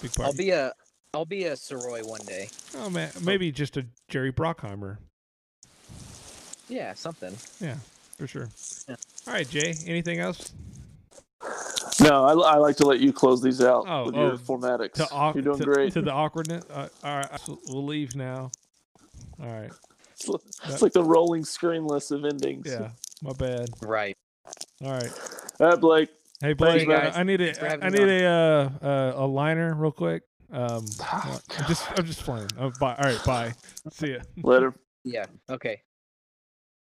big 0.02 0.12
part. 0.12 0.26
I'll 0.28 0.34
be 0.34 0.50
a. 0.50 0.72
I'll 1.14 1.24
be 1.24 1.44
a 1.44 1.52
Sirois 1.52 2.06
one 2.06 2.20
day. 2.26 2.48
Oh 2.76 2.90
man, 2.90 3.10
maybe 3.22 3.50
just 3.50 3.76
a 3.76 3.86
Jerry 4.08 4.32
Bruckheimer. 4.32 4.98
Yeah, 6.68 6.94
something. 6.94 7.34
Yeah, 7.60 7.76
for 8.18 8.26
sure. 8.26 8.48
Yeah. 8.88 8.96
All 9.26 9.32
right, 9.32 9.48
Jay. 9.48 9.74
Anything 9.86 10.18
else? 10.18 10.52
No, 12.00 12.24
I, 12.24 12.54
I 12.54 12.56
like 12.56 12.76
to 12.76 12.86
let 12.86 13.00
you 13.00 13.12
close 13.12 13.40
these 13.40 13.62
out 13.62 13.84
Oh, 13.88 14.06
with 14.06 14.16
oh, 14.16 14.26
your 14.26 14.36
formatics. 14.36 14.94
To 14.94 15.08
au- 15.12 15.32
You're 15.32 15.42
doing 15.42 15.58
to- 15.58 15.64
great. 15.64 15.92
To 15.92 16.02
the 16.02 16.12
awkwardness. 16.12 16.64
Uh, 16.68 16.88
all 17.04 17.16
right, 17.16 17.40
we'll 17.68 17.84
leave 17.84 18.14
now. 18.14 18.50
All 19.40 19.48
right. 19.48 19.70
It's 20.18 20.28
it's 20.64 20.82
like 20.82 20.92
the 20.92 21.04
rolling 21.04 21.44
screen 21.44 21.86
list 21.86 22.10
of 22.10 22.24
endings. 22.24 22.66
Yeah, 22.68 22.90
my 23.22 23.32
bad. 23.32 23.70
Right. 23.82 24.16
All 24.82 24.90
right. 24.90 25.12
All 25.60 25.68
right, 25.68 25.80
Blake. 25.80 26.08
Hey 26.40 26.54
Thanks, 26.54 26.56
Blake, 26.58 26.88
man. 26.88 27.12
I 27.14 27.22
need 27.22 27.40
Thanks 27.40 27.58
for 27.58 27.66
a 27.66 27.68
having 27.68 27.86
I 27.86 27.90
me 27.90 27.98
need 27.98 28.04
on. 28.04 28.08
a 28.08 28.26
uh, 28.26 28.86
uh, 28.86 29.24
a 29.24 29.26
liner 29.26 29.74
real 29.74 29.92
quick. 29.92 30.22
Um, 30.52 30.86
I'm 31.12 31.66
just 31.66 31.90
I'm 31.96 32.06
just 32.06 32.22
playing. 32.22 32.48
Oh, 32.58 32.72
bye. 32.78 32.94
All 32.94 33.04
right, 33.04 33.24
bye. 33.24 33.54
See 33.90 34.12
ya. 34.12 34.20
Later. 34.42 34.74
Yeah. 35.04 35.26
Okay. 35.50 35.82